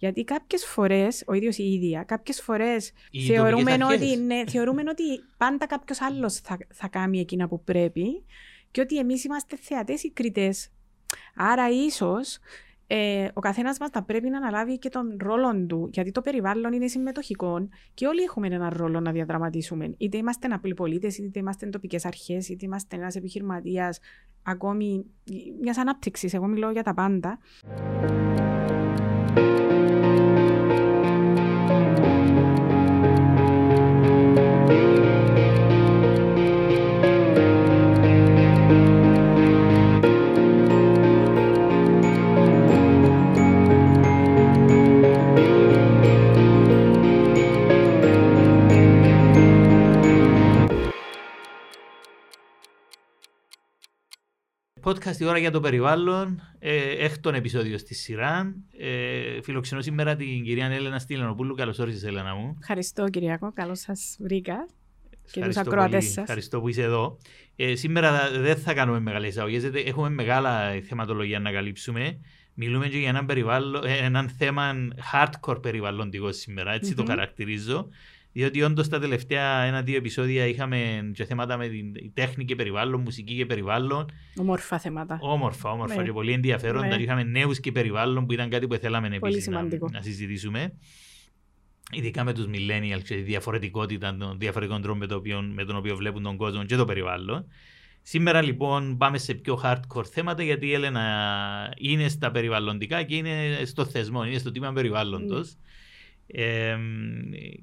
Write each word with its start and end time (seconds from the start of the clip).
Γιατί 0.00 0.24
κάποιες 0.24 0.64
φορές, 0.64 1.24
ο 1.26 1.32
ίδιος 1.32 1.58
η 1.58 1.72
ίδια, 1.72 2.02
κάποιες 2.02 2.40
φορές 2.40 2.92
Οι 3.10 3.20
θεωρούμε, 3.20 3.70
τοπικές 3.70 3.86
ότι, 3.86 3.92
αρχές. 3.92 4.18
ναι, 4.18 4.42
θεωρούμε 4.46 4.82
ότι 4.88 5.02
πάντα 5.36 5.66
κάποιος 5.66 6.00
άλλος 6.00 6.34
θα, 6.34 6.58
θα 6.74 6.88
κάνει 6.88 7.20
εκείνα 7.20 7.48
που 7.48 7.62
πρέπει 7.64 8.24
και 8.70 8.80
ότι 8.80 8.98
εμείς 8.98 9.24
είμαστε 9.24 9.56
θεατές 9.60 10.02
ή 10.02 10.10
κριτές. 10.10 10.68
Άρα, 11.34 11.70
ίσως 11.70 12.38
ε, 12.86 13.28
ο 13.32 13.40
καθένας 13.40 13.78
μας 13.78 13.90
θα 13.90 14.02
πρέπει 14.02 14.28
να 14.28 14.36
αναλάβει 14.36 14.78
και 14.78 14.88
τον 14.88 15.16
ρόλο 15.20 15.66
του, 15.66 15.88
γιατί 15.92 16.10
το 16.10 16.20
περιβάλλον 16.20 16.72
είναι 16.72 16.86
συμμετοχικό 16.86 17.68
και 17.94 18.06
όλοι 18.06 18.22
έχουμε 18.22 18.46
έναν 18.46 18.72
ρόλο 18.76 19.00
να 19.00 19.12
διαδραματίσουμε. 19.12 19.94
Είτε 19.98 20.16
είμαστε 20.16 20.46
απλοί 20.46 20.74
πολίτες, 20.74 21.18
είτε 21.18 21.38
είμαστε 21.38 21.66
τοπικές 21.66 22.04
αρχές, 22.04 22.48
είτε 22.48 22.64
είμαστε 22.64 22.96
ένας 22.96 23.14
επιχειρηματίας, 23.14 23.98
ακόμη 24.42 25.04
μιας 25.60 25.78
ανάπτυξης. 25.78 26.34
Εγώ 26.34 26.46
μιλώ 26.46 26.70
για 26.70 26.82
τα 26.82 26.94
πάντα. 26.94 27.38
Podcast 55.00 55.20
η 55.20 55.24
ώρα 55.24 55.38
για 55.38 55.50
το 55.50 55.60
περιβάλλον, 55.60 56.42
ε, 56.58 57.04
έκτον 57.04 57.34
επεισόδιο 57.34 57.78
στη 57.78 57.94
σειρά. 57.94 58.54
Ε, 58.78 59.42
φιλοξενώ 59.42 59.80
σήμερα 59.80 60.16
την 60.16 60.44
κυρία 60.44 60.66
Έλενα 60.66 60.98
Στυλιανοπούλου. 60.98 61.54
Καλώς 61.54 61.78
όρισες, 61.78 62.04
Έλενα 62.04 62.34
μου. 62.34 62.56
Ευχαριστώ, 62.60 63.08
Κυριακό. 63.08 63.52
Καλώς 63.52 63.80
σας 63.80 64.16
βρήκα. 64.20 64.66
Και 65.10 65.16
τους 65.22 65.36
Ευχαριστώ 65.36 65.60
ακροατές 65.60 65.90
πολύ. 65.90 66.04
σας. 66.04 66.22
Ευχαριστώ 66.22 66.60
που 66.60 66.68
είσαι 66.68 66.82
εδώ. 66.82 67.18
Ε, 67.56 67.74
σήμερα 67.74 68.30
δεν 68.40 68.56
θα 68.56 68.74
κάνουμε 68.74 69.00
μεγάλες 69.00 69.28
εισαγωγές, 69.28 69.62
γιατί 69.62 69.80
έχουμε 69.86 70.08
μεγάλα 70.08 70.80
θεματολογία 70.88 71.38
να 71.38 71.52
καλύψουμε. 71.52 72.20
Μιλούμε 72.54 72.88
και 72.88 72.98
για 72.98 73.08
έναν, 73.08 73.26
περιβάλλον, 73.26 73.84
ε, 73.84 73.96
έναν 73.96 74.28
θέμα 74.28 74.74
hardcore 75.12 75.62
περιβαλλοντικό 75.62 76.32
σήμερα, 76.32 76.72
έτσι 76.72 76.94
το 76.94 77.02
Μμμ. 77.02 77.08
χαρακτηρίζω. 77.08 77.88
Διότι 78.32 78.62
όντως 78.62 78.88
τα 78.88 78.98
τελευταία 78.98 79.62
ένα-δύο 79.62 79.96
επεισόδια 79.96 80.46
είχαμε 80.46 81.10
και 81.14 81.24
θέματα 81.24 81.56
με 81.56 81.68
την 81.68 81.94
η 81.94 82.10
τέχνη 82.14 82.44
και 82.44 82.54
περιβάλλον, 82.56 83.00
μουσική 83.00 83.34
και 83.36 83.46
περιβάλλον. 83.46 84.10
Ομόρφα 84.36 84.78
θέματα. 84.78 85.18
Όμορφα, 85.20 85.70
όμορφα 85.70 85.96
Ναι. 85.96 86.02
και 86.04 86.12
πολύ 86.12 86.32
ενδιαφέροντα. 86.32 86.86
Ναι. 86.96 87.02
Είχαμε 87.02 87.22
νέους 87.22 87.60
και 87.60 87.72
περιβάλλον 87.72 88.26
που 88.26 88.32
ήταν 88.32 88.48
κάτι 88.48 88.66
που 88.66 88.74
θέλαμε 88.74 89.08
Πολύ 89.08 89.18
επίσης 89.32 89.46
να, 89.46 89.56
σημαντικό. 89.56 89.88
να 89.92 90.00
συζητήσουμε. 90.00 90.72
Ειδικά 91.92 92.24
με 92.24 92.32
τους 92.32 92.46
millennials 92.46 93.02
και 93.04 93.14
τη 93.14 93.20
διαφορετικότητα 93.20 94.16
των 94.16 94.38
διαφορετικών 94.38 94.82
τρόπων 94.82 94.98
με, 94.98 95.06
το 95.06 95.14
οποίο, 95.14 95.42
με 95.54 95.64
τον 95.64 95.76
οποίο 95.76 95.96
βλέπουν 95.96 96.22
τον 96.22 96.36
κόσμο 96.36 96.64
και 96.64 96.76
το 96.76 96.84
περιβάλλον. 96.84 97.46
Σήμερα 98.02 98.42
λοιπόν 98.42 98.96
πάμε 98.96 99.18
σε 99.18 99.34
πιο 99.34 99.60
hardcore 99.64 100.04
θέματα 100.12 100.42
γιατί 100.42 100.66
η 100.66 100.72
Έλενα 100.72 101.74
είναι 101.78 102.08
στα 102.08 102.30
περιβαλλοντικά 102.30 103.02
και 103.02 103.16
είναι 103.16 103.60
στο 103.64 103.84
θεσμό, 103.84 104.24
είναι 104.24 104.38
στο 104.38 104.50
τμήμα 104.50 104.72
περιβάλλοντος. 104.72 105.56
Ε, 106.32 106.76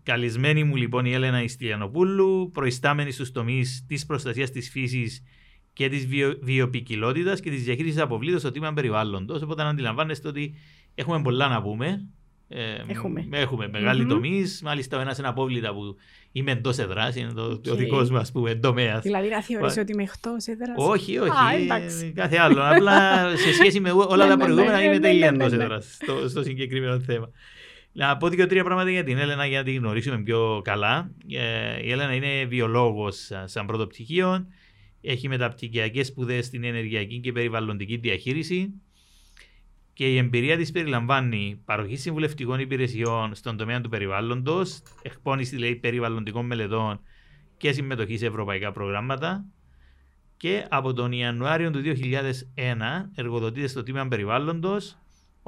καλεσμένη 0.03 0.63
μου 0.63 0.75
λοιπόν 0.75 1.05
η 1.05 1.13
Έλενα 1.13 1.43
Ιστιανοπούλου, 1.43 2.49
προϊστάμενη 2.53 3.11
στους 3.11 3.31
τομείς 3.31 3.85
της 3.87 4.05
προστασίας 4.05 4.51
της 4.51 4.69
φύσης 4.69 5.23
και 5.73 5.89
της 5.89 6.07
βιο, 6.07 6.37
βιοποικιλότητας 6.41 7.39
και 7.39 7.49
της 7.49 7.63
διαχείρισης 7.63 7.99
αποβλήτων 7.99 8.39
στο 8.39 8.51
τμήμα 8.51 8.73
περιβάλλοντος. 8.73 9.41
Οπότε 9.41 9.63
να 9.63 9.69
αντιλαμβάνεστε 9.69 10.27
ότι 10.27 10.53
έχουμε 10.95 11.21
πολλά 11.21 11.47
να 11.47 11.61
πούμε. 11.61 12.07
Ε, 12.49 12.59
Έχουμε. 12.87 13.27
Έχουμε 13.31 13.67
μεγάλοι 13.67 14.01
Μμμ. 14.01 14.09
τομείς. 14.09 14.61
Μάλιστα 14.63 14.97
ο 14.97 15.01
ένας 15.01 15.17
είναι 15.17 15.27
απόβλητα 15.27 15.73
που 15.73 15.95
είμαι 16.31 16.51
εντός 16.51 16.77
έδρας, 16.77 17.15
είναι 17.15 17.31
το, 17.31 17.43
Οκ. 17.43 17.65
ο 17.71 17.75
δικός 17.75 18.09
μας 18.09 18.31
που 18.31 18.47
εν 18.47 18.59
τομέας. 18.59 19.01
Δηλαδή 19.01 19.29
να 19.29 19.41
θεωρήσω 19.41 19.75
Πα- 19.75 19.81
ότι 19.81 19.91
είμαι 19.91 20.03
εκτός 20.03 20.45
έδρας; 20.47 20.75
Όχι, 20.77 21.17
όχι. 21.17 21.29
Α, 21.29 21.53
ε, 21.57 21.61
εντάξει. 21.63 22.11
κάθε 22.15 22.37
άλλο. 22.37 22.59
Απλά 22.63 23.29
σε 23.37 23.53
σχέση 23.53 23.79
με 23.79 23.91
όλα 23.91 24.23
Ναι, 24.23 24.29
τα 24.29 24.35
ναι, 24.35 24.43
προηγούμενα 24.43 24.77
ναι, 24.77 24.83
είμαι 24.83 24.93
ναι, 24.93 24.99
τέλεια 24.99 25.31
ναι, 25.31 25.37
εντός 25.43 25.57
ναι. 25.57 25.63
έδρας 25.63 25.97
στο, 26.01 26.29
στο 26.29 26.43
συγκεκριμένο 26.43 26.99
θέμα. 26.99 27.31
Να 27.97 28.17
πω 28.17 28.29
δύο-τρία 28.29 28.63
πράγματα 28.63 28.89
για 28.89 29.03
την 29.03 29.17
Έλενα 29.17 29.45
για 29.45 29.57
να 29.57 29.63
την 29.63 29.75
γνωρίσουμε 29.75 30.17
πιο 30.17 30.61
καλά. 30.63 31.11
Ε, 31.29 31.85
η 31.85 31.91
Έλενα 31.91 32.13
είναι 32.13 32.45
βιολόγος 32.45 33.31
α, 33.31 33.47
σαν 33.47 33.65
πρώτο 33.65 33.87
πτυχίο. 33.87 34.47
Έχει 35.01 35.27
μεταπτυχιακές 35.27 36.07
σπουδές 36.07 36.45
στην 36.45 36.63
ενεργειακή 36.63 37.19
και 37.19 37.31
περιβαλλοντική 37.31 37.97
διαχείριση. 37.97 38.73
Και 39.93 40.11
η 40.11 40.17
εμπειρία 40.17 40.57
της 40.57 40.71
περιλαμβάνει 40.71 41.61
παροχή 41.65 41.95
συμβουλευτικών 41.95 42.59
υπηρεσιών 42.59 43.35
στον 43.35 43.57
τομέα 43.57 43.81
του 43.81 43.89
περιβάλλοντος, 43.89 44.81
εκπόνηση 45.01 45.55
δηλαδή, 45.55 45.75
περιβαλλοντικών 45.75 46.45
μελετών 46.45 46.99
και 47.57 47.71
συμμετοχή 47.71 48.17
σε 48.17 48.25
ευρωπαϊκά 48.25 48.71
προγράμματα. 48.71 49.45
Και 50.37 50.65
από 50.69 50.93
τον 50.93 51.11
Ιανουάριο 51.11 51.71
του 51.71 51.81
2001 51.81 53.09
εργοδοτείται 53.15 53.67
στο 53.67 53.83
τμήμα 53.83 54.07
περιβάλλοντος, 54.07 54.97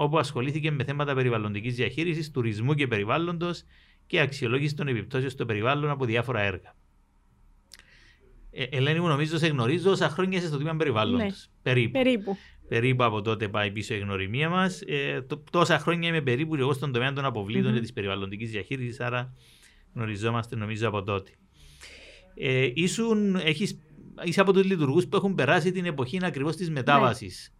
όπου 0.02 0.18
ασχολήθηκε 0.18 0.72
με 0.72 0.84
θέματα 0.84 1.14
περιβαλλοντικής 1.14 1.76
διαχείρισης, 1.76 2.32
τουρισμού 2.32 2.74
και 2.74 2.88
περιβάλλοντος 2.88 3.64
και 4.08 4.20
αξιολόγηση 4.20 4.76
των 4.76 4.88
επιπτώσεων 4.88 5.30
στο 5.30 5.46
περιβάλλον 5.46 5.90
από 5.90 6.06
διάφορα 6.06 6.40
έργα. 6.42 6.76
Ε, 8.52 8.64
Ελένη 8.64 9.00
μου, 9.00 9.08
νομίζω 9.08 9.38
σε 9.38 9.48
γνωρίζω 9.48 9.92
όσα 9.92 10.10
χρόνια 10.10 10.38
είσαι 10.38 10.48
στο 10.48 10.58
τμήμα 10.58 10.76
περιβάλλοντος. 10.76 11.50
Περίπου. 11.62 11.92
Περίπου. 11.92 12.38
Περίπου 12.68 13.04
από 13.04 13.22
τότε 13.22 13.48
πάει 13.48 13.72
πίσω 13.72 13.94
η 13.94 14.00
γνωριμία 14.00 14.50
μας. 14.50 14.82
Ε, 14.88 15.22
το- 15.28 15.44
τόσα 15.52 15.80
χρόνια 15.80 16.10
είμαι 16.10 16.22
περίπου 16.22 16.56
εγώ 16.56 16.74
στον 16.74 16.92
τομέα 16.92 17.14
των 17.14 17.26
αποβλήτων 17.26 17.68
Μμμ. 17.68 17.74
και 17.76 17.82
της 17.82 17.94
περιβαλλοντικής 17.94 18.52
διαχείρισης, 18.52 19.00
άρα 19.00 19.34
γνωριζόμαστε 19.94 20.56
νομίζω 20.56 20.88
από 20.88 21.04
τότε. 21.04 21.32
Ε, 22.36 22.70
ήσουν, 22.74 23.36
έχεις, 23.36 23.80
είσαι 24.24 24.42
από 24.42 24.54
τους 24.54 24.64
λειτουργούς 24.66 25.08
που 25.08 25.16
έχουν 25.16 25.36
περάσει 25.36 25.72
την 25.72 25.86
εποχή 25.86 26.20
ακριβώς 26.22 26.56
της 26.56 26.70
μετάβασης 26.70 27.52
Ναι. 27.54 27.58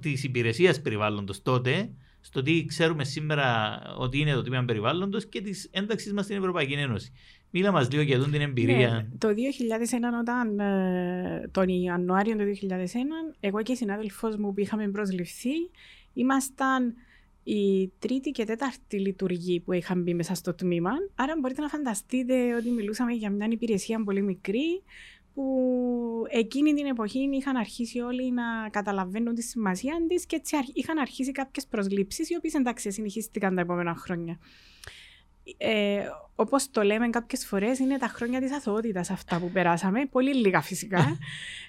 Της 0.00 0.24
υπηρεσίας 0.24 0.80
περιβάλλοντος 0.80 1.42
τότε, 1.42 1.90
στο 2.20 2.42
τι 2.42 2.64
ξέρουμε 2.64 3.04
σήμερα 3.04 3.80
ότι 3.96 4.18
είναι 4.18 4.34
το 4.34 4.42
τμήμα 4.42 4.64
περιβάλλοντος 4.64 5.26
και 5.26 5.40
της 5.40 5.68
ένταξης 5.70 6.12
μας 6.12 6.24
στην 6.24 6.36
Ευρωπαϊκή 6.36 6.72
Ένωση. 6.72 7.12
Μίλα 7.50 7.72
μας 7.72 7.90
λίγο 7.90 8.02
για 8.02 8.18
αυτή 8.18 8.30
την 8.30 8.40
εμπειρία. 8.40 8.90
Ναι, 8.90 9.06
το 9.18 9.28
2001, 9.28 10.18
όταν, 10.20 10.58
ε, 10.58 11.48
τον 11.50 11.68
Ιανουάριο 11.68 12.36
του 12.36 12.44
2001, 12.44 13.34
εγώ 13.40 13.62
και 13.62 13.72
η 13.72 13.76
συνάδελφός 13.76 14.36
μου 14.36 14.54
που 14.54 14.60
είχαμε 14.60 14.88
προσληφθεί, 14.88 15.54
ήμασταν 16.12 16.94
η 17.42 17.92
τρίτη 17.98 18.30
και 18.30 18.44
τέταρτη 18.44 18.98
λειτουργή 18.98 19.60
που 19.60 19.72
είχαν 19.72 20.02
μπει 20.02 20.14
μέσα 20.14 20.34
στο 20.34 20.54
τμήμα. 20.54 20.90
Άρα 21.14 21.34
μπορείτε 21.40 21.60
να 21.60 21.68
φανταστείτε 21.68 22.54
ότι 22.54 22.70
μιλούσαμε 22.70 23.12
για 23.12 23.30
μια 23.30 23.46
υπηρεσία 23.50 24.02
πολύ 24.04 24.22
μικρή, 24.22 24.82
που 25.40 26.24
εκείνη 26.28 26.74
την 26.74 26.86
εποχή 26.86 27.28
είχαν 27.32 27.56
αρχίσει 27.56 28.00
όλοι 28.00 28.32
να 28.32 28.68
καταλαβαίνουν 28.70 29.34
τη 29.34 29.42
σημασία 29.42 29.94
της 30.08 30.26
και 30.26 30.36
έτσι 30.36 30.56
αρχ- 30.56 30.70
είχαν 30.76 30.98
αρχίσει 30.98 31.32
κάποιες 31.32 31.66
προσλήψεις, 31.66 32.30
οι 32.30 32.36
οποίες 32.36 32.54
εντάξει 32.54 32.90
συνεχίστηκαν 32.90 33.54
τα 33.54 33.60
επόμενα 33.60 33.94
χρόνια. 33.94 34.38
Ε, 35.56 36.00
Όπως 36.34 36.70
το 36.70 36.82
λέμε 36.82 37.10
κάποιες 37.10 37.46
φορές, 37.46 37.78
είναι 37.78 37.98
τα 37.98 38.06
χρόνια 38.06 38.40
της 38.40 38.52
αθωότητας 38.52 39.10
αυτά 39.10 39.38
που 39.40 39.50
περάσαμε. 39.50 40.06
Πολύ 40.06 40.34
λίγα 40.34 40.60
φυσικά. 40.60 40.98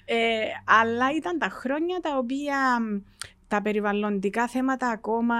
ε, 0.04 0.16
αλλά 0.64 1.14
ήταν 1.16 1.38
τα 1.38 1.48
χρόνια 1.48 2.00
τα 2.00 2.16
οποία 2.18 2.80
μ, 2.80 3.00
τα 3.52 3.62
περιβαλλοντικά 3.62 4.48
θέματα 4.48 4.88
ακόμα 4.88 5.34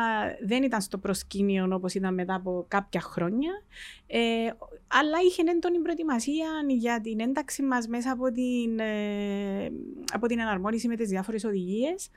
δεν 0.45 0.63
ήταν 0.63 0.81
στο 0.81 0.99
προσκήνιο 0.99 1.69
όπως 1.73 1.95
ήταν 1.95 2.15
μετά 2.15 2.35
από 2.35 2.65
κάποια 2.69 3.01
χρόνια. 3.01 3.51
Ε, 4.07 4.21
αλλά 4.87 5.19
είχε 5.27 5.43
έντονη 5.47 5.79
προετοιμασία 5.79 6.47
για 6.67 7.01
την 7.01 7.21
ένταξη 7.21 7.63
μας 7.63 7.87
μέσα 7.89 8.11
από 8.11 8.33
την, 8.33 8.79
ε, 8.79 9.73
από 10.13 10.27
την 10.27 10.39
εναρμόνιση 10.39 10.89
με 10.89 10.97
τις 10.97 11.09
διάφορες 11.09 11.45
οδηγίες. 11.45 12.11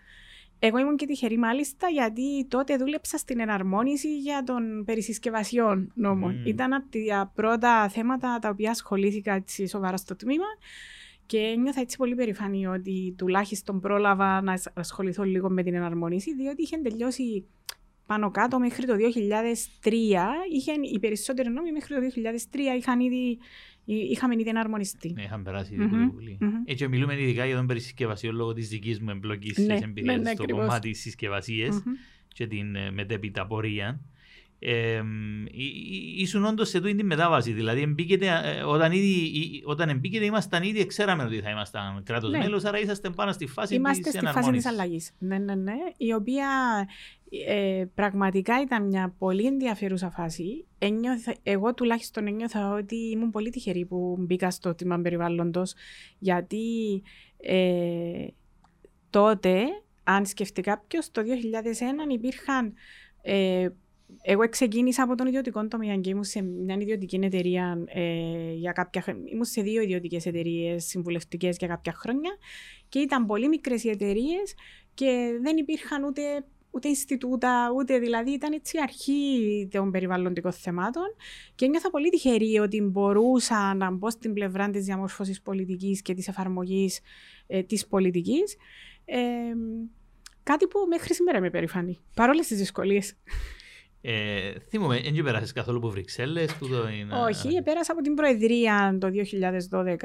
Εγώ 0.60 0.78
ήμουν 0.78 0.96
και 0.96 1.06
τυχερή 1.06 1.38
μάλιστα 1.38 1.88
γιατί 1.88 2.46
τότε 2.48 2.78
δούλεψα 2.78 3.18
στην 3.18 3.40
εναρμόνιση 3.40 4.18
για 4.18 4.44
των 4.44 4.84
περισυσκευασιών 4.86 5.92
νόμων. 5.96 6.36
Μμμ. 6.36 6.46
Ήταν 6.46 6.74
από 6.74 6.86
τα 7.08 7.32
πρώτα 7.36 7.90
θέματα 7.90 8.40
τα 8.42 8.50
οποία 8.50 8.72
ασχολήθηκα 8.72 9.34
έτσι 9.34 9.68
σοβαρά 9.68 9.98
στο 9.98 10.16
τμήμα 10.16 10.48
και 11.26 11.56
νιώθα 11.62 11.82
έτσι 11.82 11.98
πολύ 11.98 12.16
περήφανη 12.16 12.68
ότι 12.68 13.16
τουλάχιστον 13.18 13.80
πρόλαβα 13.80 14.42
να 14.42 14.52
ασ- 14.54 14.72
ασχοληθώ 14.80 15.24
λίγο 15.24 15.50
με 15.50 15.64
την 15.64 15.74
εναρμόνιση 15.74 16.36
διότι 16.36 16.62
είχε 16.62 16.78
τελειώσει 16.78 17.46
πάνω 18.06 18.32
κάτω 18.32 18.60
μέχρι 18.60 18.86
το 18.86 18.94
2003. 18.96 19.92
Είχαν, 20.54 20.84
οι 20.94 21.00
περισσότεροι 21.00 21.50
νόμοι 21.50 21.72
μέχρι 21.72 21.96
το 21.96 22.02
2003 22.02 22.58
είχαν 22.78 23.00
ήδη, 23.00 23.38
εί- 23.86 24.12
είχαμε 24.12 24.34
ήδη 24.40 24.50
εναρμονιστεί. 24.50 25.14
Ναι, 25.14 25.22
είχαν 25.24 25.44
περάσει 25.44 25.74
ήδη 25.74 25.84
Μμμ, 25.84 25.90
πολύ 25.92 26.10
πολύ. 26.12 26.38
μμμ. 26.40 26.62
Έτσι, 26.66 26.88
μιλούμε 26.88 27.22
ειδικά 27.22 27.46
για 27.46 27.56
τον 27.56 27.68
περισυσκευασιών 27.68 28.36
λόγω 28.36 28.54
της 28.54 28.70
δικής 28.70 29.00
μου 29.00 29.10
εμπλοκής 29.10 29.58
Ναι, 29.58 29.64
στις 29.64 29.82
εμπειρίες 29.88 30.16
ναι, 30.16 30.22
ναι, 30.22 30.30
στο 30.34 30.44
ακριβώς. 30.44 30.66
κομμάτι 30.66 30.90
της 30.92 31.02
συσκευασίας 31.02 31.76
Μμμ. 31.86 31.94
και 32.28 32.48
την 32.48 32.76
ε, 32.76 32.92
μετέπειτα 32.92 33.48
πορεία. 33.48 34.00
Ε, 34.60 35.02
ήσουν 36.18 36.46
όντως 36.46 36.70
σε 36.70 36.82
τούτη 36.82 37.04
μετάβαση. 37.04 37.52
Δηλαδή, 37.52 37.82
εμπίκεται, 37.82 38.42
ε, 38.44 38.64
όταν, 38.64 38.92
ήδη, 38.92 39.32
όταν 39.66 39.90
εμπίκεται, 39.90 40.26
ήμασταν 40.26 40.64
ήδη, 40.64 40.86
ξέραμε 40.86 41.24
ότι 41.24 41.42
θα 41.42 41.50
ήμασταν 41.50 42.04
κράτος 42.04 42.32
ναι. 42.32 42.38
μέλος, 42.38 42.64
άρα 42.64 42.80
είσαστε 42.80 43.10
πάνω 43.10 43.32
στη 43.32 43.48
φάση 43.48 43.76
Είμαστε 43.76 44.10
στη 44.10 44.26
φάση 44.26 44.52
της 44.52 44.66
αλλαγής. 44.66 45.12
Ναι, 45.18 45.38
ναι, 45.38 45.56
ναι. 45.56 45.74
Η 45.98 46.14
οποία 46.14 46.48
ε, 47.48 47.86
πραγματικά 47.96 48.62
ήταν 48.62 48.88
μια 48.88 49.16
πολύ 49.18 49.46
ενδιαφέρουσα 49.46 50.10
φάση. 50.10 50.66
Ένιωθα, 50.80 51.36
εγώ 51.44 51.74
τουλάχιστον 51.74 52.28
ένιωθα 52.28 52.74
ότι 52.74 52.96
ήμουν 52.96 53.32
πολύ 53.32 53.50
τυχερή 53.50 53.86
που 53.86 54.16
μπήκα 54.20 54.52
στο 54.52 54.76
τμήμα 54.76 55.00
περιβάλλοντος, 55.00 55.74
γιατί 56.20 57.02
ε, 57.38 58.28
τότε, 59.10 59.64
αν 60.04 60.26
σκεφτεί 60.26 60.62
κάποιος, 60.62 61.12
το 61.12 61.22
2001 62.08 62.14
υπήρχαν 62.14 62.74
ε, 63.22 63.68
εγώ 64.22 64.50
ξεκίνησα 64.50 65.04
από 65.04 65.16
τον 65.16 65.28
ιδιωτικό 65.28 65.68
τομέα 65.68 65.98
και 65.98 66.10
ήμουν 66.10 66.24
σε 66.24 66.42
μια 66.42 66.76
ιδιωτική 66.80 67.20
εταιρεία 67.22 67.84
ε, 67.86 68.52
για 68.54 68.72
κάποια 68.72 69.02
χρόνια. 69.02 69.24
Ήμουν 69.32 69.46
σε 69.46 69.62
δύο 69.62 69.82
ιδιωτικές 69.82 70.26
εταιρείες 70.26 70.86
συμβουλευτικές 70.86 71.58
για 71.58 71.68
κάποια 71.68 71.94
χρόνια 71.94 72.38
και 72.90 73.00
ήταν 73.00 73.26
πολύ 73.26 73.48
μικρές 73.48 73.84
οι 73.84 73.90
εταιρείες 73.90 74.56
και 74.94 75.40
δεν 75.42 75.58
υπήρχαν 75.58 76.04
ούτε, 76.04 76.22
ούτε 76.72 76.88
Ινστιτούτα, 76.88 77.72
ούτε 77.76 78.00
δηλαδή 78.00 78.32
ήταν 78.32 78.54
έτσι 78.54 78.78
η 78.78 78.80
αρχή 78.82 79.68
των 79.72 79.92
περιβαλλοντικών 79.92 80.52
θεμάτων. 80.52 81.16
Και 81.56 81.68
νιώθα 81.68 81.90
πολύ 81.90 82.10
τυχερή 82.10 82.60
ότι 82.60 82.82
μπορούσα 82.82 83.74
να 83.74 83.92
μπω 83.92 84.10
στην 84.10 84.34
πλευρά 84.34 84.70
της 84.70 84.86
διαμόρφωσης 84.86 85.42
πολιτικής 85.42 86.02
και 86.02 86.14
της 86.14 86.28
εφαρμογής 86.28 87.00
ε, 87.48 87.64
της 87.64 87.88
πολιτικής. 87.88 88.56
Ε, 89.06 89.20
κάτι 90.44 90.68
που 90.68 90.80
μέχρι 90.90 91.14
σήμερα 91.14 91.42
με 91.42 91.50
περηφανεί, 91.50 92.00
παρόλες 92.16 92.48
τις 92.48 92.58
δυσκολίες. 92.58 93.16
Ε, 94.08 94.60
θυμούμαι, 94.70 95.00
δεν 95.00 95.24
πέρασες 95.24 95.52
καθόλου 95.52 95.78
από 95.78 95.90
Βρυξέλλες. 95.90 96.58
Είναι... 97.00 97.14
Όχι, 97.16 97.62
πέρασα 97.64 97.92
από 97.92 98.02
την 98.02 98.14
Προεδρία 98.14 98.98
το 99.00 99.08
2012 99.72 99.98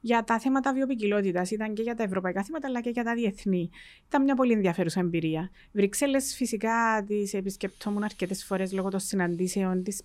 για 0.00 0.24
τα 0.24 0.38
θέματα 0.38 0.72
βιοπικιλότητας. 0.72 1.50
Ήταν 1.50 1.74
και 1.74 1.82
για 1.82 1.94
τα 1.94 2.02
ευρωπαϊκά 2.02 2.44
θέματα, 2.44 2.68
αλλά 2.68 2.80
και 2.80 2.90
για 2.90 3.04
τα 3.04 3.14
διεθνή. 3.14 3.70
Ήταν 4.06 4.22
μια 4.22 4.34
πολύ 4.34 4.52
ενδιαφέρουσα 4.52 5.00
εμπειρία. 5.00 5.50
Βρυξέλλες 5.72 6.34
φυσικά 6.36 7.04
τις 7.06 7.34
επισκεπτόμουν 7.34 8.02
αρκετές 8.02 8.44
φορές 8.44 8.72
λόγω 8.72 8.88
των 8.88 9.00
συναντήσεων 9.00 9.82
της, 9.82 10.02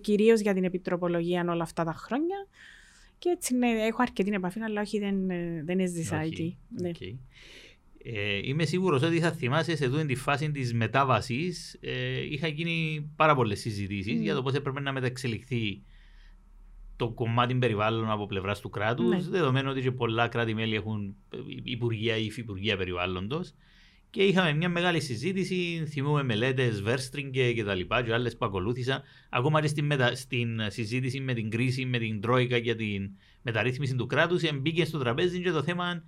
κυρίως 0.00 0.40
για 0.40 0.54
την 0.54 0.64
επιτροπολογία 0.64 1.44
όλα 1.48 1.62
αυτά 1.62 1.84
τα 1.84 1.92
χρόνια. 1.92 2.46
Και 3.18 3.28
έτσι 3.28 3.54
ναι, 3.54 3.68
έχω 3.68 4.02
αρκετή 4.02 4.30
επαφή, 4.32 4.60
αλλά 4.60 4.80
όχι 4.80 4.98
δεν, 4.98 5.30
ε, 5.30 5.62
δεν 5.64 5.80
έζησα 5.80 6.20
okay. 6.20 6.26
εκεί. 6.26 6.58
Ναι. 6.68 6.90
Ε, 8.04 8.40
είμαι 8.42 8.64
σίγουρος 8.64 9.02
ότι 9.02 9.20
θα 9.20 9.32
θυμάσαι 9.32 9.76
σε 9.76 9.88
τούτη 9.88 10.06
τη 10.06 10.14
φάση 10.14 10.50
της 10.50 10.74
μετάβασης. 10.74 11.78
Ε, 11.80 12.20
είχα 12.30 12.46
γίνει 12.46 13.08
πάρα 13.16 13.34
πολλές 13.34 13.60
συζητήσεις 13.60 14.18
mm. 14.18 14.22
για 14.22 14.34
το 14.34 14.42
πώς 14.42 14.54
έπρεπε 14.54 14.80
να 14.80 14.92
μεταξελιχθεί 14.92 15.82
το 16.96 17.10
κομμάτι 17.10 17.54
περιβάλλον 17.54 18.10
από 18.10 18.26
πλευράς 18.26 18.60
του 18.60 18.70
κράτους, 18.70 19.08
ναι. 19.08 19.30
δεδομένου 19.30 19.70
ότι 19.70 19.80
και 19.80 19.90
πολλά 19.92 20.28
κράτη-μέλη 20.28 20.74
έχουν 20.74 21.14
υπουργεία 21.62 22.16
ή 22.16 22.24
υφυπουργεία 22.24 22.76
περιβάλλοντος. 22.76 23.54
Και 24.10 24.22
είχαμε 24.22 24.52
μια 24.52 24.68
μεγάλη 24.68 25.00
συζήτηση, 25.00 25.84
θυμούμε 25.88 26.22
μελέτες, 26.22 26.82
Βέρστριγκε 26.82 27.52
και 27.52 27.64
τα 27.64 27.74
λοιπά, 27.74 28.02
και 28.02 28.12
άλλες 28.12 28.36
που 28.36 28.44
ακολούθησαν. 28.44 29.02
Ακόμα 29.30 29.60
και 29.60 29.66
στην, 29.66 29.84
μετα... 29.84 30.14
στην 30.14 30.60
συζήτηση 30.66 31.20
με 31.20 31.34
την 31.34 31.50
κρίση, 31.50 31.84
με 31.84 31.98
την 31.98 32.20
Τρόικα 32.20 32.56
για 32.56 32.76
την 32.76 33.10
μεταρρύθμιση 33.42 33.94
του 33.94 34.06
κράτους, 34.06 34.42
μπήκε 34.60 34.84
στο 34.84 34.98
τραπέζι 34.98 35.42
και 35.42 35.50
το 35.50 35.62
θέμα 35.62 35.90
ε, 35.90 36.02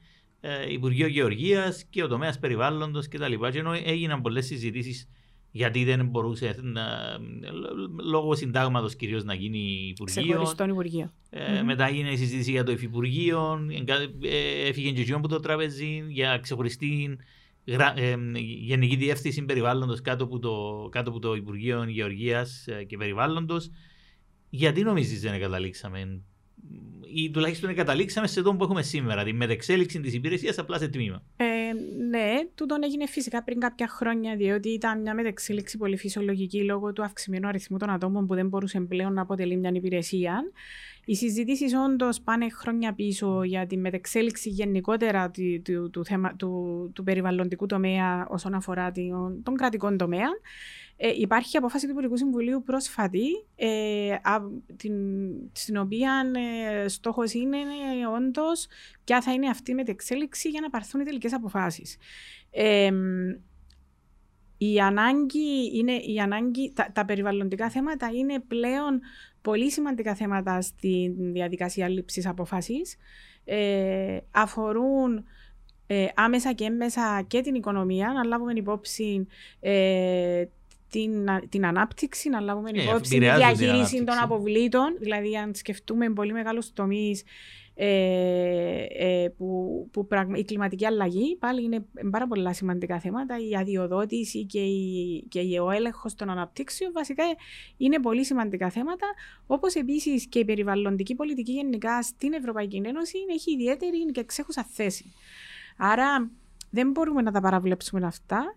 Υπουργείο 0.70 1.06
Γεωργίας 1.06 1.85
και 1.91 2.02
ο 2.02 2.08
τομέας 2.08 2.38
περιβάλλοντος 2.38 3.08
κτλ. 3.08 3.32
Και 3.50 3.58
ενώ 3.58 3.73
έγιναν 3.73 4.23
πολλές 4.23 4.46
συζητήσεις 4.46 5.08
γιατί 5.56 5.85
δεν 5.85 6.06
μπορούσε 6.06 6.56
να, 6.62 6.85
λόγω 8.05 8.35
συντάγματος 8.35 8.96
κυρίως 8.96 9.25
να 9.25 9.35
γίνει 9.35 9.58
Υπουργείο. 9.88 10.23
Ξεχωριστό 10.23 10.64
Υπουργείο. 10.64 11.12
Ε, 11.31 11.61
mm-hmm. 11.61 11.64
Μετά 11.64 11.87
έγινε 11.87 12.11
η 12.11 12.17
συζήτηση 12.17 12.50
για 12.50 12.64
το 12.64 12.73
Υφυπουργείο. 12.73 13.67
Ε, 14.23 14.69
έφυγε 14.69 15.05
και 15.05 15.12
από 15.12 15.29
το 15.29 15.41
τραπέζι 15.41 16.05
για 16.08 16.38
ξεχωριστή 16.38 17.19
ε, 17.64 18.14
Γενική 18.61 18.96
Διεύθυνση 18.96 19.44
Περιβάλλοντος 19.44 20.00
κάτω, 20.00 20.25
από 20.25 20.38
το, 20.38 20.88
κάτω 20.91 21.11
από 21.11 21.19
το 21.19 21.35
Υπουργείο 21.35 21.85
Γεωργίας 21.85 22.67
ε, 22.67 22.85
και 22.85 22.96
Περιβάλλοντος. 22.96 23.70
Γιατί 24.50 24.82
νομίζει 24.82 25.17
δεν 25.17 25.41
καταλήξαμε 25.41 26.20
ή 27.15 27.31
τουλάχιστον 27.31 27.75
καταλήξαμε 27.75 28.27
σε 28.27 28.41
αυτό 28.41 28.55
που 28.55 28.65
έχουμε 28.65 28.83
σήμερα, 28.83 29.25
τη 29.25 29.33
μετεξέλιξη 29.33 30.01
της 30.01 30.15
υπηρεσίας 30.15 30.59
απλά 30.59 30.79
σε 30.79 30.89
τμήμα. 30.89 31.23
Ε, 31.37 31.45
ναι, 32.09 32.35
τούτον 32.55 32.83
έγινε 32.83 33.07
φυσικά 33.07 33.43
πριν 33.43 33.61
κάποια 33.61 33.89
χρόνια, 33.89 34.37
διότι 34.37 34.69
ήταν 34.69 35.01
μια 35.01 35.15
μετεξέλιξη 35.15 35.77
πολύ 35.77 35.97
φυσιολογική 35.97 36.65
λόγω 36.65 36.93
του 36.93 37.03
αυξημένου 37.03 37.49
αριθμού 37.49 37.79
των 37.79 37.91
ατόμων 37.91 38.27
που 38.27 38.35
δεν 38.35 38.49
μπορούσε 38.49 38.81
πλέον 38.81 39.13
να 39.13 39.23
αποτελεί 39.23 39.57
μια 39.57 39.71
υπηρεσία. 39.75 40.43
Οι 41.05 41.15
συζητήσεις 41.15 41.75
όντως 41.75 42.21
πάνε 42.21 42.49
χρόνια 42.49 42.95
πίσω 42.95 43.43
για 43.43 43.67
τη 43.67 43.77
μετεξέλιξη 43.77 44.49
γενικότερα 44.49 45.31
του, 45.31 45.62
του, 45.62 45.91
του, 45.91 46.05
του, 46.37 46.91
του 46.95 47.03
περιβαλλοντικού 47.03 47.67
τομέα 47.67 48.27
όσον 48.29 48.55
αφορά 48.55 48.91
τον, 48.91 49.43
τον 49.43 49.56
κρατικό 49.56 49.97
τομέα. 49.97 50.29
Ε, 50.97 51.12
υπάρχει 51.17 51.56
απόφαση 51.56 51.85
του 51.87 51.91
Υπουργικού 51.91 52.17
Συμβουλίου 52.17 52.62
πρόσφατη, 52.62 53.27
ε, 53.56 54.15
την, 54.77 54.95
στην 55.53 55.77
οποία 55.77 56.31
ε, 56.35 56.89
στόχος 56.89 57.33
είναι 57.33 57.56
ε, 57.56 58.06
όντως 58.17 58.67
ποια 59.05 59.21
θα 59.21 59.33
είναι 59.33 59.49
αυτή 59.49 59.71
η 59.71 59.75
μετεξέλιξη 59.75 60.49
για 60.49 60.61
να 60.61 60.71
πάρθουν 60.71 61.01
οι 61.01 61.05
τελικές 61.05 61.33
αποφάσεις. 61.33 61.97
Ε, 62.51 62.91
η 64.59 64.81
ανάγκη 64.81 65.71
είναι, 65.75 65.93
η 65.93 66.19
ανάγκη, 66.21 66.73
τα, 66.75 66.91
τα, 66.93 67.05
περιβαλλοντικά 67.05 67.71
θέματα 67.71 68.11
είναι 68.15 68.41
πλέον 68.41 69.01
πολύ 69.44 69.70
σημαντικά 69.70 70.14
θέματα 70.14 70.61
στη 70.61 71.14
διαδικασία 71.19 71.88
λήψης 71.88 72.26
αποφάσης. 72.26 72.96
Ε, 73.44 74.19
αφορούν 74.31 75.25
ε, 75.87 76.06
άμεσα 76.14 76.52
και 76.52 76.64
έμεσα 76.64 77.25
και 77.26 77.41
την 77.41 77.55
οικονομία, 77.55 78.12
να 78.14 78.25
λάβουμε 78.25 78.52
υπόψη 78.56 79.26
ε, 79.61 80.44
την, 80.91 81.11
την 81.49 81.67
ανάπτυξη, 81.67 82.29
να 82.29 82.41
λάβουμε 82.41 82.70
ε, 82.75 82.82
υπόψη 82.82 83.11
τη 83.11 83.19
διαχείριση 83.19 84.05
των 84.05 84.19
αποβλήτων. 84.19 84.96
Δηλαδή, 85.00 85.37
αν 85.37 85.55
σκεφτούμε 85.55 86.11
πολύ 86.11 86.32
μεγάλους 86.32 86.73
τομείς 86.73 87.23
ε, 87.75 88.85
ε, 88.88 89.29
που, 89.29 89.88
που 89.93 90.09
η 90.35 90.44
κλιματική 90.44 90.87
αλλαγή 90.87 91.37
πάλι 91.37 91.62
είναι 91.62 91.87
πάρα 92.11 92.26
πολλά 92.26 92.53
σημαντικά 92.53 93.00
θέματα. 93.00 93.37
Η 93.49 93.56
αδειοδότηση 93.56 94.44
και, 94.44 94.61
η, 94.61 95.25
και 95.29 95.61
ο 95.61 95.71
έλεγχος 95.71 96.15
των 96.15 96.31
αναπτύξεων 96.31 96.93
βασικά 96.93 97.25
είναι 97.76 98.00
πολύ 98.00 98.25
σημαντικά 98.25 98.71
θέματα. 98.71 99.06
Όπως 99.47 99.75
επίσης 99.75 100.26
και 100.26 100.38
η 100.38 100.44
περιβαλλοντική 100.44 101.15
πολιτική 101.15 101.53
γενικά 101.53 102.03
στην 102.03 102.32
Ευρωπαϊκή 102.32 102.82
Ένωση 102.85 103.19
έχει 103.31 103.53
ιδιαίτερη 103.53 104.05
και 104.12 104.20
εξέχουσα 104.20 104.67
θέση. 104.73 105.12
Άρα 105.77 106.31
δεν 106.70 106.91
μπορούμε 106.91 107.23
να 107.23 107.32
τα 107.32 107.41
παραβλέψουμε 107.41 108.06
αυτά 108.06 108.56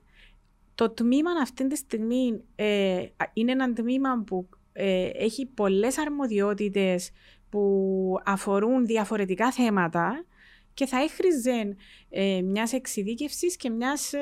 το 0.78 0.90
τμήμα 0.90 1.32
αυτή 1.42 1.68
τη 1.68 1.76
στιγμή 1.76 2.42
ε, 2.56 3.06
είναι 3.34 3.52
ένα 3.52 3.74
τμήμα 3.74 4.24
που 4.26 4.50
ε, 4.74 5.10
έχει 5.14 5.46
πολλές 5.46 5.98
αρμοδιότητες 5.98 7.12
που 7.50 8.20
αφορούν 8.26 8.86
διαφορετικά 8.86 9.52
θέματα 9.52 10.26
και 10.74 10.86
θα 10.86 10.98
έχριζε 11.02 11.76
ε, 12.10 12.42
μιας 12.42 12.74
εξειδίκευσης 12.74 13.58
και 13.58 13.70
μιας, 13.70 14.14
ε, 14.14 14.20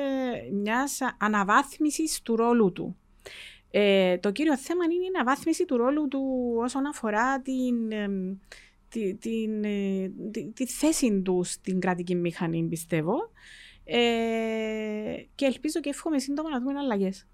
μιας 0.52 0.98
αναβάθμισης 1.18 2.22
του 2.22 2.36
ρόλου 2.36 2.72
του. 2.72 2.96
Ε, 3.70 4.18
το 4.18 4.32
κύριο 4.32 4.56
θέμα 4.56 4.84
είναι 4.84 5.04
η 5.04 5.10
αναβάθμιση 5.14 5.64
του 5.64 5.76
ρόλου 5.76 6.08
του 6.08 6.20
όσον 6.58 6.86
αφορά 6.86 7.40
την, 7.40 7.74
τη, 8.88 9.14
την, 9.14 9.62
τη, 10.32 10.52
τη 10.52 10.66
θέση 10.66 11.20
του 11.22 11.40
στην 11.44 11.80
κρατική 11.80 12.14
μηχανή, 12.14 12.66
πιστεύω. 12.68 13.30
Ε, 13.84 15.24
και 15.34 15.44
ελπίζω 15.44 15.80
και 15.80 15.88
εύχομαι 15.88 16.18
σύντομα 16.18 16.50
να 16.50 16.60
δούμε 16.60 16.78
αλλαγές. 16.78 17.26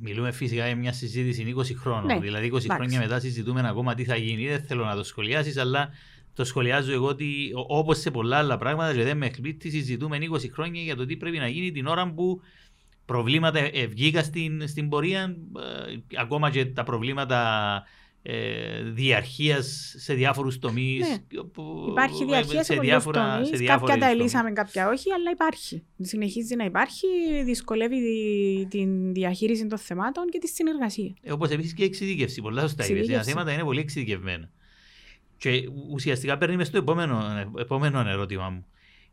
Μιλούμε 0.00 0.32
φυσικά 0.32 0.66
για 0.66 0.76
μια 0.76 0.92
συζήτηση 0.92 1.54
20 1.56 1.62
χρόνων. 1.76 2.06
Ναι, 2.06 2.18
δηλαδή, 2.18 2.50
20 2.54 2.60
χρόνια 2.70 3.00
μετά 3.00 3.20
συζητούμε 3.20 3.68
ακόμα 3.68 3.94
τι 3.94 4.04
θα 4.04 4.16
γίνει. 4.16 4.46
Δεν 4.46 4.62
θέλω 4.62 4.84
να 4.84 4.96
το 4.96 5.04
σχολιάσεις, 5.04 5.56
αλλά 5.56 5.90
το 6.34 6.44
σχολιάζω 6.44 6.92
εγώ 6.92 7.06
ότι 7.06 7.50
όπως 7.66 7.98
σε 7.98 8.10
πολλά 8.10 8.38
άλλα 8.38 8.56
πράγματα, 8.56 8.94
και 8.94 9.02
δεν 9.02 9.16
με 9.16 9.26
εκπλήττει, 9.26 9.70
συζητούμε 9.70 10.18
20 10.32 10.50
χρόνια 10.52 10.82
για 10.82 10.96
το 10.96 11.06
τι 11.06 11.16
πρέπει 11.16 11.38
να 11.38 11.48
γίνει 11.48 11.72
την 11.72 11.86
ώρα 11.86 12.12
που 12.12 12.40
προβλήματα 13.04 13.60
βγήκαν 13.88 14.24
στην, 14.24 14.68
στην 14.68 14.88
πορεία, 14.88 15.22
ε, 15.22 16.18
ακόμα 16.20 16.50
και 16.50 16.66
τα 16.66 16.82
προβλήματα 16.82 17.82
ε, 18.26 18.82
διαρχίας 18.82 19.94
σε 19.96 20.14
διάφορους 20.14 20.58
τομείς. 20.58 21.08
Ναι. 21.08 21.16
Υπάρχει 21.90 22.24
διαρχία 22.24 22.64
σε, 22.64 22.72
σε 22.72 22.80
διάφορα 22.80 23.34
τομείς. 23.34 23.66
Κάποια 23.66 23.98
τα 23.98 24.08
ελύσαμε, 24.08 24.52
κάποια 24.52 24.88
όχι, 24.88 25.12
αλλά 25.12 25.30
υπάρχει. 25.30 25.82
Συνεχίζει 26.00 26.56
να 26.56 26.64
υπάρχει, 26.64 27.06
δυσκολεύει 27.44 27.98
την 28.70 29.12
διαχείριση 29.12 29.66
των 29.66 29.78
θεμάτων 29.78 30.28
και 30.28 30.38
τη 30.38 30.48
συνεργασία. 30.48 31.14
Ε, 31.22 31.32
Όπως 31.32 31.50
επίσης 31.50 31.74
και 31.74 31.82
η 31.82 31.86
εξειδίκευση. 31.86 32.42
Πολλά 32.42 32.60
σωστά 32.60 32.84
Τα 33.12 33.22
θέματα 33.22 33.52
είναι 33.52 33.62
πολύ 33.62 33.80
εξειδικευμένα. 33.80 34.50
Και 35.36 35.68
ουσιαστικά 35.90 36.38
παίρνει 36.38 36.64
στο 36.64 36.78
επόμενο, 36.78 37.22
επόμενο 37.58 38.08
ερώτημα 38.08 38.48
μου. 38.48 38.66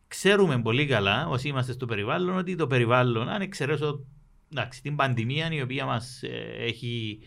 Ξέρουμε 0.07 0.61
πολύ 0.61 0.85
καλά, 0.85 1.27
όσοι 1.27 1.47
είμαστε 1.47 1.71
στο 1.71 1.85
περιβάλλον, 1.85 2.37
ότι 2.37 2.55
το 2.55 2.67
περιβάλλον, 2.67 3.29
αν 3.29 3.41
εξαιρέσω 3.41 4.05
εντάξει, 4.51 4.81
την 4.81 4.95
πανδημία 4.95 5.49
η 5.51 5.61
οποία 5.61 5.85
μας 5.85 6.23
ε, 6.23 6.55
έχει, 6.59 7.19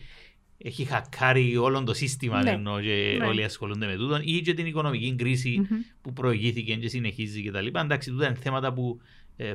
έχει 0.57 0.83
χακάρει 0.83 1.57
όλο 1.57 1.83
το 1.83 1.93
σύστημα 1.93 2.43
Ναι. 2.43 2.49
ενώ 2.51 2.81
και 2.81 3.15
Ναι. 3.19 3.25
όλοι 3.25 3.43
ασχολούνται 3.43 3.85
με 3.85 3.95
τούτον 3.95 4.21
ή 4.23 4.41
και 4.41 4.53
την 4.53 4.65
οικονομική 4.65 5.15
κρίση 5.15 5.57
Μμμ. 5.69 5.77
που 6.01 6.13
προηγήθηκε 6.13 6.75
και 6.75 6.87
συνεχίζει 6.87 7.41
και 7.43 7.51
τα 7.51 7.61
λοιπά. 7.61 7.81
Εντάξει, 7.81 8.09
τούτα 8.11 8.25
είναι 8.27 8.35
θέματα 8.35 8.73
που 8.73 8.99
ε, 9.37 9.47
ε, 9.47 9.53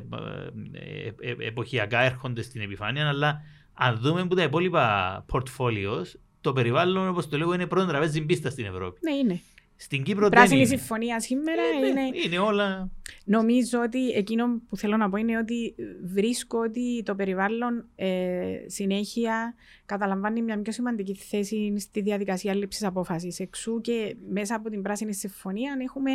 ε, 0.72 1.30
ε, 1.30 1.46
εποχιακά 1.46 2.00
έρχονται 2.00 2.42
στην 2.42 2.60
επιφάνεια, 2.60 3.08
αλλά 3.08 3.40
αν 3.74 3.98
δούμε 4.00 4.26
που 4.26 4.34
τα 4.34 4.42
υπόλοιπα 4.42 5.24
portfolios, 5.32 6.04
το 6.40 6.52
περιβάλλον, 6.52 7.08
όπως 7.08 7.28
το 7.28 7.38
λέω, 7.38 7.52
είναι 7.54 7.66
πρώτον 7.66 7.88
τραπέζι 7.88 8.20
πίστα 8.20 8.50
στην 8.50 8.64
Ευρώπη. 8.64 8.98
Ναι, 9.02 9.14
είναι. 9.16 9.40
Στην 9.82 10.02
Κύπρο 10.02 10.26
Η 10.26 10.28
δεν 10.28 10.38
πράσινη 10.38 10.60
είναι. 10.60 10.68
συμφωνία 10.68 11.20
σήμερα 11.20 11.62
Ε, 11.62 11.80
ναι, 11.80 12.00
είναι. 12.00 12.18
είναι 12.24 12.38
όλα... 12.38 12.90
Νομίζω 13.24 13.80
ότι 13.80 14.08
εκείνο 14.10 14.60
που 14.68 14.76
θέλω 14.76 14.96
να 14.96 15.10
πω 15.10 15.16
είναι 15.16 15.38
ότι 15.38 15.74
βρίσκω 16.04 16.58
ότι 16.58 17.02
το 17.02 17.14
περιβάλλον 17.14 17.84
ε, 17.96 18.56
συνέχεια 18.66 19.54
καταλαμβάνει 19.86 20.42
μια 20.42 20.60
πιο 20.60 20.72
σημαντική 20.72 21.14
θέση 21.14 21.74
στη 21.78 22.00
διαδικασία 22.00 22.54
λήψης 22.54 22.84
απόφασης. 22.84 23.40
Εξού 23.40 23.80
και 23.80 24.16
μέσα 24.28 24.54
από 24.54 24.70
την 24.70 24.82
Πράσινη 24.82 25.14
Συμφωνία 25.14 25.76
έχουμε 25.82 26.10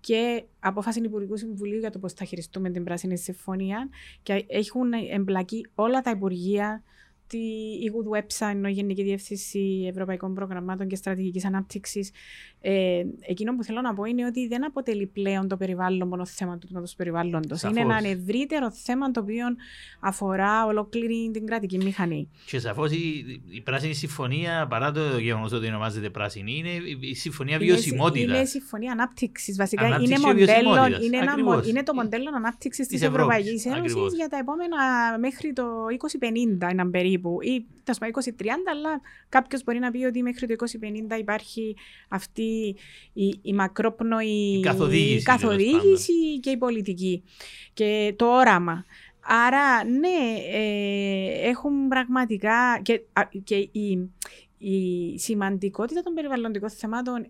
και 0.00 0.44
απόφαση 0.60 1.00
Υπουργικού 1.00 1.36
Συμβουλίου 1.36 1.78
για 1.78 1.90
το 1.90 1.98
πώς 1.98 2.12
θα 2.12 2.24
χειριστούμε 2.24 2.70
την 2.70 2.84
Πράσινη 2.84 3.18
Συμφωνία 3.18 3.88
και 4.22 4.44
έχουν 4.46 4.92
εμπλακεί 5.10 5.66
όλα 5.74 6.00
τα 6.00 6.10
Υπουργεία 6.10 6.82
τη 7.26 7.38
η 7.82 7.90
Good 7.94 8.16
Website, 8.18 8.50
ενώ 8.54 8.68
η 8.68 8.72
Γενική 8.72 9.02
Διεύθυνση 9.02 9.86
Ευρωπαϊκών 9.90 10.34
Προγραμμάτων 10.34 10.86
και 10.88 10.96
Στρατηγικής 10.96 11.44
Ανάπτυξης. 11.44 12.10
Ε, 12.60 13.04
εκείνο 13.20 13.56
που 13.56 13.64
θέλω 13.64 13.80
να 13.80 13.94
πω 13.94 14.04
είναι 14.04 14.26
ότι 14.26 14.46
δεν 14.48 14.64
αποτελεί 14.66 15.06
πλέον 15.06 15.48
το 15.48 15.56
περιβάλλον 15.56 16.08
μόνο 16.08 16.26
θέμα 16.26 16.58
του 16.58 16.66
τμήματος 16.66 16.94
περιβάλλοντος. 16.94 17.58
Σαφώς. 17.58 17.76
Είναι 17.76 17.94
ένα 17.94 18.08
ευρύτερο 18.08 18.70
θέμα 18.72 19.10
το 19.10 19.20
οποίο 19.20 19.44
αφορά 20.00 20.66
ολόκληρη 20.66 21.30
την 21.32 21.46
κρατική 21.46 21.76
μηχανή. 21.76 22.28
Και 22.46 22.58
σαφώς 22.58 22.92
η, 22.92 23.24
η 23.50 23.60
πράσινη 23.60 23.94
συμφωνία, 23.94 24.66
παρά 24.70 24.92
το 24.92 25.18
γεγονός 25.18 25.52
ότι 25.52 25.66
ονομάζεται 25.66 26.10
πράσινη, 26.10 26.56
είναι 26.56 26.68
η 27.00 27.14
συμφωνία 27.14 27.58
βιωσιμότητας. 27.58 28.36
Είναι 28.36 28.44
συμφωνία 28.44 28.92
ανάπτυξης. 28.92 29.56
Βασικά 29.56 29.84
Ανάπτυξης 29.84 30.16
είναι, 30.16 30.26
και 30.32 30.38
μοντέλο, 30.38 30.70
βιωσιμότητας. 30.70 31.04
είναι, 31.06 31.16
ένα, 31.16 31.30
Ακριβώς. 31.32 31.54
μο- 31.56 31.68
είναι 31.68 31.82
το 31.82 31.94
μοντέλο 31.94 32.30
ανάπτυξης 32.36 32.86
της 32.86 32.98
Της 32.98 33.08
Ευρώπης. 33.08 33.26
Ευρωπαϊκής 33.36 33.66
Ένωσης 33.66 33.80
Ακριβώς. 33.92 34.14
για 34.14 34.28
τα 34.28 34.36
επόμενα 34.36 34.76
μέχρι 35.20 35.52
το 35.52 35.64
2050 35.90 36.68
έναν 36.70 36.90
περίπου. 37.18 37.42
Ή 37.42 37.66
τέλο 37.84 37.98
πάντων 38.00 38.22
2030, 38.38 38.44
αλλά 38.70 39.00
κάποιος 39.28 39.64
μπορεί 39.64 39.78
να 39.78 39.90
πει 39.90 40.04
ότι 40.04 40.22
μέχρι 40.22 40.46
το 40.46 40.66
2050 41.12 41.18
υπάρχει 41.18 41.76
αυτή 42.08 42.76
η, 43.12 43.38
η 43.42 43.52
μακρόπνοη 43.52 44.58
Η 44.58 44.60
καθοδήγηση, 44.60 45.22
καθοδήγηση 45.22 46.40
και 46.40 46.50
η 46.50 46.56
πολιτική. 46.56 47.22
Και 47.72 48.14
το 48.16 48.26
όραμα. 48.26 48.84
Άρα, 49.26 49.84
ναι, 49.84 50.38
ε, 50.52 51.48
έχουν 51.48 51.88
πραγματικά. 51.88 52.80
και, 52.82 53.00
α, 53.12 53.22
και 53.44 53.56
η, 53.56 54.10
η 54.58 55.18
σημαντικότητα 55.18 56.02
των 56.02 56.14
περιβαλλοντικών 56.14 56.70
θεμάτων, 56.70 57.26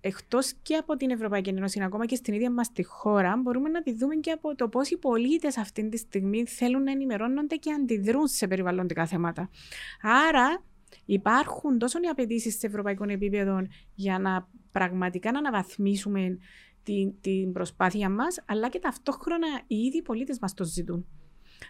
εκτός 0.00 0.52
και 0.62 0.76
από 0.76 0.96
την 0.96 1.10
Ευρωπαϊκή 1.10 1.48
Ένωση, 1.48 1.82
ακόμα 1.82 2.06
και 2.06 2.14
στην 2.14 2.34
ίδια 2.34 2.50
μας 2.50 2.72
τη 2.72 2.82
χώρα, 2.82 3.36
μπορούμε 3.42 3.68
να 3.68 3.82
τη 3.82 3.94
δούμε 3.94 4.14
και 4.14 4.30
από 4.30 4.54
το 4.54 4.68
πώς 4.68 4.90
οι 4.90 4.96
πολίτες 4.98 5.56
αυτή 5.58 5.88
τη 5.88 5.96
στιγμή 5.96 6.44
θέλουν 6.46 6.82
να 6.82 6.90
ενημερώνονται 6.90 7.56
και 7.56 7.72
αντιδρούν 7.72 8.26
σε 8.26 8.46
περιβαλλοντικά 8.46 9.06
θέματα. 9.06 9.50
Άρα, 10.28 10.62
υπάρχουν 11.04 11.78
τόσο 11.78 11.98
οι 11.98 12.06
απαιτήσεις 12.06 12.58
σε 12.58 12.66
ευρωπαϊκό 12.66 13.04
επίπεδο 13.08 13.66
για 13.94 14.18
να 14.18 14.48
πραγματικά 14.72 15.32
να 15.32 15.38
αναβαθμίσουμε 15.38 16.38
την, 16.82 17.12
την 17.20 17.52
προσπάθεια 17.52 18.10
μας, 18.10 18.42
αλλά 18.46 18.68
και 18.68 18.78
ταυτόχρονα 18.78 19.46
οι 19.66 19.76
ίδιοι 19.76 20.02
πολίτες 20.02 20.38
μας 20.40 20.54
το 20.54 20.64
ζητούν. 20.64 21.06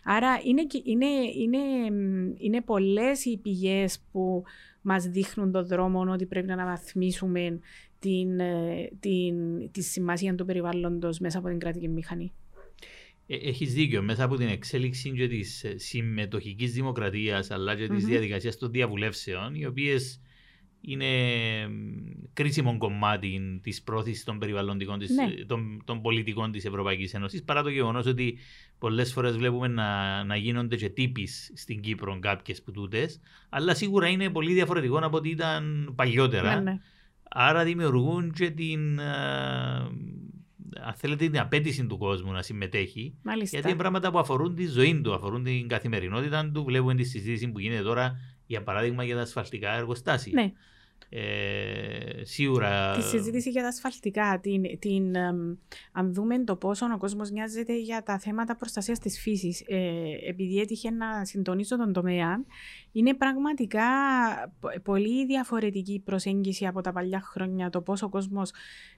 Άρα 0.04 0.40
είναι, 0.44 0.64
και- 0.64 0.82
είναι, 0.84 1.06
είναι, 1.36 1.90
μ, 1.90 2.32
είναι 2.38 2.60
πολλές 2.60 3.24
οι 3.24 3.38
πηγές 3.42 4.04
που 4.12 4.42
μας 4.82 5.04
δείχνουν 5.04 5.52
τον 5.52 5.66
δρόμο 5.66 6.00
ότι 6.00 6.26
πρέπει 6.26 6.46
να 6.46 6.52
αναβαθμίσουμε 6.52 7.58
την, 8.00 8.40
ε, 8.40 8.88
την, 9.00 9.34
τη 9.70 9.82
σημασία 9.82 10.34
του 10.34 10.44
περιβάλλοντος 10.44 11.18
μέσα 11.18 11.38
από 11.38 11.48
την 11.48 11.58
κρατική 11.58 11.88
μηχανή. 11.88 12.32
Έχεις 13.26 13.74
δίκιο. 13.74 14.02
Μέσα 14.02 14.24
από 14.24 14.36
την 14.36 14.48
εξέλιξη 14.48 15.10
και 15.10 15.28
της 15.28 15.64
συμμετοχικής 15.76 16.72
δημοκρατίας 16.72 17.50
αλλά 17.50 17.76
και 17.76 17.86
της 17.88 18.02
Μμμ. 18.02 18.10
διαδικασίας 18.10 18.56
των 18.58 18.70
διαβουλεύσεων, 18.70 19.54
οι 19.54 19.66
οποίες 19.66 20.20
είναι 20.80 21.06
μ, 21.68 21.72
κρίσιμο 22.32 22.78
κομμάτι 22.78 23.60
της 23.62 23.82
πρόθεσης 23.82 24.24
των 24.24 24.38
περιβαλλοντικών 24.38 24.98
της, 24.98 25.10
Ναι. 25.10 25.44
των, 25.44 25.82
των 25.84 26.02
πολιτικών 26.02 26.52
της 26.52 26.64
Ευρωπαϊκής 26.64 27.14
Ένωσης. 27.14 27.42
Παρά 27.44 27.62
το 27.62 27.68
γεγονός 27.68 28.06
ότι 28.06 28.38
πολλές 28.78 29.12
φορές 29.12 29.36
βλέπουμε 29.36 29.68
να, 29.68 30.24
να 30.24 30.36
γίνονται 30.36 30.76
και 30.76 30.88
τύπεις 30.88 31.52
στην 31.54 31.80
Κύπρο 31.80 32.18
κάποιες 32.20 32.62
που 32.62 32.70
τούτες, 32.70 33.20
αλλά 33.48 33.74
σίγουρα 33.74 34.08
είναι 34.08 34.30
πολύ 34.30 34.52
διαφορετικό 34.52 34.98
από 34.98 35.16
ό,τι 35.16 35.28
ήταν 35.28 35.92
παλιότερα. 35.96 36.54
Ναι, 36.54 36.70
ναι. 36.70 36.78
Άρα 37.32 37.64
δημιουργούν 37.64 38.32
και 38.32 38.50
την, 38.50 38.98
ε, 38.98 39.04
αν 40.80 40.94
θέλετε, 40.94 41.26
την 41.26 41.38
απέτηση 41.38 41.86
του 41.86 41.98
κόσμου 41.98 42.32
να 42.32 42.42
συμμετέχει. 42.42 43.14
Μάλιστα. 43.22 43.56
Γιατί 43.56 43.72
είναι 43.72 43.78
πράγματα 43.78 44.10
που 44.10 44.18
αφορούν 44.18 44.54
τη 44.54 44.66
ζωή 44.66 45.00
του, 45.00 45.14
αφορούν 45.14 45.44
την 45.44 45.68
καθημερινότητα 45.68 46.50
του. 46.54 46.64
Βλέπουμε 46.64 46.94
τη 46.94 47.04
συζήτηση 47.04 47.48
που 47.48 47.58
γίνεται 47.58 47.82
τώρα, 47.82 48.18
για 48.46 48.62
παράδειγμα, 48.62 49.04
για 49.04 49.14
τα 49.14 49.20
ασφαλτικά 49.20 49.76
εργοστάσια. 49.76 50.42
Ναι. 50.42 50.52
Ε, 51.08 52.24
σίγουρα. 52.24 52.94
Τη 52.96 53.02
συζήτηση 53.02 53.50
για 53.50 53.62
τα 53.62 53.68
ασφαλτικά, 53.68 54.38
την, 54.42 54.78
την, 54.78 55.14
εμ, 55.14 55.54
αν 55.92 56.14
δούμε 56.14 56.44
το 56.44 56.56
πόσο 56.56 56.86
ο 56.94 56.98
κόσμος 56.98 57.30
νοιάζεται 57.30 57.78
για 57.78 58.02
τα 58.02 58.18
θέματα 58.18 58.56
προστασίας 58.56 58.98
της 58.98 59.20
φύσης, 59.20 59.64
ε, 59.66 60.02
επειδή 60.28 60.60
έτυχε 60.60 60.90
να 60.90 61.24
συντονίσω 61.24 61.76
τον 61.76 61.92
τομέα, 61.92 62.44
είναι 62.92 63.14
πραγματικά 63.14 63.82
πο- 64.60 64.80
πολύ 64.82 65.26
διαφορετική 65.26 65.92
η 65.92 66.00
προσέγγιση 66.00 66.66
από 66.66 66.80
τα 66.80 66.92
παλιά 66.92 67.20
χρόνια 67.20 67.70
το 67.70 67.80
πόσο 67.80 68.06
ο 68.06 68.08
κόσμος 68.08 68.50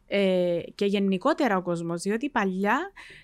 ε, 0.06 0.60
και 0.74 0.84
γενικότερα 0.84 1.56
ο 1.56 1.62
κόσμος. 1.62 2.02
Διότι 2.02 2.30
παλιά 2.30 2.78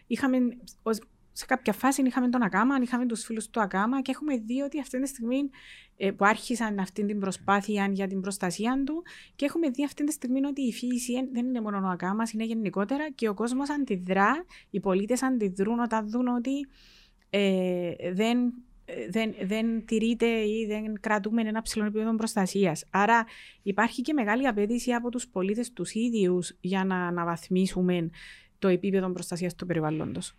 είχαμε. 0.06 0.38
ως- 0.82 1.00
σε 1.38 1.46
κάποια 1.46 1.72
φάση 1.72 2.02
είχαμε 2.02 2.28
τον 2.28 2.42
Ακάμα, 2.42 2.78
είχαμε 2.82 3.06
τους 3.06 3.24
φίλους 3.24 3.48
του 3.50 3.60
Ακάμα 3.60 4.02
και 4.02 4.10
έχουμε 4.10 4.36
δει 4.36 4.60
ότι 4.60 4.80
αυτή 4.80 5.00
τη 5.00 5.08
στιγμή 5.08 5.50
ε, 5.96 6.10
που 6.10 6.24
άρχισαν 6.24 6.78
αυτή 6.78 7.06
την 7.06 7.20
προσπάθεια 7.20 7.90
για 7.92 8.06
την 8.06 8.20
προστασία 8.20 8.82
του 8.86 9.02
και 9.36 9.44
έχουμε 9.44 9.70
δει 9.70 9.84
αυτή 9.84 10.04
τη 10.04 10.12
στιγμή 10.12 10.44
ότι 10.44 10.62
η 10.62 10.72
φύση 10.72 11.12
εν- 11.12 11.28
δεν 11.32 11.46
είναι 11.46 11.60
μόνο 11.60 11.86
ο 11.86 11.90
Ακάμα, 11.90 12.24
είναι 12.34 12.44
γενικότερα 12.44 13.10
και 13.10 13.28
ο 13.28 13.34
κόσμος 13.34 13.70
αντιδρά, 13.70 14.44
οι 14.70 14.80
πολίτες 14.80 15.22
αντιδρούν 15.22 15.80
όταν 15.80 16.10
δουν 16.10 16.28
ότι 16.28 16.66
ε, 17.30 17.90
δεν, 18.12 18.52
ε, 18.84 19.08
δεν, 19.10 19.34
δεν 19.42 19.84
τηρείται 19.84 20.26
ή 20.26 20.66
δεν 20.66 21.00
κρατούμε 21.00 21.42
ένα 21.42 21.62
ψηλό 21.62 21.84
επίπεδο 21.84 22.16
προστασίας. 22.16 22.84
Άρα 22.90 23.26
υπάρχει 23.62 24.02
και 24.02 24.12
μεγάλη 24.12 24.46
απέτηση 24.46 24.92
από 24.92 25.08
τους 25.08 25.28
πολίτες 25.28 25.72
τους 25.72 25.92
ίδιους 25.92 26.56
για 26.60 26.84
να 26.84 27.06
αναβαθμίσουμε 27.06 28.10
το 28.58 28.68
επίπεδο 28.68 29.10
προστασίας 29.12 29.54
του 29.54 29.66
περιβάλλοντος. 29.66 30.36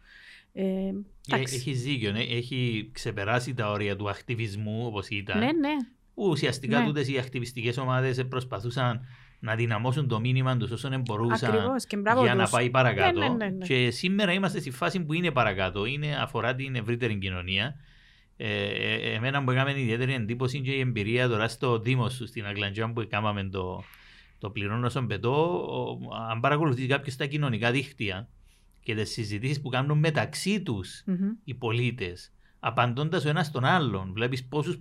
Ε, 0.62 0.94
εντάξει. 1.34 1.56
Έχει 1.56 1.72
δίκιο. 1.72 2.12
ναι. 2.12 2.20
Έχει 2.22 2.90
ξεπεράσει 2.94 3.54
τα 3.54 3.72
όρια 3.72 3.96
του 3.96 4.10
ακτιβισμού 4.10 4.86
όπως 4.86 5.08
ήταν. 5.10 5.38
ναι, 5.38 5.46
ναι. 5.46 5.76
Που 6.14 6.26
ουσιαστικά 6.30 6.80
Ναι. 6.80 6.86
τούτες 6.86 7.10
οι 7.10 7.18
ακτιβιστικές 7.18 7.78
ομάδες 7.78 8.26
προσπαθούσαν 8.30 9.02
να 9.40 9.56
δυναμώσουν 9.56 10.08
το 10.08 10.20
μήνυμα 10.20 10.58
τους 10.58 10.72
όσο 10.72 10.90
μπορούσαν 11.06 11.50
Ακριβώς 11.54 11.86
και 11.86 11.98
μπράβο 11.98 12.24
για 12.24 12.36
να 12.36 12.44
τους. 12.44 12.52
πάει 12.52 12.70
παρακάτω. 12.70 13.20
Ναι, 13.20 13.28
ναι, 13.28 13.36
ναι, 13.36 13.50
ναι. 13.50 13.66
Και 13.66 13.92
σήμερα 13.92 14.34
είμαστε 14.34 14.60
στη 14.60 14.72
φάση 14.72 15.00
που 15.04 15.14
είναι 15.14 15.32
παρακάτω. 15.32 15.86
Είναι, 15.86 16.16
αφορά 16.22 16.56
την 16.56 16.76
ευρύτερη 16.76 17.18
κοινωνία. 17.18 17.76
Ε, 18.38 18.64
ε, 18.66 19.14
εμένα 19.14 19.42
μου 19.42 19.52
έκαμε 19.52 19.80
ιδιαίτερη 19.80 20.14
εντύπωση 20.14 20.62
και 20.62 20.72
η 20.72 20.80
εμπειρία 20.80 21.28
τώρα 21.28 21.48
στο 21.48 21.80
Δήμο 21.80 22.10
σου 22.10 22.28
στην 22.28 22.46
Αγκλαντζιά 22.46 22.92
που 22.94 23.02
έκαναμε 23.02 23.44
το, 23.44 23.84
το 24.40 24.50
πληρώνω 24.50 24.90
στον 24.90 25.08
πετό. 25.08 25.54
Ο- 25.54 26.16
Αν 26.32 26.40
παρακολουθείς 26.40 26.88
κάποιος 26.88 27.14
στα 27.14 27.26
κοινωνικά 27.26 27.72
δίκτυα 27.72 28.28
και 28.84 28.96
τις 28.96 29.12
συζητήσεις 29.12 29.62
που 29.62 29.70
κάνουν 29.70 29.98
μεταξύ 29.98 30.62
τους 30.62 31.04
Μμμ. 31.06 31.16
οι 31.44 31.54
πολίτες, 31.54 32.32
απαντώντας 32.60 33.26
ο 33.26 33.30
ένας 33.30 33.52
τον 33.52 33.66
άλλον. 33.66 34.12
Βλέπεις 34.14 34.46
πόσους 34.48 34.80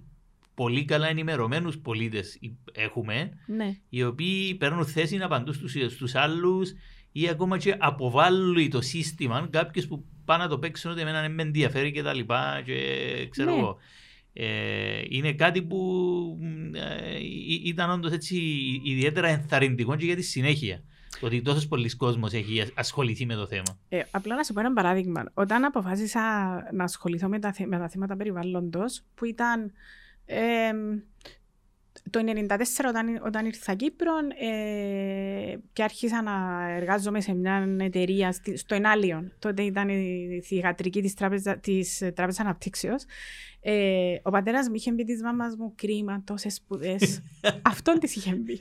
πολύ 0.54 0.84
καλά 0.84 1.08
ενημερωμένους 1.08 1.78
πολίτες 1.78 2.38
έχουμε, 2.72 3.30
Ναι. 3.46 3.76
οι 3.88 4.02
οποίοι 4.04 4.54
παίρνουν 4.54 4.86
θέση 4.86 5.16
να 5.16 5.24
απαντούν 5.24 5.54
στους 5.88 6.14
άλλους 6.14 6.72
ή 7.12 7.28
ακόμα 7.28 7.58
και 7.58 7.76
αποβάλλουν 7.78 8.70
το 8.70 8.80
σύστημα 8.80 9.48
κάποιου 9.50 9.82
που 9.88 10.04
πάνε 10.24 10.42
να 10.42 10.48
το 10.48 10.58
παίξουν 10.58 10.90
ότι 10.90 11.00
εμένα 11.00 11.20
δεν 11.20 11.32
με 11.34 11.42
ενδιαφέρει 11.42 11.92
και 11.92 12.02
τα 12.02 12.14
λοιπά 12.14 12.62
και 12.64 12.76
ξέρω 13.30 13.50
Ναι. 13.50 13.56
εγώ. 13.58 13.76
Ε, 14.32 15.02
είναι 15.08 15.32
κάτι 15.32 15.62
που 15.62 15.78
μ, 16.40 16.74
ε, 16.74 17.18
ή- 17.20 17.62
ήταν 17.64 17.90
όντως 17.90 18.12
έτσι 18.12 18.36
ιδιαίτερα 18.84 19.28
ενθαρρυντικό 19.28 19.96
και 19.96 20.04
για 20.04 20.16
τη 20.16 20.22
συνέχεια. 20.22 20.82
Το 21.20 21.26
ότι 21.26 21.42
τόσος 21.42 21.68
πολλοί 21.68 21.96
κόσμος 21.96 22.32
έχει 22.32 22.72
ασχοληθεί 22.74 23.26
με 23.26 23.34
το 23.34 23.46
θέμα. 23.46 23.78
Ε, 23.88 24.02
απλά 24.10 24.36
να 24.36 24.42
σου 24.42 24.52
πω 24.52 24.60
ένα 24.60 24.72
παράδειγμα. 24.72 25.24
Όταν 25.34 25.64
αποφάσισα 25.64 26.20
να 26.72 26.84
ασχοληθώ 26.84 27.28
με 27.28 27.38
τα, 27.38 27.52
θε- 27.52 27.66
με 27.66 27.78
τα 27.78 27.88
θέματα 27.88 28.16
περιβάλλοντος, 28.16 29.02
που 29.14 29.24
ήταν... 29.24 29.72
Ε, 30.26 30.70
το 32.10 32.20
1994 32.48 32.58
όταν, 32.88 33.20
όταν 33.24 33.46
ήρθα 33.46 33.74
Κύπρο 33.74 34.12
ε, 34.40 35.56
και 35.72 35.82
άρχισα 35.82 36.22
να 36.22 36.66
εργάζομαι 36.70 37.20
σε 37.20 37.34
μια 37.34 37.76
εταιρεία 37.80 38.32
στο 38.54 38.74
Ενάλιον. 38.74 39.32
Τότε 39.38 39.62
ήταν 39.62 39.88
η 39.88 40.40
θηγατρική 40.44 41.02
της 41.02 41.14
Τράπεζα, 41.14 41.56
της 41.58 41.98
Τράπεζας 41.98 42.40
Αναπτύξεως. 42.40 43.04
Ε, 43.60 44.16
ο 44.22 44.30
πατέρας 44.30 44.68
μου 44.68 44.74
είχε 44.74 44.92
πει 44.92 45.04
της 45.04 45.22
μάμας 45.22 45.56
μου 45.56 45.72
κρίμα 45.76 46.22
τόσες 46.26 46.54
σπουδές. 46.54 47.22
Αυτόν 47.62 47.98
της 47.98 48.16
είχε 48.16 48.34
πει. 48.34 48.58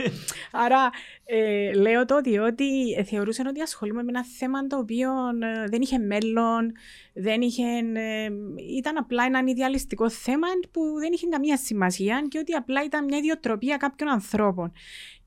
Άρα 0.52 0.90
ε, 1.26 1.74
λέω 1.74 2.06
το 2.06 2.22
διότι 2.22 2.92
ε, 2.98 3.04
θεωρούσαν 3.04 3.48
ότι 3.48 3.62
ασχολούμαι 3.62 4.04
με 4.04 4.10
ένα 4.10 4.26
θέμα 4.26 4.68
το 4.68 4.78
οποίο 4.78 5.10
ε, 5.42 5.70
δεν 5.70 5.82
είχε 5.82 5.98
μέλλον, 5.98 6.72
δεν 7.14 7.42
είχε, 7.42 7.64
ε, 7.94 8.30
ήταν 8.78 8.98
απλά 8.98 9.24
ένα 9.24 9.44
ιδεαλιστικό 9.46 10.10
θέμα 10.10 10.48
που 10.72 10.82
δεν 11.00 11.12
είχε 11.14 11.28
καμία 11.28 11.58
σημασία 11.58 12.26
και 12.30 12.40
ότι 12.40 12.54
απλά 12.54 12.84
ήταν 12.84 13.04
μια 13.04 13.18
ιδιοτροπία 13.18 13.78
κάποιων 13.78 14.10
ανθρώπων. 14.10 14.72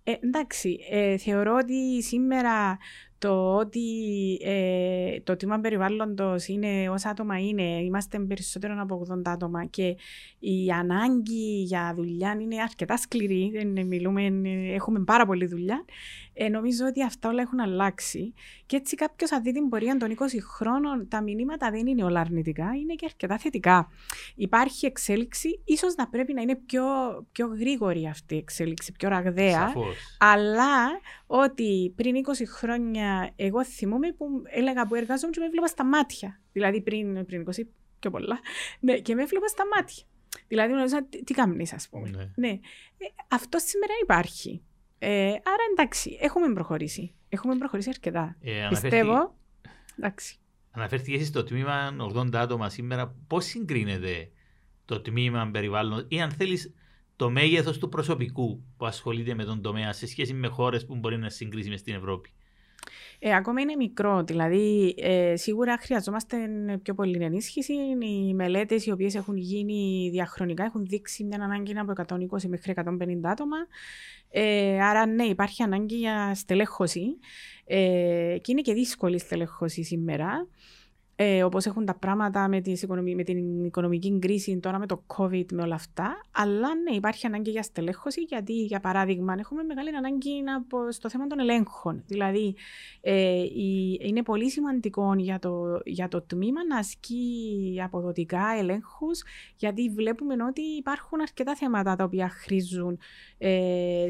Ε, 0.05 0.15
εντάξει, 0.21 0.79
ε, 0.91 1.17
θεωρώ 1.17 1.57
ότι 1.57 2.03
σήμερα 2.03 2.79
το 3.21 3.57
ότι 3.57 3.89
ε, 4.45 5.21
το 5.21 5.37
τμήμα 5.37 5.59
περιβάλλοντο 5.59 6.35
είναι 6.47 6.89
όσα 6.91 7.09
άτομα 7.09 7.39
είναι, 7.39 7.63
είμαστε 7.63 8.19
περισσότερο 8.19 8.77
από 8.79 9.07
80 9.11 9.21
άτομα 9.25 9.65
και 9.65 9.97
η 10.39 10.71
ανάγκη 10.71 11.63
για 11.63 11.93
δουλειά 11.97 12.37
είναι 12.41 12.63
αρκετά 12.63 12.97
σκληρή. 12.97 13.53
Μιλούμε, 13.87 14.31
έχουμε 14.75 15.05
πάρα 15.05 15.27
πολλή 15.27 15.47
δουλειά. 15.47 15.85
Ε, 16.33 16.49
νομίζω 16.49 16.87
ότι 16.87 17.03
αυτά 17.05 17.29
όλα 17.29 17.43
έχουν 17.43 17.61
αλλάξει. 17.61 18.35
Και 18.67 18.77
έτσι 18.77 18.97
κάποιος 18.97 19.33
αν 19.33 19.43
δει 19.43 19.53
την 19.53 19.69
πορεία 19.69 19.97
των 19.97 20.17
20 20.19 20.23
χρόνων, 20.57 21.09
τα 21.09 21.23
μηνύματα 21.23 21.71
δεν 21.71 21.87
είναι 21.87 22.05
όλα 22.05 22.21
αρνητικά, 22.21 22.71
είναι 22.81 22.95
και 22.95 23.05
αρκετά 23.05 23.39
θετικά. 23.39 23.89
Υπάρχει 24.35 24.87
εξέλιξη, 24.87 25.61
ίσως 25.65 25.95
να 25.95 26.09
πρέπει 26.09 26.33
να 26.33 26.43
είναι 26.43 26.57
πιο, 26.57 26.85
πιο 27.33 27.47
γρήγορη 27.47 28.07
αυτή 28.07 28.35
η 28.35 28.39
εξέλιξη, 28.39 28.93
πιο 28.93 29.09
ραγδαία. 29.09 29.61
Σαφώς. 29.67 29.97
Αλλά 30.19 31.01
ότι 31.33 31.93
πριν 31.97 32.15
20 32.27 32.31
χρόνια 32.47 33.33
εγώ 33.37 33.65
θυμούμαι 33.65 34.13
που 34.13 34.43
έλεγα 34.45 34.87
που 34.87 34.95
εργάζομαι 34.95 35.33
και 35.33 35.41
με 35.41 35.47
έβλεπα 35.47 35.67
στα 35.67 35.85
μάτια. 35.85 36.41
Δηλαδή 36.53 36.81
πριν, 36.81 37.27
πριν 37.27 37.45
20 37.47 37.51
πιο 37.99 38.11
πολλά. 38.11 38.41
Ναι, 38.81 38.99
και 38.99 39.15
με 39.15 39.23
έβλεπα 39.23 39.47
στα 39.47 39.65
μάτια. 39.75 40.05
Δηλαδή 40.49 40.73
γνωρίζα 40.73 41.05
τι, 41.05 41.25
τι 41.25 41.35
κάνεις, 41.35 41.73
ας 41.73 41.89
πούμε. 41.89 42.09
Ναι. 42.09 42.31
Ναι. 42.35 42.49
Ε, 42.99 43.07
αυτό 43.29 43.59
σήμερα 43.59 43.93
υπάρχει. 44.03 44.63
Ε, 44.99 45.27
άρα 45.27 45.65
εντάξει, 45.73 46.19
έχουμε 46.21 46.53
προχωρήσει. 46.53 47.15
Έχουμε 47.29 47.57
προχωρήσει 47.57 47.89
αρκετά. 47.89 48.37
Ε, 48.41 48.67
Πιστεύω. 48.69 49.37
Εντάξει. 49.99 50.39
Αναφέρθηκε 50.71 51.25
στο 51.25 51.45
τμήμα 51.45 51.97
80 52.15 52.35
άτομα 52.35 52.69
σήμερα. 52.69 53.15
Πώς 53.27 53.45
συγκρίνεται 53.45 54.31
το 54.85 55.01
τμήμα 55.01 55.51
περιβάλλον 55.53 56.05
ή 56.09 56.23
αν 56.23 56.31
θέλεις 56.31 56.75
το 57.21 57.31
μέγεθος 57.31 57.79
του 57.79 57.89
προσωπικού 57.89 58.63
που 58.77 58.87
ασχολείται 58.87 59.35
με 59.35 59.45
τον 59.45 59.63
τομέα 59.63 59.93
σε 59.93 60.07
σχέση 60.07 60.33
με 60.33 60.49
χώρες 60.49 60.87
που 60.87 60.97
μπορεί 60.97 61.19
να 61.19 61.31
συγκρίσει 61.31 61.77
στην 61.77 61.95
Ευρώπη. 61.95 62.31
Ε, 63.19 63.35
ακόμα 63.35 63.61
είναι 63.61 63.77
μικρό, 63.77 64.23
δηλαδή 64.23 64.95
ε, 64.99 65.37
σίγουρα 65.37 65.79
χρειαζόμαστε 65.81 66.37
πιο 66.83 66.95
πολύ 66.95 67.25
ενίσχυση. 67.25 67.73
Οι 68.01 68.35
μελέτες 68.35 68.87
οι 68.87 68.91
οποίες 68.91 69.15
έχουν 69.15 69.37
γίνει 69.37 70.09
διαχρονικά 70.13 70.65
έχουν 70.65 70.87
δείξει 70.87 71.25
μια 71.25 71.39
ανάγκη 71.43 71.79
από 71.79 71.93
120 72.37 72.43
μέχρι 72.49 72.75
150 72.77 72.85
άτομα. 73.23 73.57
Ε, 74.31 74.83
άρα 74.83 75.07
ναι, 75.07 75.25
υπάρχει 75.25 75.63
ανάγκη 75.63 75.97
για 75.97 76.35
στελέχωση 76.35 77.05
ε, 77.65 77.77
και 78.41 78.53
είναι 78.53 78.61
και 78.61 78.73
δύσκολη 78.73 79.19
στελέχωση 79.19 79.85
σήμερα 79.85 80.49
ε, 81.23 81.45
όπως 81.45 81.67
έχουν 81.67 81.85
τα 81.85 81.95
πράγματα 81.95 82.49
με, 82.49 82.61
τις 82.61 82.83
οικονομι... 82.83 83.15
με 83.15 83.23
την 83.23 83.65
οικονομική 83.65 84.19
κρίση 84.19 84.59
τώρα 84.59 84.79
με 84.79 84.87
το 84.87 85.03
COVID, 85.17 85.53
με 85.53 85.63
όλα 85.63 85.75
αυτά. 85.75 86.21
Αλλά 86.31 86.69
ναι, 86.75 86.97
υπάρχει 86.97 87.27
ανάγκη 87.27 87.51
για 87.51 87.63
στελέχωση, 87.63 88.21
γιατί 88.21 88.53
για 88.53 88.81
παράδειγμα 88.81 89.35
έχουμε 89.39 89.63
μεγάλη 89.63 89.97
ανάγκη 89.97 90.43
να... 90.43 90.65
στο 90.91 91.11
θέμα 91.11 91.27
των 91.27 91.41
ελέγχων. 91.41 92.03
Δηλαδή, 92.07 92.55
ε, 93.01 93.43
η... 93.43 93.99
είναι 94.03 94.23
πολύ 94.23 94.51
σημαντικό 94.51 95.15
για 95.17 95.39
το, 95.39 95.81
για 95.85 96.09
το 96.09 96.23
τμήμα 96.23 96.67
να 96.69 96.77
ασκεί 96.77 97.81
αποδοτικά 97.85 98.45
ελέγχους, 98.59 99.23
γιατί 99.57 99.89
βλέπουμε 99.89 100.35
ότι 100.49 100.63
υπάρχουν 100.63 101.21
αρκετά 101.21 101.57
θέματα 101.57 101.97
τα 101.97 102.05
οποία 102.05 102.29
χρήζουν 102.29 102.99
ε, 103.43 104.09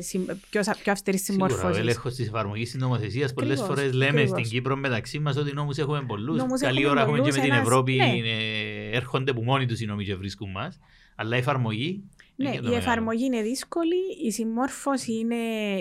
πιο, 0.50 0.60
πιο 0.82 0.92
αυστηρής 0.92 1.22
συμμόρφωση. 1.24 1.60
Σίγουρα, 1.60 1.78
ο 1.78 1.80
έλεγχος 1.80 2.14
της 2.14 2.26
εφαρμογής 2.26 2.70
τη 2.70 2.78
νομοθεσία. 2.78 3.28
Πολλέ 3.34 3.56
φορές 3.56 3.92
λέμε 3.92 4.10
ακριβώς. 4.10 4.30
στην 4.38 4.50
Κύπρο 4.50 4.76
μεταξύ 4.76 5.18
μας 5.18 5.36
ότι 5.36 5.52
νόμους 5.54 5.76
έχουμε 5.78 6.02
πολλούς. 6.06 6.36
Νόμους 6.38 6.60
Καλή 6.60 6.76
έχουμε 6.78 6.90
ώρα 6.90 7.00
έχουμε 7.00 7.16
και 7.16 7.22
πολλούς, 7.22 7.36
με 7.36 7.42
την 7.42 7.52
ένας- 7.52 7.66
Ευρώπη. 7.66 7.94
ναι. 7.96 8.14
είναι- 8.16 8.90
έρχονται 8.92 9.32
που 9.32 9.42
μόνοι 9.42 9.66
τους 9.66 9.80
οι 9.80 9.86
νόμοι 9.86 10.04
και 10.04 10.14
βρίσκουν 10.16 10.50
μας. 10.50 10.78
Αλλά 11.14 11.36
η 11.36 11.38
εφαρμογή. 11.38 12.02
Ναι, 12.42 12.48
είναι 12.48 12.56
το 12.56 12.62
η 12.66 12.70
μεγάλο. 12.70 12.76
εφαρμογή 12.90 13.24
είναι 13.24 13.42
δύσκολη, 13.42 13.96
η 14.24 14.30
συμμόρφωση 14.30 15.12
είναι. 15.18 15.34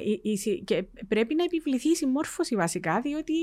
η- 0.04 0.20
η 0.24 0.38
συ- 0.38 0.64
και 0.64 0.84
πρέπει 1.08 1.36
να 1.36 1.44
επιβληθεί 1.44 1.90
η 1.90 1.96
συμμόρφωση 1.96 2.56
βασικά, 2.56 3.02
διότι 3.02 3.34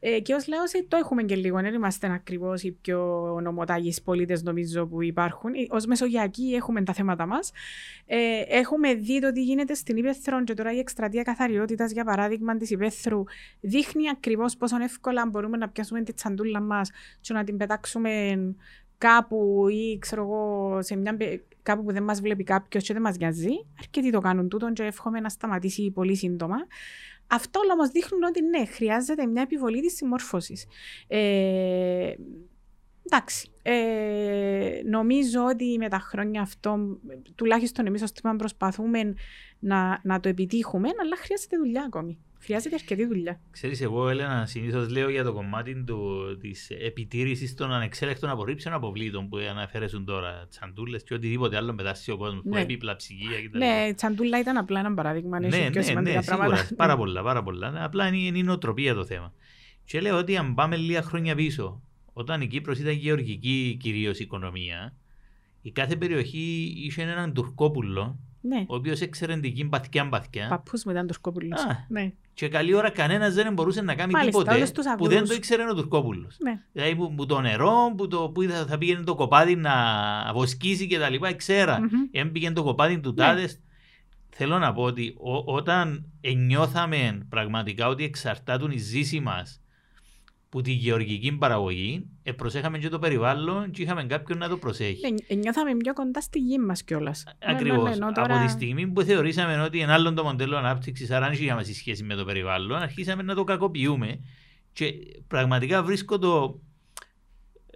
ε, 0.00 0.20
και 0.20 0.34
ως 0.34 0.46
λέω 0.48 0.60
το 0.88 0.96
έχουμε 0.96 1.22
και 1.22 1.36
λίγο. 1.36 1.60
Δεν 1.60 1.74
είμαστε 1.74 2.12
ακριβώς 2.12 2.62
οι 2.62 2.72
πιο 2.72 3.04
νομοτάγοι 3.42 3.94
πολίτες, 4.04 4.42
νομίζω, 4.42 4.86
που 4.86 5.02
υπάρχουν. 5.02 5.50
Ω 5.70 5.76
Μεσογειακοί 5.86 6.52
έχουμε 6.54 6.82
τα 6.82 6.92
θέματα 6.92 7.26
μας. 7.26 7.52
Ε, 8.06 8.40
έχουμε 8.48 8.94
δει 8.94 9.20
το 9.20 9.32
τι 9.32 9.42
γίνεται 9.42 9.74
στην 9.74 9.96
Ήπεθρο 9.96 10.44
και 10.44 10.54
τώρα 10.54 10.72
η 10.72 10.78
εκστρατεία 10.78 11.22
καθαριότητας, 11.22 11.92
για 11.92 12.04
παράδειγμα, 12.04 12.56
της 12.56 12.70
Ήπεθρου, 12.70 13.22
δείχνει 13.60 14.08
ακριβώς 14.08 14.56
πόσο 14.56 14.82
εύκολα 14.82 15.26
μπορούμε 15.26 15.56
να 15.56 15.68
πιάσουμε 15.68 16.02
τη 16.02 16.12
τσαντούλα 16.12 16.60
μας 16.60 16.90
και 17.20 17.32
να 17.32 17.44
την 17.44 17.56
πετάξουμε 17.56 18.36
κάπου 19.04 19.68
ή 19.68 19.98
ξέρω 19.98 20.22
εγώ, 20.22 20.78
σε 20.82 20.96
μια, 20.96 21.16
πε- 21.16 21.42
κάπου 21.62 21.84
που 21.84 21.92
δεν 21.92 22.02
μας 22.02 22.20
βλέπει 22.20 22.44
κάποιος 22.44 22.84
και 22.84 22.92
δεν 22.92 23.02
μας 23.02 23.16
νοιάζει. 23.16 23.48
Αρκετοί 23.78 24.10
το 24.10 24.20
κάνουν 24.20 24.48
τούτο 24.48 24.72
και 24.72 24.82
εύχομαι 24.82 25.20
να 25.20 25.28
σταματήσει 25.28 25.90
πολύ 25.90 26.16
σύντομα. 26.16 26.56
Αυτό 27.26 27.60
όλα 27.60 27.72
όμως 27.72 27.88
δείχνουν 27.88 28.22
ότι 28.22 28.42
ναι, 28.42 28.64
χρειάζεται 28.66 29.26
μια 29.26 29.42
επιβολή 29.42 29.80
της 29.80 29.94
συμμόρφωσης. 29.96 30.66
Ε, 31.06 32.14
εντάξει. 33.02 33.50
Ε, 33.62 34.80
νομίζω 34.84 35.44
ότι 35.44 35.76
με 35.78 35.88
τα 35.88 35.98
χρόνια 35.98 36.40
αυτό, 36.40 36.98
τουλάχιστον 37.34 37.86
εμείς 37.86 38.02
ως 38.02 38.12
τμήμα 38.12 38.36
προσπαθούμε 38.36 39.14
να, 39.58 40.00
να 40.02 40.20
το 40.20 40.28
επιτύχουμε, 40.28 40.88
αλλά 41.00 41.16
χρειάζεται 41.16 41.56
δουλειά 41.56 41.82
ακόμη. 41.82 42.18
Χρειάζεται 42.44 42.74
αρκετή 42.74 43.06
δουλειά. 43.06 43.40
Ξέρεις, 43.50 43.80
εγώ 43.80 44.08
Έλενα, 44.08 44.46
συνήθως 44.46 44.88
λέω 44.88 45.08
για 45.10 45.24
το 45.24 45.32
κομμάτι 45.32 45.84
της 46.40 46.70
επιτήρησης 46.70 47.54
των 47.54 47.72
ανεξέλεκτων 47.72 48.30
απορρίψεων 48.30 48.74
αποβλήτων 48.74 49.28
που 49.28 49.36
αναφέρεσουν 49.36 50.04
τώρα. 50.04 50.46
Τσαντούλες 50.50 51.02
και 51.02 51.14
οτιδήποτε 51.14 51.56
άλλο 51.56 51.72
μετάσσει 51.74 52.10
ο 52.10 52.16
κόσμο. 52.16 52.40
Ναι. 52.44 52.60
Επίπλα, 52.60 52.96
ψυγεία 52.96 53.42
κτλ. 53.44 53.58
Ναι, 53.58 53.92
τσαντούλα 53.96 54.38
ήταν 54.40 54.56
απλά 54.56 54.78
ένα 54.80 54.94
παράδειγμα. 54.94 55.40
ναι, 55.40 55.46
έχει 55.46 55.56
ναι, 55.58 55.70
πιο 55.70 55.80
ναι, 55.80 55.86
σημαντικά 55.86 56.22
σίγουρα. 56.22 56.46
πράγματα. 56.46 56.74
Πάρα 56.82 56.96
πολλά, 56.96 57.22
πάρα 57.22 57.42
πολλά. 57.42 57.70
Ναι, 57.70 57.84
Απλά 57.84 58.06
είναι, 58.06 58.16
είναι 58.16 58.38
η 58.38 58.42
νοοτροπία 58.42 58.94
το 58.94 59.04
θέμα. 59.04 59.32
Και 59.84 60.00
λέω 60.00 60.18
ότι 60.18 60.36
αν 60.36 60.54
πάμε 60.54 60.76
λίγα 60.76 61.02
χρόνια 61.02 61.34
πίσω, 61.34 61.82
όταν 62.12 62.40
η 62.40 62.46
Κύπρος 62.46 62.78
ήταν 62.78 62.92
γεωργική 62.92 63.76
κυρίως 63.80 64.18
οικονομία, 64.18 64.94
η 65.62 65.70
κάθε 65.70 65.96
περιοχή 65.96 66.72
είχε 66.76 67.02
έναν 67.02 67.32
τουρκόπουλο, 67.32 68.18
Ναι. 68.46 68.64
ο 68.68 68.74
οποίος 68.74 69.00
έξερε 69.00 69.36
την 69.36 69.68
παθιά 69.68 70.08
παθιά. 70.08 70.46
Παππούς 70.48 70.84
μου 70.84 70.92
ήταν 70.92 71.06
Τουρκόπουλος. 71.06 71.60
Α. 71.60 71.84
Ναι. 71.88 72.12
Και 72.34 72.48
καλή 72.48 72.74
ώρα 72.74 72.90
κανένας 72.90 73.34
δεν 73.34 73.52
μπορούσε 73.52 73.82
να 73.82 73.94
κάνει 73.94 74.12
Μάλιστα, 74.12 74.38
τίποτε 74.38 74.56
όλους 74.56 74.70
τους 74.70 74.84
που 74.84 74.90
αγρούς. 74.90 75.08
δεν 75.08 75.24
το 75.28 75.34
ήξερε 75.34 75.62
ο 75.70 75.74
Τουρκόπουλος. 75.74 76.36
ναι. 76.40 76.60
Δηλαδή 76.72 76.94
που, 76.96 77.14
που 77.14 77.26
το 77.26 77.40
νερό, 77.40 77.94
που, 77.96 78.08
το, 78.08 78.28
που 78.34 78.42
θα, 78.42 78.66
θα 78.66 78.78
πήγαινε 78.78 79.02
το 79.04 79.14
κοπάδι 79.14 79.56
να 79.56 79.72
βοσκήσει 80.32 80.86
και 80.86 80.98
τα 80.98 81.08
λοιπά, 81.10 81.34
ξέρα. 81.34 81.78
Μμμ. 81.80 81.88
Εάν 82.10 82.32
πήγαινε 82.32 82.54
το 82.54 82.62
κοπάδι 82.62 83.00
του 83.00 83.08
Ναι. 83.08 83.14
τάδες. 83.14 83.60
Θέλω 84.36 84.58
να 84.58 84.72
πω 84.72 84.82
ότι 84.82 85.14
ο- 85.18 85.54
όταν 85.54 86.12
νιώθαμε 86.36 87.26
πραγματικά 87.28 87.88
ότι 87.88 88.04
εξαρτάτουν 88.04 88.70
η 88.70 88.76
ζήση 88.78 89.20
μας 89.20 89.62
που 90.54 90.60
τη 90.60 90.72
γεωργική 90.72 91.32
παραγωγή, 91.32 92.06
ε, 92.22 92.32
προσέχαμε 92.32 92.78
και 92.78 92.88
το 92.88 92.98
περιβάλλον 92.98 93.70
και 93.70 93.82
είχαμε 93.82 94.04
κάποιον 94.04 94.38
να 94.38 94.48
το 94.48 94.56
προσέχει. 94.56 95.00
Ναι, 95.10 95.14
ε, 95.26 95.34
νιώθαμε 95.34 95.76
πιο 95.76 95.92
κοντά 95.92 96.20
στη 96.20 96.38
γη 96.38 96.58
μας 96.58 96.82
κιόλας. 96.82 97.24
Ακριβώ. 97.44 97.76
Ναι, 97.76 97.82
ναι, 97.82 97.88
ναι, 97.88 97.94
ενώ 97.94 98.12
τώρα- 98.12 98.34
Από 98.34 98.44
τη 98.44 98.50
στιγμή 98.50 98.86
που 98.86 99.02
θεωρήσαμε 99.02 99.62
ότι 99.62 99.78
είναι 99.78 99.92
άλλο 99.92 100.12
το 100.12 100.22
μοντέλο 100.24 100.56
ανάπτυξης, 100.56 101.10
άρα 101.10 101.24
δεν 101.24 101.34
είχε 101.34 101.50
άμεση 101.50 101.74
σχέση 101.74 102.02
με 102.04 102.14
το 102.14 102.24
περιβάλλον, 102.24 102.82
αρχίσαμε 102.82 103.22
να 103.22 103.34
το 103.34 103.44
κακοποιούμε. 103.44 104.18
Και 104.72 104.92
πραγματικά 105.28 105.82
βρίσκω 105.82 106.18
το 106.18 106.60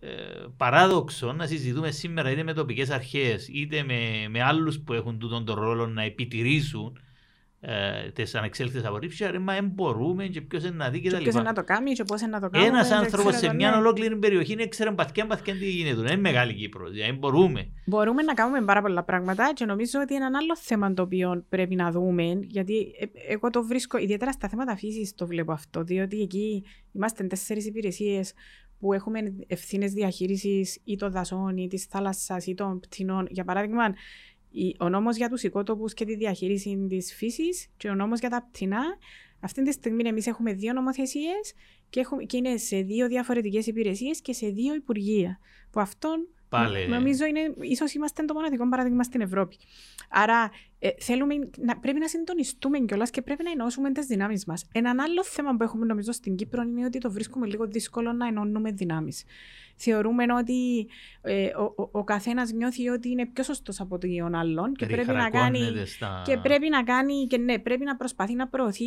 ε, 0.00 0.08
παράδοξο 0.56 1.32
να 1.32 1.46
συζητούμε 1.46 1.90
σήμερα 1.90 2.30
είτε 2.30 2.42
με 2.42 2.52
τοπικές 2.52 2.90
αρχές 2.90 3.48
είτε 3.48 3.82
με, 3.82 4.28
με 4.28 4.42
άλλους 4.42 4.80
που 4.80 4.92
έχουν 4.92 5.18
τούτον 5.18 5.44
τον 5.44 5.54
ρόλο 5.60 5.86
να 5.86 6.02
επιτηρήσουν 6.02 6.98
ε, 7.61 8.11
τις 8.11 8.35
ανεξέλεκτες 8.35 8.85
απορρίψεις. 8.85 9.27
Άρα, 9.27 9.40
μα 9.40 9.55
δεν 9.55 9.66
μπορούμε 9.75 10.27
και 10.27 10.40
ποιος 10.40 10.62
είναι 10.64 10.77
να 10.77 10.90
δει 10.90 11.01
Και 11.01 11.09
κτλ. 11.09 11.23
ποιος 11.23 11.35
είναι 11.35 11.42
να 11.42 11.53
το 11.53 11.64
κάνει 11.64 11.92
και 11.92 12.05
πώς 12.05 12.21
είναι 12.21 12.31
να 12.31 12.40
το 12.40 12.49
κάνουμε. 12.51 12.71
Ένας 12.71 12.88
δεν 12.88 12.99
άνθρωπος 12.99 13.27
ξέρω 13.27 13.38
σε 13.38 13.47
το, 13.47 13.55
μια 13.55 13.71
ναι. 13.71 13.77
ολόκληρη 13.77 14.16
περιοχή 14.16 14.53
είναι 14.53 14.66
ξέρει 14.66 14.94
παθιά 14.94 15.27
παθιά 15.27 15.55
τι 15.55 15.71
γίνεται. 15.71 15.97
Δεν 16.01 16.12
είναι 16.12 16.21
μεγάλη 16.21 16.55
Κύπρος. 16.55 16.90
Δηλαδή, 16.90 17.12
μπορούμε. 17.12 17.68
Μπορούμε 17.87 18.23
να 18.23 18.35
κάνουμε 18.35 18.64
πάρα 18.64 18.83
πολλά 18.83 19.03
πράγματα 19.05 19.53
και 19.55 19.64
νομίζω 19.64 20.01
ότι 20.01 20.14
ένα 20.14 20.27
άλλο 20.27 20.57
θέμα 20.57 20.94
το 20.94 21.03
οποίο 21.03 21.44
πρέπει 21.49 21.75
να 21.75 21.90
δούμε, 21.90 22.38
γιατί 22.42 22.75
ε, 22.99 23.33
εγώ 23.33 23.51
το 23.51 23.64
βρίσκω, 23.64 23.99
ιδιαίτερα 23.99 24.33
στα 24.33 24.49
θέματα 24.49 24.77
φύσης 24.77 25.14
το 25.14 25.27
βλέπω 25.27 25.53
αυτό, 25.53 25.83
διότι 25.83 26.21
εκεί 26.21 26.64
είμαστε 26.92 27.25
τέσσερις 27.25 27.66
υπηρεσίες 27.66 28.33
που 28.79 28.92
έχουμε 28.92 29.21
ευθύνες 29.47 29.92
διαχείρισης 29.92 30.81
ή 30.85 30.97
των 30.97 31.11
δασών 31.11 31.57
ή 31.57 31.68
της 31.68 31.85
θάλασσας 31.85 32.47
ή 32.47 32.55
των 32.55 32.81
πτηνών. 32.81 33.27
Για 33.31 33.44
παράδειγμα, 33.44 33.85
η- 33.85 33.94
ο 34.78 34.88
νόμος 34.88 35.16
για 35.16 35.28
τους 35.28 35.42
οικότοπους 35.42 35.94
και 35.94 36.04
τη 36.04 36.16
διαχείριση 36.16 36.87
της 36.88 37.14
φύσης 37.14 37.68
και 37.76 37.88
ο 37.88 37.94
νόμος 37.94 38.20
για 38.20 38.28
τα 38.28 38.48
πτηνά. 38.50 38.82
Αυτή 39.40 39.62
τη 39.62 39.72
στιγμή 39.72 40.08
εμείς 40.08 40.26
έχουμε 40.26 40.52
δύο 40.52 40.72
νομοθεσίες 40.72 41.54
και, 41.90 42.00
έχουμε, 42.00 42.22
και 42.24 42.37
είναι 42.37 42.56
σε 42.56 42.80
δύο 42.80 43.08
διαφορετικές 43.08 43.66
υπηρεσίες 43.66 44.20
και 44.20 44.32
σε 44.32 44.48
δύο 44.48 44.74
υπουργεία. 44.74 45.38
Που 45.70 45.80
αυτόν 45.80 46.28
Πάλι. 46.48 46.88
νομίζω 46.88 47.24
είναι, 47.24 47.54
ίσως 47.61 47.94
είμαστε 47.94 48.24
το 48.24 48.34
μοναδικό 48.34 48.68
παράδειγμα 48.68 49.02
στην 49.02 49.20
Ευρώπη. 49.20 49.56
Άρα 50.11 50.50
ε, 50.78 50.88
θέλουμε 50.98 51.34
να, 51.58 51.78
πρέπει 51.78 51.98
να 51.98 52.08
συντονιστούμε 52.08 52.78
κιόλας 52.78 53.11
και 53.11 53.22
πρέπει 53.22 53.42
να 53.42 53.50
ενώσουμε 53.50 53.92
τις 53.92 54.06
δυνάμεις 54.06 54.44
μας. 54.44 54.68
Ένα 54.72 54.94
άλλο 54.98 55.24
θέμα 55.24 55.56
που 55.56 55.62
έχουμε 55.62 55.87
νομίζω 55.87 56.12
στην 56.12 56.37
Κύπρο 56.37 56.62
είναι 56.62 56.84
ότι 56.84 56.98
το 56.98 57.11
βρίσκουμε 57.11 57.46
λίγο 57.46 57.66
δύσκολο 57.66 58.12
να 58.12 58.26
ενώνουμε 58.26 58.70
δυνάμεις. 58.70 59.24
Θεωρούμε 59.78 60.24
ότι 60.38 60.88
ε, 61.20 61.46
ο, 61.46 61.74
ο, 61.76 61.88
ο 61.92 62.04
καθένας 62.04 62.52
νιώθει 62.52 62.88
ότι 62.88 63.08
είναι 63.08 63.26
πιο 63.26 63.44
σωστός 63.44 63.80
από 63.80 63.98
τον 63.98 64.34
άλλον 64.34 64.74
και 64.74 64.86
πρέπει, 64.86 65.06
να 65.06 65.30
κάνει, 65.30 65.58
Περιχαρακώνεται 65.58 65.84
στα... 65.84 66.22
και 66.26 66.36
πρέπει 66.36 66.68
να 66.68 66.82
κάνει 66.82 67.26
και 67.26 67.38
ναι, 67.38 67.58
πρέπει 67.58 67.84
να 67.84 67.96
προσπαθεί 67.96 68.34
να 68.34 68.48
προωθεί 68.48 68.84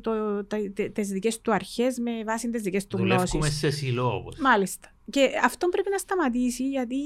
το, 0.00 0.44
τα, 0.44 0.56
τε- 0.74 0.92
τις 0.92 1.08
δικές 1.08 1.40
του 1.40 1.52
αρχές 1.52 1.98
με 1.98 2.24
βάση 2.24 2.50
τις 2.50 2.62
δικές 2.62 2.86
του 2.86 2.96
γνώσεις. 2.96 3.30
Δουλεύουμε 3.30 3.50
σε 3.50 3.70
συλλόγους. 3.70 4.38
Μάλιστα. 4.38 4.92
Και 5.10 5.30
αυτό 5.44 5.68
πρέπει 5.68 5.90
να 5.90 5.98
σταματήσει 5.98 6.68
γιατί 6.68 6.96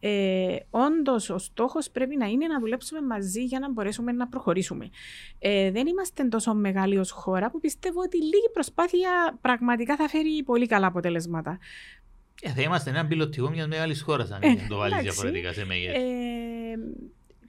ε, 0.00 0.56
όντως 0.70 1.30
ο 1.30 1.38
στόχος 1.38 1.90
πρέπει 1.90 2.16
να 2.16 2.26
είναι 2.26 2.46
να 2.46 2.60
δουλέψουμε 2.60 3.02
μαζί 3.02 3.44
για 3.44 3.58
να 3.58 3.70
μπορέσουμε 3.72 4.12
να 4.12 4.28
προχωρήσουμε. 4.28 4.90
Ε, 5.38 5.70
δεν 5.70 5.86
είμαστε 5.86 6.24
τόσο 6.24 6.54
μεγάλοι 6.54 6.98
ως 6.98 7.10
χώρα 7.10 7.50
που 7.50 7.60
πιστεύω 7.60 8.00
ότι 8.00 8.16
λίγη 8.16 8.50
προσπάθεια 8.52 9.38
πραγματικά 9.40 9.96
θα 9.96 10.08
φέρει 10.08 10.42
πολύ 10.44 10.66
καλά 10.66 10.86
αποτελέσματα. 10.86 11.58
Ε, 12.40 12.50
θα 12.50 12.62
είμαστε 12.62 12.90
ένα 12.90 13.06
πιλωτικό 13.06 13.50
μια 13.50 13.66
μεγάλη 13.66 13.98
χώρας 13.98 14.30
αν 14.30 14.42
Ε, 14.42 14.66
το 14.68 14.76
βάλεις 14.76 14.92
εντάξει. 14.92 15.02
διαφορετικά 15.02 15.52
σε 15.52 15.64
μέγεθος. 15.64 16.02
Ε, 16.02 16.76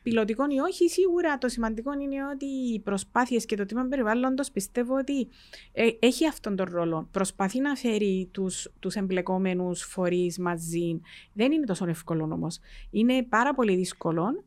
πιλωτικό 0.03 0.43
ή 0.49 0.59
όχι, 0.59 0.89
σίγουρα 0.89 1.37
το 1.37 1.47
σημαντικό 1.49 1.91
είναι 1.93 2.25
ότι 2.33 2.45
οι 2.45 2.79
προσπάθειες 2.79 3.45
και 3.45 3.55
το 3.55 3.65
τμήμα 3.65 3.87
περιβάλλοντος 3.87 4.51
πιστεύω 4.51 4.97
ότι 4.97 5.27
ε, 5.71 5.87
έχει 5.99 6.27
αυτόν 6.27 6.55
τον 6.55 6.67
ρόλο. 6.71 7.07
Προσπαθεί 7.11 7.59
να 7.59 7.75
φέρει 7.75 8.29
τους 8.31 8.69
τους 8.79 8.95
εμπλεκόμενους 8.95 9.81
φορείς 9.81 10.39
μαζί. 10.39 11.01
Δεν 11.33 11.51
είναι 11.51 11.65
τόσο 11.65 11.85
εύκολο 11.89 12.23
όμως. 12.23 12.59
Είναι 12.91 13.23
πάρα 13.23 13.53
πολύ 13.53 13.75
δύσκολο. 13.75 14.43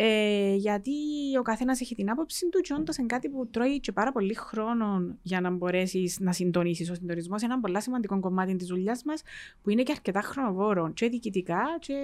Ε, 0.00 0.54
γιατί 0.54 0.90
ο 1.38 1.42
καθένας 1.42 1.80
έχει 1.80 1.94
την 1.94 2.10
άποψη 2.10 2.48
του 2.48 2.60
και 2.60 2.72
όντως 2.78 2.96
είναι 2.96 3.06
κάτι 3.06 3.28
που 3.28 3.48
τρώει 3.50 3.80
και 3.80 3.92
πάρα 3.92 4.12
πολύ 4.12 4.34
χρόνο 4.34 5.16
για 5.22 5.40
να 5.40 5.50
μπορέσεις 5.50 6.18
να 6.20 6.32
συντονίσεις. 6.32 6.90
Ο 6.90 6.94
συντονισμός 6.94 7.42
είναι 7.42 7.52
ένα 7.52 7.60
πολύ 7.62 7.82
σημαντικό 7.82 8.20
κομμάτι 8.20 8.56
της 8.56 8.66
δουλειάς 8.66 9.02
μας 9.04 9.22
που 9.62 9.70
είναι 9.70 9.82
και 9.82 9.92
αρκετά 9.92 10.20
χρονοβόρο 10.20 10.92
και 10.92 11.08
διοικητικά 11.08 11.62
και 11.80 11.94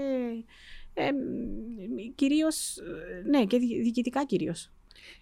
ε, 0.95 1.11
κυρίως, 2.15 2.77
ε, 2.79 3.29
ναι, 3.29 3.45
και 3.45 3.59
δι- 3.59 3.83
διοικητικά 3.83 4.25
κυρίως. 4.25 4.71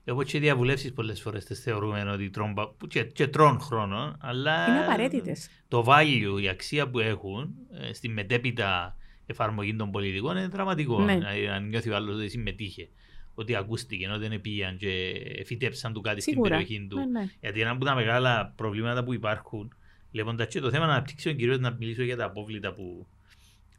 Εγώ 0.05 0.23
και 0.23 0.39
διαβουλεύσεις 0.39 0.93
πολλές 0.93 1.21
φορές 1.21 1.45
τις 1.45 1.61
θεωρούμε 1.61 2.11
ότι 2.13 2.31
τρών, 2.31 2.55
πα- 2.55 2.75
που 2.79 2.87
και, 2.87 3.05
και 3.05 3.27
τρών 3.27 3.61
χρόνο, 3.61 4.17
αλλά 4.21 4.67
Είναι 4.69 4.85
απαραίτητες. 4.85 5.49
το 5.69 5.85
value, 5.89 6.43
η 6.43 6.49
αξία 6.49 6.91
που 6.91 6.99
έχουν 6.99 7.55
ε, 7.71 7.93
στη 7.93 8.09
μετέπειτα 8.09 8.97
εφαρμογή 9.33 9.77
των 9.77 9.91
πολιτικών 9.91 10.37
είναι 10.37 10.47
δραματικό. 10.47 11.01
Ναι. 11.01 11.15
Δηλαδή, 11.15 11.49
αν 11.49 11.69
νιώθει 11.69 11.91
ο 11.91 11.97
άλλος 11.97 12.17
ότι 12.17 12.29
συμμετείχε, 12.29 12.89
ότι 13.35 13.55
ακούστηκε, 13.55 14.09
ότι 14.09 14.29
δεν 14.29 14.41
πήγαν 14.41 14.77
και 14.77 15.15
φυτέψαν 15.47 15.93
του 15.93 16.01
κάτι 16.01 16.21
Σίγουρα. 16.21 16.57
στην 16.57 16.67
περιοχή 16.67 16.87
του. 16.89 16.97
Ναι, 16.97 17.21
ναι. 17.21 17.31
Γιατί 17.41 17.61
ένα 17.61 17.71
από 17.71 17.85
τα 17.85 17.95
μεγάλα 17.95 18.53
προβλήματα 18.57 19.05
που 19.05 19.13
υπάρχουν, 19.15 19.75
λέγοντα 20.13 20.45
και 20.47 20.61
το 20.61 20.71
θέμα 20.71 20.85
αναπτύξεων, 20.85 21.37
κυρίω 21.37 21.57
να 21.57 21.71
μιλήσω 21.71 22.03
για 22.03 22.17
τα 22.17 22.25
απόβλητα 22.25 22.73
που, 22.73 23.07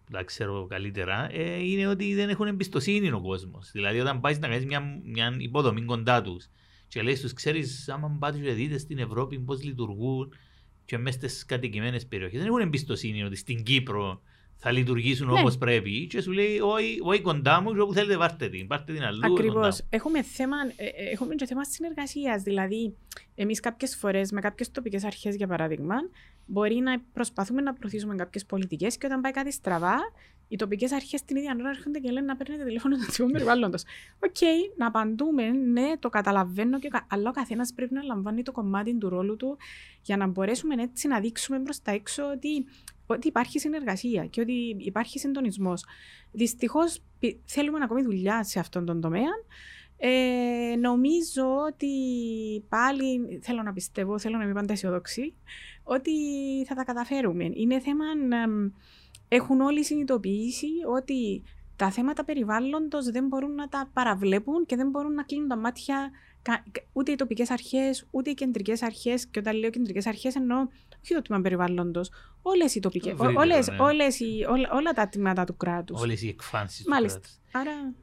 που 0.06 0.12
τα 0.12 0.24
ξέρω 0.24 0.66
καλύτερα, 0.66 1.30
ε, 1.32 1.64
είναι 1.64 1.88
ότι 1.88 2.16
δεν 2.16 2.30
έχουν 2.30 2.48
εμπιστοσύνη 2.48 3.12
ο 3.12 3.22
κόσμος. 3.22 3.72
Δηλαδή, 3.72 4.00
όταν 4.00 4.20
πάεις 4.20 4.40
να 4.40 4.48
κάνεις 4.48 4.66
μια, 4.66 5.02
μια 5.04 5.36
υποδομή 5.38 5.82
κοντά 5.82 6.22
τους 6.22 6.50
και 6.88 7.02
λέει 7.02 7.16
στου, 7.16 7.34
ξέρεις, 7.34 7.90
άμα 7.90 8.18
πάτε 8.20 8.38
και 8.38 8.52
δείτε 8.52 8.78
στην 8.78 8.98
Ευρώπη 8.98 9.40
πώς 9.40 9.64
λειτουργούν 9.64 10.34
και 10.86 10.98
μέσα 10.98 11.18
στις 11.18 11.46
κατοικημένες 11.46 12.06
περιοχές, 12.06 12.40
δεν 12.40 12.48
έχουν 12.48 12.60
εμπιστοσύνη 12.60 13.24
ότι 13.24 13.36
στην 13.36 13.64
Κύπρο 13.64 14.22
θα 14.58 14.72
λειτουργήσουν 14.72 15.28
Ναι. 15.32 15.40
όπως 15.40 15.58
πρέπει 15.58 16.08
και 16.08 16.22
σου 16.22 16.32
λέει 16.32 16.60
όχι, 16.60 16.98
όχι 17.02 17.22
κοντά 17.22 17.62
μου 17.62 17.74
και 17.74 17.80
όπου 17.80 17.94
θέλετε 17.94 18.18
πάρτε 18.18 18.50
την, 18.50 18.68
πάρτε 18.68 18.94
την 18.94 19.04
αλλού. 19.04 19.20
κοντά 19.20 19.34
Ακριβώς. 19.34 19.82
μου». 19.82 19.88
Έχουμε, 19.90 20.24
θέμα, 20.24 20.58
ε, 20.76 20.86
ε, 20.86 21.10
έχουμε 21.12 21.36
και 21.36 21.46
θέμα 21.46 21.64
συνεργασίας. 21.66 22.42
Δηλαδή, 22.42 22.96
εμείς 23.36 23.60
κάποιες 23.60 23.96
φορές 23.96 24.32
με 24.32 24.42
κάποιες 24.42 24.72
τοπικές 24.72 25.04
αρχές, 25.04 25.36
για 25.36 25.48
παράδειγμα, 25.48 25.96
μπορεί 26.46 26.76
να 26.76 27.00
προσπαθούμε 27.14 27.62
να 27.62 27.74
προωθήσουμε 27.74 28.16
κάποιες 28.16 28.46
πολιτικές 28.46 28.98
και 28.98 29.06
όταν 29.06 29.22
πάει 29.22 29.32
κάτι 29.32 29.52
στραβά, 29.52 29.96
οι 30.48 30.56
τοπικές 30.56 30.92
αρχές 30.92 31.24
την 31.24 31.36
ίδια 31.38 31.56
ώρα 31.60 31.70
έρχονται 31.70 32.00
και 32.00 32.12
λένε 32.12 32.26
να 32.26 32.36
παίρνετε 32.36 32.64
τηλέφωνο 32.64 32.96
του 32.98 33.06
Τμήμα 33.16 33.32
Περιβάλλοντος. 33.32 33.84
Οκ, 34.20 34.36
να 34.78 34.88
απαντούμε, 34.88 35.50
ναι, 35.52 35.98
το 36.00 36.10
καταλαβαίνω, 36.10 36.80
και, 36.80 36.88
κα- 36.88 37.08
αλλά 37.10 37.30
ο 37.30 37.32
καθένας 37.32 37.74
πρέπει 37.74 37.94
να 37.94 38.04
λαμβάνει 38.04 38.44
το 38.44 38.52
κομμάτι 38.52 38.98
του 38.98 39.10
ρόλου 39.10 39.36
του 39.36 39.58
για 40.02 40.18
να 40.18 40.28
μπορέσουμε 40.28 40.82
έτσι 40.84 41.08
να 41.08 41.20
δείξουμε 41.20 41.60
προς 41.60 41.82
τα 41.82 41.92
έξω 41.92 42.24
ότι, 42.32 42.66
ότι 43.06 43.28
υπάρχει 43.28 43.60
συνεργασία 43.60 44.26
και 44.26 44.42
ότι 44.42 44.76
υπάρχει 44.78 45.20
συντονισμός. 45.20 45.86
Δυστυχώς 46.32 47.02
θέλουμε 47.46 47.80
ακόμη 47.82 48.02
δουλειά 48.02 48.44
σε 48.44 48.60
αυτόν 48.60 48.86
τον 48.86 49.02
τομέα. 49.02 49.32
Ε, 49.98 50.76
νομίζω 50.80 51.46
ότι 51.68 51.90
πάλι 52.70 53.40
θέλω 53.42 53.62
να 53.62 53.74
πιστεύω, 53.74 54.20
θέλω 54.20 54.38
να 54.38 54.46
είμαι 54.46 54.54
πάντα 54.54 54.74
αισιόδοξη, 54.74 55.34
ότι 55.84 56.12
θα 56.68 56.76
τα 56.76 56.84
καταφέρουμε. 56.84 57.50
Είναι 57.54 57.80
θέμα 57.80 58.06
εμ, 58.44 58.70
έχουν 59.28 59.62
όλοι 59.62 59.84
συνειδητοποιήσει 59.84 60.68
ότι 60.96 61.44
τα 61.76 61.92
θέματα 61.92 62.24
περιβάλλοντος 62.26 63.10
δεν 63.10 63.28
μπορούν 63.28 63.56
να 63.56 63.68
τα 63.68 63.90
παραβλέπουν 63.94 64.66
και 64.66 64.76
δεν 64.76 64.90
μπορούν 64.90 65.14
να 65.14 65.24
κλείνουν 65.24 65.48
τα 65.48 65.56
μάτια 65.56 66.12
κα- 66.42 66.64
κα- 66.72 66.84
ούτε 66.94 67.12
οι 67.12 67.16
τοπικές 67.16 67.52
αρχές, 67.52 68.08
ούτε 68.12 68.30
οι 68.30 68.34
κεντρικές 68.34 68.82
αρχές 68.82 69.28
και 69.28 69.40
όταν 69.40 69.56
λέω 69.56 69.70
κεντρικές 69.70 70.08
αρχές 70.08 70.36
εννοώ 70.36 70.68
όχι 71.04 71.14
το 71.14 71.22
τμήμα 71.22 71.42
περιβάλλοντος, 71.42 72.12
όλες 72.42 72.76
οι 72.76 72.80
τοπικές, 72.80 73.16
Το 73.18 73.24
ευρύτερο, 73.24 73.40
όλες, 73.40 73.68
ναι. 73.68 73.78
όλες 73.80 74.20
οι, 74.20 74.46
όλα, 74.50 74.70
όλα 74.72 74.92
τα 74.94 75.10
τμήματα 75.10 75.44
του 75.44 75.58
κράτους. 75.58 76.02
Όλες 76.02 76.22
οι 76.22 76.28
εκφάνσεις 76.28 76.84
του 76.84 76.90
Μάλιστα. 76.90 77.20
κράτους. 77.20 77.40
Άρα 77.52 77.94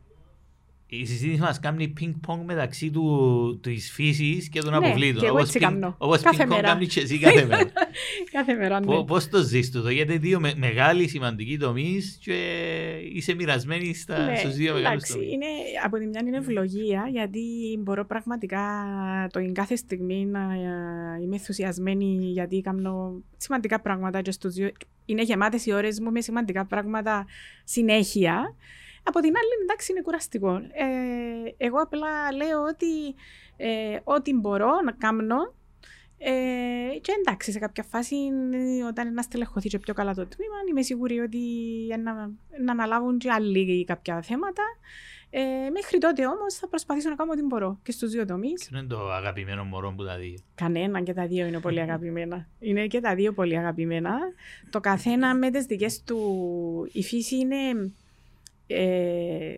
η 0.96 1.04
συζήτηση 1.06 1.40
μας 1.40 1.60
κάνει 1.60 1.88
πινκ-πονγκ 1.88 2.44
μεταξύ 2.44 2.90
του, 2.90 3.58
της 3.62 3.90
φύσης 3.92 4.48
και 4.48 4.60
των 4.60 4.70
Ναι, 4.70 4.76
αποβλήτων. 4.76 5.20
και 5.20 5.26
εγώ 5.26 5.34
Όπως 5.34 5.46
έτσι 5.46 5.58
πινκ- 5.58 5.72
κάνω. 5.72 5.94
Όπως 5.98 6.20
Κάθε 6.20 6.36
πινκ-πονγκ 6.36 6.60
μέρα. 6.62 6.72
κάνει 6.72 6.86
και 6.86 7.00
εσύ 7.00 7.18
κάθε 7.18 7.46
μέρα. 7.46 7.70
κάθε 8.32 8.54
μέρα, 8.54 8.80
ναι. 8.80 8.86
Πώ 8.86 9.04
πώς 9.04 9.28
το 9.28 9.42
ζεις 9.42 9.70
τούτο, 9.70 9.90
γιατί 9.90 10.18
δύο 10.18 10.40
με, 10.40 10.52
μεγάλοι 10.56 11.08
σημαντικοί 11.08 11.58
τομείς 11.58 12.18
και 12.22 12.34
είσαι 13.12 13.34
μοιρασμένοι 13.34 13.94
στα, 13.94 14.24
Ναι, 14.24 14.36
στους 14.36 14.54
δύο 14.54 14.72
μεγάλους 14.74 15.02
εντάξει, 15.02 15.12
τομείς. 15.12 15.32
είναι, 15.32 15.46
από 15.84 15.98
τη 15.98 16.06
μια 16.06 16.20
είναι 16.26 16.36
ευλογία, 16.36 17.08
γιατί 17.10 17.40
μπορώ 17.78 18.04
πραγματικά 18.06 18.62
το 19.32 19.52
κάθε 19.52 19.76
στιγμή 19.76 20.26
να 20.26 20.40
ε, 20.40 21.22
είμαι 21.22 21.36
ενθουσιασμένη 21.36 22.04
γιατί 22.32 22.60
κάνω 22.60 23.22
σημαντικά 23.36 23.80
πράγματα 23.80 24.20
και 24.22 24.30
στους 24.30 24.54
δύο. 24.54 24.70
Είναι 25.04 25.22
γεμάτες 25.22 25.66
οι 25.66 25.72
ώρες 25.72 26.00
μου 26.00 26.10
με 26.10 26.20
σημαντικά 26.20 26.64
πράγματα 26.66 27.26
συνέχεια. 27.64 28.54
Από 29.02 29.20
την 29.20 29.32
άλλη, 29.36 29.62
εντάξει, 29.62 29.92
είναι 29.92 30.00
κουραστικό. 30.00 30.54
Ε, 30.54 31.54
εγώ 31.56 31.78
απλά 31.78 32.32
λέω 32.32 32.62
ότι 32.62 33.14
ε, 33.56 33.98
ό,τι 34.04 34.34
μπορώ 34.34 34.70
να 34.84 34.92
κάνω 34.92 35.54
ε, 36.22 36.98
και 37.00 37.12
εντάξει, 37.18 37.52
σε 37.52 37.58
κάποια 37.58 37.82
φάση, 37.82 38.16
ε, 38.52 38.84
όταν 38.84 39.06
ένα 39.06 39.22
στελεχωθεί 39.22 39.68
και 39.68 39.78
πιο 39.78 39.94
καλά 39.94 40.14
το 40.14 40.26
τμήμα, 40.26 40.54
είμαι 40.70 40.82
σίγουρη 40.82 41.18
ότι 41.18 41.38
να, 42.02 42.14
να 42.64 42.72
αναλάβουν 42.72 43.18
και 43.18 43.30
άλλοι 43.30 43.84
κάποια 43.84 44.22
θέματα. 44.22 44.62
Ε, 45.32 45.70
μέχρι 45.72 45.98
τότε 45.98 46.26
όμως 46.26 46.54
θα 46.54 46.68
προσπαθήσω 46.68 47.08
να 47.08 47.14
κάνω 47.14 47.32
ό,τι 47.32 47.42
μπορώ 47.42 47.78
και 47.82 47.92
στους 47.92 48.10
δύο 48.10 48.26
τομείς. 48.26 48.68
Ποιο 48.68 48.78
είναι 48.78 48.86
το 48.86 49.10
αγαπημένο 49.10 49.64
μωρό 49.64 49.94
που 49.96 50.04
τα 50.04 50.16
δύο; 50.16 50.38
Κανένα 50.54 51.02
και 51.02 51.12
τα 51.12 51.26
δύο 51.26 51.46
είναι 51.46 51.60
πολύ 51.60 51.80
αγαπημένα. 51.86 52.48
Είναι 52.58 52.86
και 52.86 53.00
τα 53.00 53.14
δύο 53.14 53.32
πολύ 53.32 53.58
αγαπημένα. 53.58 54.18
Το 54.70 54.80
καθένα 54.80 55.34
με 55.34 55.50
τις 55.50 55.64
δικές 55.64 56.02
του. 56.02 56.18
Η 56.92 57.02
φύση 57.02 57.36
είναι. 57.36 57.92
Ε, 58.70 59.54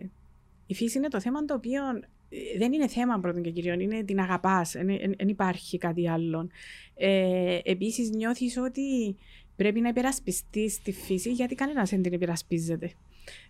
η 0.65 0.73
φύση 0.73 0.97
είναι 0.97 1.07
το 1.07 1.21
θέμα 1.21 1.45
το 1.45 1.53
οποίο 1.53 1.81
ε, 2.29 2.57
δεν 2.57 2.73
είναι 2.73 2.87
θέμα 2.87 3.19
πρώτον 3.19 3.41
και 3.41 3.49
κυρίων, 3.49 3.79
είναι 3.79 4.03
την 4.03 4.19
αγαπάς, 4.19 4.71
δεν 5.17 5.27
υπάρχει 5.27 5.77
κάτι 5.77 6.09
άλλο. 6.09 6.49
Ε, 6.95 7.59
επίσης 7.63 8.09
νιώθεις 8.09 8.57
ότι 8.57 9.15
πρέπει 9.55 9.81
να 9.81 9.89
υπερασπιστείς 9.89 10.81
τη 10.81 10.91
φύση 10.91 11.31
γιατί 11.31 11.55
κανένας 11.55 11.89
δεν 11.89 12.01
την 12.01 12.13
υπερασπίζεται. 12.13 12.91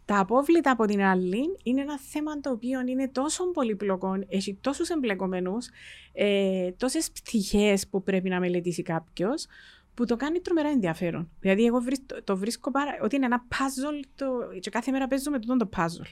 Τα 0.06 0.20
απόβλητα 0.20 0.72
από 0.72 0.86
την 0.86 1.02
άλλη 1.02 1.58
είναι 1.64 1.82
ένα 1.82 2.00
θέμα 2.00 2.40
το 2.40 2.52
οποίο 2.52 2.82
είναι 2.88 3.08
τόσο 3.08 3.52
πολύπλοκο, 3.52 4.24
έχει 4.28 4.58
τόσους 4.62 4.90
εμπλεκομένους, 4.90 5.70
ε, 6.14 6.72
τόσες 6.72 7.12
πτυχές 7.12 7.88
που 7.88 8.04
πρέπει 8.04 8.30
να 8.30 8.40
μελετήσει 8.40 8.82
κάποιος, 8.82 9.48
που 9.94 10.06
το 10.06 10.16
κάνει 10.16 10.40
τρομερά 10.40 10.70
ενδιαφέρον. 10.70 11.30
Δηλαδή, 11.40 11.66
εγώ 11.66 11.80
βρι- 11.80 12.06
το, 12.06 12.24
το 12.24 12.38
βρίσκω 12.38 12.72
πάρα, 12.72 12.92
ότι 13.02 13.16
είναι 13.16 13.26
ένα 13.26 13.48
puzzle 13.50 14.06
το, 14.16 14.26
και 14.60 14.70
κάθε 14.70 14.92
μέρα 14.92 15.08
παίζω 15.08 15.32
με 15.32 15.40
τούτο 15.40 15.58
το 15.58 15.70
puzzle. 15.78 16.12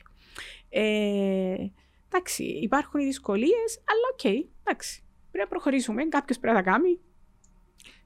Ε, 0.70 1.56
εντάξει, 2.08 2.44
υπάρχουν 2.44 3.00
οι 3.00 3.06
δυσκολίες, 3.06 3.84
αλλά 3.86 4.34
οκ, 4.40 4.48
εντάξει. 4.64 5.04
Πρέπει 5.32 5.44
να 5.44 5.48
προχωρήσουμε. 5.48 6.06
Κάποιος 6.08 6.40
πρέπει 6.40 6.56
να 6.56 6.64
τα 6.64 6.72
κάνει. 6.72 7.00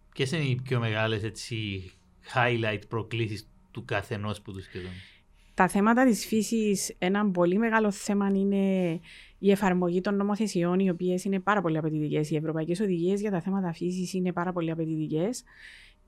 Ποιες 0.10 0.32
είναι 0.32 0.44
οι 0.44 0.60
πιο 0.64 0.80
μεγάλες 0.80 1.24
έτσι, 1.24 1.92
highlight 2.34 2.82
προκλήσεις 2.88 3.50
του 3.72 3.86
καθενός 3.86 4.42
που 4.42 4.52
τους 4.52 4.64
σχεδόν. 4.64 4.92
Τα 5.56 5.68
θέματα 5.68 6.06
της 6.06 6.26
φύσης, 6.26 6.96
ένα 6.98 7.32
πολύ 7.32 7.58
μεγάλο 7.58 7.91
θέμα 7.91 8.32
είναι 8.34 9.00
η 9.39 9.52
εφαρμογή 9.52 10.02
των 10.02 10.15
νομοθεσιών, 10.15 10.80
οι 10.80 10.89
οποίες 10.89 11.24
είναι 11.24 11.39
πάρα 11.39 11.62
πολύ 11.62 11.78
απαιτητικές. 11.78 12.30
Οι 12.30 12.36
ευρωπαϊκές 12.36 12.80
οδηγίες 12.80 13.22
για 13.22 13.32
τα 13.32 13.41
θέματα 13.41 13.74
φύσης 13.74 14.13
είναι 14.13 14.34
πάρα 14.34 14.52
πολύ 14.52 14.72
απαιτητικές. 14.72 15.44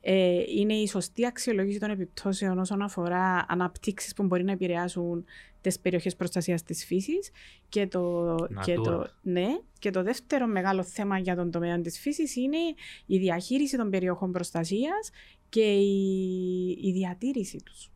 Ε, 0.01 0.43
είναι 0.57 0.73
η 0.73 0.87
σωστή 0.87 1.25
αξιολόγηση 1.25 1.79
των 1.79 1.89
επιπτώσεων 1.89 2.59
όσον 2.59 2.81
αφορά 2.81 3.45
αναπτύξεις 3.47 4.13
που 4.13 4.23
μπορεί 4.23 4.43
να 4.43 4.51
επηρεάσουν 4.51 5.25
τις 5.61 5.79
περιοχές 5.79 6.15
προστασίας 6.15 6.63
της 6.63 6.85
φύσης 6.85 7.31
και 7.69 7.87
το, 7.87 8.35
και 8.63 8.73
το, 8.73 9.07
ναι, 9.21 9.47
και 9.79 9.89
το 9.89 10.03
δεύτερο 10.03 10.47
μεγάλο 10.47 10.83
θέμα 10.83 11.17
για 11.17 11.35
τον 11.35 11.51
τομέα 11.51 11.81
της 11.81 11.99
φύσης 11.99 12.35
είναι 12.35 12.57
η 13.05 13.17
διαχείριση 13.17 13.77
των 13.77 13.89
περιοχών 13.89 14.31
προστασίας 14.31 15.09
και 15.49 15.73
η, 15.75 16.79
η 16.81 16.91
διατήρηση 16.91 17.57
τους. 17.65 17.91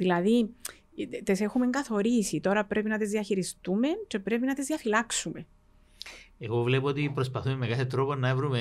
Δηλαδή, 0.00 0.50
τις 1.24 1.40
έχουμε 1.40 1.66
καθορίσει, 1.70 2.40
τώρα 2.40 2.64
πρέπει 2.64 2.88
να 2.88 2.98
τις 2.98 3.10
διαχειριστούμε 3.10 3.88
και 4.06 4.18
πρέπει 4.18 4.46
να 4.46 4.54
τις 4.54 4.66
διαφυλάξουμε. 4.66 5.46
Εγώ 6.38 6.62
βλέπω 6.62 6.86
ότι 6.86 7.10
προσπαθούμε 7.14 7.56
με 7.56 7.66
κάθε 7.66 7.84
τρόπο 7.84 8.14
να 8.14 8.34
βρούμε 8.34 8.60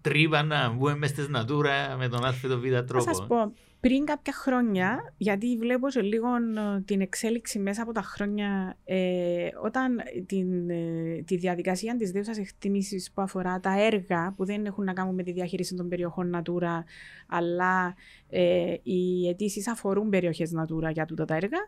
τρύπα 0.00 0.42
να 0.42 0.70
βγούμε 0.70 0.96
μέσα 0.96 1.22
στη 1.22 1.30
Νατούρα 1.30 1.96
με 1.96 2.08
τον 2.08 2.24
Α 2.24 2.34
το 2.42 2.60
Β 2.60 2.64
τρόπο. 2.64 3.04
Θα 3.04 3.14
σας 3.14 3.26
πω, 3.26 3.52
πριν 3.80 4.04
κάποια 4.04 4.32
χρόνια, 4.32 5.14
γιατί 5.16 5.56
βλέπω 5.56 5.88
και 5.88 6.00
λίγο 6.00 6.28
ε, 6.34 6.80
την 6.84 7.00
εξέλιξη 7.00 7.58
μέσα 7.58 7.82
από 7.82 7.92
τα 7.92 8.02
χρόνια, 8.02 8.76
ε, 8.84 9.48
όταν 9.62 10.00
την, 10.26 10.70
ε, 10.70 11.22
τη 11.26 11.36
διαδικασία 11.36 11.96
της 11.96 12.10
δέουσας 12.10 12.38
εκτίμησης 12.38 13.10
που 13.12 13.22
αφορά 13.22 13.60
τα 13.60 13.80
έργα 13.82 14.34
που 14.36 14.44
δεν 14.44 14.66
έχουν 14.66 14.84
να 14.84 14.92
κάνουν 14.92 15.14
με 15.14 15.22
τη 15.22 15.32
διαχείριση 15.32 15.74
των 15.74 15.88
περιοχών 15.88 16.36
Natura, 16.36 16.82
αλλά 17.26 17.94
ε, 18.28 18.74
οι 18.82 19.28
αιτήσεις 19.28 19.68
αφορούν 19.68 20.08
περιοχές 20.08 20.52
Natura 20.56 20.92
για 20.92 21.06
τούτα 21.06 21.24
τα 21.24 21.34
έργα, 21.34 21.58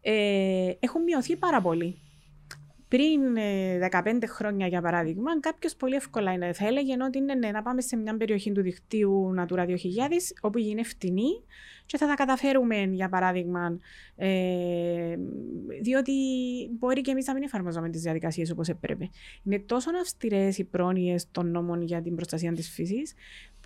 ε, 0.00 0.72
έχουν 0.80 1.02
μειωθεί 1.02 1.36
πάρα 1.36 1.60
πολύ 1.60 1.98
πριν 2.88 3.20
15 4.04 4.22
ε, 4.22 4.26
χρόνια, 4.26 4.66
για 4.66 4.80
παράδειγμα, 4.80 5.40
κάποιος 5.40 5.76
πολύ 5.76 5.94
εύκολα 5.94 6.32
είναι, 6.32 6.52
θα 6.52 6.66
έλεγε 6.66 6.96
ότι 7.06 7.18
είναι 7.18 7.34
ναι, 7.34 7.50
να 7.50 7.62
πάμε 7.62 7.80
σε 7.80 7.96
μια 7.96 8.16
περιοχή 8.16 8.52
του 8.52 8.62
δικτύου 8.62 9.34
Natura 9.38 9.66
2000, 9.66 9.74
όπου 10.40 10.58
είναι 10.58 10.82
φτηνή 10.82 11.42
και 11.86 11.96
θα 11.96 12.06
τα 12.06 12.14
καταφέρουμε, 12.14 12.82
για 12.82 13.08
παράδειγμα, 13.08 13.78
ε, 14.16 15.16
διότι 15.82 16.12
μπορεί 16.78 17.00
και 17.00 17.10
εμείς 17.10 17.26
να 17.26 17.32
μην 17.32 17.42
εφαρμόζουμε 17.42 17.90
τις 17.90 18.02
διαδικασίες 18.02 18.50
όπως 18.50 18.68
έπρεπε. 18.68 19.08
Είναι 19.44 19.58
τόσο 19.58 19.90
αυστηρές 20.00 20.58
οι 20.58 20.64
πρόνοιες 20.64 21.30
των 21.30 21.50
νόμων 21.50 21.82
για 21.82 22.02
την 22.02 22.14
προστασία 22.14 22.52
της 22.52 22.70
φύσης, 22.70 23.14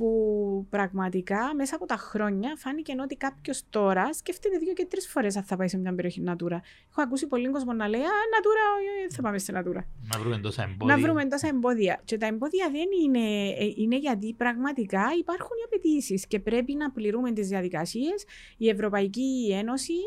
που 0.03 0.67
πραγματικά 0.71 1.55
μέσα 1.57 1.77
από 1.77 1.87
τα 1.87 1.97
χρόνια 1.97 2.55
φάνηκε 2.57 2.95
ότι 3.03 3.17
κάποιος 3.17 3.63
τώρα 3.71 4.13
σκέφτεται 4.13 4.59
δύο 4.59 4.73
και 4.73 4.87
τρεις 4.87 5.09
φορές 5.09 5.37
αν 5.37 5.43
θα 5.43 5.57
πάει 5.57 5.69
σε 5.69 5.79
μια 5.79 5.95
περιοχή 5.95 6.23
Natura. 6.27 6.59
Έχω 6.91 7.03
ακούσει 7.03 7.27
πολύ 7.27 7.51
κόσμος 7.51 7.77
να 7.77 7.89
λέει 7.89 8.01
Α, 8.01 8.05
Natura, 8.05 9.13
θα 9.15 9.23
πάμε 9.23 9.39
σε 9.39 9.53
Natura. 9.57 9.83
Να 10.13 10.19
βρούμε 10.19 10.39
τόσα 10.39 10.63
εμπόδια. 10.63 10.97
Να 10.97 11.03
βρούμε 11.03 11.25
τόσα 11.25 11.49
εμπόδια. 11.49 12.01
Και 12.05 12.17
τα 12.19 12.27
εμπόδια 12.27 12.71
δεν 12.73 12.87
είναι, 13.05 13.49
ε, 13.49 13.73
είναι 13.77 13.99
γιατί 13.99 14.35
πραγματικά 14.37 15.05
υπάρχουν 15.19 15.57
οι 15.61 15.65
απαιτήσεις 15.65 16.27
και 16.27 16.41
πρέπει 16.41 16.75
να 16.75 16.91
πληρούμε 16.91 17.33
τις 17.33 17.49
διαδικασίες. 17.49 18.25
Η 18.57 18.69
Ευρωπαϊκή 18.69 19.55
Ένωση, 19.59 19.99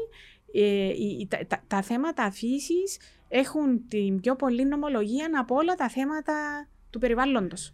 ε, 0.53 0.91
τα, 1.27 1.37
τα, 1.47 1.63
τα 1.67 1.81
θέματα 1.81 2.31
φύσης 2.31 2.99
έχουν 3.27 3.87
την 3.87 4.19
πιο 4.19 4.35
πολλή 4.35 4.65
νομολογία 4.65 5.29
από 5.39 5.55
όλα 5.55 5.75
τα 5.75 5.89
θέματα 5.89 6.67
του 6.89 6.99
περιβάλλοντος. 6.99 7.73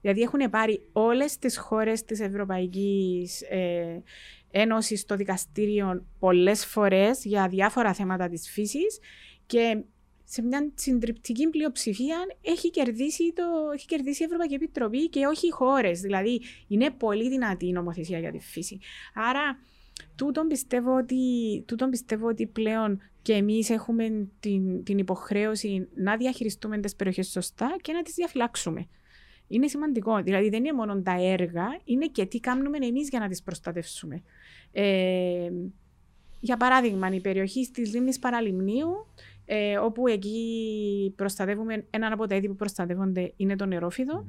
Δηλαδή 0.00 0.20
έχουν 0.20 0.50
πάρει 0.50 0.88
όλες 0.92 1.38
τις 1.38 1.58
χώρες 1.58 2.04
της 2.04 2.20
Ευρωπαϊκής 2.20 3.42
ε, 3.42 4.02
Ένωσης 4.50 5.00
στο 5.00 5.16
δικαστήριο 5.16 6.06
πολλές 6.18 6.66
φορές 6.66 7.24
για 7.24 7.48
διάφορα 7.48 7.94
θέματα 7.94 8.28
της 8.28 8.50
φύσης 8.50 8.98
και 9.46 9.82
σε 10.24 10.42
μια 10.42 10.72
συντριπτική 10.74 11.48
πλειοψηφία 11.48 12.16
έχει 12.42 12.70
κερδίσει, 12.70 13.32
το, 13.32 13.42
έχει 13.74 13.86
κερδίσει 13.86 14.22
η 14.22 14.24
Ευρωπαϊκή 14.24 14.54
Επιτροπή 14.54 15.08
και 15.08 15.26
όχι 15.26 15.46
οι 15.46 15.50
χώρες. 15.50 16.00
Δηλαδή 16.00 16.40
είναι 16.66 16.90
πολύ 16.90 17.28
δυνατή 17.28 17.66
η 17.66 17.72
νομοθεσία 17.72 18.18
για 18.18 18.30
τη 18.32 18.38
φύση. 18.38 18.78
Άρα 19.14 19.58
τούτον 20.16 20.46
πιστεύω 20.46 20.96
ότι, 20.96 21.16
τούτον 21.66 21.90
πιστεύω 21.90 22.28
ότι 22.28 22.46
πλέον 22.46 23.00
και 23.22 23.32
εμείς 23.32 23.70
έχουμε 23.70 24.28
την, 24.40 24.84
την 24.84 24.98
υποχρέωση 24.98 25.88
να 25.94 26.16
διαχειριστούμε 26.16 26.78
τις 26.78 26.96
περιοχές 26.96 27.28
σωστά 27.28 27.76
και 27.80 27.92
να 27.92 28.02
τις 28.02 28.14
διαφυλάξουμε 28.14 28.88
είναι 29.48 29.68
σημαντικό. 29.68 30.22
Δηλαδή 30.22 30.48
δεν 30.48 30.64
είναι 30.64 30.72
μόνο 30.72 31.02
τα 31.02 31.16
έργα, 31.20 31.78
είναι 31.84 32.06
και 32.06 32.26
τι 32.26 32.40
κάνουμε 32.40 32.78
εμείς 32.80 33.08
για 33.08 33.18
να 33.18 33.28
τις 33.28 33.42
προστατεύσουμε. 33.42 34.22
Ε, 34.72 35.50
για 36.40 36.56
παράδειγμα, 36.56 37.14
η 37.14 37.20
περιοχή 37.20 37.70
της 37.70 37.94
λίμνης 37.94 38.18
Παραλιμνίου, 38.18 39.06
ε, 39.44 39.78
όπου 39.78 40.06
εκεί 40.06 41.12
προστατεύουμε, 41.16 41.86
ένα 41.90 42.12
από 42.12 42.26
τα 42.26 42.34
είδη 42.34 42.48
που 42.48 42.56
προστατεύονται 42.56 43.32
είναι 43.36 43.56
το 43.56 43.66
νερόφιδο. 43.66 44.26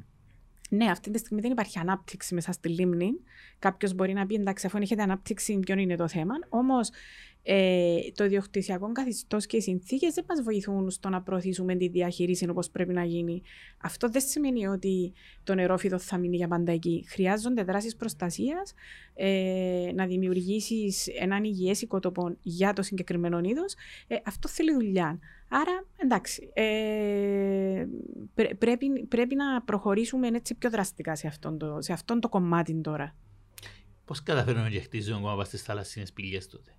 Ναι, 0.69 0.85
αυτή 0.85 1.11
τη 1.11 1.17
στιγμή 1.17 1.41
δεν 1.41 1.51
υπάρχει 1.51 1.79
ανάπτυξη 1.79 2.33
μέσα 2.33 2.51
στη 2.51 2.69
λίμνη. 2.69 3.11
Κάποιος 3.59 3.93
μπορεί 3.93 4.13
να 4.13 4.25
πει 4.25 4.35
εντάξει, 4.35 4.65
αφού 4.65 4.77
έχετε 4.77 5.01
ανάπτυξη, 5.01 5.59
ποιο 5.59 5.77
είναι 5.77 5.95
το 5.95 6.07
θέμα. 6.07 6.33
Όμως 6.49 6.89
ε, 7.49 7.97
το 8.15 8.23
ιδιοκτησιακό 8.23 8.91
καθιστώ 8.91 9.37
και 9.37 9.57
οι 9.57 9.61
συνθήκες 9.61 10.13
δεν 10.13 10.25
μας 10.27 10.41
βοηθούν 10.41 10.89
στο 10.89 11.09
να 11.09 11.21
προωθήσουμε 11.21 11.75
τη 11.75 11.87
διαχείριση 11.87 12.49
όπως 12.49 12.69
πρέπει 12.69 12.93
να 12.93 13.03
γίνει. 13.03 13.41
Αυτό 13.77 14.09
δεν 14.09 14.21
σημαίνει 14.21 14.67
ότι 14.67 15.13
το 15.43 15.55
νερόφιδο 15.55 15.99
θα 15.99 16.17
μείνει 16.17 16.35
για 16.35 16.47
πάντα 16.47 16.71
εκεί. 16.71 17.05
Χρειάζονται 17.07 17.63
δράσεις 17.63 17.95
προστασίας, 17.95 18.73
ε, 19.13 19.91
να 19.93 20.05
δημιουργήσεις 20.05 21.07
έναν 21.07 21.43
υγιές 21.43 21.81
οικοτοπό 21.81 22.37
για 22.41 22.73
το 22.73 22.81
συγκεκριμένο 22.81 23.39
είδος. 23.43 23.75
Ε, 24.07 24.15
αυτό 24.25 24.47
θέλει 24.47 24.73
δουλειά. 24.73 25.19
Άρα, 25.49 25.85
εντάξει, 25.95 26.49
ε, 26.53 27.85
πρέπει, 28.57 29.05
πρέπει 29.07 29.35
να 29.35 29.61
προχωρήσουμε 29.61 30.27
έτσι 30.27 30.55
πιο 30.55 30.69
δραστικά 30.69 31.15
σε 31.15 31.27
αυτόν 31.27 31.57
το, 31.57 31.77
σε 31.79 31.93
αυτόν 31.93 32.19
το 32.19 32.29
κομμάτι 32.29 32.81
τώρα. 32.81 33.15
Πώς 34.05 34.23
καταφέρνουμε 34.23 34.69
και 34.69 34.79
χτίζουμε 34.79 35.17
ακόμα 35.17 35.43
στις 35.43 35.61
θάλασσινε 35.61 36.05
πηγές 36.13 36.47
τότε; 36.47 36.71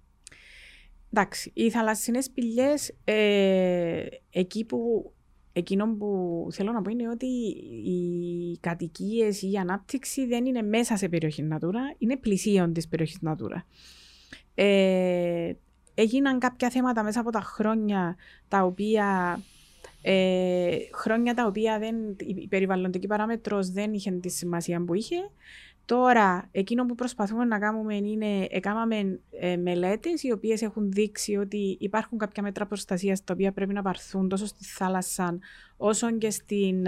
Εντάξει, 1.13 1.51
οι 1.55 1.71
θαλασσινές 1.71 2.31
πηγές, 2.31 2.95
ε, 3.05 4.07
εκεί 4.31 4.65
που, 4.65 5.13
εκείνο 5.53 5.97
που 5.97 6.49
θέλω 6.51 6.73
να 6.73 6.83
πω 6.83 6.91
είναι 6.91 7.09
ότι 7.09 7.27
οι 7.85 8.59
κατοικίες 8.61 9.43
ή 9.43 9.51
η 9.51 9.57
ανάπτυξη 9.57 10.27
δεν 10.27 10.47
είναι 10.47 10.63
μέσα 10.63 10.97
σε 10.97 11.09
περιοχή 11.09 11.49
Natura, 11.53 11.95
είναι 11.99 12.17
πλησίον 12.17 12.73
της 12.73 12.89
περιοχής 12.89 13.19
Natura. 13.27 13.63
Ε, 14.55 15.53
έγιναν 15.95 16.39
κάποια 16.39 16.71
θέματα 16.71 17.03
μέσα 17.03 17.21
από 17.21 17.31
τα 17.31 17.41
χρόνια 17.41 18.17
τα 18.49 18.65
οποία 18.65 19.41
ε, 20.03 20.77
χρόνια 20.93 21.35
τα 21.35 21.47
οποία 21.47 21.79
δεν, 21.79 21.97
η 22.17 22.49
περιβαλλοντική 22.49 23.07
παράμετρος 23.07 23.71
δεν 23.71 23.93
είχε 23.93 24.11
τη 24.11 24.29
σημασία 24.29 24.85
που 24.85 24.95
είχε 24.95 25.17
Τώρα, 25.89 26.49
εκείνο 26.51 26.87
που 26.87 26.95
προσπαθούμε 26.95 27.45
να 27.45 27.59
κάνουμε 27.59 27.95
είναι, 27.95 28.47
έκαναμε 28.51 29.21
ε, 29.31 29.57
μελέτες 29.57 30.23
οι 30.23 30.33
οποίες 30.33 30.63
έχουν 30.63 30.93
δείξει 30.93 31.37
ότι 31.37 31.77
υπάρχουν 31.81 32.19
κάποια 32.19 32.43
μέτρα 32.43 32.67
προστασίας 32.67 33.25
τα 33.25 33.33
οποία 33.33 33.53
πρέπει 33.53 33.73
να 33.73 33.83
πάρθουν 33.83 34.29
τόσο 34.29 34.47
στη 34.47 34.65
θάλασσα 34.65 35.39
όσο 35.77 36.17
και, 36.19 36.31
στην, 36.31 36.87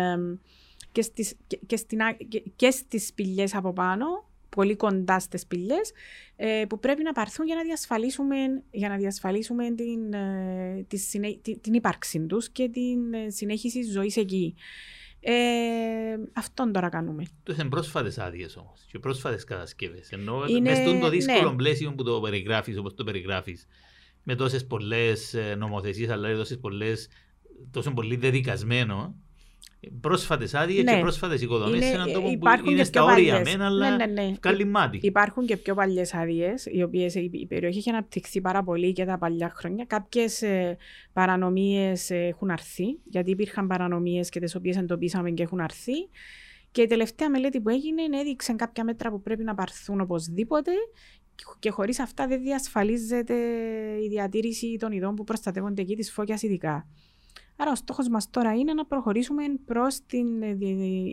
και, 0.93 1.03
στις, 1.03 1.35
και, 1.67 1.77
στην, 1.77 1.99
και 2.57 2.71
στις 2.71 3.07
σπηλιές 3.07 3.55
από 3.55 3.73
πάνω, 3.73 4.07
πολύ 4.49 4.77
κοντά 4.77 5.19
στις 5.19 5.41
σπηλιές, 5.41 5.93
ε, 6.37 6.65
που 6.69 6.79
πρέπει 6.79 7.03
να 7.03 7.13
πάρθουν 7.13 7.47
για 7.47 7.55
να 7.55 7.63
διασφαλίσουμε, 7.63 8.37
για 8.71 8.89
να 8.89 8.97
διασφαλίσουμε 8.97 9.71
την, 9.71 10.13
ε, 10.13 10.87
την, 10.89 11.61
την 11.61 11.75
ύπαρξη 11.75 12.21
τους 12.21 12.51
και 12.51 12.69
την 12.69 13.15
ε, 13.15 13.31
συνέχιση 13.31 13.83
ζωής 13.83 14.17
εκεί. 14.17 14.55
Ε, 15.21 15.33
αυτόν 16.33 16.73
τώρα 16.73 16.89
κάνουμε. 16.89 17.25
Το 17.43 17.57
είναι 17.59 17.69
πρόσφατες 17.69 18.19
άδειες 18.19 18.57
όμως 18.57 18.85
και 18.87 18.99
πρόσφατες 18.99 19.45
κατασκευές. 19.45 20.11
Ενώ 20.11 20.45
είναι... 20.47 20.71
μες 20.71 21.01
το 21.01 21.09
δύσκολο 21.09 21.51
ναι. 21.51 21.57
πλαίσιο 21.57 21.95
που 21.95 22.03
το 22.03 22.21
περιγράφεις, 22.21 22.79
όπως 22.79 22.95
το 22.95 23.05
περιγράφεις, 23.05 23.67
με 24.23 24.35
τόσες 24.35 24.67
πολλές 24.67 25.35
ε, 25.35 25.55
νομοθεσίες, 25.55 26.11
αλλά 26.11 26.35
τόσες 26.35 26.59
πολλές, 26.59 27.09
τόσο 27.71 27.91
πολύ 27.91 28.17
δεδικασμένο, 28.17 29.15
πρόσφατες 30.01 30.55
άδειες 30.55 30.85
ναι. 30.85 30.95
και 30.95 31.01
πρόσφατες 31.01 31.43
οικοδομές 31.43 31.85
σε 31.85 31.93
έναν 31.93 32.13
τόπο 32.13 32.39
που 32.39 32.71
είναι 32.71 32.85
στα 32.85 33.05
όρια 33.05 33.41
μένα, 33.41 33.67
αλλά 33.67 33.97
ναι, 33.97 34.07
ναι, 34.07 34.23
ναι. 34.51 34.65
μάτι. 34.65 34.99
Υπάρχουν 35.03 35.47
και 35.47 35.57
πιο 35.57 35.75
παλιές 35.75 36.15
άδειες, 36.15 36.67
οι 36.67 36.83
οποίες 36.83 37.15
η 37.15 37.47
περιοχή 37.49 37.79
έχει 37.79 37.91
αναπτυχθεί 37.91 38.41
πάρα 38.41 38.63
πολύ 38.63 38.93
και 38.93 39.05
τα 39.05 39.19
παλιά 39.19 39.53
χρόνια. 39.57 39.85
Κάποιες 39.85 40.43
ε, 40.43 40.77
παρανομίες 41.13 42.11
έχουν 42.11 42.51
αρθεί, 42.51 42.99
γιατί 43.05 43.31
υπήρχαν 43.31 43.67
παρανομίες 43.67 44.29
και 44.29 44.41
τις 44.41 44.55
οποίες 44.55 44.77
εντοπίσαμε 44.77 45.31
και 45.31 45.43
έχουν 45.43 45.61
αρθεί. 45.61 46.09
Και 46.73 46.83
η 46.83 46.87
τελευταία 46.87 47.31
μελέτη 47.31 47.61
που 47.61 47.69
έγινε 47.69 48.03
έδειξε 48.21 48.53
κάποια 48.53 48.85
μέτρα 48.85 49.11
που 49.11 49.23
πρέπει 49.23 49.45
να 49.45 49.55
πάρθουν 49.55 50.01
οπωσδήποτε 50.01 50.71
και 51.59 51.71
χωρίς 51.71 52.01
αυτά 52.01 52.27
δεν 52.27 52.43
διασφαλίζεται 52.43 53.35
η 54.05 54.09
διατήρηση 54.09 54.77
των 54.79 54.93
ειδών 54.93 55.15
που 55.15 55.25
προστατεύονται 55.25 55.83
εκεί, 55.83 55.97
της 55.97 56.13
φώκιας 56.13 56.43
ειδικά. 56.43 56.87
Άρα 57.61 57.71
ο 57.71 57.75
στόχος 57.75 58.09
μας 58.09 58.31
τώρα 58.31 58.55
είναι 58.55 58.75
να 58.75 58.87
προχωρήσουμε 58.87 59.43
προς 59.65 60.01
την 60.07 60.43
ε, 60.43 60.57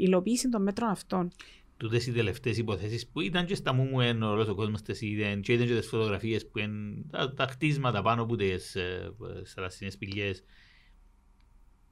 υλοποίηση 0.01 0.49
των 0.49 0.61
μέτρων 0.61 0.89
αυτών. 0.89 1.31
τούτες 1.77 2.07
οι 2.07 2.11
τελευταίες 2.11 2.57
υποθέσεις 2.57 3.07
που 3.07 3.21
ήταν 3.21 3.45
και 3.45 3.55
στα 3.55 3.73
μου 3.73 3.83
μου 3.83 4.01
εν 4.01 4.23
όλος 4.23 4.47
ο 4.47 4.55
κόσμος 4.55 4.81
τις 4.81 5.01
είδε 5.01 5.39
και 5.41 5.53
είδαν 5.53 5.67
και 5.67 5.75
τις 5.75 5.87
φωτογραφίες 5.87 6.47
που 6.47 6.59
είναι 6.59 7.03
τα, 7.11 7.33
τα 7.33 7.45
χτίσματα 7.47 8.01
πάνω 8.01 8.21
από 8.21 8.35
τις 8.35 8.75
ε, 8.75 9.11
θαλασσινές 9.45 9.97
πηγές 9.97 10.43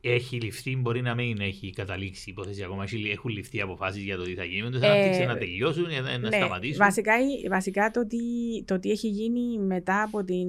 έχει 0.08 0.42
ληφθεί, 0.42 0.76
μπορεί 0.76 1.02
να 1.02 1.16
μην 1.16 1.40
έχει 1.40 1.70
καταλήξει 1.70 2.30
η 2.30 2.32
υπόθεση 2.32 2.64
ακόμα. 2.64 2.86
Έχουν 3.12 3.32
ληφθεί 3.32 3.62
αποφάσεις 3.62 4.04
για 4.04 4.18
το 4.18 4.24
τι 4.24 4.34
θα 4.34 4.44
γίνει 4.44 4.70
με 4.70 4.80
τι 4.80 4.86
ανάπτυξη, 4.86 5.26
να 5.26 5.38
τελειώσουν, 5.38 5.90
ή 5.90 6.00
να 6.02 6.18
ναι, 6.18 6.32
σταματήσουν. 6.32 6.78
Βασικά, 6.78 7.14
βασικά 7.50 7.92
το, 7.92 8.08
τι, 8.08 8.18
το 8.66 8.80
τι 8.80 8.92
έχει 8.92 9.08
γίνει 9.08 9.60
μετά 9.60 10.02
από 10.02 10.24
την, 10.24 10.48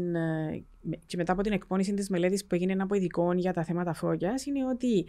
και 1.06 1.16
μετά 1.16 1.32
από 1.32 1.42
την 1.42 1.52
εκπόνηση 1.52 1.94
της 1.94 2.08
μελέτης 2.08 2.44
που 2.44 2.54
έγινε 2.54 2.82
από 2.82 2.94
ειδικών 2.94 3.38
για 3.38 3.52
τα 3.52 3.64
θέματα 3.64 3.92
φώκια 3.92 4.34
είναι 4.46 4.66
ότι 4.66 5.06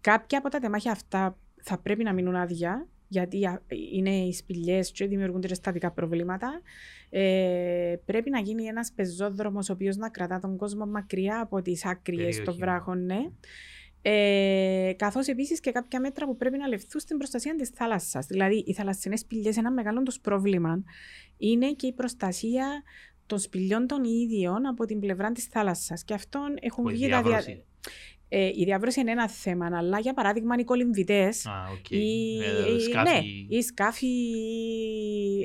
κάποια 0.00 0.38
από 0.38 0.48
τα 0.48 0.58
τεμάχια 0.58 0.92
αυτά 0.92 1.36
θα 1.62 1.78
πρέπει 1.78 2.02
να 2.02 2.12
μείνουν 2.12 2.36
άδεια 2.36 2.88
γιατί 3.08 3.38
είναι 3.92 4.10
οι 4.10 4.32
σπηλιές 4.32 4.90
και 4.90 5.06
δημιουργούνται 5.06 5.54
στατικά 5.54 5.90
προβλήματα. 5.90 6.60
Ε, 7.10 7.94
πρέπει 8.04 8.30
να 8.30 8.40
γίνει 8.40 8.64
ένας 8.64 8.92
πεζόδρομος 8.92 9.68
ο 9.68 9.72
οποίος 9.72 9.96
να 9.96 10.08
κρατά 10.08 10.38
τον 10.38 10.56
κόσμο 10.56 10.86
μακριά 10.86 11.40
από 11.40 11.62
τις 11.62 11.84
άκρυε 11.84 12.42
των 12.44 12.56
βράχων. 12.56 13.04
Ναι. 13.04 13.18
Ε, 14.02 14.92
Καθώς 14.96 15.26
επίσης 15.26 15.60
και 15.60 15.70
κάποια 15.70 16.00
μέτρα 16.00 16.26
που 16.26 16.36
πρέπει 16.36 16.58
να 16.58 16.68
λεφθούν 16.68 17.00
στην 17.00 17.16
προστασία 17.16 17.54
της 17.54 17.68
θάλασσας. 17.68 18.26
Δηλαδή, 18.26 18.64
οι 18.66 18.72
θαλασσινές 18.72 19.20
σπηλιές, 19.20 19.56
ένα 19.56 19.70
μεγάλο 19.70 20.02
τους 20.02 20.20
πρόβλημα 20.20 20.82
είναι 21.36 21.72
και 21.72 21.86
η 21.86 21.92
προστασία 21.92 22.82
των 23.30 23.38
σπηλιών 23.38 23.86
των 23.86 24.04
ίδιων 24.04 24.66
από 24.66 24.84
την 24.84 25.00
πλευρά 25.00 25.32
της 25.32 25.44
θάλασσας. 25.44 26.04
Και 26.04 26.14
αυτόν 26.14 26.56
έχουν 26.60 26.88
βγει 26.88 27.08
τα 27.08 27.22
δια... 27.22 27.44
Ε, 28.32 28.46
η 28.46 28.64
διάβρωση 28.64 29.00
είναι 29.00 29.10
ένα 29.10 29.28
θέμα, 29.28 29.70
αλλά 29.72 29.98
για 29.98 30.14
παράδειγμα 30.14 30.54
οι 30.58 30.64
κολυμβητές. 30.64 31.46
Okay. 31.46 31.90
Οι, 31.90 32.38
ε, 32.38 32.78
σκάφη. 32.78 33.10
Ναι, 33.10 33.20
οι 33.56 33.62
σκάφη. 33.62 34.06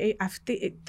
Ε, 0.02 0.10
αυτοί, 0.24 0.80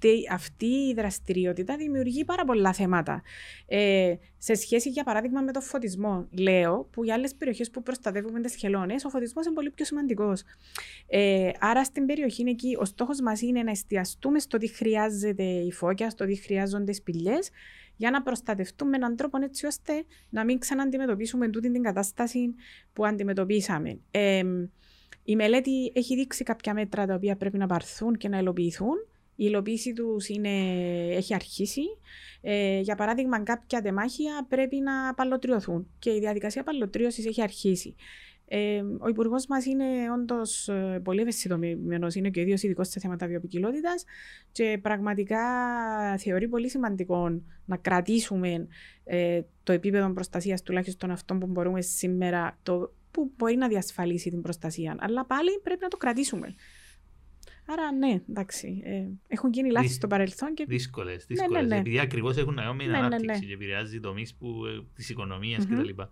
ε, 0.00 0.08
αυτοί 0.08 0.28
αυτή 0.32 0.66
η 0.66 0.94
δραστηριότητα 0.94 1.76
δημιουργεί 1.76 2.24
πάρα 2.24 2.44
πολλά 2.44 2.72
θέματα. 2.72 3.22
Ε, 3.66 4.14
σε 4.38 4.54
σχέση, 4.54 4.88
για 4.88 5.04
παράδειγμα, 5.04 5.40
με 5.40 5.52
το 5.52 5.60
φωτισμό, 5.60 6.28
λέω, 6.38 6.88
που 6.92 7.04
για 7.04 7.14
άλλες 7.14 7.34
περιοχές 7.34 7.70
που 7.70 7.82
προστατεύουμε 7.82 8.40
τις 8.40 8.54
χελώνες, 8.54 9.04
ο 9.04 9.08
φωτισμός 9.08 9.46
είναι 9.46 9.54
πολύ 9.54 9.70
πιο 9.70 9.84
σημαντικός. 9.84 10.42
Ε, 11.06 11.50
άρα, 11.60 11.84
στην 11.84 12.06
περιοχή 12.06 12.44
εκεί, 12.46 12.76
ο 12.80 12.84
στόχος 12.84 13.20
μας 13.20 13.40
είναι 13.40 13.62
να 13.62 13.70
εστιαστούμε 13.70 14.38
στο 14.38 14.58
τι 14.58 14.68
χρειάζεται 14.68 15.42
η 15.42 15.72
φώκια, 15.72 16.10
στο 16.10 16.26
τι 16.26 16.36
χρειάζονται 16.36 16.90
οι 16.90 16.94
σπηλιές, 16.94 17.50
για 17.96 18.10
να 18.10 18.22
προστατευτούμε 18.22 18.90
με 18.90 18.96
έναν 18.96 19.16
τρόπο 19.16 19.38
έτσι 19.42 19.66
ώστε 19.66 20.04
να 20.28 20.44
μην 20.44 20.58
ξανααντιμετωπίσουμε 20.58 21.48
τούτη 21.48 21.70
την 21.70 21.82
κατάσταση 21.82 22.54
που 22.92 23.06
αντιμετωπίσαμε. 23.06 24.00
Ε, 24.10 24.42
η 25.22 25.36
μελέτη 25.36 25.92
έχει 25.94 26.14
δείξει 26.14 26.44
κάποια 26.44 26.74
μέτρα 26.74 27.06
τα 27.06 27.14
οποία 27.14 27.36
πρέπει 27.36 27.58
να 27.58 27.66
πάρθουν 27.66 28.16
και 28.16 28.28
να 28.28 28.38
υλοποιηθούν. 28.38 28.96
Η 29.40 29.44
υλοποίηση 29.46 29.92
τους 29.92 30.28
έχει 31.10 31.34
αρχίσει. 31.34 31.82
Ε, 32.40 32.80
για 32.80 32.94
παράδειγμα, 32.94 33.42
κάποια 33.42 33.82
τεμάχια 33.82 34.46
πρέπει 34.48 34.76
να 34.80 35.14
παλωτριωθούν 35.14 35.86
και 35.98 36.10
η 36.10 36.18
διαδικασία 36.18 36.62
παλωτρίωσης 36.62 37.26
έχει 37.26 37.42
αρχίσει. 37.42 37.94
Ε, 38.48 38.82
ο 38.98 39.08
Υπουργός 39.08 39.46
μας 39.46 39.64
είναι 39.64 39.84
όντως 40.12 40.68
ε, 40.68 41.00
πολύ 41.04 41.20
ευαισθητοποιημένος, 41.20 42.14
είναι 42.14 42.30
και 42.30 42.38
ο 42.38 42.42
ίδιος 42.42 42.62
ειδικός 42.62 42.88
σε 42.88 43.00
θέματα 43.00 43.26
βιοπικιλότητα 43.26 43.94
και 44.52 44.78
πραγματικά 44.82 45.40
θεωρεί 46.18 46.48
πολύ 46.48 46.68
σημαντικό 46.68 47.42
να 47.64 47.76
κρατήσουμε 47.76 48.66
ε, 49.04 49.40
το 49.62 49.72
επίπεδο 49.72 50.12
προστασίας 50.12 50.62
τουλάχιστον 50.62 51.10
αυτό 51.10 51.34
που 51.34 51.46
μπορούμε 51.46 51.80
σήμερα, 51.80 52.58
το, 52.62 52.94
που 53.10 53.32
μπορεί 53.36 53.56
να 53.56 53.68
διασφαλίσει 53.68 54.30
την 54.30 54.42
προστασία. 54.42 54.96
Αλλά 54.98 55.26
πάλι 55.26 55.50
πρέπει 55.62 55.80
να 55.82 55.88
το 55.88 55.96
κρατήσουμε. 55.96 56.54
Άρα 57.70 57.92
ναι, 57.92 58.20
εντάξει. 58.28 58.82
Ε, 58.84 59.04
έχουν 59.28 59.52
γίνει 59.52 59.70
λάθη 59.70 59.88
στο 59.88 60.06
παρελθόν. 60.06 60.54
Και... 60.54 60.64
Δύσκολες, 60.68 61.26
δύσκολες. 61.26 61.62
Ναι, 61.62 61.68
ναι, 61.68 61.74
ναι. 61.74 61.80
Επειδή 61.80 61.98
ακριβώς 61.98 62.36
έχουν 62.36 62.54
να 62.54 62.62
κάνουν 62.62 62.76
με 62.76 62.82
την 62.82 62.92
ναι, 62.92 62.98
ναι, 62.98 63.04
ανάπτυξη 63.04 63.46
και 63.46 63.52
επηρεάζει 63.52 64.00
τομείς 64.00 64.36
της 64.94 65.08
οικονομίας 65.08 65.64
mm-hmm. 65.64 65.82
κτλ. 65.82 66.02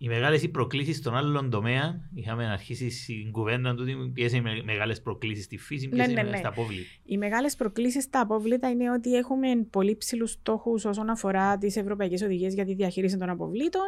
Οι 0.00 0.08
μεγάλες 0.08 0.50
προκλήσεις 0.50 0.96
στον 0.96 1.16
άλλον 1.16 1.50
τομέα, 1.50 2.10
είχαμε 2.14 2.46
αρχίσει 2.46 2.90
στην 2.90 3.30
κουβέντα 3.30 3.74
του 3.74 4.10
ποιε 4.12 4.28
είναι 4.32 4.50
οι 4.50 4.62
μεγάλες 4.62 5.02
προκλήσεις 5.02 5.44
στη 5.44 5.56
φύση, 5.56 5.88
ποιε 5.88 6.10
είναι 6.10 6.36
στα 6.36 6.48
απόβλητα. 6.48 6.88
Οι 7.04 7.18
μεγάλες 7.18 7.56
προκλήσεις 7.56 8.04
στα 8.04 8.20
απόβλητα 8.20 8.70
είναι 8.70 8.90
ότι 8.90 9.14
έχουμε 9.14 9.48
πολύ 9.70 9.96
ψηλούς 9.96 10.30
στόχους 10.30 10.84
όσον 10.84 11.10
αφορά 11.10 11.58
τις 11.58 11.76
ευρωπαϊκές 11.76 12.22
οδηγίες 12.22 12.54
για 12.54 12.64
τη 12.64 12.74
διαχείριση 12.74 13.16
των 13.16 13.28
αποβλήτων, 13.30 13.86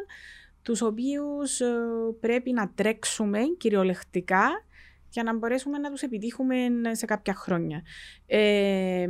τους 0.62 0.83
οποίους 0.83 1.61
ε, 1.61 1.66
πρέπει 2.20 2.52
να 2.52 2.72
τρέξουμε 2.74 3.38
κυριολεκτικά 3.59 4.48
για 5.11 5.23
να 5.23 5.37
μπορέσουμε 5.37 5.79
να 5.79 5.90
τους 5.90 6.03
επιτύχουμε 6.03 6.57
σε 6.92 7.07
κάποια 7.07 7.35
χρόνια. 7.35 7.83
Ε, 8.27 9.09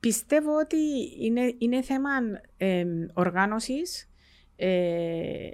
πιστεύω 0.00 0.58
ότι 0.58 0.76
είναι, 1.20 1.54
είναι 1.58 1.82
θέμα 1.82 2.10
ε, 2.56 2.84
οργάνωσης 3.12 4.10
ε, 4.56 5.48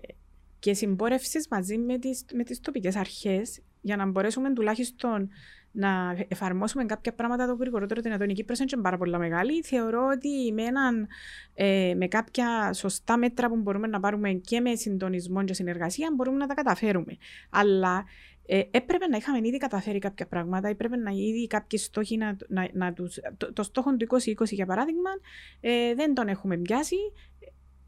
και 0.58 0.74
συμπόρευσης 0.74 1.48
μαζί 1.50 1.78
με 1.78 1.98
τις, 1.98 2.24
με 2.34 2.44
τις 2.44 2.60
τοπικές 2.60 2.96
αρχές 2.96 3.60
για 3.80 3.96
να 3.96 4.06
μπορέσουμε 4.06 4.52
τουλάχιστον 4.52 5.28
να 5.72 6.16
εφαρμόσουμε 6.28 6.84
κάποια 6.84 7.12
πράγματα 7.14 7.46
το 7.46 7.54
γρηγορότερο 7.54 8.00
δυνατόν. 8.00 8.28
Η 8.28 8.32
Κύπρος 8.32 8.58
είναι 8.58 8.82
πάρα 8.82 8.96
πολύ 8.98 9.18
μεγάλη. 9.18 9.62
Θεωρώ 9.62 10.06
ότι 10.06 10.52
με, 10.52 10.62
έναν, 10.62 11.08
ε, 11.54 11.94
με 11.96 12.06
κάποια 12.06 12.72
σωστά 12.72 13.16
μέτρα 13.16 13.48
που 13.48 13.56
μπορούμε 13.56 13.86
να 13.86 14.00
πάρουμε 14.00 14.32
και 14.32 14.60
με 14.60 14.74
συντονισμό 14.74 15.44
και 15.44 15.54
συνεργασία 15.54 16.12
μπορούμε 16.16 16.36
να 16.36 16.46
τα 16.46 16.54
καταφέρουμε. 16.54 17.16
Αλλά 17.50 18.04
ε, 18.50 18.62
έπρεπε 18.70 19.06
να 19.06 19.16
είχαμε 19.16 19.38
ήδη 19.48 19.56
καταφέρει 19.56 19.98
κάποια 19.98 20.26
πράγματα, 20.26 20.68
έπρεπε 20.68 20.96
να 20.96 21.10
ήδη 21.10 21.46
κάποιοι 21.46 21.78
στόχοι 21.78 22.16
να, 22.16 22.36
να, 22.48 22.68
να 22.72 22.92
τους, 22.92 23.18
το, 23.36 23.52
το 23.52 23.62
στόχο 23.62 23.96
του 23.96 24.06
2020 24.10 24.44
για 24.44 24.66
παράδειγμα 24.66 25.10
ε, 25.60 25.94
δεν 25.94 26.14
τον 26.14 26.28
έχουμε 26.28 26.56
πιάσει. 26.56 26.96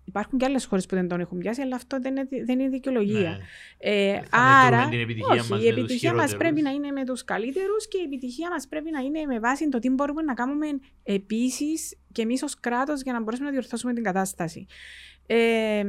Υπάρχουν 0.05 0.39
και 0.39 0.45
άλλες 0.45 0.65
χώρες 0.65 0.87
που 0.87 0.95
δεν 0.95 1.09
τον 1.09 1.21
έχουν 1.21 1.39
πιάσει, 1.39 1.61
αλλά 1.61 1.77
αυτό 1.77 1.99
δεν 2.01 2.17
είναι, 2.17 2.29
δεν 2.45 2.59
είναι 2.59 2.69
δικαιολογία. 2.69 3.21
Ναι. 3.21 3.39
Ε, 3.79 4.23
άρα, 4.31 4.89
την 4.89 5.01
επιτυχία 5.01 5.41
όχι, 5.41 5.51
μας 5.51 5.63
η 5.63 5.67
επιτυχία 5.67 6.15
μας 6.15 6.37
πρέπει 6.37 6.63
να 6.63 6.71
είναι 6.71 6.91
με 6.91 7.05
τους 7.05 7.25
καλύτερους 7.25 7.89
και 7.89 7.99
η 7.99 8.03
επιτυχία 8.03 8.49
μας 8.51 8.69
πρέπει 8.69 8.91
να 8.91 9.01
είναι 9.01 9.25
με 9.25 9.39
βάση 9.39 9.69
το 9.69 9.79
τι 9.79 9.91
μπορούμε 9.91 10.23
να 10.23 10.35
κάνουμε 10.35 10.67
επίσης 11.03 11.97
και 12.13 12.23
εμείς 12.23 12.43
ως 12.43 12.61
κράτος 12.61 13.03
για 13.03 13.13
να 13.13 13.21
μπορέσουμε 13.21 13.47
να 13.47 13.53
διορθώσουμε 13.53 13.93
την 13.93 14.03
κατάσταση. 14.03 14.67
Ε, 15.27 15.85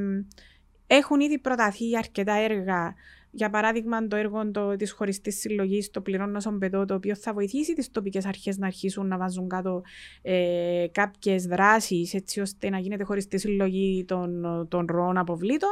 έχουν 0.87 1.19
ήδη 1.19 1.39
προταθεί 1.39 1.97
αρκετά 1.97 2.33
έργα 2.33 2.95
για 3.31 3.49
παράδειγμα, 3.49 4.07
το 4.07 4.15
έργο 4.15 4.51
της 4.77 4.91
χωριστής 4.91 5.39
συλλογής, 5.39 5.89
το 5.89 6.01
πληρώνω 6.01 6.39
σαν 6.39 6.57
παιδό, 6.57 6.85
το 6.85 6.93
οποίο 6.93 7.15
θα 7.15 7.33
βοηθήσει 7.33 7.73
τις 7.73 7.91
τοπικές 7.91 8.25
αρχές 8.25 8.57
να 8.57 8.67
αρχίσουν 8.67 9.07
να 9.07 9.17
βάζουν 9.17 9.47
κάτω 9.47 9.81
ε, 10.21 10.85
κάποιες 10.91 11.45
δράσεις, 11.45 12.13
έτσι 12.13 12.39
ώστε 12.39 12.69
να 12.69 12.79
γίνεται 12.79 13.03
χωριστή 13.03 13.37
συλλογή 13.37 14.05
των, 14.07 14.41
των 14.69 14.85
ροών 14.89 15.17
αποβλήτων. 15.17 15.69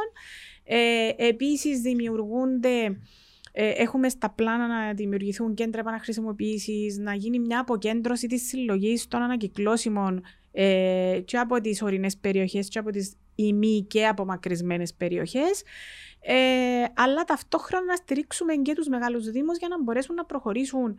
Ε, 0.64 1.08
Επίσης, 1.16 1.80
δημιουργούνται. 1.80 2.98
Ε, 3.52 3.68
έχουμε 3.68 4.08
στα 4.08 4.30
πλάνα 4.30 4.66
να 4.66 4.92
δημιουργηθούν 4.92 5.54
κέντρα 5.54 5.80
επαναχρησιμοποίησης, 5.80 6.98
να 6.98 7.14
γίνει 7.14 7.38
μια 7.38 7.60
αποκέντρωση 7.60 8.26
της 8.26 8.48
συλλογής 8.48 9.08
των 9.08 9.22
ανακυκλώσιμων 9.22 10.22
ε, 10.52 11.20
και 11.24 11.38
από 11.38 11.60
τις 11.60 11.82
ορεινές 11.82 12.16
περιοχές 12.16 12.68
και 12.68 12.78
από 12.78 12.90
τις 12.90 13.12
ημί 13.46 13.86
και 13.88 14.06
απομακρυσμένες 14.06 14.94
περιοχές. 14.94 15.62
Ε, 16.20 16.34
αλλά 16.94 17.24
ταυτόχρονα 17.24 17.84
να 17.84 17.96
στηρίξουμε 17.96 18.54
και 18.54 18.74
τους 18.74 18.88
μεγάλους 18.88 19.30
Δήμους 19.30 19.58
για 19.58 19.68
να 19.68 19.82
μπορέσουν 19.82 20.14
να 20.14 20.24
προχωρήσουν 20.24 20.98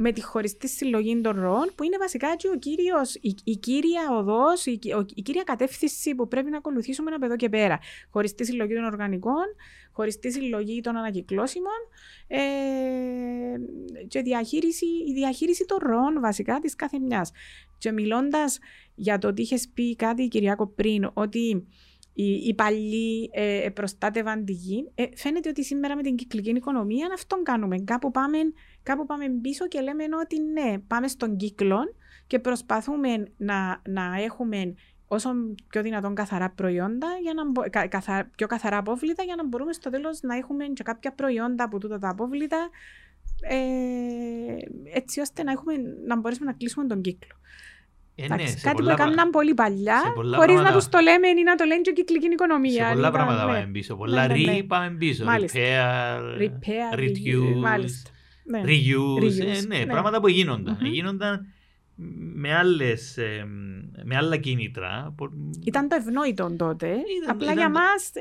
με 0.00 0.12
τη 0.12 0.22
χωριστή 0.22 0.68
συλλογή 0.68 1.20
των 1.20 1.40
ροών, 1.40 1.70
που 1.74 1.82
είναι 1.82 1.96
βασικά 1.98 2.36
και 2.36 2.48
ο 2.48 2.58
κύριος, 2.58 3.14
η, 3.14 3.34
η 3.44 3.56
κύρια 3.56 4.10
οδός, 4.10 4.66
η, 4.66 4.78
η, 5.14 5.22
κύρια 5.22 5.42
κατεύθυνση 5.42 6.14
που 6.14 6.28
πρέπει 6.28 6.50
να 6.50 6.56
ακολουθήσουμε 6.56 7.10
από 7.10 7.24
εδώ 7.24 7.36
και 7.36 7.48
πέρα. 7.48 7.78
Χωριστή 8.10 8.44
συλλογή 8.44 8.74
των 8.74 8.84
οργανικών, 8.84 9.44
χωριστή 9.92 10.32
συλλογή 10.32 10.80
των 10.80 10.96
ανακυκλώσιμων 10.96 11.78
ε, 12.26 12.38
και 14.08 14.22
διαχείριση, 14.22 14.86
η 14.86 15.12
διαχείριση 15.14 15.64
των 15.64 15.78
ροών 15.80 16.20
βασικά 16.20 16.58
της 16.58 16.74
κάθε 16.74 16.98
μιας. 16.98 17.30
Και 17.78 17.92
μιλώντας 17.92 18.58
για 18.94 19.18
το 19.18 19.28
ότι 19.28 19.42
είχες 19.42 19.68
πει 19.74 19.96
κάτι, 19.96 20.28
Κυριάκο, 20.28 20.66
πριν, 20.66 21.10
ότι 21.14 21.66
οι, 22.20 22.32
οι 22.32 22.54
παλιοί 22.54 23.30
ε, 23.32 23.68
προστάτευαν 23.74 24.44
τη 24.44 24.52
γη. 24.52 24.90
Ε, 24.94 25.04
φαίνεται 25.14 25.48
ότι 25.48 25.64
σήμερα 25.64 25.96
με 25.96 26.02
την 26.02 26.16
κυκλική 26.16 26.50
οικονομία 26.50 27.08
αυτόν 27.14 27.42
κάνουμε. 27.42 27.78
Κάπου 27.78 28.10
πάμε, 28.10 28.38
κάπου 28.82 29.06
πάμε 29.06 29.24
πίσω 29.42 29.68
και 29.68 29.80
λέμε 29.80 30.04
ότι 30.22 30.40
ναι, 30.40 30.78
πάμε 30.78 31.08
στον 31.08 31.36
κύκλο 31.36 31.78
και 32.26 32.38
προσπαθούμε 32.38 33.32
να, 33.36 33.82
να 33.88 34.22
έχουμε 34.22 34.74
όσο 35.08 35.30
πιο 35.68 35.82
δυνατόν 35.82 36.14
καθαρά 36.14 36.50
προϊόντα, 36.50 37.06
για 37.22 37.34
να, 37.34 37.68
κα, 37.68 37.86
καθα, 37.86 38.30
πιο 38.36 38.46
καθαρά 38.46 38.76
απόβλητα, 38.76 39.22
για 39.22 39.36
να 39.36 39.46
μπορούμε 39.46 39.72
στο 39.72 39.90
τέλος 39.90 40.20
να 40.22 40.36
έχουμε 40.36 40.64
και 40.64 40.82
κάποια 40.82 41.12
προϊόντα 41.12 41.64
από 41.64 41.78
τούτα 41.78 41.98
τα 41.98 42.08
απόβλητα, 42.08 42.68
ε, 43.40 43.56
έτσι 44.94 45.20
ώστε 45.20 45.42
να, 45.42 45.52
έχουμε, 45.52 45.74
να 46.06 46.16
μπορέσουμε 46.16 46.50
να 46.50 46.56
κλείσουμε 46.56 46.86
τον 46.86 47.00
κύκλο. 47.00 47.36
Ε, 48.20 48.28
ναι, 48.28 48.36
κάτι 48.62 48.82
που 48.82 48.88
έκαναν 48.88 49.30
πολύ 49.30 49.54
παλιά, 49.54 50.00
χωρίς 50.36 50.60
να 50.60 50.72
τους 50.72 50.88
το 50.88 50.98
λέμε 50.98 51.28
ή 51.28 51.42
να 51.44 51.54
το 51.54 51.64
λένε 51.64 51.80
και 51.80 51.92
κυκλική 51.92 52.26
οικονομία. 52.26 52.86
Σε 52.88 52.92
πολλά 52.94 53.10
πράγματα 53.10 53.46
ναι. 53.46 53.52
πάμε 53.52 53.68
πίσω. 53.72 53.96
Πολλά 53.96 54.26
ναι, 54.26 54.34
ναι, 54.34 54.52
ναι. 54.52 54.62
πάμε 54.62 54.90
πίσω. 54.98 55.24
Repair, 55.26 56.40
repair 56.42 56.98
reduce. 56.98 57.54
Μάλιστα. 57.56 58.10
Ναι. 58.44 58.60
reuse, 58.64 59.22
Reuse, 59.22 59.40
ε, 59.40 59.66
ναι, 59.66 59.78
ναι. 59.78 59.86
πράγματα 59.86 60.20
που 60.20 60.28
γίνονταν. 60.28 60.78
Μμμ. 60.80 60.86
Γίνονταν 60.92 61.46
με, 62.34 62.54
άλλες, 62.54 63.16
ε, 63.16 63.46
με 64.04 64.16
άλλα 64.16 64.36
κίνητρα. 64.36 65.14
Πο- 65.16 65.30
Ήταν 65.64 65.88
το 65.88 65.96
ευνόητο 66.00 66.54
τότε. 66.58 66.86
Ήταν- 66.86 67.30
Απλά 67.30 67.44
ήταν 67.52 67.56
για 67.56 67.66
το- 67.66 67.70
μα. 67.72 67.80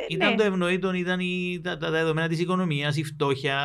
Ήταν 0.10 0.36
το 0.36 0.43
ευνοήτο, 0.43 0.93
ήταν 0.93 1.20
η, 1.20 1.60
τα, 1.64 1.78
τα 1.78 1.89
δεδομένα 1.91 2.28
της 2.28 2.39
οικονομίας, 2.39 2.98
η 2.98 3.04
φτώχεια, 3.04 3.60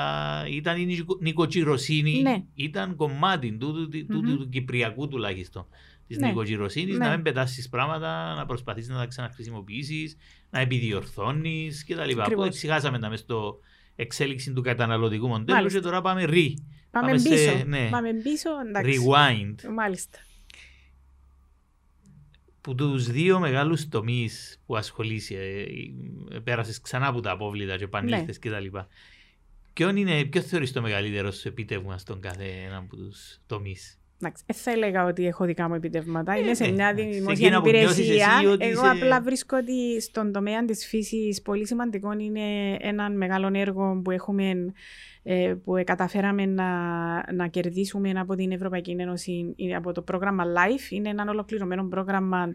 ήταν 0.51 0.81
η 0.81 0.85
νικο- 0.85 1.19
νοικοκυροσύνη, 1.21 2.21
Ναι. 2.23 2.43
ήταν 2.55 2.97
κομμάτι 2.97 3.57
του, 3.61 3.73
του, 3.73 3.89
του, 3.89 4.07
του, 4.07 4.19
Μμμ. 4.23 4.37
του 4.37 4.49
κυπριακού 4.49 5.09
τουλάχιστον. 5.09 5.67
Της 6.13 6.21
Ναι. 6.21 6.29
νοικοκυροσύνης, 6.29 6.99
Ναι. 6.99 7.07
να 7.07 7.11
μην 7.15 7.23
πετάσεις 7.23 7.69
πράγματα, 7.69 8.35
να 8.35 8.47
προσπαθείς 8.47 8.89
να 8.89 8.97
τα 8.97 9.07
ξαναχρησιμοποιήσεις, 9.07 10.17
να 10.51 10.61
επιδιορθώνεις 10.61 11.85
κτλ. 11.85 12.01
Ακριβώς. 12.01 12.27
Οπότε 12.27 12.47
εξηγάσαμε 12.47 12.99
τα 12.99 13.09
μες 13.09 13.21
στο 13.21 13.59
εξέλιξη 13.97 14.53
του 14.53 14.63
καταναλωτικού 14.63 15.27
μοντέλου 15.29 15.57
Μάλιστα. 15.57 15.79
και 15.79 15.85
τώρα 15.85 16.01
πάμε 16.01 16.25
re, 16.25 16.55
Πάμε, 16.91 17.07
Πάμε 17.07 17.19
σε- 17.19 17.29
πίσω. 17.29 17.65
ναι. 17.67 17.89
Πάμε 17.91 18.13
πίσω. 18.13 18.49
Εντάξει. 18.69 19.01
rewind. 19.07 19.73
Μάλιστα. 19.75 20.19
που 22.61 22.75
τους 22.75 23.07
δύο 23.11 23.39
μεγάλους 23.39 23.89
τομείς 23.89 24.61
που 24.67 24.77
ασχολείσαι, 24.77 25.35
ε, 26.31 26.39
πέρασες 26.39 26.81
ξανά 26.81 27.07
από 27.07 27.21
τα 27.21 27.31
απόβλητα 27.31 27.77
και 27.77 27.85
επανήλθες 27.85 28.27
Ναι. 28.27 28.33
και 28.33 28.51
τα 28.51 28.61
λοιπά. 28.61 28.89
Ποιον 29.73 29.97
είναι, 29.97 30.25
ποιος 30.25 30.45
θεωρείς 30.45 30.73
το 30.73 30.83
μεγαλύτερο 30.83 31.31
σου 31.31 31.49
επίτευγμα 31.49 31.99
στον 31.99 32.21
κάθε 32.21 32.45
ένα 32.67 32.77
από 32.77 32.97
τους 32.97 33.39
τομείς; 33.47 34.01
Εντάξει, 34.25 34.43
δεν 34.47 34.57
θα 34.57 34.71
έλεγα 34.71 35.05
ότι 35.05 35.27
έχω 35.27 35.45
δικά 35.45 35.69
μου 35.69 35.75
επιτεύγματα. 35.75 36.33
Ε, 36.33 36.39
Είμαι 36.41 36.55
σε 36.55 36.65
ναι, 36.65 36.73
μια 36.73 36.89
εντάξει. 36.89 37.19
δημόσια 37.19 37.47
Εκείνα 37.47 37.63
που 37.63 37.69
νιώσεις 37.71 37.99
υπηρεσία. 37.99 38.27
εσύ 38.37 38.47
ότι 38.47 38.65
Εγώ 38.65 38.81
είσαι- 38.83 38.91
απλά 39.05 39.21
βρίσκω 39.21 39.57
ότι 39.57 40.01
στον 40.01 40.33
τομέα 40.33 40.65
της 40.65 40.87
φύσης 40.87 41.43
πολύ 41.43 41.67
σημαντικό 41.67 42.13
είναι 42.13 42.77
ένα 42.81 43.11
μεγάλο 43.11 43.51
έργο 43.53 44.01
που 44.05 44.11
έχουμε 44.11 44.73
ε, 45.23 45.55
που 45.65 45.83
καταφέραμε 45.87 46.47
να, 46.47 46.69
να 47.33 47.47
κερδίσουμε 47.47 48.11
από 48.11 48.35
την 48.35 48.53
Ευρωπαϊκή 48.53 48.97
Ένωση 48.99 49.53
είναι 49.57 49.77
από 49.77 49.93
το 49.93 50.03
πρόγραμμα 50.03 50.45
LIFE. 50.45 50.91
Είναι 50.91 51.09
ένα 51.09 51.25
ολοκληρωμένο 51.29 51.85
πρόγραμμα 51.89 52.55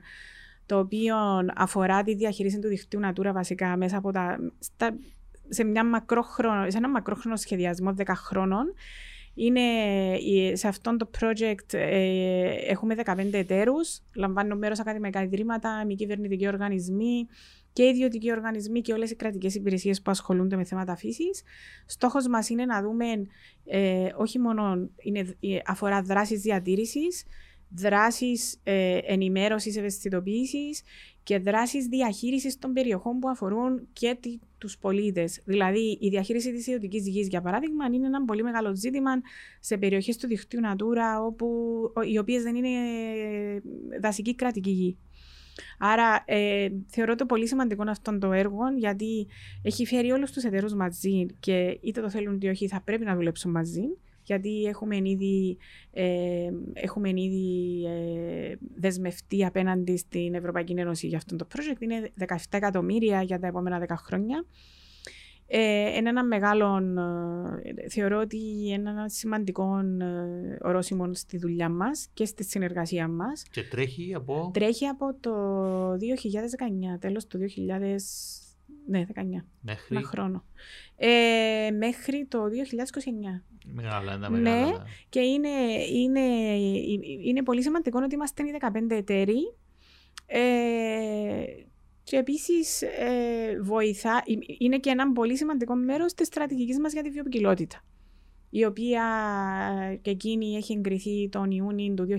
το 0.66 0.80
οποίο 0.80 1.16
αφορά 1.56 2.04
τη 2.04 2.16
διαχείριση 2.16 2.60
του 2.60 2.68
δικτύου 2.68 3.00
Natura 3.04 3.32
βασικά 3.34 3.78
μέσα 3.78 3.98
από 3.98 4.12
τα, 4.12 4.38
στα, 4.60 4.98
σε, 5.50 5.64
μια 5.64 5.86
μακρόχρονο, 5.86 6.70
σε 6.70 6.78
ένα 6.78 6.90
μακρόχρονο 6.90 7.36
σχεδιασμό 7.36 7.94
10 7.98 8.04
χρόνων. 8.16 8.74
Είναι, 9.40 9.62
η- 10.20 10.56
σε 10.56 10.68
αυτό 10.68 10.96
το 10.98 11.10
project 11.20 11.74
ε, 11.74 12.50
έχουμε 12.68 12.96
15 13.06 13.34
εταίρους, 13.34 14.00
λαμβάνουν 14.16 14.58
μέρος 14.58 14.80
ακαδημαϊκά 14.80 15.24
ιδρύματα, 15.24 15.86
μη 15.86 15.96
κυβερνητικοί 15.96 16.48
οργανισμοί 16.48 17.28
και 17.74 17.84
ιδιωτικοί 17.84 18.32
οργανισμοί 18.32 18.82
και 18.82 18.94
όλες 18.94 19.12
οι 19.12 19.16
κρατικές 19.16 19.56
υπηρεσίες 19.56 20.02
που 20.02 20.12
ασχολούνται 20.12 20.56
με 20.56 20.64
θέματα 20.64 20.96
φύσης. 20.96 21.44
Στόχος 21.86 22.28
μας 22.28 22.50
είναι 22.50 22.66
να 22.66 22.82
δούμε 22.82 23.06
ε, 23.66 24.10
όχι 24.18 24.40
μόνο 24.40 24.90
είναι, 25.02 25.20
ε, 25.40 25.58
αφορά 25.66 26.02
δράσεις 26.02 26.42
διατήρησης, 26.42 27.24
δράσεις 27.70 28.60
ε, 28.64 28.98
ενημέρωσης, 28.98 29.78
ευαισθητοποίησης 29.78 30.82
και 31.28 31.40
δράσεις 31.40 31.86
διαχείρισης 31.86 32.60
των 32.60 32.74
περιοχών 32.74 33.20
που 33.20 33.30
αφορούν 33.30 33.88
και 33.94 34.18
τη, 34.20 34.40
τους 34.58 34.78
πολίτες. 34.78 35.42
Δηλαδή, 35.46 35.98
η 36.02 36.10
διαχείριση 36.10 36.52
της 36.52 36.68
ιδιωτικής 36.68 37.08
γης, 37.08 37.28
για 37.28 37.42
παράδειγμα, 37.42 37.86
είναι 37.86 38.08
ένα 38.08 38.26
πολύ 38.26 38.44
μεγάλο 38.44 38.76
ζήτημα 38.76 39.12
σε 39.60 39.78
περιοχές 39.78 40.18
του 40.18 40.28
δικτύου 40.28 40.60
Natura, 40.64 41.26
όπου, 41.26 41.48
οι 42.12 42.18
οποίες 42.18 42.44
δεν 42.44 42.56
είναι 42.56 42.70
ε, 42.70 43.60
δασική 44.02 44.36
κρατική 44.36 44.70
γη. 44.70 44.98
Άρα, 45.80 46.24
ε, 46.26 46.68
θεωρώ 46.88 47.16
το 47.16 47.26
πολύ 47.26 47.48
σημαντικό 47.48 47.84
αυτό 47.90 48.18
το 48.18 48.32
έργο, 48.32 48.62
γιατί 48.78 49.28
έχει 49.64 49.86
φέρει 49.86 50.12
όλους 50.12 50.32
τους 50.32 50.44
εταίρους 50.44 50.74
μαζί 50.74 51.26
και 51.40 51.80
είτε 51.82 52.02
το 52.02 52.10
θέλουν 52.10 52.36
είτε 52.36 52.50
όχι, 52.50 52.68
θα 52.68 52.82
πρέπει 52.82 53.06
να 53.06 53.16
δουλέψουν 53.16 53.52
μαζί 53.52 53.84
γιατί 54.28 54.64
έχουμε 54.64 54.96
ήδη, 54.96 55.58
ε, 55.92 56.50
έχουμε 56.74 57.10
ήδη 57.10 57.84
ε, 57.86 58.56
δεσμευτεί 58.76 59.46
απέναντι 59.46 59.98
στην 59.98 60.34
Ευρωπαϊκή 60.34 60.74
Ένωση 60.74 61.08
για 61.08 61.18
αυτό 61.18 61.36
το 61.36 61.48
project. 61.56 61.82
Είναι 61.82 62.12
17 62.28 62.36
εκατομμύρια 62.50 63.22
για 63.22 63.40
τα 63.40 63.48
επόμενα 63.48 63.86
10 63.88 63.94
χρόνια. 63.98 64.46
Ε, 65.50 65.96
είναι 65.98 66.10
ένα 66.10 66.24
μεγάλο, 66.24 66.78
ε, 67.64 67.90
θεωρώ 67.90 68.20
ότι 68.20 68.38
είναι 68.66 68.90
ένα 68.90 69.10
σημαντικό 69.10 69.80
ε, 69.80 70.58
ορόσημο 70.62 71.14
στη 71.14 71.38
δουλειά 71.38 71.70
μας 71.70 72.08
και 72.14 72.26
στη 72.26 72.44
συνεργασία 72.44 73.08
μας. 73.08 73.44
Και 73.52 73.64
τρέχει 73.64 74.14
από... 74.14 74.52
Τρέχει 74.54 74.86
από 74.86 75.16
το 75.20 75.32
2019, 75.94 75.98
τέλος 77.00 77.28
του 77.28 77.40
2019. 77.40 77.44
Ναι, 78.88 79.06
19. 79.14 79.22
Μέχρι... 79.62 79.96
Ένα 79.96 80.02
χρόνο. 80.08 80.46
Ε, 80.96 81.70
μέχρι 81.78 82.26
το 82.30 82.44
2029. 82.44 82.48
Μεγάλα, 83.74 84.20
τα 84.20 84.30
Ναι. 84.30 84.40
μεγάλα. 84.40 84.86
Και 85.10 85.20
είναι, 85.20 85.50
είναι, 85.94 86.22
είναι 87.24 87.44
πολύ 87.44 87.62
σημαντικό 87.62 88.00
ότι 88.04 88.16
είμαστε 88.16 88.44
οι 88.44 88.58
15 88.60 88.96
εταίροι. 88.96 89.56
Ε, 90.26 90.40
και 92.04 92.18
επίσης 92.18 92.82
ε, 92.82 93.60
βοηθά, 93.62 94.24
είναι 94.60 94.78
και 94.80 94.90
ένα 94.90 95.12
πολύ 95.12 95.38
σημαντικό 95.38 95.76
μέρος 95.76 96.14
της 96.14 96.28
στρατηγικής 96.28 96.80
μας 96.80 96.94
για 96.94 97.04
τη 97.04 97.10
βιοποικιλότητα 97.10 97.84
η 98.50 98.66
οποία 98.66 99.04
και 100.02 100.10
εκείνη 100.10 100.56
έχει 100.56 100.74
εγκριθεί 100.74 101.30
τον 101.30 101.52
Ιούνιο 101.52 101.94
του 101.94 102.08
2020 102.10 102.14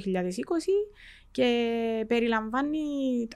και 1.30 2.04
περιλαμβάνει 2.08 2.78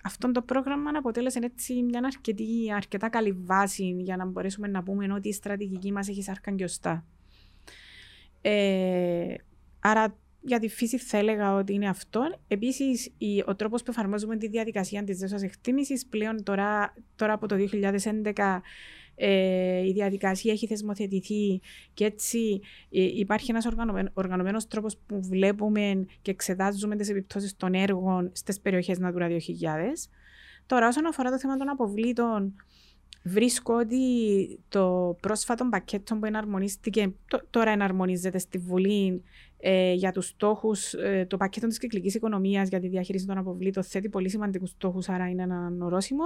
αυτό 0.02 0.30
το 0.30 0.42
πρόγραμμα 0.42 0.92
να 0.92 0.98
αποτέλεσε 0.98 1.38
έτσι 1.42 1.82
μια 1.82 2.00
αρκετή, 2.04 2.72
αρκετά 2.76 3.08
καλή 3.08 3.32
βάση 3.32 3.96
για 3.98 4.16
να 4.16 4.26
μπορέσουμε 4.26 4.68
να 4.68 4.82
πούμε 4.82 5.12
ότι 5.12 5.28
η 5.28 5.32
στρατηγική 5.32 5.92
μας 5.92 6.08
έχει 6.08 6.22
σάρκα 6.22 6.52
και 6.52 6.64
οστά. 6.64 7.06
Ε, 8.42 9.34
άρα 9.80 10.16
για 10.40 10.58
τη 10.58 10.68
φύση 10.68 10.98
θα 10.98 11.18
έλεγα 11.18 11.54
ότι 11.54 11.72
είναι 11.72 11.88
αυτό. 11.88 12.34
Επίσης, 12.48 13.12
ο 13.46 13.54
τρόπος 13.56 13.82
που 13.82 13.90
εφαρμόζουμε 13.90 14.36
τη 14.36 14.48
διαδικασία 14.48 15.04
της 15.04 15.18
δέσμευση 15.18 15.46
εκτίμησης 15.46 16.06
πλέον 16.06 16.42
τώρα, 16.42 16.94
τώρα 17.16 17.32
από 17.32 17.46
το 17.46 17.56
2011 18.34 18.60
ε, 19.14 19.86
η 19.86 19.92
διαδικασία 19.92 20.52
έχει 20.52 20.66
θεσμοθετηθεί 20.66 21.60
και 21.94 22.04
έτσι 22.04 22.60
ε, 22.90 23.02
υπάρχει 23.02 23.50
ένας 23.50 23.66
οργανωμένο, 23.66 24.10
οργανωμένος 24.12 24.66
τρόπος 24.66 24.96
που 25.06 25.22
βλέπουμε 25.22 26.06
και 26.22 26.30
εξετάζουμε 26.30 26.96
τις 26.96 27.08
επιπτώσεις 27.08 27.56
των 27.56 27.74
έργων 27.74 28.30
στις 28.32 28.60
περιοχές 28.60 28.98
Natura 29.02 29.30
2000. 29.30 29.38
Τώρα 30.66 30.88
όσον 30.88 31.06
αφορά 31.06 31.30
το 31.30 31.38
θέμα 31.38 31.56
των 31.56 31.68
αποβλήτων, 31.68 32.54
βρίσκω 33.22 33.74
ότι 33.74 33.98
το 34.68 35.16
πρόσφατο 35.20 35.68
πακέτο 35.70 36.16
που 36.16 36.24
εναρμονίστηκε, 36.24 37.12
τώρα 37.50 37.70
εναρμονίζεται 37.70 38.38
στη 38.38 38.58
Βουλή 38.58 39.22
ε, 39.58 39.92
για 39.92 40.12
τους 40.12 40.26
στόχους, 40.26 40.92
ε, 40.92 41.26
το 41.28 41.36
πακέτο 41.36 41.66
της 41.66 41.78
κυκλικής 41.78 42.14
οικονομίας 42.14 42.68
για 42.68 42.80
τη 42.80 42.88
διαχείριση 42.88 43.26
των 43.26 43.38
αποβλήτων 43.38 43.84
θέτει 43.84 44.08
πολύ 44.08 44.28
σημαντικούς 44.28 44.70
στόχους, 44.70 45.08
άρα 45.08 45.28
είναι 45.28 45.42
ένα 45.42 45.72
ορόσημο. 45.80 46.24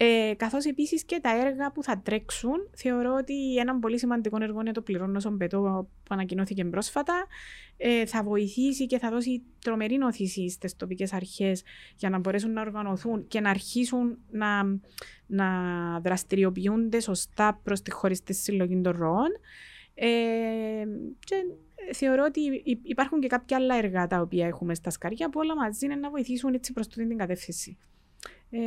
Ε, 0.00 0.34
καθώς 0.36 0.64
επίσης 0.64 1.04
και 1.04 1.18
τα 1.20 1.46
έργα 1.46 1.72
που 1.72 1.82
θα 1.82 2.00
τρέξουν, 2.00 2.70
θεωρώ 2.76 3.14
ότι 3.14 3.56
ένα 3.56 3.78
πολύ 3.78 3.98
σημαντικό 3.98 4.38
έργο 4.40 4.60
είναι 4.60 4.72
το 4.72 4.82
πληρώνω 4.82 5.20
στον 5.20 5.36
πετό 5.36 5.88
που 6.02 6.14
ανακοινώθηκε 6.14 6.64
πρόσφατα. 6.64 7.26
Ε, 7.76 8.06
θα 8.06 8.22
βοηθήσει 8.22 8.86
και 8.86 8.98
θα 8.98 9.10
δώσει 9.10 9.42
τρομερή 9.64 9.96
νοθήση 9.96 10.50
στις 10.50 10.76
τοπικές 10.76 11.12
αρχές 11.12 11.62
για 11.96 12.10
να 12.10 12.18
μπορέσουν 12.18 12.52
να 12.52 12.60
οργανωθούν 12.60 13.26
και 13.26 13.40
να 13.40 13.50
αρχίσουν 13.50 14.18
να, 14.30 14.78
να 15.26 15.50
δραστηριοποιούνται 16.00 17.00
σωστά 17.00 17.60
προς 17.62 17.82
τη 17.82 17.90
χωριστή 17.90 18.34
συλλογή 18.34 18.80
των 18.80 18.92
ροών. 18.92 19.30
Ε, 19.94 20.06
και 21.18 21.36
θεωρώ 21.92 22.24
ότι 22.24 22.40
υπάρχουν 22.82 23.20
και 23.20 23.26
κάποια 23.26 23.56
άλλα 23.56 23.74
έργα 23.74 24.06
τα 24.06 24.20
οποία 24.20 24.46
έχουμε 24.46 24.74
στα 24.74 24.90
σκαριά 24.90 25.30
που 25.30 25.40
όλα 25.40 25.56
μαζί 25.56 25.84
είναι 25.84 25.94
να 25.94 26.10
βοηθήσουν 26.10 26.54
έτσι 26.54 26.72
προς 26.72 26.86
τούτη 26.86 27.08
την 27.08 27.16
κατεύθυνση. 27.16 27.78
Ε, 28.50 28.58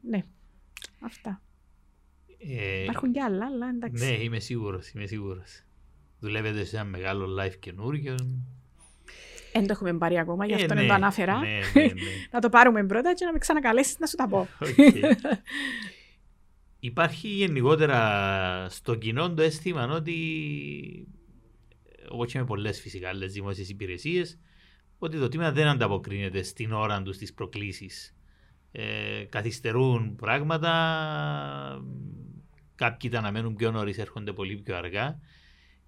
ναι. 0.00 0.22
Αυτά. 1.04 1.42
Ε, 2.38 2.82
Υπάρχουν 2.82 3.12
και 3.12 3.20
άλλα, 3.20 3.46
αλλά 3.46 3.68
εντάξει. 3.68 4.04
Ναι, 4.04 4.22
είμαι 4.22 4.38
σίγουρος, 4.38 4.90
είμαι 4.90 5.06
σίγουρος. 5.06 5.62
Δουλεύετε 6.18 6.64
σε 6.64 6.76
ένα 6.76 6.84
μεγάλο 6.84 7.42
live 7.42 7.54
καινούριο. 7.58 8.14
Δεν 9.52 9.66
το 9.66 9.72
έχουμε 9.72 9.94
πάρει 9.94 10.18
ακόμα, 10.18 10.46
γι' 10.46 10.52
Ε, 10.52 10.54
αυτό 10.54 10.74
ναι, 10.74 10.80
δεν 10.80 10.88
το 10.88 10.94
ανάφερα. 10.94 11.38
Ναι, 11.38 11.48
ναι, 11.74 11.82
ναι. 11.82 11.92
να 12.30 12.40
το 12.40 12.48
πάρουμε 12.48 12.84
πρώτα 12.86 13.14
και 13.14 13.24
να 13.24 13.32
με 13.32 13.38
ξανακαλέσεις 13.38 13.98
να 13.98 14.06
σου 14.06 14.16
τα 14.16 14.28
πω. 14.28 14.48
Okay. 14.60 15.12
Υπάρχει 16.78 17.28
γενικότερα 17.28 18.66
στο 18.70 18.94
κοινό 18.94 19.34
το 19.34 19.42
αίσθημα 19.42 19.86
ότι 19.86 20.14
όπως 22.08 22.32
και 22.32 22.38
με 22.38 22.44
πολλές 22.44 22.80
φυσικά 22.80 23.08
άλλες 23.08 23.32
δημόσιες 23.32 23.68
υπηρεσίες 23.68 24.38
ότι 24.98 25.18
το 25.18 25.28
τμήμα 25.28 25.52
δεν 25.52 25.66
ανταποκρίνεται 25.66 26.42
στην 26.42 26.72
ώρα 26.72 27.02
τους 27.02 27.16
στις 27.16 27.34
προκλήσεις. 27.34 28.13
Ε, 28.76 29.24
καθυστερούν 29.28 30.16
πράγματα, 30.16 30.72
κάποιοι 32.74 33.10
τα 33.10 33.18
αναμένουν 33.18 33.54
πιο 33.54 33.70
νωρίς, 33.70 33.98
έρχονται 33.98 34.32
πολύ 34.32 34.56
πιο 34.56 34.76
αργά. 34.76 35.18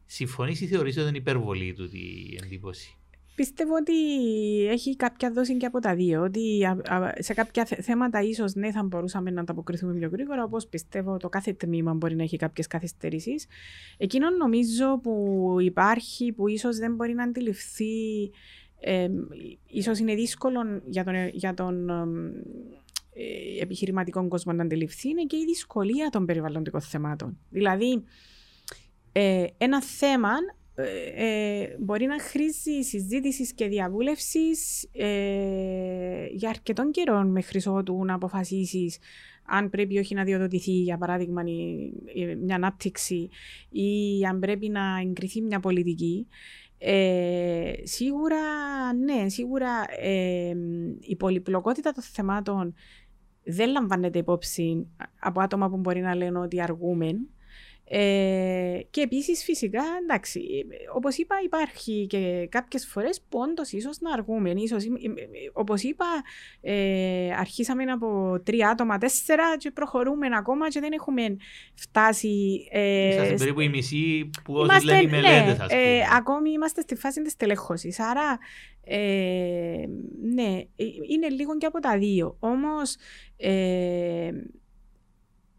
Συμφωνείς 0.07 0.61
ή 0.61 0.67
θεωρείς 0.67 0.97
ότι 0.97 1.09
είναι 1.09 1.17
υπερβολή 1.17 1.73
του 1.73 1.85
η 1.93 2.39
εντύπωση; 2.43 2.97
Πιστεύω 3.35 3.75
ότι 3.75 3.95
έχει 4.67 4.97
κάποια 4.97 5.33
δόση 5.33 5.57
και 5.57 5.67
από 5.67 5.79
τα 5.79 5.95
δύο. 5.95 6.23
Ότι 6.23 6.61
σε 7.19 7.35
κάποια 7.35 7.65
θέματα 7.65 8.23
ίσως 8.23 8.55
ναι 8.55 8.71
θα 8.71 8.83
μπορούσαμε 8.83 9.31
να 9.31 9.41
ανταποκριθούμε 9.41 9.95
πιο 9.95 10.09
γρήγορα, 10.13 10.45
όπως 10.45 10.67
πιστεύω 10.67 11.17
το 11.17 11.29
κάθε 11.29 11.53
τμήμα 11.53 11.95
μπορεί 11.95 12.15
να 12.15 12.23
έχει 12.23 12.37
κάποιες 12.37 12.67
καθυστερήσεις. 12.67 13.47
Εκείνο 13.97 14.31
νομίζω 14.31 14.99
που 15.03 15.57
υπάρχει, 15.61 16.33
που 16.33 16.49
ίσως 16.49 16.77
δεν 16.77 16.95
μπορεί 16.95 17.15
να 17.15 17.23
αντιληφθεί, 17.23 18.31
ε, 18.81 19.09
ίσως 19.67 19.99
είναι 19.99 20.15
δύσκολο 20.15 20.61
για 20.87 21.05
τον, 21.05 21.15
για 21.33 21.55
τον 21.55 21.89
ε, 21.91 23.63
επιχειρηματικό 23.63 24.29
κόσμο 24.29 24.53
να 24.53 24.63
αντιληφθεί, 24.63 25.09
είναι 25.09 25.25
και 25.25 25.37
η 25.37 25.45
δυσκολία 25.45 26.09
των 26.09 26.27
περιβαλλοντικών 26.27 26.81
θεμάτων. 26.81 27.39
Δηλαδή, 27.51 28.05
ε, 29.13 29.45
ένα 29.59 29.83
θέμα 29.83 30.31
ε, 30.79 30.85
ε, 31.15 31.77
μπορεί 31.79 32.07
να 32.07 32.21
χρήσει 32.21 32.85
συζήτησης 32.85 33.53
και 33.53 33.67
διαβούλευσης 33.69 34.89
ε, 34.93 36.27
για 36.31 36.49
αρκετών 36.49 36.91
καιρών 36.91 37.31
μέχρι 37.31 37.61
ότου 37.67 38.05
να 38.05 38.15
αποφασίσεις 38.15 38.99
αν 39.47 39.71
πρέπει 39.71 39.99
όχι 39.99 40.15
να 40.15 40.25
διοδοτηθεί, 40.25 40.71
για 40.71 40.99
παράδειγμα, 40.99 41.43
μια 42.43 42.55
ανάπτυξη 42.55 43.29
ή 43.71 44.25
αν 44.29 44.39
πρέπει 44.39 44.69
να 44.69 45.01
εγκριθεί 45.01 45.43
μια 45.43 45.61
πολιτική. 45.61 46.27
Ε, 46.79 47.73
σίγουρα, 47.83 48.37
ναι, 48.93 49.29
σίγουρα 49.29 49.85
η 51.01 51.17
πολυπλοκότητα 51.17 51.93
των 51.93 52.03
θεμάτων 52.03 52.75
δεν 53.43 53.71
λαμβάνεται 53.71 54.19
υπόψη 54.19 54.87
από 55.21 55.41
άτομα 55.41 55.69
που 55.71 55.77
μπορεί 55.77 56.01
να 56.01 56.15
λένε 56.15 56.39
ότι 56.39 56.63
αργούμε 56.63 57.11
ε, 57.89 58.79
και 58.91 59.01
επίσης, 59.01 59.45
φυσικά, 59.45 59.83
εντάξει, 60.03 60.67
όπως 60.95 61.17
είπα, 61.17 61.35
υπάρχει 61.45 62.07
και 62.07 62.47
κάποιες 62.51 62.87
φορές 62.87 63.21
που 63.29 63.39
όντως 63.39 63.73
ίσως 63.73 64.01
να 64.01 64.13
αργούμε. 64.13 64.51
Ίσως, 64.51 64.85
ε, 64.85 64.89
ε, 64.89 65.25
όπως 65.53 65.83
είπα, 65.83 66.07
ε, 66.61 67.33
αρχίσαμε 67.39 67.83
από 67.83 68.41
τρία 68.45 68.69
άτομα, 68.69 68.99
τέσσερα 68.99 69.57
και 69.57 69.71
προχωρούμε 69.71 70.27
ακόμα 70.37 70.69
και 70.69 70.81
δεν 70.81 70.93
έχουμε 70.93 71.37
φτάσει. 71.75 72.67
Ε, 72.71 73.09
Είσαστε 73.09 73.35
περίπου 73.35 73.61
η 73.61 73.69
μισή 73.69 74.31
που 74.45 74.55
όσοι 74.55 74.85
λένε 74.85 75.03
οι 75.03 75.07
μελέτες, 75.07 75.59
ναι, 75.59 75.67
ε, 75.69 76.01
ακόμη 76.17 76.51
είμαστε 76.51 76.81
στη 76.81 76.95
φάση 76.95 77.23
της 77.23 77.37
τελέχωση. 77.37 77.95
Άρα, 77.99 78.39
ε, 78.85 79.85
ναι, 80.23 80.63
είναι 81.09 81.29
λίγο 81.29 81.57
και 81.57 81.67
από 81.67 81.81
τα 81.81 81.99
δύο. 81.99 82.37
Όμως. 82.39 82.97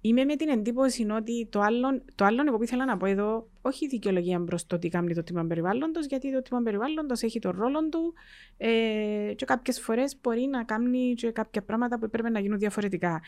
Ε, 0.08 0.10
Είμαι 0.10 0.26
με 0.26 0.36
την 0.36 0.49
εντύπωση 0.49 1.08
ότι 1.12 1.47
το 1.49 1.60
άλλο, 1.62 2.01
το 2.16 2.26
άλλο 2.26 2.43
εγώ 2.47 2.58
που 2.58 2.64
ήθελα 2.64 2.86
να 2.86 2.97
πω 2.97 3.05
εδώ, 3.05 3.47
όχι 3.62 3.88
δικαιολογία 3.88 4.43
προ 4.43 4.58
το 4.68 4.80
τι 4.80 4.89
κάνει 4.89 5.14
το 5.14 5.24
τμήμα 5.24 5.45
περιβάλλοντος, 5.45 6.05
γιατί 6.05 6.34
το 6.34 6.41
τμήμα 6.41 6.64
περιβάλλοντος 6.64 7.22
έχει 7.22 7.39
τον 7.39 7.55
ρόλο 7.58 7.89
του 7.89 8.14
ε, 8.58 9.34
και 9.36 9.45
κάποιες 9.45 9.80
φορές 9.80 10.18
μπορεί 10.22 10.41
να 10.41 10.64
κάνει 10.64 11.14
και 11.14 11.32
κάποια 11.32 11.62
πράγματα 11.62 11.99
που 11.99 12.10
πρέπει 12.10 12.30
να 12.32 12.39
γίνουν 12.39 12.60
διαφορετικά. 12.60 13.22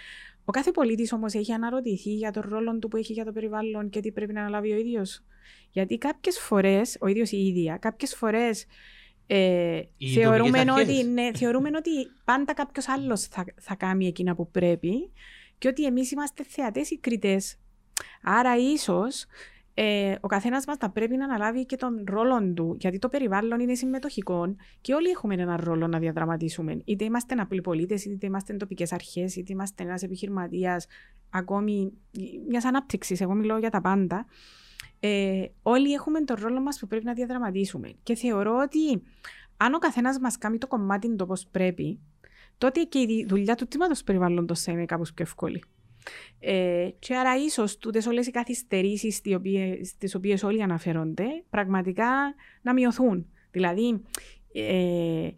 Ο 0.46 0.52
κάθε 0.52 0.72
πολίτης 0.72 1.14
όμως 1.14 1.34
έχει 1.34 1.52
αναρωτηθεί 1.52 2.14
για 2.14 2.32
τον 2.32 2.44
ρόλο 2.50 2.80
του 2.80 2.88
που 2.88 2.98
έχει 2.98 3.14
για 3.14 3.26
το 3.26 3.32
περιβάλλον 3.32 3.90
και 3.90 4.00
τι 4.00 4.12
πρέπει 4.12 4.34
να 4.34 4.40
αναλάβει 4.40 4.72
ο 4.72 4.78
ίδιος. 4.78 5.24
Γιατί 5.72 5.98
κάποιες 5.98 6.40
φορές, 6.40 6.98
ο 7.00 7.08
ίδιος 7.08 7.32
ή 7.32 7.38
η 7.38 7.48
ίδια, 7.48 7.78
κάποιες 7.78 8.16
φορές 8.16 8.66
ε, 9.28 9.82
θεωρούμε, 10.14 10.64
ότι, 10.82 11.04
ναι, 11.04 11.32
θεωρούμε 11.34 11.70
ότι 11.76 11.92
πάντα 12.26 12.54
κάποιος 12.54 12.88
άλλος 12.88 13.22
θα, 13.22 13.46
θα 13.60 13.76
κάνει 13.76 14.08
εκείνα 14.08 14.36
που 14.36 14.50
πρέπει 14.52 15.12
και 15.60 15.68
ότι 15.68 15.86
εμείς 15.86 16.12
είμαστε 16.12 16.44
θεατές 16.44 16.90
ή 16.90 16.98
κριτές. 17.00 17.58
Άρα, 18.22 18.58
ίσως 18.58 19.26
ε, 19.82 20.16
ο 20.22 20.28
καθένας 20.28 20.66
μας 20.66 20.78
θα 20.78 20.90
πρέπει 20.90 21.18
να 21.18 21.24
αναλάβει 21.24 21.66
και 21.66 21.76
τον 21.76 22.04
ρόλο 22.08 22.54
του, 22.54 22.76
γιατί 22.80 23.00
το 23.00 23.10
περιβάλλον 23.10 23.60
είναι 23.60 23.74
συμμετοχικό 23.74 24.56
και 24.82 24.94
όλοι 24.94 25.10
έχουμε 25.10 25.34
έναν 25.34 25.60
ρόλο 25.64 25.88
να 25.88 26.00
διαδραματίσουμε. 26.00 26.82
Είτε 26.86 27.04
είμαστε 27.04 27.36
απλοί 27.36 27.62
πολίτες, 27.62 28.06
είτε 28.06 28.26
είμαστε 28.26 28.54
τοπικές 28.54 28.94
αρχές, 28.94 29.36
είτε 29.36 29.54
είμαστε 29.54 29.84
ένας 29.84 30.04
επιχειρηματίας, 30.04 30.86
ακόμη 31.30 31.92
μιας 32.48 32.66
ανάπτυξης. 32.66 33.22
Εγώ 33.22 33.34
μιλώ 33.34 33.58
για 33.58 33.70
τα 33.70 33.82
πάντα. 33.82 34.26
Ε, 35.00 35.46
όλοι 35.62 35.94
έχουμε 35.94 36.24
τον 36.24 36.38
ρόλο 36.40 36.62
μας 36.62 36.80
που 36.80 36.88
πρέπει 36.88 37.06
να 37.06 37.14
διαδραματίσουμε. 37.14 37.94
Και 38.04 38.16
θεωρώ 38.16 38.58
ότι 38.64 39.02
αν 39.58 39.74
ο 39.74 39.78
καθένας 39.78 40.20
μας 40.20 40.38
κάνει 40.38 40.58
το 40.58 40.68
κομμάτι 40.68 41.08
του 41.08 41.16
όπως 41.20 41.48
πρέπει, 41.52 42.00
τότε 42.60 42.82
και 42.82 43.00
η 43.00 43.26
δουλειά 43.30 43.56
του 43.56 43.68
τμήματος 43.68 44.04
περιβάλλοντος 44.04 44.62
θα 44.62 44.72
είναι 44.72 44.86
κάπως 44.86 45.14
πιο 45.14 45.26
εύκολη. 45.28 45.64
Ε, 46.40 46.90
και 47.00 47.16
άρα 47.16 47.36
ίσως 47.36 47.78
τούτες 47.78 48.06
όλες 48.06 48.28
οι 48.28 48.32
καθυστερήσεις 48.32 49.16
στι 49.84 50.16
οποίες 50.16 50.44
όλοι 50.44 50.64
αναφέρονται 50.64 51.26
πραγματικά 51.50 52.10
να 52.62 52.74
μειωθούν. 52.74 53.28
Δηλαδή, 53.52 54.02
ε, 54.54 55.30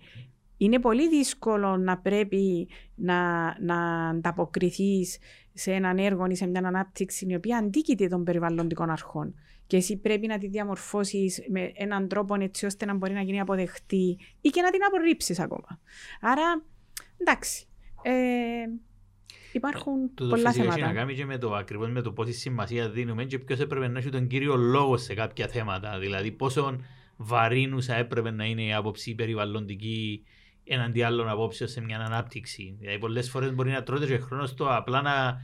είναι 0.58 0.80
πολύ 0.80 1.10
δύσκολο 1.10 1.78
να 1.78 1.98
πρέπει 1.98 2.68
να, 2.96 3.18
να 3.62 4.08
ανταποκριθείς 4.10 5.18
σε 5.54 5.74
έναν 5.74 5.98
έργο 5.98 6.26
ή 6.26 6.36
σε 6.36 6.48
μια 6.48 6.62
ανάπτυξη 6.64 7.26
η 7.30 7.36
οποία 7.36 7.58
αντίκειται 7.58 8.08
των 8.08 8.24
περιβαλλοντικών 8.24 8.90
αρχών. 8.90 9.36
Και 9.68 9.78
εσύ 9.78 9.98
πρέπει 9.98 10.28
να 10.28 10.38
τη 10.38 10.48
διαμορφώσεις 10.48 11.42
με 11.50 11.72
έναν 11.76 12.08
τρόπο 12.08 12.36
έτσι 12.40 12.66
ώστε 12.66 12.86
να 12.86 12.94
μπορεί 12.94 13.14
να 13.14 13.22
γίνει 13.22 13.40
αποδεκτή 13.40 14.18
ή 14.42 14.50
και 14.50 14.62
να 14.62 14.72
την 14.72 14.84
απορρίψεις 14.84 15.40
ακόμα. 15.40 15.80
Άρα 16.22 16.64
Εντάξει. 17.22 17.66
Ε, 18.02 18.12
υπάρχουν 19.52 20.04
ε, 20.04 20.26
πολλά 20.30 20.52
θέματα. 20.52 20.74
Έχει 20.74 20.82
να 20.82 20.94
κάνει 20.94 21.14
και 21.14 21.26
με 21.26 21.38
το 21.38 21.56
ακριβώς 21.56 21.90
με 21.90 22.02
το 22.02 22.12
πόση 22.12 22.34
σημασία 22.34 22.90
δίνουμε 22.90 23.26
και 23.26 23.40
ποιος 23.40 23.60
έπρεπε 23.60 23.88
να 23.88 24.00
έχει 24.00 24.10
τον 24.10 24.28
κύριο 24.28 24.56
λόγο 24.56 24.98
σε 24.98 25.14
κάποια 25.14 25.48
θέματα. 25.48 26.00
Δηλαδή, 26.00 26.32
πόσο 26.32 26.80
βαρύνουσα 27.18 27.96
έπρεπε 27.96 28.32
να 28.32 28.46
είναι 28.46 28.64
η 28.64 28.74
άποψη 28.74 29.16
περιβαλλοντική 29.16 30.24
εναντί 30.64 31.04
άλλων 31.04 31.30
απόψεων 31.30 31.70
σε 31.70 31.82
μια 31.82 32.00
ανάπτυξη. 32.00 32.76
Δηλαδή, 32.80 32.98
πολλές 32.98 33.30
φορές 33.30 33.54
μπορεί 33.54 33.72
να 33.72 33.84
τρώτε 33.84 34.06
και 34.06 34.18
χρόνος 34.18 34.50
στο 34.50 34.76
απλά 34.76 35.02
να 35.02 35.42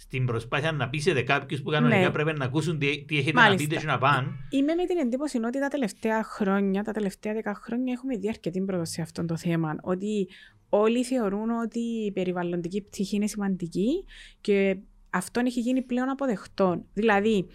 στην 0.00 0.26
προσπάθεια 0.26 0.72
να 0.72 0.88
πείσετε 0.88 1.22
κάποιους 1.22 1.62
που 1.62 1.70
κανονικά 1.70 2.00
ναι. 2.00 2.10
πρέπει 2.10 2.38
να 2.38 2.44
ακούσουν 2.44 2.78
τι, 2.78 3.04
τι 3.04 3.18
έχετε 3.18 3.40
Μάλιστα. 3.40 3.62
να 3.62 3.68
πείτε 3.68 3.80
και 3.80 3.86
να 3.86 3.98
πάνε. 3.98 4.28
Είμαι 4.50 4.74
με 4.74 4.84
την 4.86 4.98
εντύπωση 4.98 5.38
ότι 5.44 5.60
τα 5.60 5.68
τελευταία 5.68 6.22
χρόνια, 6.24 6.82
τα 6.82 6.92
τελευταία 6.92 7.32
δέκα 7.32 7.54
χρόνια 7.54 7.92
έχουμε 7.92 8.16
δει 8.16 8.28
αρκετή 8.28 8.60
πρόοδο 8.60 8.84
σε 8.84 9.02
αυτό 9.02 9.24
το 9.24 9.36
θέμα. 9.36 9.76
Ότι 9.82 10.28
όλοι 10.68 11.04
θεωρούν 11.04 11.50
ότι 11.50 11.78
η 11.78 12.12
περιβαλλοντική 12.12 12.80
πτυχή 12.80 13.16
είναι 13.16 13.26
σημαντική 13.26 14.04
και 14.40 14.78
αυτό 15.10 15.40
έχει 15.44 15.60
γίνει 15.60 15.82
πλέον 15.82 16.08
αποδεκτό. 16.08 16.84
Δηλαδή, 16.92 17.46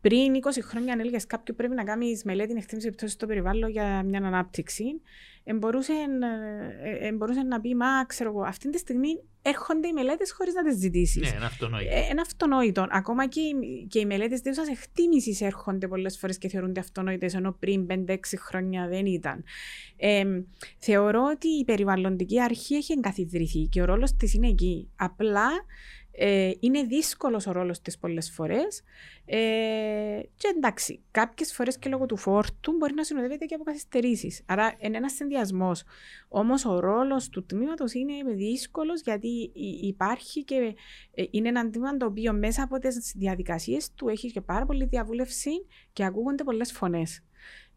πριν 0.00 0.34
20 0.34 0.58
χρόνια, 0.62 0.92
αν 0.92 1.00
έλεγες 1.00 1.26
κάποιον 1.26 1.56
πρέπει 1.56 1.74
να 1.74 1.84
κάνεις 1.84 2.24
μελέτη 2.24 2.54
εκτίμηση 2.56 2.86
επιπτώσεις 2.86 3.14
στο 3.14 3.26
περιβάλλον 3.26 3.70
για 3.70 4.02
μια 4.02 4.18
ανάπτυξη, 4.18 4.84
εμπορούσε, 5.44 5.92
ε, 7.00 7.42
να 7.42 7.60
πει, 7.60 7.74
Μα 7.74 8.04
ξέρω 8.06 8.30
εγώ, 8.30 8.42
αυτή 8.42 8.70
τη 8.70 8.78
στιγμή 8.78 9.08
έρχονται 9.42 9.88
οι 9.88 9.92
μελέτες 9.92 10.32
χωρίς 10.32 10.54
να 10.54 10.64
τις 10.64 10.76
ζητήσεις. 10.76 11.22
Ναι, 11.22 11.36
είναι 11.36 11.44
αυτονόητο. 11.44 11.94
Ε, 11.94 12.06
είναι 12.10 12.20
αυτονόητο. 12.20 12.86
Ακόμα 12.90 13.26
και, 13.26 13.40
και 13.88 13.98
οι 13.98 14.06
μελέτες 14.06 14.40
δίωσα 14.40 14.62
εκτίμησης 14.70 15.40
έρχονται 15.40 15.88
πολλές 15.88 16.18
φορές 16.18 16.38
και 16.38 16.48
θεωρούνται 16.48 16.80
αυτονόητες, 16.80 17.34
ενώ 17.34 17.56
πριν 17.58 17.86
5-6 17.86 18.16
χρόνια 18.38 18.88
δεν 18.88 19.06
ήταν. 19.06 19.44
Ε, 19.96 20.24
θεωρώ 20.78 21.24
ότι 21.34 21.48
η 21.48 21.64
περιβαλλοντική 21.64 22.40
αρχή 22.40 22.74
έχει 22.74 22.92
εγκαθιδρυθεί 22.92 23.62
και 23.62 23.80
ο 23.80 23.84
ρόλος 23.84 24.16
της 24.16 24.34
είναι 24.34 24.48
εκεί. 24.48 24.88
Απλά 24.96 25.48
ε, 26.20 26.50
είναι 26.60 26.82
δύσκολος 26.82 27.46
ο 27.46 27.52
ρόλος 27.52 27.80
της 27.80 27.98
πολλές 27.98 28.30
φορές. 28.30 28.82
Ε, 29.24 30.20
και 30.36 30.52
εντάξει, 30.56 31.00
κάποιες 31.10 31.52
φορές 31.52 31.78
και 31.78 31.88
λόγω 31.88 32.06
του 32.06 32.16
φόρτου 32.16 32.72
μπορεί 32.72 32.94
να 32.94 33.04
συνοδεύεται 33.04 33.44
και 33.44 33.54
από 33.54 33.64
καθυστερήσεις. 33.64 34.42
Άρα 34.46 34.74
είναι 34.78 34.96
ένας 34.96 35.12
συνδυασμός. 35.12 35.82
Όμως 36.28 36.64
ο 36.64 36.80
ρόλος 36.80 37.28
του 37.28 37.46
τμήματος 37.46 37.92
είναι 37.92 38.32
δύσκολος 38.34 39.00
γιατί 39.00 39.50
υπάρχει 39.82 40.44
και 40.44 40.74
ε, 41.14 41.24
είναι 41.30 41.48
ένα 41.48 41.70
τμήμα 41.70 41.96
το 41.96 42.06
οποίο 42.06 42.32
μέσα 42.32 42.62
από 42.62 42.78
τις 42.78 43.12
διαδικασίες 43.16 43.94
του 43.94 44.08
έχεις 44.08 44.32
και 44.32 44.40
πάρα 44.40 44.66
πολλή 44.66 44.84
διαβούλευση 44.84 45.50
και 45.92 46.04
ακούγονται 46.04 46.44
πολλές 46.44 46.72
φωνές. 46.72 47.22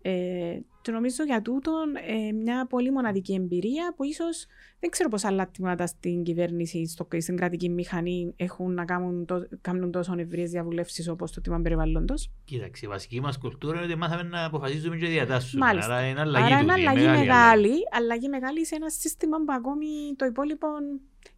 Ε, 0.02 0.60
και 0.82 0.92
νομίζω 0.92 1.24
για 1.24 1.42
τούτο 1.42 1.72
ε, 2.08 2.32
μια 2.32 2.66
πολύ 2.70 2.92
μοναδική 2.92 3.34
εμπειρία 3.34 3.94
που 3.96 4.04
ίσως 4.04 4.46
δεν 4.80 4.90
ξέρω 4.90 5.10
πώ 5.10 5.18
άλλα 5.22 5.50
τμήματα 5.52 5.88
στην 5.88 6.24
κυβέρνηση, 6.24 6.88
στο, 6.88 7.08
στην 7.18 7.38
κρατική 7.38 7.70
μηχανή 7.70 8.34
έχουν 8.36 8.74
να 8.74 8.86
κάνουν, 8.86 9.26
το, 9.26 9.48
κάνουν 9.62 9.92
τόσο 9.92 10.14
ευρείε 10.18 10.46
διαβουλεύσεις 10.46 11.08
όπως 11.08 11.32
το 11.32 11.42
τμήμα 11.42 11.62
περιβάλλοντο. 11.62 12.14
Κοίταξε, 12.46 12.86
η 12.86 12.90
βασική 12.90 13.22
μας 13.22 13.38
κουλτούρα 13.38 13.76
είναι 13.76 13.86
ότι 13.86 13.96
μάθαμε 13.96 14.24
να 14.24 14.46
αποφασίζουμε 14.46 14.98
και 14.98 15.08
διατάσσουμε. 15.08 15.66
Μάλιστα. 15.66 15.96
Άρα 15.96 16.08
είναι 16.08 16.20
αλλαγή, 16.20 16.46
Άρα 16.46 16.60
είναι 16.62 16.72
αλλαγή 16.72 17.06
μεγάλη, 17.06 17.18
μεγάλη, 17.18 17.74
αλλαγή 17.92 18.28
μεγάλη 18.28 18.66
σε 18.66 18.76
ένα 18.76 18.90
σύστημα 18.90 19.38
που 19.38 19.54
ακόμη 19.54 19.86
το 20.16 20.26
υπόλοιπο 20.26 20.68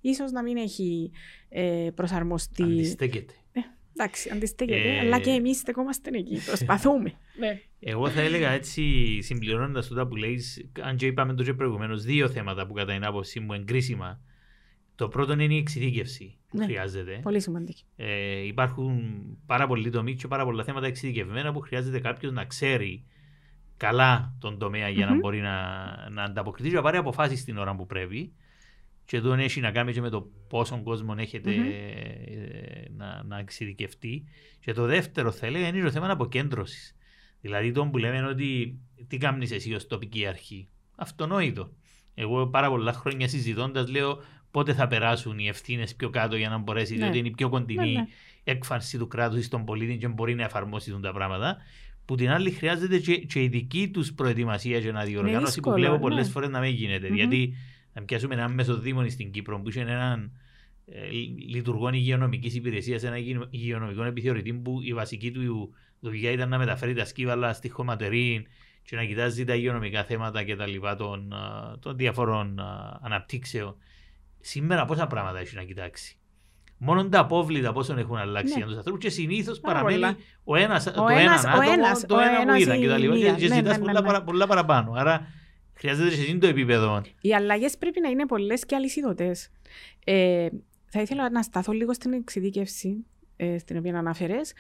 ίσως 0.02 0.32
να 0.32 0.44
μην 0.44 0.58
έχει 0.58 1.12
ε, 1.50 1.90
προσαρμοστεί. 1.96 2.64
Αντιστέκεται. 2.64 3.34
Εντάξει, 3.96 4.30
αντιστέκεται, 4.30 4.96
ε... 4.96 5.00
αλλά 5.00 5.20
και 5.20 5.30
εμείς 5.30 5.58
στεκόμαστε 5.58 6.10
εκεί. 6.14 6.42
Προσπαθούμε. 6.46 7.14
ναι. 7.40 7.62
Εγώ 7.80 8.10
θα 8.10 8.22
έλεγα 8.22 8.50
έτσι, 8.50 8.84
συμπληρώνοντας 9.22 9.88
τούτα 9.88 10.08
που 10.08 10.16
λέει, 10.16 10.42
αν 10.82 10.96
και 10.96 11.06
είπαμε 11.06 11.34
το 11.34 11.56
προηγουμένως, 11.56 12.04
δύο 12.04 12.30
θέματα 12.30 12.68
που 12.68 12.74
κατά 12.74 12.94
την 12.94 13.06
άποψή 13.06 13.40
μου 13.40 13.54
εγκρίσιμα. 13.54 14.20
Το 14.96 15.08
πρώτο 15.08 15.34
είναι 15.34 15.54
η 15.54 15.58
εξειδίκευση 15.58 16.38
που 16.50 16.58
ναι. 16.58 16.66
χρειάζεται. 16.66 17.20
Πολύ 17.24 17.42
σημαντική. 17.42 17.84
Ε, 17.96 18.46
υπάρχουν 18.46 19.14
πάρα 19.46 19.68
πολλοί 19.68 19.90
τομεί 19.90 20.16
και 20.16 20.28
πάρα 20.28 20.46
πολλά 20.46 20.64
θέματα 20.64 20.88
εξειδικευμένα 20.88 21.52
που 21.52 21.60
χρειάζεται 21.60 22.00
κάποιος 22.00 22.32
να 22.32 22.46
ξέρει 22.46 23.06
καλά 23.78 24.36
τον 24.40 24.58
τομέα 24.58 24.90
για 24.90 25.06
να 25.06 25.12
Μμμ. 25.12 25.20
μπορεί 25.20 25.40
να, 25.40 25.60
να 26.10 26.24
ανταποκριθεί 26.24 26.70
και 26.70 26.76
να 26.76 26.82
πάρει 26.82 26.98
αποφάσεις 26.98 27.40
στην 27.40 27.58
ώρα 27.58 27.76
που 27.76 27.86
πρέπει. 27.86 28.34
Και 29.06 29.18
εδώ 29.18 29.34
έχει 29.34 29.60
να 29.60 29.72
κάνει 29.72 29.94
και 29.94 30.02
με 30.02 30.10
το 30.10 30.32
πόσο 30.48 30.82
κόσμο 30.84 31.16
έχετε 31.18 31.52
Μμμ. 31.52 31.66
ε, 31.66 32.88
να, 32.98 33.24
να 33.24 33.40
εξειδικευτεί. 33.40 34.24
Και 34.60 34.74
το 34.74 34.86
δεύτερο 34.86 35.32
θα 35.32 35.46
έλεγα 35.46 35.68
είναι 35.68 35.82
το 35.82 35.92
θέμα 35.92 36.10
αποκέντρωσης. 36.10 36.96
Δηλαδή 37.42 37.72
το 37.72 37.86
που 37.86 37.98
λέμε 37.98 38.28
ότι 38.28 38.80
τι 39.08 39.18
κάνεις 39.18 39.52
εσύ 39.52 39.74
ως 39.74 39.88
τοπική 39.88 40.26
αρχή. 40.26 40.68
Αυτονόητο. 40.96 41.72
Εγώ 42.16 42.48
πάρα 42.48 42.70
πολλά 42.70 42.94
χρόνια 42.94 43.28
συζητώντας 43.28 43.90
λέω 43.90 44.22
πότε 44.52 44.74
θα 44.74 44.88
περάσουν 44.88 45.40
οι 45.40 45.48
ευθύνες 45.48 45.96
πιο 45.96 46.10
κάτω 46.10 46.36
για 46.36 46.50
να 46.50 46.58
μπορέσει, 46.58 46.94
Ναι. 46.96 47.00
διότι 47.00 47.18
είναι 47.18 47.28
η 47.28 47.32
πιο 47.32 47.50
κοντινή 47.50 47.92
Ναι, 47.92 48.00
ναι. 48.00 48.08
έκφανση 48.44 48.98
του 48.98 49.08
κράτους 49.08 49.46
στον 49.46 49.66
πολίτη 49.66 49.98
και 49.98 50.08
μπορεί 50.08 50.36
να 50.36 50.44
εφαρμόσει 50.44 51.00
τα 51.02 51.12
πράγματα. 51.14 51.58
Που 52.06 52.16
την 52.16 52.30
άλλη 52.30 52.52
χρειάζεται 52.52 53.00
και, 53.00 53.18
και 53.18 53.44
η 53.44 53.48
δική 53.48 53.90
τους 53.90 54.14
προετοιμασία 54.14 54.82
και 54.82 54.90
αναδιοργάνωση 54.90 55.40
που 55.40 55.50
δύσκολο, 55.50 55.76
βλέπω 55.76 55.94
ναι. 55.94 56.00
πολλέ 56.00 56.24
φορές 56.24 56.50
να 56.50 56.60
μην 56.60 56.74
γίνεται. 56.74 57.08
Μμμ. 57.08 57.16
Γιατί 57.16 57.54
να 57.94 58.02
πιάσουμε 58.04 58.36
έναν 58.36 58.52
μεσοδήμονη 58.54 59.10
στην 59.10 59.32
Κύπρο 59.32 59.60
που 59.60 59.70
είχε 59.70 59.82
έναν 59.82 60.32
ε, 60.86 61.10
λειτουργό 61.50 61.90
υγειονομικής 61.90 62.56
υπηρεσίας 62.56 63.02
σε 63.02 63.08
ένα 63.08 63.18
υγειονο- 63.18 63.48
υγειονομικό 63.50 64.04
επιθεωρητή 64.04 64.54
που 64.54 64.80
η 64.82 64.94
βασική 64.94 65.32
του 65.32 65.74
δουλειά 66.00 66.32
ήταν 66.32 66.50
να 66.50 66.58
μεταφέρει 66.58 66.94
τα 66.94 67.06
σκύβαλα 67.06 67.54
στη 67.54 67.70
χωματερή 67.70 68.46
και 68.84 68.96
να 68.96 69.04
κοιτάζει 69.04 69.46
τα 69.46 69.56
υγειονομικά 69.56 70.04
θέματα 70.04 70.44
και 70.44 70.56
τα 70.56 70.68
λοιπά 70.68 70.96
των, 70.96 71.34
α, 71.34 71.76
των 71.80 71.98
διαφορών 71.98 72.60
α, 72.60 73.00
αναπτύξεων. 73.02 73.76
Σήμερα 74.40 74.86
πόσα 74.86 75.08
πράγματα 75.08 75.40
έχει 75.40 75.56
να 75.56 75.64
κοιτάξει; 75.64 76.18
Μόνο 76.78 77.10
τα 77.10 77.20
απόβλητα 77.20 77.72
πόσο 77.74 77.96
έχουν 78.00 78.16
αλλάξει 78.18 78.52
Ναι. 78.54 78.58
για 78.58 78.66
τους 78.68 78.76
ανθρώπους 78.76 79.02
και 79.02 79.10
συνήθως 79.10 79.60
Πάρα 79.60 79.74
παραμένει 79.82 80.00
πολλά. 80.02 80.18
ο 80.44 80.56
ένας 80.56 80.84
το 80.84 81.04
Ο 81.04 81.08
έναν 81.08 81.22
ένας- 81.24 81.44
ο 81.44 81.48
άτομο, 81.50 81.70
ένας- 81.74 82.06
το 82.06 82.16
ο 82.16 82.20
ένα 82.20 82.36
που 82.36 82.42
ένας 82.42 82.60
είδαν 82.60 82.78
η 82.78 82.82
και 82.82 82.88
τα 82.88 82.98
λοιπά. 82.98 83.14
μία. 83.16 83.34
Και 83.34 83.48
Ναι, 83.48 83.56
ζητάς 83.56 83.62
ναι, 83.64 83.72
ναι, 83.72 83.78
πολλά, 83.86 84.00
ναι. 84.02 84.06
παρα- 84.06 84.22
πολλά 84.24 84.48
παραπάνω. 84.48 84.92
Άρα 84.96 85.28
χρειάζεται 85.74 86.10
και 86.10 86.16
σε 86.16 86.22
εκείνο 86.22 86.40
το 86.40 86.48
επίπεδο. 86.48 87.02
Οι 87.22 87.34
αλλαγές 87.34 87.78
πρέπει 87.78 88.00
να 88.00 88.10
είναι 88.10 88.26
πολλές 88.26 88.66
και 88.66 88.76
αλυσιδωτέ. 88.76 89.36
Ε, 90.06 90.48
θα 90.86 91.02
ήθελα 91.02 91.30
να 91.30 91.42
σταθώ 91.42 91.72
λίγο 91.72 91.94
στην 91.94 92.14
εξειδίκευση, 92.14 93.06
ε, 93.36 93.58
στην 93.58 93.78
οποία 93.78 93.98
αναφέρες. 93.98 94.54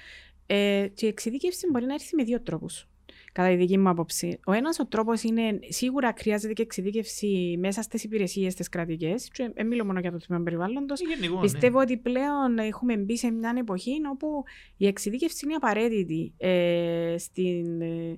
Ε, 0.46 0.88
και 0.94 1.06
η 1.06 1.10
εξειδίκευση 1.10 1.68
μπορεί 1.72 1.86
να 1.86 1.94
έρθει 1.94 2.16
με 2.16 2.24
δύο 2.24 2.42
τρόπους. 2.42 2.88
Κατά 3.32 3.50
τη 3.50 3.56
δική 3.56 3.78
μου 3.78 3.90
άποψη. 3.90 4.40
Ο 4.46 4.52
ένας 4.52 4.80
ο 4.80 4.86
τρόπος 4.86 5.24
είναι 5.24 5.60
σίγουρα 5.68 6.14
χρειάζεται 6.18 6.54
και 6.54 6.62
εξειδίκευση 6.62 7.58
μέσα 7.60 7.82
στις 7.82 8.04
υπηρεσίες 8.04 8.56
τις 8.56 8.70
κρατικές. 8.70 9.30
Και 9.30 9.52
δεν 9.54 9.68
μιλώ 9.68 9.86
μόνο 9.86 10.00
για 10.00 10.12
το 10.12 10.18
τμήμα 10.18 10.44
περιβάλλοντος. 10.44 11.02
Γενικό, 11.02 11.36
ναι. 11.36 11.42
Πιστεύω 11.42 11.80
ότι 11.80 11.98
πλέον 11.98 12.58
έχουμε 12.58 12.98
μπει 12.98 13.18
σε 13.18 13.32
μια 13.32 13.56
εποχή 13.58 13.92
όπου 14.12 14.44
η 14.78 14.88
εξειδίκευση 14.88 15.46
είναι 15.46 15.56
απαραίτητη 15.56 16.34
ε, 16.38 17.16
στην, 17.18 17.82
ε, 17.82 17.86
εμ, 17.86 18.18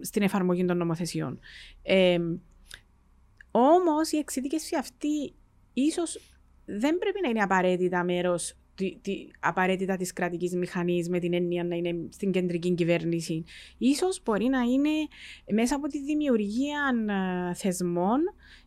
στην 0.00 0.22
εφαρμογή 0.22 0.64
των 0.64 0.76
νομοθεσιών. 0.76 1.38
Ε, 1.82 2.18
όμως 3.50 4.12
η 4.12 4.16
εξειδίκευση 4.16 4.76
αυτή 4.76 5.34
ίσως 5.72 6.18
δεν 6.64 6.98
πρέπει 6.98 7.20
να 7.22 7.28
είναι 7.28 7.42
απαραίτητα 7.42 8.04
μέρος 8.04 8.56
τη, 8.82 8.98
τη, 9.02 9.26
απαραίτητα 9.40 9.96
της 9.96 10.12
κρατικής 10.12 10.54
μηχανής 10.54 11.08
με 11.08 11.18
την 11.18 11.34
έννοια 11.34 11.64
να 11.64 11.76
είναι 11.76 11.94
στην 12.08 12.30
κεντρική 12.30 12.74
κυβέρνηση. 12.74 13.44
Ίσως 13.78 14.20
μπορεί 14.24 14.44
να 14.44 14.60
είναι 14.60 14.90
μέσα 15.52 15.74
από 15.74 15.86
τη 15.86 16.02
δημιουργία 16.02 16.94
ε, 17.50 17.54
θεσμών 17.54 18.20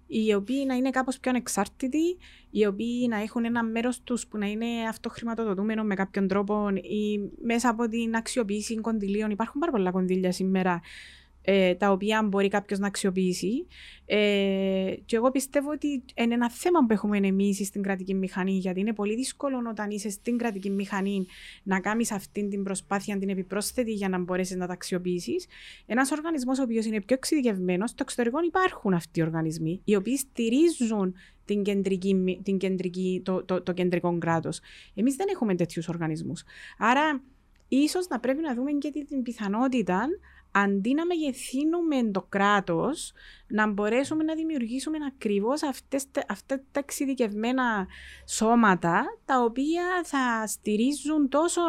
οι 0.07 0.34
οποίοι 0.34 0.63
να 0.68 0.76
είναι 0.76 0.89
κάπως 0.89 1.20
πιο 1.20 1.32
ανεξάρτητοι, 1.32 2.18
οι 2.49 2.66
οποίοι 2.66 3.07
να 3.09 3.22
έχουν 3.22 3.45
ένα 3.45 3.63
μέρος 3.63 4.01
τους 4.03 4.28
που 4.28 4.38
να 4.38 4.45
είναι 4.45 4.66
αυτοχρηματοδοτούμενο 4.89 5.84
με 5.84 5.95
κάποιον 5.95 6.28
τρόπο 6.28 6.70
ή 6.70 7.20
μέσα 7.43 7.70
από 7.70 7.88
την 7.88 8.16
αξιοποίηση 8.16 8.76
κονδυλίων. 8.76 9.30
Υπάρχουν 9.30 9.59
πάρα 9.59 9.72
πολλά 9.72 9.91
κονδύλια 9.91 10.32
σήμερα 10.32 10.82
ε, 11.46 11.76
τα 11.76 11.91
οποία 11.91 12.24
μπορεί 12.24 12.48
κάποιος 12.48 12.80
να 12.80 12.88
αξιοποιήσει. 12.88 13.68
Ε, 14.06 14.93
και 15.06 15.16
εγώ 15.16 15.32
πιστεύω 15.32 15.72
ότι 15.72 16.04
είναι 16.16 16.34
ένα 16.34 16.52
θέμα 16.52 16.86
που 16.86 16.93
έχουμε 16.93 17.18
εμείς 17.18 17.68
στην 17.68 17.82
κρατική 17.82 18.14
μηχανή, 18.14 18.52
γιατί 18.52 18.80
είναι 18.80 18.93
πολύ 18.93 19.16
δύσκολο 19.16 19.58
όταν 19.70 19.89
είσαι 19.89 20.10
στην 20.10 20.38
κρατική 20.38 20.70
μηχανή 20.70 21.26
να 21.64 21.80
κάνεις 21.80 22.12
αυτή 22.12 22.48
την 22.48 22.64
προσπάθεια, 22.64 23.18
την 23.18 23.30
επιπρόσθετη, 23.30 23.91
για 23.91 24.10
να 24.10 24.20
μπορέσεις 24.20 24.56
να 24.56 24.68
τα 24.68 24.74
αξιοποιήσεις. 24.74 25.46
Ένας 25.86 26.12
οργανισμός 26.12 26.60
ο 26.60 26.64
οποίος 26.64 26.86
είναι 26.86 27.02
πιο 27.02 27.16
εξειδικευμένος, 27.16 27.89
στο 27.89 28.00
εξωτερικό 28.02 28.43
υπάρχουν 28.43 28.93
αυτοί 28.93 29.20
οι 29.20 29.24
οργανισμοί, 29.24 29.82
οι 29.84 29.96
οποίοι 29.96 30.18
στηρίζουν 30.18 31.14
την 31.46 31.64
κεντρική, 31.64 32.14
μη- 32.14 32.41
την 32.43 32.58
κεντρική, 32.58 33.22
το, 33.26 33.43
το, 33.43 33.62
το 33.62 33.72
κεντρικό 33.72 34.18
κράτος. 34.18 34.60
Εμείς 34.93 35.16
δεν 35.16 35.28
έχουμε 35.32 35.56
τέτοιους 35.56 35.88
οργανισμούς. 35.88 36.43
Άρα, 36.78 37.22
ίσως 37.68 38.08
να 38.08 38.20
πρέπει 38.20 38.41
να 38.41 38.56
δούμε 38.56 38.72
και 38.72 38.91
την 38.91 39.22
πιθανότητα 39.24 40.08
αντί 40.58 40.93
να 40.93 41.06
μεγεθύνουμε 41.06 42.12
το 42.12 42.22
κράτος, 42.30 43.14
να 43.47 43.68
μπορέσουμε 43.72 44.24
να 44.24 44.36
δημιουργήσουμε 44.36 44.97
ακριβώς 45.08 45.64
αυτές, 45.64 46.12
τα- 46.12 46.26
αυτά 46.30 46.64
τα 46.72 46.80
εξειδικευμένα 46.80 47.88
σώματα, 48.26 49.03
τα 49.26 49.43
οποία 49.43 50.01
θα 50.03 50.47
στηρίζουν 50.47 51.30
τόσο, 51.30 51.62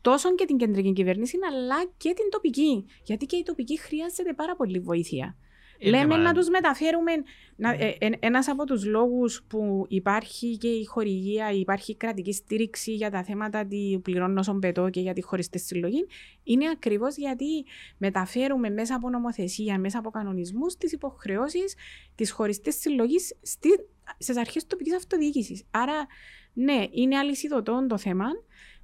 τόσο 0.00 0.34
και 0.34 0.44
την 0.44 0.56
κεντρική 0.56 0.92
κυβέρνηση, 0.92 1.38
αλλά 1.50 1.84
και 1.96 2.14
την 2.14 2.30
τοπική. 2.30 2.84
Γιατί 3.04 3.26
και 3.26 3.36
η 3.36 3.42
τοπική 3.42 3.78
χρειάζεται 3.78 4.32
πάρα 4.32 4.56
πολύ 4.56 4.78
βοήθεια. 4.78 5.36
Ε, 5.84 5.90
ναι, 5.90 5.96
Λέμε 5.98 6.16
μα- 6.16 6.22
να 6.22 6.34
τους 6.34 6.48
μεταφέρουμε. 6.48 7.12
Να, 7.56 7.76
Ναι. 7.76 7.84
ε, 7.84 7.96
ε, 8.06 8.10
ένας 8.20 8.48
από 8.48 8.64
τους 8.64 8.84
λόγους 8.84 9.42
που 9.48 9.84
υπάρχει 9.88 10.56
και 10.56 10.68
η 10.68 10.84
χορηγία, 10.84 11.50
υπάρχει 11.52 11.96
κρατική 11.96 12.32
στήριξη 12.32 12.94
για 12.94 13.10
τα 13.10 13.24
θέματα 13.24 13.66
του 13.66 14.00
πληρώνω 14.02 14.40
όσον 14.40 14.58
πετώ 14.58 14.90
και 14.90 15.00
για 15.00 15.12
τη 15.12 15.22
χωριστή 15.22 15.58
συλλογή, 15.58 16.06
είναι 16.42 16.68
ακριβώς 16.68 17.16
γιατί 17.16 17.64
μεταφέρουμε 17.98 18.70
μέσα 18.70 18.94
από 18.94 19.10
νομοθεσία, 19.10 19.78
μέσα 19.78 19.98
από 19.98 20.10
κανονισμούς, 20.10 20.76
τις 20.76 20.92
υποχρεώσεις 20.92 21.74
της 22.14 22.30
χωριστής 22.30 22.80
συλλογής 22.80 23.34
στη- 23.42 23.86
στις 24.18 24.36
αρχές 24.36 24.66
τοπικής 24.66 24.94
αυτοδιοίκησης. 24.94 25.64
Άρα, 25.70 26.06
ναι, 26.52 26.86
είναι 26.90 27.16
αλυσιδωτό 27.18 27.86
το 27.88 27.98
θέμα. 27.98 28.26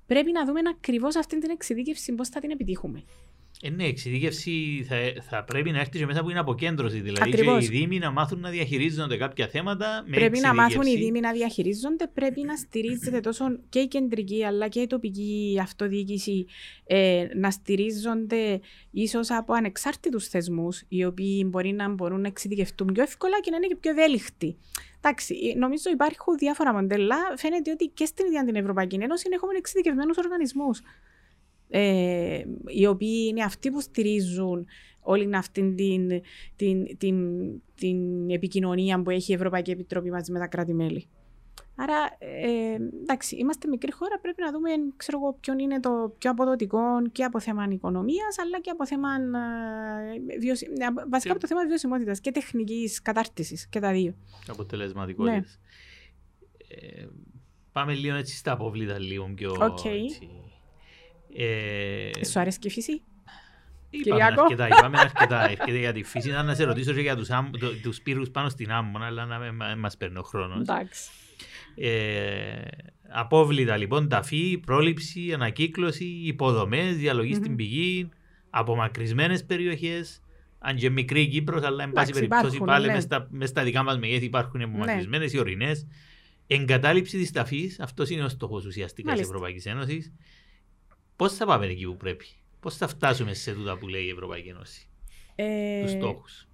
Πρέπει 0.06 0.32
να 0.32 0.44
δούμε 0.44 0.60
ακριβώς 0.70 1.16
αυτή 1.16 1.38
την 1.38 1.50
εξειδίκευση 1.50 2.14
πώς 2.14 2.28
θα 2.28 2.40
την 2.40 2.50
επιτύχουμε. 2.50 3.02
Ε, 3.62 3.70
ναι, 3.70 3.84
η 3.84 3.88
εξειδίκευση 3.88 4.84
θα, 4.88 4.96
θα 5.28 5.44
πρέπει 5.44 5.70
να 5.70 5.78
έρθει 5.78 5.98
και 5.98 6.06
μέσα 6.06 6.20
από 6.20 6.28
την 6.28 6.38
αποκέντρωση. 6.38 7.00
Δηλαδή 7.00 7.30
Ακριβώς. 7.30 7.68
και 7.68 7.76
οι 7.76 7.78
Δήμοι 7.78 7.98
να 7.98 8.10
μάθουν 8.10 8.40
να 8.40 8.50
διαχειρίζονται 8.50 9.16
κάποια 9.16 9.48
θέματα 9.48 10.04
με 10.06 10.16
Πρέπει 10.16 10.38
να 10.38 10.54
μάθουν 10.54 10.70
οι 10.70 10.76
εξειδίκευση. 10.76 11.04
Δήμοι 11.04 11.20
να 11.20 11.32
διαχειρίζονται, 11.32 12.06
πρέπει 12.06 12.42
να 12.42 12.56
στηρίζεται 12.56 13.20
τόσο 13.20 13.44
και 13.68 13.78
η 13.78 13.86
κεντρική 13.86 14.44
αλλά 14.44 14.68
και 14.68 14.80
η 14.80 14.86
τοπική 14.86 15.58
αυτοδιοίκηση 15.62 16.46
ε, 16.86 17.26
να 17.34 17.50
στηρίζονται 17.50 18.60
ίσως 18.90 19.30
από 19.30 19.52
ανεξάρτητους 19.52 20.28
θεσμούς, 20.28 20.82
οι 20.88 21.04
οποίοι 21.04 21.46
μπορεί 21.46 21.72
να 21.72 21.88
μπορούν 21.88 22.20
να 22.20 22.28
εξειδικευτούν 22.28 22.92
πιο 22.92 23.02
εύκολα 23.02 23.40
και 23.40 23.50
να 23.50 23.56
είναι 23.56 23.66
και 23.66 23.76
πιο 23.76 23.90
ευέλικτοι. 23.90 24.56
Εντάξει, 25.00 25.34
ε, 25.54 25.58
νομίζω 25.58 25.90
υπάρχουν 25.90 26.36
διάφορα 26.36 26.72
μοντέλα. 26.72 27.16
Φαίνεται 27.36 27.70
ότι 27.70 27.90
και 27.94 28.04
στην 28.04 28.26
ίδια 28.26 28.44
την 28.44 28.54
Ευρωπαϊκή 28.54 28.98
Ένωση 29.00 29.28
έχουμε 29.32 29.52
εξειδικευμένους 29.56 30.16
οργανισμούς. 30.16 30.82
Ε, 31.70 32.42
οι 32.66 32.86
οποίοι 32.86 33.26
είναι 33.28 33.42
αυτοί 33.42 33.70
που 33.70 33.80
στηρίζουν 33.80 34.66
όλη 35.00 35.36
αυτή 35.36 35.74
την, 35.74 36.08
την, 36.56 36.96
την, 36.98 37.16
την 37.74 38.30
επικοινωνία 38.30 39.02
που 39.02 39.10
έχει 39.10 39.32
η 39.32 39.34
Ευρωπαϊκή 39.34 39.70
Επιτροπή 39.70 40.10
μαζί 40.10 40.32
με 40.32 40.38
τα 40.38 40.46
κράτη-μέλη. 40.46 41.06
Άρα, 41.80 41.94
ε, 42.18 42.74
εντάξει, 43.02 43.36
είμαστε 43.36 43.68
μικρή 43.68 43.92
χώρα, 43.92 44.18
πρέπει 44.20 44.42
να 44.42 44.52
δούμε 44.52 44.70
ξέρω 44.96 45.18
εγώ, 45.22 45.36
ποιον 45.40 45.58
είναι 45.58 45.80
το 45.80 46.14
πιο 46.18 46.30
αποδοτικό 46.30 46.80
και 47.12 47.24
από 47.24 47.40
θέμα 47.40 47.66
οικονομίας, 47.70 48.38
αλλά 48.38 48.60
και 48.60 48.70
από 48.70 48.86
θέμα. 48.86 49.08
Ε, 49.14 50.38
βιωσι... 50.38 50.66
ε, 50.66 50.86
Βασικά 50.94 51.18
Και- 51.18 51.30
από 51.30 51.40
το 51.40 51.46
θέμα 51.46 51.66
βιωσιμότητας 51.66 52.20
και 52.20 52.30
τεχνικής 52.30 53.02
κατάρτισης 53.02 53.68
και 53.68 53.80
τα 53.80 53.92
δύο. 53.92 54.14
αποτελεσματικότητες. 54.48 55.60
Ναι. 56.68 57.00
Ε, 57.00 57.08
πάμε 57.72 57.94
λίγο 57.94 58.16
έτσι 58.16 58.36
στα 58.36 58.52
απόβλητα 58.52 58.98
λίγο 58.98 59.32
πιο 59.34 59.50
Οκ. 59.60 59.84
έτσι. 59.84 60.28
Ε, 61.36 62.24
Σου 62.24 62.40
αρέσει 62.40 62.58
και 62.58 62.68
η 62.68 62.70
φύση; 62.70 62.92
είπαμε 63.90 64.20
Κυριάκο; 64.20 64.42
αρκετά, 64.42 64.66
είπαμε 64.68 64.98
αρκετά. 65.00 65.42
Έρχεται 65.50 65.78
για 65.78 65.92
τη 65.92 66.02
φύση. 66.02 66.30
Να 66.30 66.54
σε 66.54 66.64
ρωτήσω 66.64 66.92
και 66.92 67.00
για 67.00 67.16
τους, 67.16 67.30
άμ- 67.30 67.56
το- 67.58 67.74
τους 67.82 68.00
πύρους 68.00 68.30
πάνω 68.30 68.48
στην 68.48 68.70
άμμονα, 68.72 69.06
αλλά 69.06 69.24
να 69.24 69.38
μην 69.38 69.54
μα- 69.54 69.74
μας 69.76 69.96
παίρνει 69.96 70.18
ο 70.18 70.22
χρόνος. 70.22 70.60
Εντάξει. 70.60 71.10
Ε, 71.74 72.62
απόβλητα 73.08 73.76
λοιπόν, 73.76 74.08
ταφή, 74.08 74.58
πρόληψη, 74.66 75.32
ανακύκλωση, 75.32 76.04
υποδομές, 76.04 76.96
διαλογή 76.96 77.32
Μμμ. 77.34 77.38
στην 77.42 77.56
πηγή, 77.56 78.08
απομακρυσμένες 78.50 79.44
περιοχές, 79.44 80.22
αν 80.58 80.76
και 80.76 80.90
μικρή 80.90 81.20
η 81.22 81.28
Κύπρος, 81.28 81.62
αλλά 81.62 81.82
εν 81.82 81.92
πάση 81.92 82.10
Εντάξει, 82.10 82.12
περιπτώσει 82.12 82.44
υπάρχουν, 82.56 82.66
πάλι 82.66 82.86
ναι. 82.86 82.92
μες 82.92 83.02
στα, 83.02 83.28
μες 83.30 83.48
στα 83.48 83.62
δικά 83.62 83.82
μας 83.82 83.98
μεγέθη 83.98 84.24
υπάρχουν 84.24 84.62
απομακρυσμένες 84.62 85.32
οι 85.32 85.38
ορεινές. 85.38 85.86
Εγκατάλειψη 86.46 87.18
της 87.18 87.30
ταφής, 87.30 87.80
αυτός 87.80 88.10
είναι 88.10 88.22
ο 88.24 88.28
στόχος 88.28 88.64
ουσιαστικά 88.64 89.02
της 89.12 89.20
Μάλιστα. 89.20 89.34
Ευρωπαϊκής 89.34 89.66
Ένωσης. 89.66 90.12
Πώς 91.18 91.34
θα 91.34 91.46
πάμε 91.46 91.66
εκεί 91.66 91.84
που 91.86 91.96
πρέπει, 91.96 92.26
πώς 92.60 92.76
θα 92.76 92.86
φτάσουμε 92.88 93.34
σε 93.34 93.52
τούτα 93.54 93.78
που 93.78 93.88
λέει 93.88 94.04
η 94.04 94.10
Ευρωπαϊκή 94.10 94.48
Ένωση, 94.48 94.88
Ε, 95.34 95.82
τους 95.82 95.90
στόχους. 95.90 96.48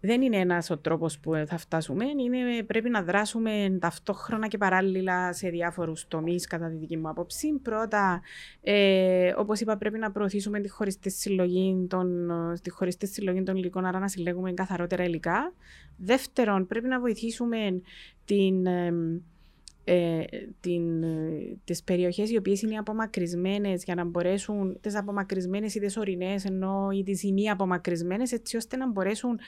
δεν 0.00 0.22
είναι 0.22 0.36
ένας 0.36 0.70
ο 0.70 0.78
τρόπος 0.78 1.18
που 1.18 1.44
θα 1.46 1.58
φτάσουμε. 1.58 2.04
Είναι, 2.04 2.62
πρέπει 2.62 2.88
να 2.90 3.02
δράσουμε 3.02 3.76
ταυτόχρονα 3.80 4.48
και 4.48 4.58
παράλληλα 4.58 5.32
σε 5.32 5.48
διάφορους 5.48 6.06
τομείς, 6.08 6.46
κατά 6.46 6.68
τη 6.68 6.76
δική 6.76 6.96
μου 6.96 7.08
άποψη. 7.08 7.52
Πρώτα, 7.62 8.22
ε, 8.60 9.32
όπως 9.36 9.60
είπα, 9.60 9.76
πρέπει 9.76 9.98
να 9.98 10.10
προωθήσουμε 10.10 10.60
τη 10.60 10.68
χωριστή 10.68 11.10
συλλογή 11.10 11.86
των, 11.88 12.28
τη 12.62 12.70
χωριστή 12.70 13.06
συλλογή 13.06 13.42
των 13.42 13.56
υλικών, 13.56 13.84
άρα 13.84 13.98
να 13.98 14.08
συλλέγουμε 14.08 14.52
καθαρότερα 14.52 15.04
υλικά. 15.04 15.52
Δεύτερον, 15.96 16.66
πρέπει 16.66 16.88
να 16.88 17.00
βοηθήσουμε 17.00 17.80
την. 18.24 18.66
Ε, 18.66 18.92
την, 20.60 21.04
τις 21.64 21.82
περιοχές 21.82 22.30
οι 22.30 22.36
οποίες 22.36 22.62
είναι 22.62 22.76
απομακρυσμένες 22.76 23.84
για 23.84 23.94
να 23.94 24.04
μπορέσουν, 24.04 24.78
τις 24.80 24.96
απομακρυσμένες 24.96 25.74
ή 25.74 25.80
τις 25.80 25.96
ορεινές 25.96 26.44
ενώ 26.44 26.88
ή 26.92 27.02
τις 27.02 27.22
ημί 27.22 27.50
απομακρυσμένες 27.50 28.32
έτσι 28.32 28.56
ώστε 28.56 28.76
να 28.76 28.90
μπορέσουν 28.90 29.38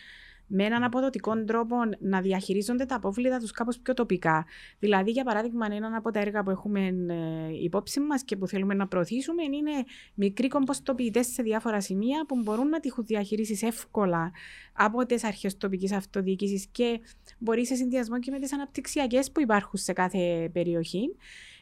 με 0.49 0.65
έναν 0.65 0.83
αποδοτικό 0.85 1.45
τρόπο 1.45 1.77
να 1.99 2.21
διαχειρίζονται 2.21 2.85
τα 2.85 2.95
απόβλητα 2.95 3.39
τους 3.39 3.51
κάπως 3.51 3.79
πιο 3.79 3.95
τοπικά. 3.95 4.47
Δηλαδή, 4.79 5.11
για 5.11 5.25
παράδειγμα, 5.25 5.67
ένα 5.71 5.97
από 5.97 6.11
τα 6.11 6.21
έργα 6.21 6.43
που 6.43 6.51
έχουμε 6.51 6.81
ε, 6.87 7.63
υπόψη 7.63 8.01
μας 8.01 8.25
και 8.25 8.37
που 8.37 8.47
θέλουμε 8.47 8.75
να 8.75 8.87
προωθήσουμε 8.87 9.43
είναι 9.43 9.85
μικροί 10.15 10.49
κομποστοποιητές 10.49 11.27
σε 11.27 11.43
διάφορα 11.43 11.81
σημεία 11.81 12.25
που 12.29 12.41
μπορούν 12.43 12.69
να 12.69 12.81
τυχούν 12.81 13.05
διαχειρίσει 13.05 13.67
εύκολα 13.67 14.33
από 14.73 15.07
τις 15.07 15.25
αρχές 15.25 15.57
τοπικής 15.57 15.93
αυτοδιοίκησης 15.93 16.67
και 16.73 17.01
μπορεί 17.39 17.67
σε 17.67 17.75
συνδυασμό 17.75 18.19
και 18.19 18.31
με 18.31 18.39
τις 18.39 18.53
αναπτυξιακές 18.53 19.33
που 19.33 19.41
υπάρχουν 19.41 19.79
σε 19.79 19.93
κάθε 19.93 20.51
περιοχή. 20.53 21.17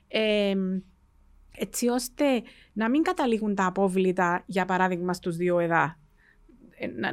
Ε, 0.09 0.55
έτσι 1.59 1.89
ώστε 1.89 2.43
να 2.73 2.91
μην 2.91 3.03
καταλήγουν 3.03 3.55
τα 3.55 3.67
απόβλητα, 3.67 4.43
για 4.47 4.65
παράδειγμα, 4.65 5.13
στους 5.13 5.37
δύο 5.37 5.59
εδά 5.59 5.83
ε, 5.83 6.06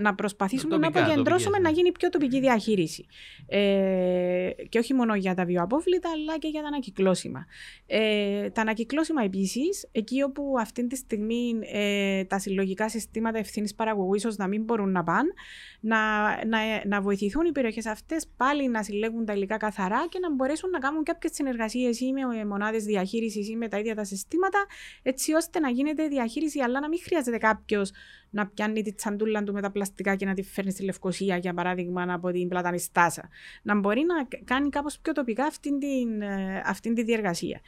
να 0.02 0.16
προσπαθήσουμε 0.16 0.76
τοπικά, 0.76 1.00
να 1.00 1.06
αποκεντρώσουμε 1.06 1.60
να 1.60 1.70
γίνει 1.70 1.92
πιο 1.92 2.10
τοπική 2.10 2.40
διαχείριση. 2.40 3.06
Ε, 3.48 4.50
και 4.70 4.80
όχι 4.80 4.94
μόνο 4.94 5.16
για 5.16 5.34
τα 5.34 5.46
βιοαπόβλητα, 5.46 6.10
αλλά 6.10 6.38
και 6.38 6.48
για 6.48 6.62
τα 6.62 6.68
ανακυκλώσιμα. 6.68 7.46
Ε, 7.86 8.50
τα 8.50 8.62
ανακυκλώσιμα 8.62 9.24
επίσης, 9.24 9.88
εκεί 9.92 10.22
όπου 10.22 10.56
αυτή 10.60 10.88
τη 10.88 10.96
στιγμή 10.96 11.60
ε, 11.72 12.24
τα 12.24 12.40
συλλογικά 12.40 12.90
συστήματα 12.90 13.38
ευθύνης 13.38 13.76
παραγωγού 13.76 14.14
ίσως 14.14 14.38
να 14.38 14.48
μην 14.48 14.64
μπορούν 14.64 14.92
να 14.92 15.04
πάνε, 15.04 15.34
να, 15.80 15.98
να, 16.46 16.60
να 16.86 17.02
βοηθηθούν 17.02 17.46
οι 17.46 17.52
περιοχές 17.52 17.86
αυτές 17.86 18.28
πάλι 18.38 18.70
να 18.70 18.84
συλλέγουν 18.84 19.26
τα 19.26 19.34
υλικά 19.34 19.58
καθαρά 19.58 20.06
και 20.10 20.20
να 20.20 20.34
μπορέσουν 20.34 20.70
να 20.70 20.80
κάνουν 20.80 21.04
κάποιες 21.04 21.34
συνεργασίες 21.36 22.00
ή 22.00 22.12
με 22.12 22.46
μονάδες 22.46 22.84
διαχείρισης 22.84 23.50
ή 23.50 23.56
με 23.56 23.68
τα 23.68 23.80
ίδια 23.80 23.96
τα 23.96 24.04
συστήματα, 24.04 24.66
έτσι 25.02 25.34
ώστε 25.34 25.60
να 25.60 25.70
γίνεται 25.70 26.08
διαχείριση, 26.08 26.60
αλλά 26.60 26.80
να 26.80 26.88
μην 26.88 27.00
χρειάζεται 27.04 27.38
κάποιος 27.38 27.92
να 28.34 28.48
πιάνει 28.48 28.82
τη 28.82 28.94
τσαντούλα 28.94 29.44
του 29.44 29.54
με 29.54 29.62
τα 29.62 29.72
πλαστικά 29.72 30.16
και 30.16 30.26
να 30.26 30.34
τη 30.34 30.44
φέρνει 30.44 30.72
στη 30.72 30.84
Λευκοσία, 30.84 31.38
για 31.38 31.54
παράδειγμα, 31.54 32.06
από 32.14 32.32
την 32.32 32.48
Πλατανιστάσα. 32.48 33.30
Να 33.62 33.80
μπορεί 33.80 34.02
να 34.06 34.38
κάνει 34.44 34.70
κάπως 34.70 35.00
πιο 35.00 35.14
τοπικά 35.14 35.46
αυτή, 35.46 35.78
την, 35.78 36.22
ε, 36.22 36.62
αυτή 36.66 36.94
τη 36.94 37.04
διεργασία. 37.04 37.62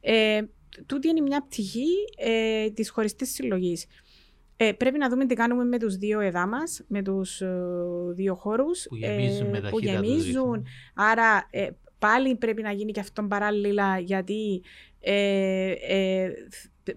Ε, 0.00 0.42
τούτη 0.86 1.08
είναι 1.08 1.20
μια 1.20 1.42
πτυχή 1.42 1.88
ε, 2.16 2.70
της 2.70 2.90
χωριστή 2.90 3.26
συλλογής. 3.26 3.86
Ε, 4.56 4.72
πρέπει 4.72 4.98
να 4.98 5.08
δούμε 5.08 5.26
τι 5.26 5.34
κάνουμε 5.34 5.64
με 5.64 5.78
τους 5.78 5.96
δύο 5.96 6.20
εδά 6.20 6.46
μας, 6.46 6.84
με 6.86 7.02
τους 7.02 7.40
ε, 7.40 7.56
δύο 8.14 8.34
χώρους 8.34 8.86
που 8.88 8.96
γεμίζουν. 8.96 9.54
Ε, 9.54 9.60
που 9.60 9.78
γεμίζουν. 9.78 10.66
Άρα 10.94 11.48
ε, 11.50 11.68
πάλι 11.98 12.36
πρέπει 12.36 12.62
να 12.62 12.72
γίνει 12.72 12.92
και 12.92 13.00
αυτό 13.00 13.22
παράλληλα 13.22 13.98
γιατί 13.98 14.62
ε, 15.04 15.70
ε, 15.70 16.32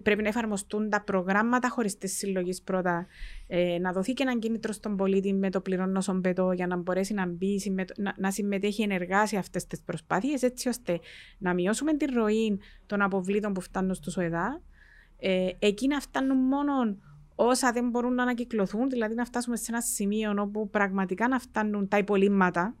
πρέπει 0.02 0.22
να 0.22 0.28
εφαρμοστούν 0.28 0.90
τα 0.90 1.02
προγράμματα 1.02 1.68
χωριστή 1.68 2.08
συλλογή 2.08 2.62
πρώτα. 2.64 3.06
Ε, 3.46 3.78
να 3.78 3.92
δοθεί 3.92 4.12
και 4.12 4.22
έναν 4.22 4.38
κίνητρο 4.38 4.72
στον 4.72 4.96
πολίτη 4.96 5.32
με 5.32 5.50
το 5.50 5.60
πληρώνω 5.60 6.02
πετώ 6.20 6.52
για 6.52 6.66
να 6.66 6.76
μπορέσει 6.76 7.14
να, 7.14 7.26
μπει, 7.26 7.60
να, 7.96 8.14
να 8.16 8.30
συμμετέχει 8.30 8.82
ενεργά 8.82 9.26
σε 9.26 9.36
αυτές 9.36 9.66
τις 9.66 9.82
προσπάθειες, 9.82 10.42
έτσι 10.42 10.68
ώστε 10.68 11.00
να 11.38 11.54
μειώσουμε 11.54 11.96
τη 11.96 12.04
ροή 12.04 12.60
των 12.86 13.02
αποβλήτων 13.02 13.52
που 13.52 13.60
φτάνουν 13.60 13.94
στου 13.94 14.12
ΟΕΔΑ. 14.16 14.62
Ε, 15.18 15.48
εκεί 15.58 15.86
να 15.86 16.00
φτάνουν 16.00 16.36
μόνο 16.36 16.96
όσα 17.34 17.72
δεν 17.72 17.88
μπορούν 17.88 18.14
να 18.14 18.22
ανακυκλωθούν, 18.22 18.88
δηλαδή 18.88 19.14
να 19.14 19.24
φτάσουμε 19.24 19.56
σε 19.56 19.64
ένα 19.68 19.80
σημείο 19.80 20.34
όπου 20.38 20.70
πραγματικά 20.70 21.28
να 21.28 21.38
φτάνουν 21.38 21.88
τα 21.88 21.98
υπολείμματα, 21.98 22.74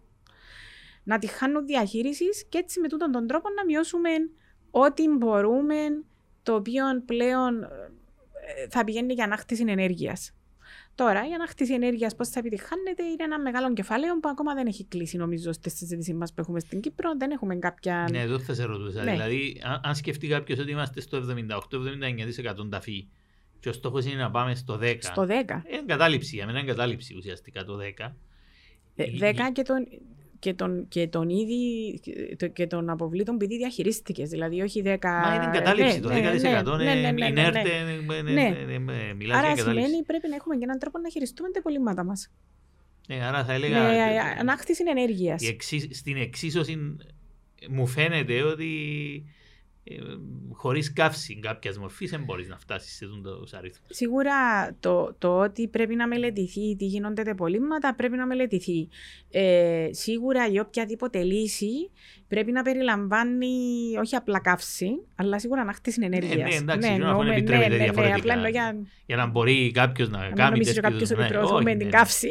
να 1.04 1.18
τη 1.18 1.26
χάνουν 1.26 1.66
διαχείρισης 1.66 2.46
και 2.48 2.58
έτσι 2.58 2.80
με 2.80 2.88
τούτον 2.88 3.10
τον 3.10 3.26
τρόπο 3.26 3.48
να 3.56 3.64
μειώσουμε 3.64 4.10
ό,τι 4.70 5.08
μπορούμε 5.08 5.76
το 6.42 6.54
οποίο 6.54 6.84
πλέον 7.06 7.62
ε, 7.62 7.68
θα 8.68 8.84
πηγαίνει 8.84 9.12
για 9.12 9.24
ανάκτηση 9.24 9.64
ενέργειας. 9.66 10.32
Τώρα, 10.94 11.28
η 11.28 11.32
ανάκτηση 11.32 11.72
ενέργειας 11.72 12.14
πώς 12.14 12.28
θα 12.28 12.38
επιτυχάνεται 12.38 13.02
είναι 13.02 13.24
ένα 13.24 13.40
μεγάλο 13.40 13.72
κεφάλαιο 13.72 14.20
που 14.20 14.28
ακόμα 14.28 14.54
δεν 14.54 14.66
έχει 14.66 14.84
κλείσει, 14.84 15.16
νομίζω, 15.16 15.52
στη 15.52 15.70
συζήτησή 15.70 16.14
μας 16.14 16.32
που 16.32 16.40
έχουμε 16.40 16.60
στην 16.60 16.80
Κύπρο. 16.80 17.16
Δεν 17.18 17.30
έχουμε 17.30 17.56
κάποια. 17.56 18.08
Ναι, 18.10 18.20
εδώ 18.20 18.38
θα 18.38 18.54
σε 18.54 18.64
ρωτούσα. 18.64 19.02
Ναι. 19.02 19.10
Δηλαδή, 19.10 19.62
αν 19.82 19.94
σκεφτεί 19.94 20.28
κάποιος 20.28 20.58
ότι 20.58 20.70
είμαστε 20.70 21.00
στο 21.00 21.22
78-79% 22.64 22.70
ταφή 22.70 23.08
και 23.60 23.68
ο 23.68 23.72
στόχος 23.72 24.04
είναι 24.04 24.14
να 24.14 24.30
πάμε 24.30 24.54
στο 24.54 24.78
10. 24.82 24.96
Στο 25.00 25.22
10. 25.22 25.28
Είναι 25.30 25.62
εγκατάλειψη, 25.80 26.34
για 26.34 26.46
μένα 26.46 26.58
είναι 26.58 26.68
εγκατάλειψη 26.70 27.14
ουσιαστικά 27.16 27.64
το 27.64 27.78
10. 27.78 28.12
10 28.96 29.22
ε, 29.22 29.32
και 29.52 29.62
τον, 29.62 29.86
και 30.38 30.54
τον, 30.54 30.88
και 30.88 31.08
τον 31.08 31.28
ήδη 31.28 32.00
και 32.52 32.66
τον 32.66 32.90
αποβλήτων 32.90 33.34
επειδή 33.34 33.56
διαχειρίστηκες. 33.56 34.28
Δηλαδή, 34.28 34.60
όχι 34.60 34.82
10. 34.84 34.96
Μα 35.02 35.34
είναι 35.34 35.44
εγκατάλειψη 35.44 36.00
το 36.00 36.08
10% 36.08 36.12
είναι 36.80 37.12
ναι, 38.22 38.54
Άρα 39.32 39.56
σημαίνει 39.56 40.02
πρέπει 40.06 40.28
να 40.28 40.34
έχουμε 40.34 40.56
και 40.56 40.64
έναν 40.64 40.78
τρόπο 40.78 40.98
να 40.98 41.08
χειριστούμε 41.10 41.50
τα 41.50 41.58
υπολείμματα 41.58 42.04
μας. 42.04 42.30
Ναι, 43.08 43.24
άρα 43.24 43.44
θα 43.44 43.52
έλεγα. 43.52 43.82
Με 43.82 44.18
ανάκτηση 44.38 44.82
ενέργειας. 44.86 45.42
Στην 45.90 46.16
εξίσωση 46.16 46.96
μου 47.68 47.86
φαίνεται 47.86 48.42
ότι 48.42 48.74
ε, 49.90 49.96
χωρίς 50.52 50.92
καύση 50.92 51.38
κάποιας 51.38 51.78
μορφής 51.78 52.10
δεν 52.10 52.24
μπορείς 52.24 52.48
να 52.48 52.58
φτάσεις 52.58 52.96
σε 52.96 53.04
αυτόν 53.04 53.22
τον 53.22 53.48
αριθμό. 53.52 53.86
Σίγουρα 53.90 54.34
το, 54.80 55.14
το 55.18 55.38
ότι 55.38 55.68
πρέπει 55.68 55.94
να 55.94 56.06
μελετηθεί 56.06 56.76
τι 56.76 56.84
γίνονται 56.84 57.22
τα 57.22 57.34
πολύματα 57.34 57.94
πρέπει 57.94 58.16
να 58.16 58.26
μελετηθεί. 58.26 58.88
Ε, 59.30 59.88
σίγουρα 59.90 60.48
η 60.52 60.58
οποιαδήποτε 60.58 61.22
λύση 61.22 61.90
πρέπει 62.28 62.52
να 62.52 62.62
περιλαμβάνει 62.62 63.46
όχι 64.00 64.16
απλά 64.16 64.40
καύση, 64.40 64.90
αλλά 65.16 65.38
σίγουρα 65.38 65.60
ανάκτηση 65.60 66.00
ενέργεια. 66.02 66.36
Ναι, 66.36 66.42
ναι, 66.42 66.54
εντάξει, 66.54 66.90
ναι, 66.90 66.96
να 66.96 67.24
ναι, 67.24 67.30
επιτρέπεται 67.30 67.68
ναι, 67.68 67.76
ναι, 67.76 67.82
διαφορετικά. 67.82 68.36
Ναι, 68.36 68.48
για... 68.48 68.76
για 69.06 69.16
να 69.16 69.26
μπορεί 69.26 69.70
κάποιος 69.70 70.08
να, 70.08 70.18
να 70.18 70.30
κάνει. 70.30 70.50
Νομίζω 70.50 70.80
κάποιος 70.80 71.10
ότι 71.10 71.24
προωθούμε 71.28 71.74
την 71.74 71.90
καύση 71.90 72.28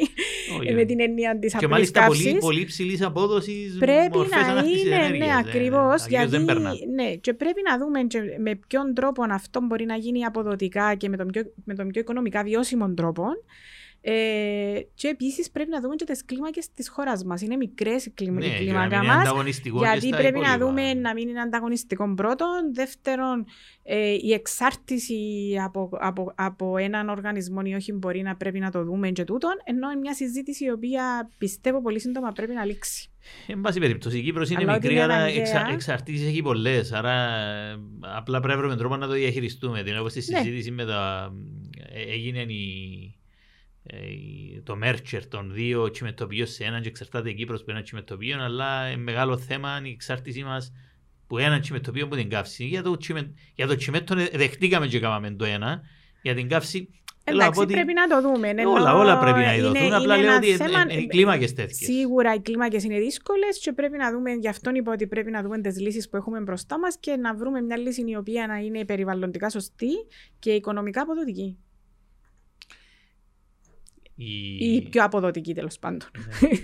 με 0.73 0.85
την 0.85 0.99
έννοια 0.99 1.39
της 1.39 1.55
απλής 1.55 1.59
Και 1.59 1.67
μάλιστα 1.67 2.05
πολύ, 2.05 2.37
πολύ 2.39 2.65
ψηλή 2.65 3.03
απόδοσης. 3.03 3.77
Πρέπει 3.77 4.17
να 4.17 4.63
είναι, 4.69 5.25
ναι, 5.25 5.37
ακριβώς. 5.39 6.07
Γιατί 6.07 6.37
ναι, 6.95 7.15
και 7.21 7.33
πρέπει 7.33 7.61
να 7.69 7.77
δούμε 7.77 7.99
με 8.39 8.59
ποιον 8.67 8.93
τρόπο 8.93 9.23
αυτό 9.29 9.61
μπορεί 9.61 9.85
να 9.85 9.95
γίνει 9.95 10.23
αποδοτικά 10.23 10.95
και 10.95 11.09
με 11.09 11.17
τον 11.17 11.27
πιο, 11.27 11.41
με 11.63 11.73
τον 11.73 11.87
πιο 11.87 12.01
οικονομικά 12.01 12.43
βιώσιμο 12.43 12.93
τρόπο. 12.93 13.23
Ε, 14.01 14.79
και 14.93 15.07
επίσης 15.07 15.51
πρέπει 15.51 15.69
να 15.69 15.81
δούμε 15.81 15.95
και 15.95 16.05
τις 16.05 16.25
κλίμακες 16.25 16.71
της 16.73 16.89
χώρας 16.89 17.23
μας. 17.23 17.41
Είναι 17.41 17.55
μικρές 17.55 18.05
οι 18.05 18.09
κλίμα, 18.09 18.39
ναι, 18.39 18.57
κλίμακα 18.57 19.03
μας. 19.03 19.29
Γιατί 19.63 20.09
πρέπει 20.09 20.39
να 20.39 20.57
δούμε 20.57 20.93
να 20.93 21.13
μην 21.13 21.29
είναι 21.29 21.41
ανταγωνιστικό 21.41 22.13
πρώτον. 22.13 22.73
Δεύτερον, 22.73 23.45
ε, 23.83 24.13
η 24.21 24.33
εξάρτηση 24.33 25.19
από, 25.63 25.89
από, 25.99 26.33
από 26.35 26.77
έναν 26.77 27.09
οργανισμό 27.09 27.61
ή 27.63 27.73
όχι 27.73 27.93
μπορεί 27.93 28.21
να 28.21 28.35
πρέπει 28.35 28.59
να 28.59 28.71
το 28.71 28.83
δούμε 28.83 29.09
και 29.09 29.23
τούτον. 29.23 29.51
Ενώ 29.63 29.91
είναι 29.91 29.99
μια 29.99 30.13
συζήτηση 30.13 30.65
η 30.65 30.71
οποία 30.71 31.29
πιστεύω 31.37 31.81
πολύ 31.81 31.99
σύντομα 31.99 32.31
πρέπει 32.31 32.53
να 32.53 32.65
λήξει. 32.65 33.09
Εν 33.47 33.61
πάση 33.61 33.79
περιπτώσει, 33.79 34.17
η 34.17 34.21
Κύπρος 34.21 34.49
είναι 34.49 34.63
αλλά 34.63 34.73
μικρή, 34.73 34.99
άρα 34.99 35.15
εξα, 35.15 35.69
εξαρτήσεις 35.71 36.27
έχει 36.27 36.41
πολλές. 36.41 36.91
Άρα 36.91 37.27
απλά 37.99 38.39
πρέπει 38.39 38.53
να 38.53 38.59
βρούμε 38.59 38.75
τρόπο 38.75 38.95
να 38.95 39.07
το 39.07 39.13
διαχειριστούμε. 39.13 39.83
Δηλαδή, 39.83 39.99
όπω 39.99 40.09
στη 40.09 40.31
ναι. 40.31 40.37
συζήτηση 40.37 40.71
με 40.71 40.85
τα. 40.85 41.31
Ε, 41.93 42.13
έγινε 42.13 42.39
η 42.39 42.53
ε, 43.13 43.16
το 44.63 44.75
μέρτσερ 44.75 45.27
των 45.27 45.53
δύο 45.53 45.91
τσιμετοποιείων 45.91 46.47
σε 46.47 46.63
έναν 46.63 46.81
και 46.81 46.87
εξαρτάται 46.87 47.29
η 47.29 47.33
Κύπρος 47.33 47.63
που 47.63 47.71
ένα 47.71 47.81
τσιμετοποιείο, 47.81 48.43
αλλά 48.43 48.87
είναι 48.87 49.01
μεγάλο 49.01 49.37
θέμα 49.37 49.81
η 49.83 49.89
εξάρτησή 49.89 50.43
μας 50.43 50.71
που 51.27 51.37
ένα 51.37 51.59
τσιμετοποιείο 51.59 52.05
από 52.05 52.15
την 52.15 52.29
καύση. 52.29 52.65
Για 52.65 52.83
το, 52.83 52.97
τσιμε, 52.97 53.33
για 53.55 53.67
το 53.67 53.75
τσιμέτο 53.75 54.15
δεχτήκαμε 54.15 54.87
και 54.87 54.99
κάναμε 54.99 55.31
το 55.31 55.45
ένα, 55.45 55.81
για 56.21 56.35
την 56.35 56.49
καύση 56.49 56.89
Εντάξει, 57.29 57.59
ότι... 57.59 57.73
πρέπει 57.73 57.93
να 57.93 58.07
το 58.07 58.21
δούμε. 58.21 58.49
Ενώ... 58.49 58.71
Όλα, 58.71 58.95
όλα 58.95 59.19
πρέπει 59.19 59.39
να 59.39 59.55
ειδωθούν. 59.55 59.93
Απλά 59.93 60.17
λέω 60.17 60.35
ότι 60.35 60.55
θέμα... 60.55 60.85
οι 60.89 61.07
κλίμακες 61.07 61.53
τέτοιες. 61.53 61.77
Σίγουρα 61.77 62.33
οι 62.33 62.39
κλίμακες 62.39 62.83
είναι 62.83 62.99
δύσκολες 62.99 63.59
και 63.59 63.73
πρέπει 63.73 63.97
να 63.97 64.11
δούμε, 64.11 64.31
γι' 64.31 64.47
αυτόν 64.47 64.75
είπα 64.75 64.91
ότι 64.91 65.07
πρέπει 65.07 65.31
να 65.31 65.41
δούμε 65.41 65.61
τις 65.61 65.79
λύσεις 65.79 66.09
που 66.09 66.17
έχουμε 66.17 66.39
μπροστά 66.39 66.79
μας 66.79 66.97
και 66.99 67.15
να 67.15 67.35
βρούμε 67.35 67.61
μια 67.61 67.77
λύση 67.77 68.03
η 68.07 68.15
οποία 68.15 68.47
να 68.47 68.57
είναι 68.57 68.85
περιβαλλοντικά 68.85 69.49
σωστή 69.49 69.91
και 70.39 70.51
οικονομικά 70.51 71.01
αποδοτική. 71.01 71.57
Η... 74.17 74.57
Ή 74.75 74.87
πιο 74.89 75.03
αποδοτική 75.03 75.53
τέλος 75.53 75.79
πάντων. 75.79 76.09
Ναι. 76.41 76.49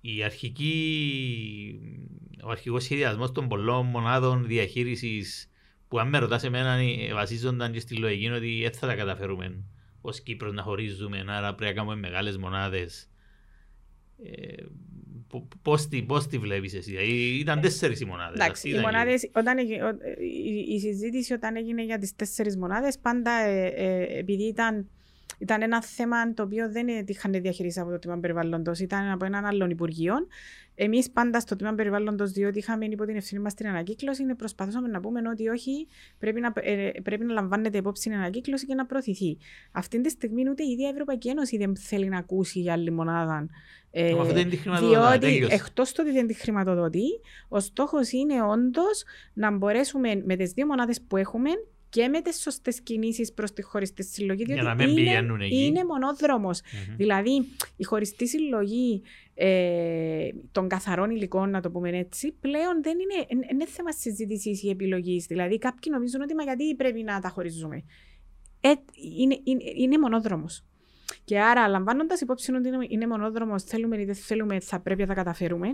Η 0.00 0.22
αρχική, 0.22 0.74
ο 2.44 2.50
αρχικός 2.50 2.82
σχεδιασμός 2.82 3.32
των 3.32 3.48
πολλών 3.48 3.86
μονάδων 3.86 4.46
διαχείρισης 4.46 5.50
που 5.88 5.98
αν 5.98 6.08
με 6.08 6.18
ρωτάς 6.18 6.44
εμένα 6.44 6.78
βασίζονταν 7.14 7.72
και 7.72 7.80
στη 7.80 7.96
λογική 7.96 8.28
ότι 8.28 8.64
έτσι 8.64 8.80
θα 8.80 8.86
τα 8.86 8.94
καταφέρουμε 8.94 9.64
ως 10.00 10.20
Κύπρος 10.20 10.52
να 10.52 10.62
χωρίζουμε 10.62 11.24
άρα 11.28 11.54
πρέπει 11.54 11.74
να 11.74 11.82
κάνουμε 11.82 11.96
μεγάλες 11.96 12.36
μονάδες 12.36 13.10
Ε, 14.22 14.64
πώς, 15.62 15.88
τη, 15.88 16.02
πώς 16.02 16.26
τη 16.26 16.38
βλέπεις 16.38 16.74
εσύ, 16.74 16.90
δηλαδή, 16.90 17.38
ήταν 17.38 17.60
τέσσερις 17.60 18.00
οι 18.00 18.04
μονάδες. 18.04 18.40
Εντάξει, 18.40 18.68
οι 18.68 18.78
μονάδες, 18.78 19.30
όταν, 19.34 19.58
η, 19.58 20.74
η, 20.74 20.80
συζήτηση 20.80 21.32
όταν 21.32 21.56
έγινε 21.56 21.84
για 21.84 21.98
τις 21.98 22.16
τέσσερις 22.16 22.56
μονάδες, 22.56 22.98
πάντα 22.98 23.30
ε, 23.30 23.66
ε, 23.66 24.18
επειδή 24.18 24.42
ήταν 24.42 24.88
ήταν 25.38 25.62
ένα 25.62 25.82
θέμα 25.82 26.34
το 26.34 26.42
οποίο 26.42 26.70
δεν 26.70 26.86
είχαν 27.06 27.32
διαχειρίσει 27.32 27.80
από 27.80 27.90
το 27.90 27.98
τμήμα 27.98 28.18
περιβάλλοντος, 28.18 28.78
ήταν 28.78 29.10
από 29.10 29.24
έναν 29.24 29.44
άλλον 29.44 29.70
Υπουργείο. 29.70 30.14
Εμείς 30.74 31.10
πάντα 31.10 31.40
στο 31.40 31.56
τμήμα 31.56 31.74
περιβάλλοντος, 31.74 32.32
διότι 32.32 32.58
είχαμε 32.58 32.84
υπό 32.84 33.04
την 33.04 33.16
ευθύνη 33.16 33.40
μας 33.42 33.54
την 33.54 33.66
ανακύκλωση, 33.66 34.24
προσπαθούσαμε 34.24 34.88
να 34.88 35.00
πούμε 35.00 35.20
ότι 35.28 35.48
όχι, 35.48 35.86
πρέπει 36.18 36.40
να, 36.40 36.52
ε, 36.54 36.90
πρέπει 37.02 37.24
να 37.24 37.32
λαμβάνεται 37.32 37.78
υπόψη 37.78 38.10
η 38.10 38.12
ανακύκλωση 38.12 38.66
και 38.66 38.74
να 38.74 38.86
προωθηθεί. 38.86 39.38
Αυτή 39.72 40.00
τη 40.00 40.10
στιγμή 40.10 40.48
ούτε 40.48 40.62
η 40.62 40.70
ίδια 40.70 40.88
η 40.88 40.90
Ευρωπαϊκή 40.90 41.28
Ένωση 41.28 41.56
δεν 41.56 41.76
θέλει 41.76 42.08
να 42.08 42.18
ακούσει 42.18 42.60
για 42.60 42.72
άλλη 42.72 42.90
μονάδα. 42.90 43.48
Ε, 43.90 44.14
διότι 44.80 45.46
εκτός 45.50 45.92
το 45.92 46.02
ότι 46.02 46.10
δεν 46.10 46.26
τη 46.26 46.34
χρηματοδοτεί, 46.34 47.06
ο 47.48 47.60
στόχος 47.60 48.12
είναι 48.12 48.42
όντως 48.42 49.04
να 49.32 49.50
μπορέσουμε 49.50 50.22
με 50.24 50.36
τις 50.36 50.52
δύο 50.52 50.66
μονάδες 50.66 51.00
που 51.08 51.16
έχουμε 51.16 51.50
και 51.88 52.08
με 52.08 52.20
τις 52.20 52.40
σωστές 52.40 52.80
κινήσεις 52.80 53.32
προς 53.32 53.52
τη 53.52 53.62
χωριστή 53.62 54.04
συλλογή. 54.04 54.44
Για 54.46 54.62
να 54.62 54.74
μην 54.74 54.96
είναι, 54.96 55.44
εκεί. 55.44 55.64
είναι 55.64 55.84
μονόδρομος. 55.84 56.60
Mm-hmm. 56.60 56.94
Δηλαδή, 56.96 57.44
η 57.76 57.84
χωριστή 57.84 58.28
συλλογή 58.28 59.02
ε, 59.34 60.28
των 60.52 60.68
καθαρών 60.68 61.10
υλικών, 61.10 61.50
να 61.50 61.60
το 61.60 61.70
πούμε 61.70 61.98
έτσι, 61.98 62.32
πλέον 62.40 62.82
δεν 62.82 62.96
είναι, 62.98 63.46
είναι 63.52 63.66
θέμα 63.66 63.92
συζήτησης 63.92 64.62
ή 64.62 64.68
επιλογής. 64.68 65.26
Δηλαδή, 65.26 65.58
κάποιοι 65.58 65.92
νομίζουν 65.94 66.20
ότι 66.20 66.34
μα 66.34 66.42
γιατί 66.42 66.74
πρέπει 66.74 67.02
να 67.02 67.20
τα 67.20 67.28
χωρίζουμε. 67.28 67.84
Ε, 68.60 68.72
είναι, 69.18 69.40
είναι, 69.44 69.62
είναι 69.76 69.98
μονόδρομος. 69.98 70.64
Και 71.24 71.40
άρα, 71.40 71.68
λαμβάνοντας 71.68 72.20
υπόψη 72.20 72.54
ότι 72.54 72.70
είναι 72.88 73.06
μονόδρομος, 73.06 73.62
θέλουμε 73.62 74.00
ή 74.00 74.04
δεν 74.04 74.14
θέλουμε, 74.14 74.60
θα 74.60 74.80
πρέπει 74.80 75.00
να 75.00 75.06
τα 75.06 75.14
καταφέρουμε. 75.14 75.68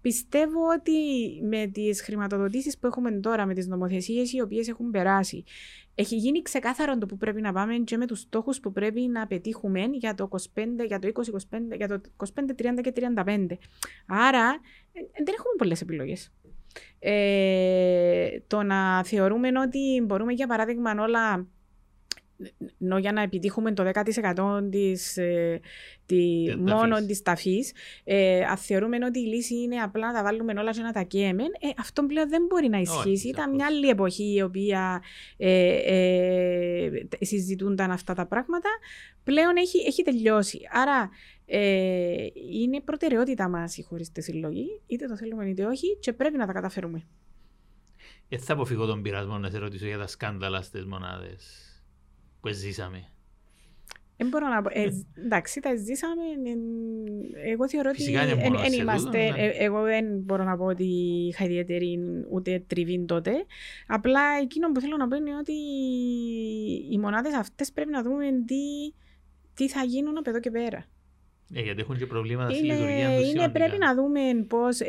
Πιστεύω 0.00 0.60
ότι 0.78 0.92
με 1.42 1.66
τις 1.66 2.02
χρηματοδοτήσεις 2.02 2.78
που 2.78 2.86
έχουμε 2.86 3.10
τώρα, 3.10 3.46
με 3.46 3.54
τις 3.54 3.66
νομοθεσίες 3.66 4.32
οι 4.32 4.40
οποίες 4.40 4.68
έχουν 4.68 4.90
περάσει, 4.90 5.44
έχει 5.94 6.16
γίνει 6.16 6.42
ξεκάθαρο 6.42 6.98
το 6.98 7.06
που 7.06 7.16
πρέπει 7.16 7.40
να 7.40 7.52
πάμε 7.52 7.76
και 7.76 7.96
με 7.96 8.06
τους 8.06 8.20
στόχους 8.20 8.60
που 8.60 8.72
πρέπει 8.72 9.00
να 9.00 9.26
πετύχουμε 9.26 9.80
για 9.92 10.14
το 10.14 10.28
25, 10.30 10.38
για 10.86 10.98
το 10.98 11.08
20, 11.08 11.76
για 11.76 11.88
το 11.88 12.00
25, 12.16 12.54
30 12.54 12.80
και 12.82 12.92
35. 12.92 13.58
Άρα, 14.06 14.48
ε, 14.92 15.00
δεν 15.24 15.34
έχουμε 15.34 15.54
πολλές 15.58 15.80
επιλογές. 15.80 16.32
Ε, 16.98 18.40
το 18.46 18.62
να 18.62 19.04
θεωρούμε 19.04 19.48
ότι 19.64 20.02
μπορούμε, 20.06 20.32
για 20.32 20.46
παράδειγμα, 20.46 20.94
όλα 20.98 21.46
ενώ 22.80 22.98
για 22.98 23.12
να 23.12 23.22
επιτύχουμε 23.22 23.72
το 23.72 23.90
10% 23.94 24.68
της, 24.70 25.16
ε, 25.16 25.60
τη, 26.06 26.44
μόνο 26.58 27.06
της 27.06 27.22
ταφής, 27.22 27.72
ε, 28.04 28.44
αν 28.44 28.56
θεωρούμε 28.56 28.96
ότι 29.04 29.18
η 29.18 29.26
λύση 29.26 29.54
είναι 29.54 29.76
απλά 29.76 30.06
να 30.06 30.12
τα 30.12 30.22
βάλουμε 30.22 30.52
όλα 30.60 30.70
και 30.70 30.82
να 30.82 30.92
τα 30.92 31.02
καίμε, 31.02 31.42
ε, 31.42 31.68
αυτό 31.78 32.02
πλέον 32.02 32.28
δεν 32.28 32.42
μπορεί 32.48 32.68
να 32.68 32.78
ισχύσει. 32.78 33.28
Ήταν 33.28 33.54
μια 33.54 33.66
άλλη 33.66 33.88
εποχή 33.88 34.34
η 34.34 34.42
οποία 34.42 35.02
ε, 35.36 35.74
ε, 35.74 36.90
συζητούνταν 37.20 37.90
αυτά 37.90 38.14
τα 38.14 38.26
πράγματα. 38.26 38.68
Πλέον 39.24 39.56
έχει, 39.56 39.78
έχει 39.86 40.02
τελειώσει. 40.02 40.60
Άρα 40.70 41.10
ε, 41.46 42.26
είναι 42.52 42.80
προτεραιότητα 42.80 43.48
μας 43.48 43.76
η 43.76 43.82
χωριστή 43.82 44.22
συλλογή, 44.22 44.80
είτε 44.86 45.06
το 45.06 45.16
θέλουμε 45.16 45.48
είτε 45.48 45.64
όχι, 45.64 45.96
και 46.00 46.12
πρέπει 46.12 46.36
να 46.36 46.46
τα 46.46 46.52
καταφέρουμε. 46.52 47.06
Ε, 48.28 48.38
θα 48.38 48.52
αποφύγω 48.52 48.86
τον 48.86 49.02
πειρασμό 49.02 49.38
να 49.38 49.50
σε 49.50 49.58
ρωτήσω 49.58 49.86
για 49.86 49.98
τα 49.98 50.06
σκάνδαλα 50.06 50.62
στις 50.62 50.84
μονάδες 50.84 51.71
που 52.42 52.48
ζήσαμε. 52.48 53.06
Δεν 54.16 54.28
μπορώ 54.28 54.48
να 54.48 54.62
πω. 54.62 54.68
Ε, 54.72 54.88
εντάξει, 55.24 55.60
τα 55.60 55.74
ζήσαμε. 55.74 56.22
Εγώ 57.44 57.68
θεωρώ 57.68 57.90
ότι 57.90 58.12
δεν 58.56 58.72
είμαστε. 58.72 59.30
Ναι. 59.30 59.42
Ε, 59.42 59.48
εγώ 59.64 59.82
δεν 59.82 60.18
μπορώ 60.18 60.44
να 60.44 60.56
πω 60.56 60.64
ότι 60.64 60.84
είχα 61.28 61.44
ιδιαίτερη 61.44 61.98
ούτε 62.30 62.64
τριβή 62.66 63.04
τότε. 63.04 63.32
Απλά 63.86 64.20
εκείνο 64.40 64.72
που 64.72 64.80
θέλω 64.80 64.96
να 64.96 65.08
πω 65.08 65.16
είναι 65.16 65.36
ότι 65.36 65.52
οι 66.90 66.98
μονάδες 66.98 67.34
αυτές 67.34 67.72
πρέπει 67.72 67.90
να 67.90 68.02
δούμε 68.02 68.24
τι, 68.46 68.94
τι 69.54 69.68
θα 69.68 69.82
γίνουν 69.82 70.18
από 70.18 70.30
εδώ 70.30 70.40
και 70.40 70.50
πέρα. 70.50 70.86
Ε, 71.54 71.60
γιατί 71.60 71.80
έχουν 71.80 71.96
και 71.96 72.06
προβλήματα 72.06 72.50
στη 72.50 72.64
λειτουργία 72.64 73.16
τους. 73.16 73.30
Είναι, 73.30 73.48
πρέπει 73.48 73.78
να 73.78 73.94
δούμε 73.94 74.20
πώς 74.48 74.80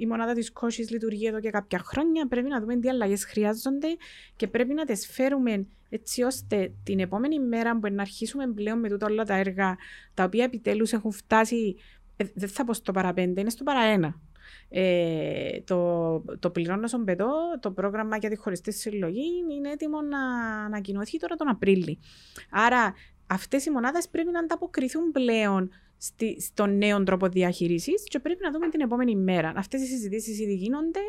η 0.00 0.06
μονάδα 0.08 0.32
της 0.32 0.52
κόσης 0.52 0.90
λειτουργεί 0.90 1.26
εδώ 1.26 1.40
και 1.40 1.50
κάποια 1.50 1.78
χρόνια. 1.78 2.26
Πρέπει 2.28 2.48
να 2.48 2.60
δούμε 2.60 2.76
τι 2.76 2.88
αλλαγές 2.88 3.24
χρειάζονται 3.24 3.88
και 4.36 4.46
πρέπει 4.46 4.74
να 4.74 4.84
τις 4.84 5.06
φέρουμε 5.06 5.66
έτσι 5.88 6.22
ώστε 6.22 6.72
την 6.84 7.00
επόμενη 7.00 7.40
μέρα 7.40 7.78
που 7.78 7.92
να 7.92 8.02
αρχίσουμε 8.02 8.52
πλέον 8.52 8.78
με 8.78 8.88
τούτα 8.88 9.06
όλα 9.06 9.24
τα 9.24 9.34
έργα 9.34 9.76
τα 10.14 10.24
οποία 10.24 10.44
επιτέλους 10.44 10.92
έχουν 10.92 11.12
φτάσει. 11.12 11.76
Ε, 12.16 12.24
δεν 12.34 12.48
θα 12.48 12.64
πω 12.64 12.72
στο 12.72 12.92
παραπέντε, 12.92 13.40
είναι 13.40 13.50
στο 13.50 13.64
παραένα. 13.64 14.20
Ε, 14.68 15.60
το, 15.64 16.20
το 16.38 16.50
πληρώνω 16.50 16.86
στον 16.86 17.04
πετό, 17.04 17.32
το 17.60 17.70
πρόγραμμα 17.70 18.16
για 18.16 18.28
τη 18.30 18.36
χωριστή 18.36 18.72
συλλογή 18.72 19.26
είναι 19.56 19.70
έτοιμο 19.70 20.00
να 20.00 20.18
ανακοινωθεί 20.64 21.18
τώρα 21.18 21.34
τον 21.36 21.48
Απρίλιο. 21.48 21.96
Άρα 22.50 22.94
αυτές 23.32 23.64
οι 23.64 23.70
μονάδες 23.70 24.08
πρέπει 24.08 24.30
να 24.30 24.38
ανταποκριθούν 24.38 25.12
πλέον 25.12 25.70
στη, 25.96 26.40
στον 26.40 26.76
νέο 26.76 27.02
τρόπο 27.02 27.28
διαχείρισης 27.28 28.04
και 28.04 28.18
πρέπει 28.18 28.42
να 28.42 28.50
δούμε 28.50 28.68
την 28.68 28.80
επόμενη 28.80 29.16
μέρα. 29.16 29.52
Αυτές 29.56 29.82
οι 29.82 29.86
συζητήσεις 29.86 30.40
ήδη 30.40 30.54
γίνονται 30.54 31.00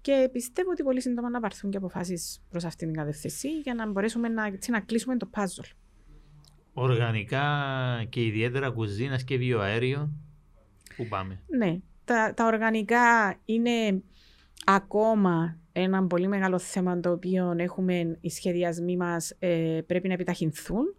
και 0.00 0.28
πιστεύω 0.32 0.70
ότι 0.70 0.82
πολύ 0.82 1.00
σύντομα 1.00 1.30
να 1.30 1.40
πάρθουν 1.40 1.70
και 1.70 1.76
αποφάσεις 1.76 2.42
προς 2.50 2.64
αυτήν 2.64 2.86
την 2.86 2.96
κατεύθυνση 2.96 3.48
για 3.48 3.74
να 3.74 3.90
μπορέσουμε 3.90 4.28
να, 4.28 4.50
να 4.68 4.80
κλείσουμε 4.80 5.16
το 5.16 5.30
puzzle. 5.34 5.70
Οργανικά 6.74 7.44
και 8.08 8.24
ιδιαίτερα 8.24 8.70
κουζίνας 8.70 9.24
και 9.24 9.36
βιοαέριο. 9.36 10.10
Πού 10.96 11.06
πάμε; 11.08 11.42
Ναι. 11.58 11.78
Τα, 12.04 12.34
τα 12.36 12.46
οργανικά 12.46 13.36
είναι 13.44 14.02
ακόμα 14.64 15.58
ένα 15.72 16.06
πολύ 16.06 16.28
μεγάλο 16.28 16.58
θέμα 16.58 17.00
το 17.00 17.10
οποίο 17.10 17.54
έχουμε 17.56 18.18
οι 18.20 18.30
σχεδιασμοί 18.30 18.96
μας 18.96 19.34
ε, 19.38 19.80
πρέπει 19.86 20.08
να 20.08 20.14
επιταχυνθούν. 20.14 20.94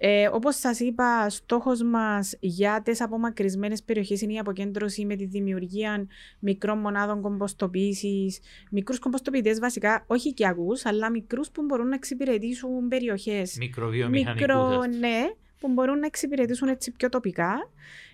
Ε, 0.00 0.28
όπως 0.32 0.56
σας 0.56 0.80
είπα, 0.80 1.28
στόχος 1.28 1.82
μας 1.82 2.36
για 2.40 2.82
τις 2.84 3.00
απομακρυσμένες 3.00 3.82
περιοχές 3.82 4.20
είναι 4.20 4.32
η 4.32 4.38
αποκέντρωση 4.38 5.04
με 5.04 5.16
τη 5.16 5.24
δημιουργία 5.24 6.06
μικρών 6.38 6.78
μονάδων 6.78 7.20
κομποστοποίησης, 7.20 8.40
μικρούς 8.70 8.98
κομποστοποιητές 8.98 9.58
βασικά, 9.58 10.04
όχι 10.06 10.28
οικιακούς, 10.28 10.86
αλλά 10.86 11.10
μικρούς 11.10 11.50
που 11.50 11.62
μπορούν 11.62 11.88
να 11.88 11.94
εξυπηρετήσουν 11.94 12.88
περιοχές. 12.88 13.56
Μικροβιομηχανικούς. 13.58 14.40
Μικρο, 14.40 14.84
ναι, 14.98 15.30
που 15.58 15.68
μπορούν 15.68 15.98
να 15.98 16.06
εξυπηρετήσουν 16.06 16.68
έτσι 16.68 16.92
πιο 16.92 17.08
τοπικά. 17.08 17.70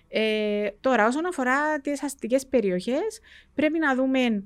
Ε, 0.07 0.69
τώρα, 0.81 1.07
όσον 1.07 1.25
αφορά 1.25 1.79
τις 1.79 2.03
αστικές 2.03 2.47
περιοχές, 2.47 3.19
πρέπει 3.55 3.79
να 3.79 3.95
δούμε 3.95 4.43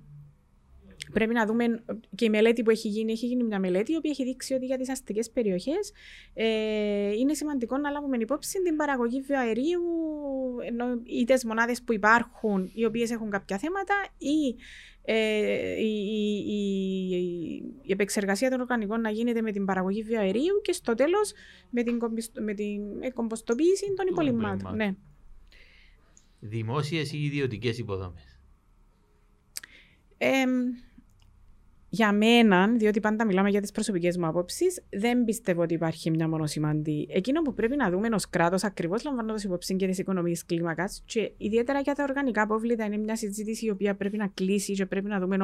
Πρέπει 1.13 1.33
να 1.33 1.45
δούμε 1.45 1.83
και 2.15 2.25
η 2.25 2.29
μελέτη 2.29 2.63
που 2.63 2.69
έχει 2.69 2.87
γίνει. 2.87 3.11
Έχει 3.11 3.25
γίνει 3.25 3.43
μια 3.43 3.59
μελέτη 3.59 3.91
η 3.91 3.95
οποία 3.95 4.11
έχει 4.11 4.23
δείξει 4.23 4.53
ότι 4.53 4.65
για 4.65 4.77
τις 4.77 4.89
αστικές 4.89 5.29
περιοχές 5.31 5.91
ε, 6.33 7.11
είναι 7.11 7.33
σημαντικό 7.33 7.77
να 7.77 7.89
λάβουμε 7.89 8.17
υπόψη 8.19 8.61
την 8.61 8.75
παραγωγή 8.75 9.21
βιοαερίου, 9.21 9.81
ή 11.03 11.23
τι 11.23 11.47
μονάδες 11.47 11.83
που 11.83 11.93
υπάρχουν, 11.93 12.71
οι 12.73 12.85
οποίες 12.85 13.11
έχουν 13.11 13.29
κάποια 13.29 13.57
θέματα, 13.57 13.93
ή 14.17 14.55
ε, 15.01 15.81
η, 15.81 16.05
η, 16.07 16.43
η, 16.47 17.15
η, 17.81 17.91
επεξεργασία 17.91 18.49
των 18.49 18.59
οργανικών 18.59 19.01
να 19.01 19.09
γίνεται 19.09 19.41
με 19.41 19.51
την 19.51 19.65
παραγωγή 19.65 20.03
βιοαερίου 20.03 20.61
και 20.61 20.71
στο 20.71 20.93
τέλος 20.93 21.33
με 21.69 21.83
την, 21.83 21.99
με 22.39 22.53
την 22.53 22.81
κομποστοποίηση 23.13 23.93
των 23.95 24.07
υπολειμμάτων. 24.09 24.75
Ναι. 24.75 24.95
Δημόσιες 26.39 27.11
ή 27.11 27.23
ιδιωτικές 27.23 27.77
υποδομές. 27.77 28.39
Ε, 30.17 30.43
για 31.91 32.11
μένα, 32.11 32.67
διότι 32.67 32.99
πάντα 32.99 33.25
μιλάμε 33.25 33.49
για 33.49 33.61
τις 33.61 33.71
προσωπικές 33.71 34.17
μου 34.17 34.27
απόψεις, 34.27 34.83
δεν 34.89 35.23
πιστεύω 35.23 35.61
ότι 35.61 35.73
υπάρχει 35.73 36.09
μια 36.11 36.27
μονοσημαντή. 36.27 37.07
Εκείνο 37.11 37.41
που 37.41 37.53
πρέπει 37.53 37.75
να 37.75 37.89
δούμε 37.89 38.07
ως 38.13 38.29
κράτος, 38.29 38.63
ακριβώς 38.63 39.03
λαμβάνοντας 39.03 39.43
υπόψη 39.43 39.75
και 39.75 39.87
τις 39.87 39.97
οικονομίες 39.97 40.45
κλίμακας, 40.45 41.03
και 41.05 41.31
ιδιαίτερα 41.37 41.79
για 41.79 41.93
τα 41.95 42.03
οργανικά 42.03 42.41
απόβλητα, 42.41 42.85
είναι 42.85 42.97
μια 42.97 43.15
συζήτηση 43.15 43.65
η 43.65 43.69
οποία 43.69 43.95
πρέπει 43.95 44.17
να 44.17 44.27
κλείσει 44.27 44.73
και 44.73 44.85
πρέπει 44.85 45.07
να 45.07 45.19
δούμε 45.19 45.37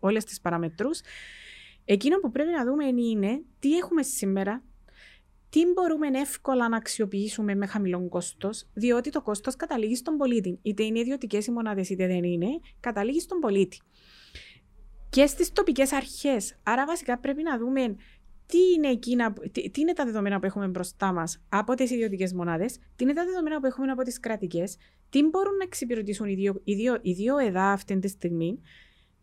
όλες 0.00 0.24
τις 0.24 0.40
παραμετρούς. 0.40 1.00
Εκείνο 1.84 2.18
που 2.18 2.30
πρέπει 2.30 2.50
να 2.50 2.64
δούμε 2.64 2.84
είναι 2.84 3.42
τι 3.58 3.76
έχουμε 3.76 4.02
σήμερα, 4.02 4.62
τι 5.50 5.60
μπορούμε 5.74 6.06
εύκολα 6.18 6.68
να 6.68 6.76
αξιοποιήσουμε 6.76 7.54
με 7.54 7.66
χαμηλό 7.66 8.08
κόστος, 8.08 8.66
διότι 8.74 9.10
το 9.10 9.22
κόστος 9.22 9.56
καταλήγει 9.56 9.96
στον 9.96 10.16
πολίτη. 10.16 10.58
Είτε 10.62 10.82
είναι 10.82 10.98
ιδιωτικές 10.98 11.46
οι 11.46 11.50
μονάδες, 11.50 11.90
είτε 11.90 12.06
δεν 12.06 12.24
είναι, 12.24 12.46
καταλήγει 12.80 13.20
στον 13.20 13.38
πολίτη 13.38 13.78
και 15.10 15.26
στις 15.26 15.52
τοπικές 15.52 15.92
αρχές. 15.92 16.58
Άρα, 16.62 16.86
βασικά 16.86 17.18
πρέπει 17.18 17.42
να 17.42 17.58
δούμε 17.58 17.96
τι 18.46 18.58
είναι, 18.76 18.88
εκείνα, 18.88 19.32
τι, 19.32 19.70
τι 19.70 19.80
είναι 19.80 19.92
τα 19.92 20.04
δεδομένα 20.04 20.38
που 20.40 20.46
έχουμε 20.46 20.66
μπροστά 20.66 21.12
μας 21.12 21.42
από 21.48 21.74
τις 21.74 21.90
ιδιωτικές 21.90 22.32
μονάδες, 22.32 22.78
τι 22.96 23.04
είναι 23.04 23.12
τα 23.12 23.24
δεδομένα 23.24 23.60
που 23.60 23.66
έχουμε 23.66 23.90
από 23.90 24.02
τις 24.02 24.20
κρατικές, 24.20 24.76
τι 25.10 25.22
μπορούν 25.22 25.56
να 25.56 25.64
εξυπηρετήσουν 25.64 26.26
οι 26.26 26.34
δύο, 26.34 26.60
οι 26.64 26.74
δύο, 26.74 26.98
οι 27.02 27.12
δύο 27.12 27.38
εδά 27.38 27.72
αυτή 27.72 27.98
τη 27.98 28.08
στιγμή 28.08 28.60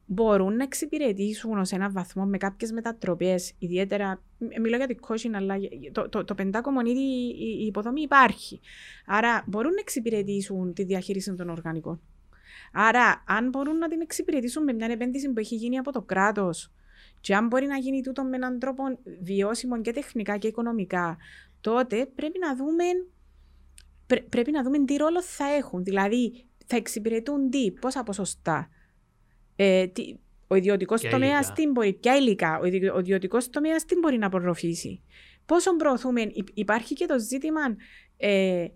μπορούν 0.05 0.55
να 0.55 0.63
εξυπηρετήσουν 0.63 1.57
ως 1.57 1.71
έναν 1.71 1.91
βαθμό 1.91 2.25
με 2.25 2.37
κάποιες 2.37 2.71
μετατροπές, 2.71 3.53
ιδιαίτερα. 3.59 4.21
ε, 4.49 4.59
Μιλώ 4.59 4.77
για 4.77 4.87
την 4.87 4.97
coaching, 5.07 5.31
αλλά 5.33 5.55
το, 5.91 6.09
το, 6.09 6.23
το 6.23 6.35
πεντάκομο 6.35 6.79
ήδη 6.79 6.99
η, 6.99 7.59
η 7.61 7.65
υποδομή 7.65 8.01
υπάρχει. 8.01 8.59
Άρα 9.05 9.43
μπορούν 9.47 9.71
να 9.71 9.79
εξυπηρετήσουν 9.79 10.73
τη 10.73 10.83
διαχείριση 10.83 11.33
των 11.35 11.49
οργανικών. 11.49 12.01
Άρα, 12.73 13.23
αν 13.27 13.49
μπορούν 13.49 13.77
να 13.77 13.87
την 13.87 14.01
εξυπηρετήσουν 14.01 14.63
με 14.63 14.73
μια 14.73 14.87
επένδυση 14.91 15.29
που 15.33 15.39
έχει 15.39 15.55
γίνει 15.55 15.77
από 15.77 15.91
το 15.91 16.01
κράτος, 16.01 16.71
και 17.21 17.35
αν 17.35 17.47
μπορεί 17.47 17.65
να 17.65 17.77
γίνει 17.77 18.01
τούτο 18.01 18.23
με 18.23 18.35
έναν 18.35 18.59
τρόπο 18.59 18.83
βιώσιμο 19.21 19.81
και 19.81 19.91
τεχνικά 19.91 20.37
και 20.37 20.47
οικονομικά, 20.47 21.17
τότε 21.61 22.05
πρέπει 22.05 22.39
να 22.39 22.55
δούμε, 22.55 22.83
πρέ- 24.07 24.23
πρέπει 24.29 24.51
να 24.51 24.63
δούμε 24.63 24.83
τι 24.85 24.95
ρόλο 24.95 25.21
θα 25.23 25.45
έχουν. 25.45 25.83
Δηλαδή, 25.83 26.45
θα 26.65 26.75
εξυπηρετούν 26.75 27.49
τι, 27.49 27.71
πόσα 27.71 28.03
ποσοστά. 28.03 28.69
Ε, 29.55 29.87
τι, 29.87 30.15
ο 30.47 30.55
ιδιωτικός 30.55 31.01
Ποια 31.01 31.09
τομέας 31.09 31.39
υλικά; 31.39 31.53
τι 31.53 31.67
μπορεί, 31.67 31.93
ποια 31.93 32.15
υλικά, 32.15 32.59
ο 32.93 32.99
ιδιωτικός 32.99 33.49
τομέας 33.49 33.85
τι 33.85 33.95
μπορεί 33.95 34.17
να 34.17 34.25
απορροφήσει. 34.25 35.01
Πόσο 35.45 35.75
προωθούμε, 35.75 36.21
υ- 36.21 36.49
υπάρχει 36.53 36.93
και 36.93 37.05
το 37.05 37.19
ζήτημα, 37.19 37.61
ε, 38.17 38.67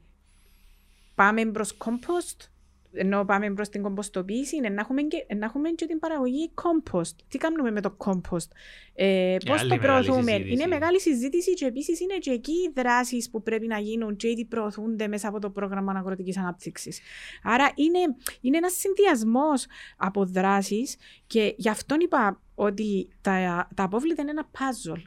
πάμε 1.16 1.46
προς 1.46 1.78
compost, 1.86 2.50
ενώ 2.94 3.26
πάμε 3.26 3.54
προ 3.54 3.64
την 3.64 3.82
κομποστοποίηση, 3.82 4.56
είναι 4.56 4.70
να 4.70 4.82
έχουμε 4.82 5.02
και, 5.02 5.26
να 5.36 5.46
έχουμε 5.46 5.70
και 5.70 5.86
την 5.86 6.00
παραγωγή 6.00 6.52
compost. 6.54 7.16
Τι 7.28 7.38
κάνουμε 7.38 7.72
με 7.72 7.82
το 7.82 7.98
compost, 8.06 8.48
ε, 8.94 9.38
πώς 9.46 9.60
άλλη 9.60 9.70
το 9.70 9.76
μεγάλη 9.76 10.04
προωθούμε; 10.06 10.32
συζήτηση. 10.32 10.54
Είναι 10.54 10.68
μεγάλη 10.68 11.00
συζήτηση 11.00 11.54
και 11.54 11.66
επίσης 11.66 12.00
είναι 12.00 12.18
και 12.18 12.32
εκεί 12.32 12.52
οι 12.52 12.72
δράσεις 12.76 13.30
που 13.30 13.44
πρέπει 13.44 13.68
να 13.68 13.80
γίνουν 13.80 14.16
και 14.16 14.30
ήδη 14.30 14.46
προωθούνται 14.46 15.08
μέσα 15.08 15.28
από 15.28 15.40
το 15.40 15.50
πρόγραμμα 15.50 15.94
αγροτικής 15.94 16.38
ανάπτυξης. 16.38 17.00
Άρα 17.44 17.72
είναι, 17.76 18.00
είναι 18.42 18.58
ένας 18.58 18.74
συνδυασμός 18.74 19.66
από 19.98 20.26
δράσεις 20.26 20.96
και 21.28 21.54
γι' 21.58 21.70
αυτό 21.70 21.96
είπα 22.00 22.42
ότι 22.56 23.08
τα, 23.22 23.68
τα 23.76 23.84
απόβλητα 23.84 24.22
είναι 24.22 24.32
ένα 24.32 24.50
puzzle. 24.52 25.02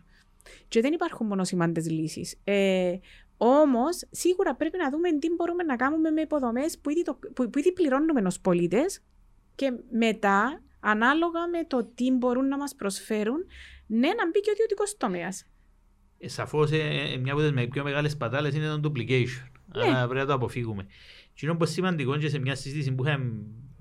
Και 0.68 0.80
δεν 0.80 0.93
υπάρχουν 0.93 1.26
μόνο 1.26 1.45
σημαντέ 1.45 1.80
λύσεις. 1.80 2.37
Ε, 2.45 2.95
Όμως, 3.47 4.03
σίγουρα 4.11 4.55
πρέπει 4.55 4.79
να 4.79 4.91
δούμε 4.91 5.13
τι 5.19 5.29
μπορούμε 5.37 5.63
να 5.63 5.77
κάνουμε 5.77 6.11
με 6.11 6.21
υποδομές 6.21 6.79
που, 6.79 6.91
ήδη 6.91 7.03
το- 7.03 7.19
που, 7.35 7.51
που 7.51 7.59
ήδη 7.59 7.73
πληρώνουμε 7.73 8.21
ως 8.27 8.41
πολίτες 8.41 9.01
και 9.55 9.73
μετά, 9.91 10.63
ανάλογα 10.81 11.49
με 11.49 11.65
το 11.67 11.91
τι 11.95 12.11
μπορούν 12.11 12.49
να 12.49 12.57
μας 12.57 12.75
προσφέρουν, 12.75 13.47
ναι, 13.87 14.09
να 14.09 14.27
μπει 14.31 14.41
και 14.41 14.51
ο 14.51 14.53
ιδιωτικός 14.53 14.97
τομέας. 14.97 15.47
Ε, 16.19 16.29
Σαφώς 16.29 16.71
μια 17.21 17.33
από 17.33 17.41
τις 17.53 17.69
πιο 17.71 17.83
μεγάλες 17.85 18.17
πατάλες 18.17 18.55
είναι 18.55 18.69
το 18.69 18.93
duplication. 18.95 19.49
Ναι. 19.75 19.83
Άρα 19.87 20.05
πρέπει 20.05 20.21
να 20.21 20.27
το 20.27 20.33
αποφύγουμε. 20.33 20.87
Και 21.35 21.41
είναι 21.43 21.53
όπως 21.53 21.71
σημαντικό 21.71 22.17
και 22.17 22.29
σε 22.29 22.39
μια 22.39 22.55
συζήτηση 22.55 22.93
που 22.93 23.05
είχαμε 23.07 23.33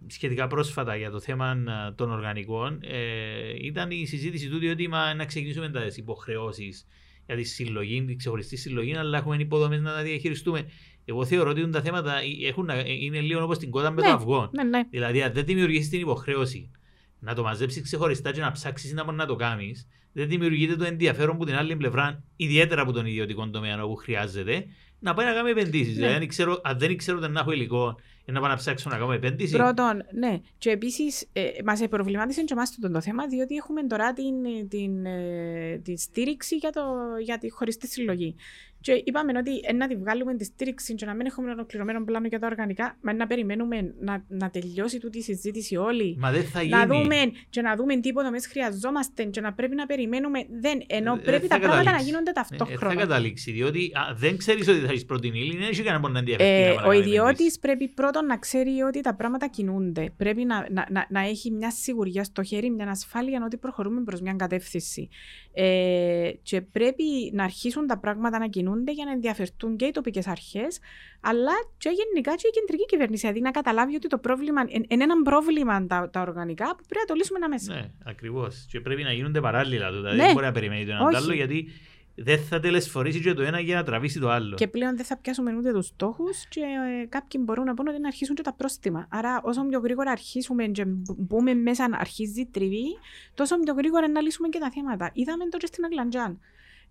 σχετικά 0.07 0.47
πρόσφατα 0.47 0.95
για 0.95 1.11
το 1.11 1.19
θέμα 1.19 1.49
α, 1.49 1.93
των 1.95 2.11
οργανικών 2.11 2.79
ε, 2.83 3.53
ήταν 3.55 3.91
η 3.91 4.05
συζήτηση 4.05 4.49
του 4.49 4.59
ότι 4.71 4.87
μα, 4.87 5.13
να 5.13 5.25
ξεκινήσουμε 5.25 5.71
τις 5.71 5.97
υποχρεώσεις 5.97 6.85
για 7.25 7.35
τη 7.35 7.43
συλλογή, 7.43 8.05
τη 8.05 8.15
ξεχωριστή 8.15 8.55
συλλογή, 8.57 8.95
αλλά 8.95 9.17
έχουμε 9.17 9.35
υποδομές 9.39 9.81
να 9.81 9.93
τα 9.93 10.01
διαχειριστούμε. 10.03 10.65
Εγώ 11.05 11.25
θεωρώ 11.25 11.49
ότι 11.49 11.69
τα 11.69 11.81
θέματα 11.81 12.13
έχουν, 12.47 12.65
να- 12.65 12.79
είναι 12.79 13.19
λίγο 13.19 13.43
όπως 13.43 13.57
την 13.57 13.69
κότα 13.69 13.91
με 13.91 14.01
Ναι. 14.01 14.07
το 14.07 14.13
αυγό. 14.13 14.49
Ναι, 14.53 14.63
ναι. 14.63 14.81
Δηλαδή, 14.89 15.21
αν 15.21 15.33
δεν 15.33 15.45
δημιουργήσεις 15.45 15.89
την 15.89 15.99
υποχρέωση 15.99 16.71
να 17.19 17.33
το 17.35 17.43
μαζέψεις 17.43 17.81
ξεχωριστά 17.81 18.31
και 18.31 18.41
να 18.41 18.51
ψάξεις 18.51 18.93
να 18.93 19.03
μπορείς 19.03 19.19
να 19.19 19.25
το 19.25 19.35
κάνεις, 19.35 19.87
δεν 20.13 20.27
δημιουργείται 20.27 20.75
το 20.75 20.83
ενδιαφέρον 20.83 21.37
που 21.37 21.45
την 21.45 21.55
άλλη 21.55 21.75
πλευρά, 21.75 22.23
ιδιαίτερα 22.35 22.81
από 22.81 22.91
τον 22.91 23.05
ιδιωτικό 23.05 23.49
τομέα 23.49 23.83
όπου 23.83 23.95
χρειάζεται, 23.95 24.65
να 24.99 25.13
πάει 25.13 25.25
να 25.25 25.33
κάνει 25.33 25.49
επενδύσεις. 25.49 25.87
Ναι. 25.87 25.93
Δηλαδή, 26.07 26.15
αν, 26.15 26.27
ξέρω, 26.27 26.61
αν 26.63 26.77
δεν 26.79 26.97
ξέρω 26.97 27.17
ότι 27.17 27.31
να 27.31 27.39
έχω 27.39 27.51
υλικό 27.51 27.99
για 28.25 28.33
να 28.33 28.39
πάω 28.39 28.49
να 28.49 28.55
ψάξω 28.55 28.89
να 28.89 28.97
κάνω 28.97 29.11
επένδυση. 29.11 29.55
Πρώτον, 29.55 30.03
ναι. 30.11 30.39
Και 30.57 30.69
επίσης 30.69 31.27
ε, 31.33 31.49
μας 31.65 31.81
προβλημάτισε 31.89 32.43
και 32.43 32.53
εμάς 32.53 32.75
το, 32.79 32.91
το 32.91 33.01
θέμα, 33.01 33.27
διότι 33.27 33.55
έχουμε 33.55 33.83
τώρα 33.83 34.13
την, 34.13 34.45
ε, 34.45 34.63
την, 34.63 35.05
ε, 35.05 35.77
τη 35.83 35.97
στήριξη 35.97 36.55
για, 36.55 36.69
το, 36.69 36.83
για 37.21 37.37
τη 37.37 37.49
χωριστή 37.49 37.87
συλλογή. 37.87 38.35
Και 38.83 39.01
είπαμε 39.05 39.31
ότι 39.37 39.51
ε, 39.63 39.73
να 39.73 39.87
τη 39.87 39.95
βγάλουμε 39.95 40.35
τη 40.35 40.43
στήριξη 40.43 40.95
και 40.95 41.05
να 41.05 41.13
μην 41.13 41.25
έχουμε 41.25 41.51
ολοκληρωμένο 41.51 42.03
πλάνο 42.03 42.27
για 42.27 42.39
τα 42.39 42.47
οργανικά, 42.47 42.97
μα 43.01 43.13
να 43.13 43.27
περιμένουμε 43.27 43.93
να, 43.99 44.23
να 44.27 44.49
τελειώσει 44.49 44.99
τούτη 44.99 45.17
η 45.17 45.21
συζήτηση 45.21 45.75
όλη. 45.75 46.15
Μα 46.19 46.31
δεν 46.31 46.43
θα 46.43 46.61
γίνει. 46.61 46.75
Να 46.75 46.85
δούμε 46.85 47.15
και 47.49 47.61
να 47.61 47.75
δούμε 47.75 47.99
τι 47.99 48.09
υποδομέ 48.09 48.39
χρειαζόμαστε 48.41 49.23
και 49.23 49.41
να 49.41 49.53
πρέπει 49.53 49.75
να 49.75 49.85
περιμένουμε. 49.85 50.39
Δεν, 50.61 50.83
ενώ 50.87 51.13
Ε, 51.13 51.17
πρέπει 51.17 51.47
θα 51.47 51.55
τα 51.55 51.59
πράγματα 51.59 51.77
να 51.77 51.83
καταλήξει. 51.83 52.05
γίνονται 52.09 52.31
Ε, 52.35 52.39
ε, 52.39 52.43
θα 52.43 52.55
ταυτόχρονα. 52.55 52.95
καταλήξει. 52.95 53.51
Διότι 53.51 53.91
α, 53.93 54.13
δεν 54.15 54.37
ξέρεις 54.37 54.67
ότι 54.67 54.79
θα 54.79 54.91
έχεις 54.91 55.05
πρώτη 55.05 55.27
ύλη, 55.27 55.57
δεν 55.57 55.67
έχει 55.67 55.81
κανένα 55.81 55.99
που 56.03 56.11
να 56.11 56.19
ενδιαφέρει. 56.19 56.49
Ε, 56.49 56.67
να 56.67 56.75
πάει 56.75 56.75
να 56.75 56.83
ο 56.83 56.87
κάνει 56.89 56.99
ιδιώτης 56.99 57.29
επενδύσεις. 57.29 57.59
πρέπει 57.59 57.87
πρώτον 57.87 58.25
να 58.25 58.37
ξέρει 58.37 58.81
ότι 58.81 59.01
τα 59.01 59.15
πράγματα 59.15 59.47
κινούνται. 59.47 60.13
Πρέπει 60.17 60.43
να, 60.45 60.67
να, 60.71 60.87
να, 60.89 61.07
να 61.09 61.19
έχει 61.19 61.51
μια 61.51 61.71
σιγουριά 61.71 62.23
στο 62.23 62.43
χέρι, 62.43 62.69
μια 62.69 62.87
ασφάλεια 62.89 63.41
ότι 63.45 63.57
προχωρούμε 63.57 64.03
προς 64.03 64.21
μια 64.21 64.33
κατεύθυνση. 64.33 65.09
Ε, 65.53 66.31
και 66.41 66.61
πρέπει 66.61 67.03
να 67.33 67.43
αρχίσουν 67.43 67.87
τα 67.87 67.97
πράγματα 67.97 68.39
να 68.39 68.47
κινούνται 68.47 68.71
για 68.91 69.05
να 69.05 69.11
ενδιαφερθούν 69.11 69.75
και 69.75 69.85
οι 69.85 69.91
τοπικές 69.91 70.27
αρχές, 70.27 70.79
αλλά 71.21 71.51
και 71.77 71.89
γενικά 71.89 72.35
και 72.35 72.47
η 72.47 72.51
κεντρική 72.51 72.85
κυβέρνηση. 72.85 73.21
Δηλαδή 73.21 73.41
να 73.41 73.51
καταλάβει 73.51 73.95
ότι 73.95 74.07
το 74.07 74.17
πρόβλημα 74.17 74.61
είναι 74.69 75.03
ένα 75.03 75.21
πρόβλημα 75.23 75.85
τα, 75.85 76.09
τα 76.09 76.21
οργανικά 76.21 76.65
που 76.69 76.83
πρέπει 76.87 76.99
να 76.99 77.05
το 77.05 77.13
λύσουμε 77.13 77.47
μέσα. 77.47 77.73
Ναι, 77.73 77.91
ακριβώς. 78.05 78.65
Και 78.69 78.79
πρέπει 78.79 79.03
να 79.03 79.11
γίνονται 79.11 79.41
παράλληλα. 79.41 79.91
Δηλαδή, 79.91 80.17
Ναι. 80.17 80.23
δεν 80.23 80.33
μπορεί 80.33 80.45
να 80.45 80.51
περιμένει 80.51 80.85
το 80.85 80.91
ένα 80.91 81.01
Όχι. 81.03 81.11
το 81.11 81.17
άλλο, 81.17 81.33
γιατί 81.33 81.67
δεν 82.15 82.39
θα 82.39 82.59
τελεσφορήσει 82.59 83.21
και 83.21 83.33
το 83.33 83.41
ένα 83.41 83.59
για 83.59 83.75
να 83.75 83.83
τραβήσει 83.83 84.19
το 84.19 84.29
άλλο. 84.29 84.55
Και 84.55 84.67
πλέον 84.67 84.95
δεν 84.95 85.05
θα 85.05 85.17
πιάσουμε 85.17 85.55
ούτε 85.55 85.71
τους 85.73 85.85
στόχους, 85.85 86.47
και 86.49 86.59
ε, 87.01 87.05
κάποιοι 87.05 87.41
μπορούν 87.43 87.65
να 87.65 87.73
πούνε 87.73 87.89
ότι 87.89 87.99
να 87.99 88.07
αρχίσουν 88.07 88.35
και 88.35 88.41
τα 88.41 88.53
πρόστιμα. 88.53 89.07
Άρα, 89.09 89.41
όσο 89.43 89.65
πιο 89.65 89.79
γρήγορα 89.79 90.11
αρχίσουμε 90.11 90.63
και 90.65 90.85
μπ- 90.85 91.15
μπούμε 91.17 91.53
μέσα 91.53 91.87
να 91.87 91.97
αρχίζει 91.97 92.41
η 92.41 92.47
τριβή, 92.51 92.97
τόσο 93.33 93.59
πιο 93.59 93.73
γρήγορα 93.73 94.07
να 94.09 94.21
λύσουμε 94.21 94.47
και 94.47 94.59
τα 94.59 94.71
θέματα. 94.71 95.09
Είδαμε 95.13 95.45
το 95.49 95.57
και 95.57 95.65
στην 95.65 95.83
Αγλαντζιάν. 95.85 96.39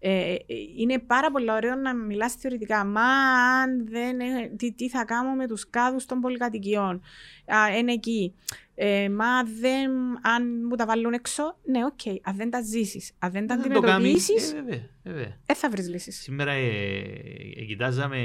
Ε, 0.05 0.33
ε, 0.33 0.37
είναι 0.77 0.99
πάρα 0.99 1.31
πολύ 1.31 1.51
ωραίο 1.51 1.75
να 1.75 1.95
μιλάς 1.95 2.35
θεωρητικά. 2.35 2.85
Μα 2.85 3.03
αν 3.63 3.87
δεν, 3.89 4.21
ε, 4.21 4.53
τι, 4.57 4.73
τι 4.73 4.89
θα 4.89 5.05
κάνουμε 5.05 5.35
με 5.35 5.47
τους 5.47 5.71
κάδους 5.71 6.05
των 6.07 6.21
πολυκατοικιών. 6.21 7.03
Α, 7.47 7.77
είναι 7.79 7.93
εκεί. 7.93 8.35
Ε, 8.75 9.09
μα 9.09 9.43
δεν, 9.61 9.91
αν 10.23 10.65
μου 10.69 10.77
τα 10.77 10.87
βάλουν 10.87 11.13
έξω, 11.13 11.57
ναι, 11.65 11.85
οκ. 11.85 12.01
Αν 12.23 12.37
δεν 12.37 12.51
τα 12.51 12.61
ζήσεις, 12.63 13.13
αν 13.19 13.31
δεν 13.33 13.47
τα 13.47 13.57
Δεν 13.57 13.65
θα 13.67 13.73
το 13.73 13.81
κάνεις. 13.81 13.95
αντιμετωπίσεις, 13.95 14.53
Ε, 14.53 14.55
βέβαια, 14.63 14.89
βέβαια. 15.03 15.39
δεν 15.47 15.57
θα 15.57 15.71
βρεις 15.71 15.89
λύσεις. 15.89 16.21
Σήμερα 16.23 16.53
ε, 16.53 16.67
ε, 17.57 17.65
κοιτάζαμε 17.65 18.19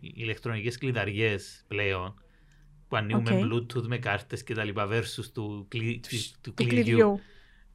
ηλεκτρονικές 0.00 0.78
κλειδαριές 0.78 1.64
πλέον 1.68 2.22
που 2.88 2.96
ανοίγουμε 2.96 3.30
OK. 3.30 3.40
bluetooth 3.44 3.86
με 3.86 3.98
κάρτες 3.98 4.42
και 4.44 4.54
τα 4.54 4.64
λοιπά 4.64 4.88
versus 4.90 5.24
του, 5.34 5.66
κλει, 5.68 6.00
του, 6.02 6.08
του 6.40 6.54
Του 6.54 6.66
κλειδιού. 6.66 7.20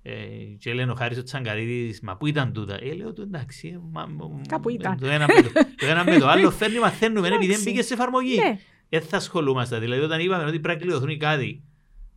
Κλειδιού. 0.03 0.19
Ε, 0.51 0.55
και 0.59 0.73
λένε 0.73 0.91
ο 0.91 0.95
Χάρης 0.95 1.17
ο 1.17 1.23
Τσαγκαρίδης, 1.23 2.01
μα 2.01 2.17
πού 2.17 2.27
ήταν 2.27 2.53
τούτα; 2.53 2.77
Ε, 2.81 2.93
λέω 2.93 3.13
του 3.13 3.21
εντάξει. 3.21 3.67
ε, 3.67 3.79
Μα, 3.91 4.05
μα- 4.05 4.41
Κάπου 4.47 4.69
ήταν. 4.69 4.97
Το 4.99 5.07
ένα, 5.07 5.25
με 5.35 5.41
το, 5.41 5.49
το 5.77 5.85
ένα 5.85 6.03
με 6.03 6.17
το 6.17 6.27
άλλο 6.27 6.51
φέρνει 6.59 6.79
μαθαίνουμε 6.79 7.27
επειδή 7.27 7.39
δεν 7.41 7.49
Εντάξει. 7.49 7.63
πήγε 7.69 7.81
σε 7.81 7.93
εφαρμογή. 7.93 8.35
Ναι, 8.35 8.57
Δεν 8.89 9.01
θα 9.01 9.17
ασχολούμαστε. 9.17 9.79
Δηλαδή 9.79 10.01
όταν 10.01 10.19
είπαμε 10.19 10.43
ότι 10.43 10.59
πρέπει 10.59 10.79
να 10.79 10.85
κλειδωθούν 10.85 11.09
οι 11.09 11.17
κάδοι. 11.17 11.63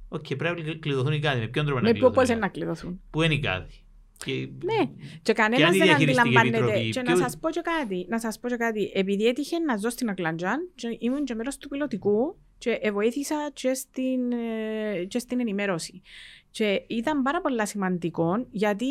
Οκ, 0.09 0.35
πρέπει 0.37 0.63
να 0.63 0.73
κλειδωθούν 0.75 1.13
οι 1.13 1.19
κάδοι. 1.21 1.41
Με 1.41 1.47
ποιον 1.47 1.65
τρόπο 1.67 1.81
να 1.81 1.87
με 1.87 1.93
ποιο 1.93 2.11
κλειδωθούν. 2.11 2.15
πώς 2.15 2.29
οι 2.29 2.33
είναι 2.33 2.41
κάδοι; 2.41 2.59
να 2.59 2.65
κλειδωθούν; 2.67 3.01
Πού 3.11 3.23
είναι 3.23 3.35
οι 3.35 3.41
κάδοι; 3.41 3.85
Και... 4.25 4.33
Ναι. 4.65 4.91
Και 5.23 5.33
κανένα 5.33 5.67
αν 5.67 5.75
η 5.75 5.79
δεν 5.79 5.87
διαχειριστική 5.87 6.29
αντιλαμβάνεται. 6.29 6.57
επιτροπή, 6.57 6.91
Και 6.91 7.01
ποιο- 7.03 7.17
να 7.19 7.23
σας 7.23 7.39
πω 7.39 7.51
και 7.51 7.61
κάτι. 7.79 8.07
Να 8.09 8.19
σας 8.21 8.39
πω 8.39 8.49
και 8.49 8.57
κάτι. 8.57 8.91
Επειδή 8.95 9.27
έτυχε 9.27 9.59
να 9.59 9.77
ζω 9.77 9.91
στην 9.91 10.09
Αγλαντζιάν, 10.09 10.71
και 10.75 10.97
ήμουν 10.99 11.25
και 11.25 11.35
μέρος 11.35 11.57
του 11.57 11.69
πιλωτικού 11.69 12.37
και 12.59 12.91
βοήθησα 12.93 13.51
και 13.53 13.75
στην, 13.75 14.33
ε, 14.33 15.05
και 15.05 15.19
στην 15.19 15.41
ενημέρωση. 15.41 16.03
Και 16.53 16.85
ήταν 16.87 17.23
πάρα 17.23 17.41
πολύ 17.41 17.67
σημαντικό 17.67 18.47
γιατί. 18.51 18.87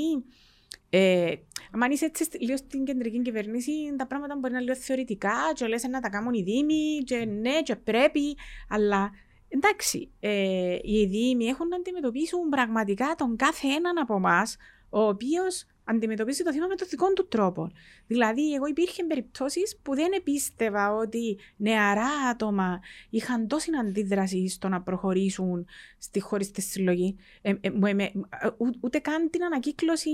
Ε, 0.93 1.33
αν 1.71 1.91
είσαι 1.91 2.05
έτσι 2.05 2.23
στη- 2.23 2.39
λίγο 2.39 2.57
στην 2.57 2.83
κεντρική 2.85 3.21
κυβέρνηση, 3.21 3.71
τα 3.97 4.07
πράγματα 4.07 4.35
μπορεί 4.35 4.53
να 4.53 4.59
είναι 4.59 4.67
λίγο 4.71 4.79
θεωρητικά, 4.85 5.33
και 5.53 5.67
λες 5.67 5.83
να 5.83 5.99
τα 5.99 6.09
κάνουν 6.09 6.33
οι 6.33 6.43
Δήμοι, 6.43 6.97
και 7.05 7.25
ναι, 7.25 7.61
και 7.61 7.75
πρέπει, 7.75 8.37
αλλά 8.69 9.11
εντάξει, 9.47 10.11
ε, 10.19 10.77
οι 10.81 11.05
Δήμοι 11.05 11.45
έχουν 11.45 11.67
να 11.67 11.75
αντιμετωπίσουν 11.75 12.49
πραγματικά 12.49 13.15
τον 13.17 13.35
κάθε 13.35 13.67
έναν 13.67 13.97
από 13.97 14.15
εμάς, 14.15 14.57
ο 14.89 15.01
οποίος 15.01 15.65
αντιμετωπίζει 15.95 16.43
το 16.43 16.53
θέμα 16.53 16.67
με 16.67 16.75
τον 16.75 16.87
δικό 16.89 17.13
του 17.13 17.27
τρόπο. 17.27 17.71
Δηλαδή, 18.07 18.53
εγώ 18.53 18.65
υπήρχε 18.65 19.03
περιπτώσεις 19.03 19.77
που 19.81 19.95
δεν 19.95 20.11
επίστευα 20.11 20.93
ότι 20.95 21.37
νεαρά 21.57 22.09
άτομα 22.31 22.79
είχαν 23.09 23.47
τόση 23.47 23.69
αντίδραση 23.81 24.47
στο 24.49 24.67
να 24.67 24.81
προχωρήσουν 24.81 25.65
στη 25.97 26.19
χωριστή 26.19 26.61
συλλογή. 26.61 27.15
Ε, 27.41 27.53
ε, 27.61 27.69
μου- 27.69 27.85
ε, 27.85 27.93
με- 27.93 28.11
ού- 28.57 28.77
ούτε 28.79 28.99
καν 28.99 29.29
την 29.29 29.43
ανακύκλωση 29.43 30.09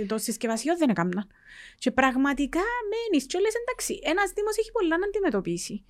ε, 0.00 0.04
των 0.04 0.18
συσκευασιών 0.18 0.76
δεν 0.78 0.88
έκαναν. 0.88 1.26
Και 1.78 1.90
πραγματικά 1.90 2.60
μένεις 2.90 3.26
και 3.26 3.38
λε, 3.38 3.48
εντάξει, 3.62 4.00
ένας 4.02 4.30
Δήμος 4.34 4.56
έχει 4.58 4.72
πολλά 4.72 4.98
να 4.98 5.06
αντιμετωπίσει. 5.06 5.84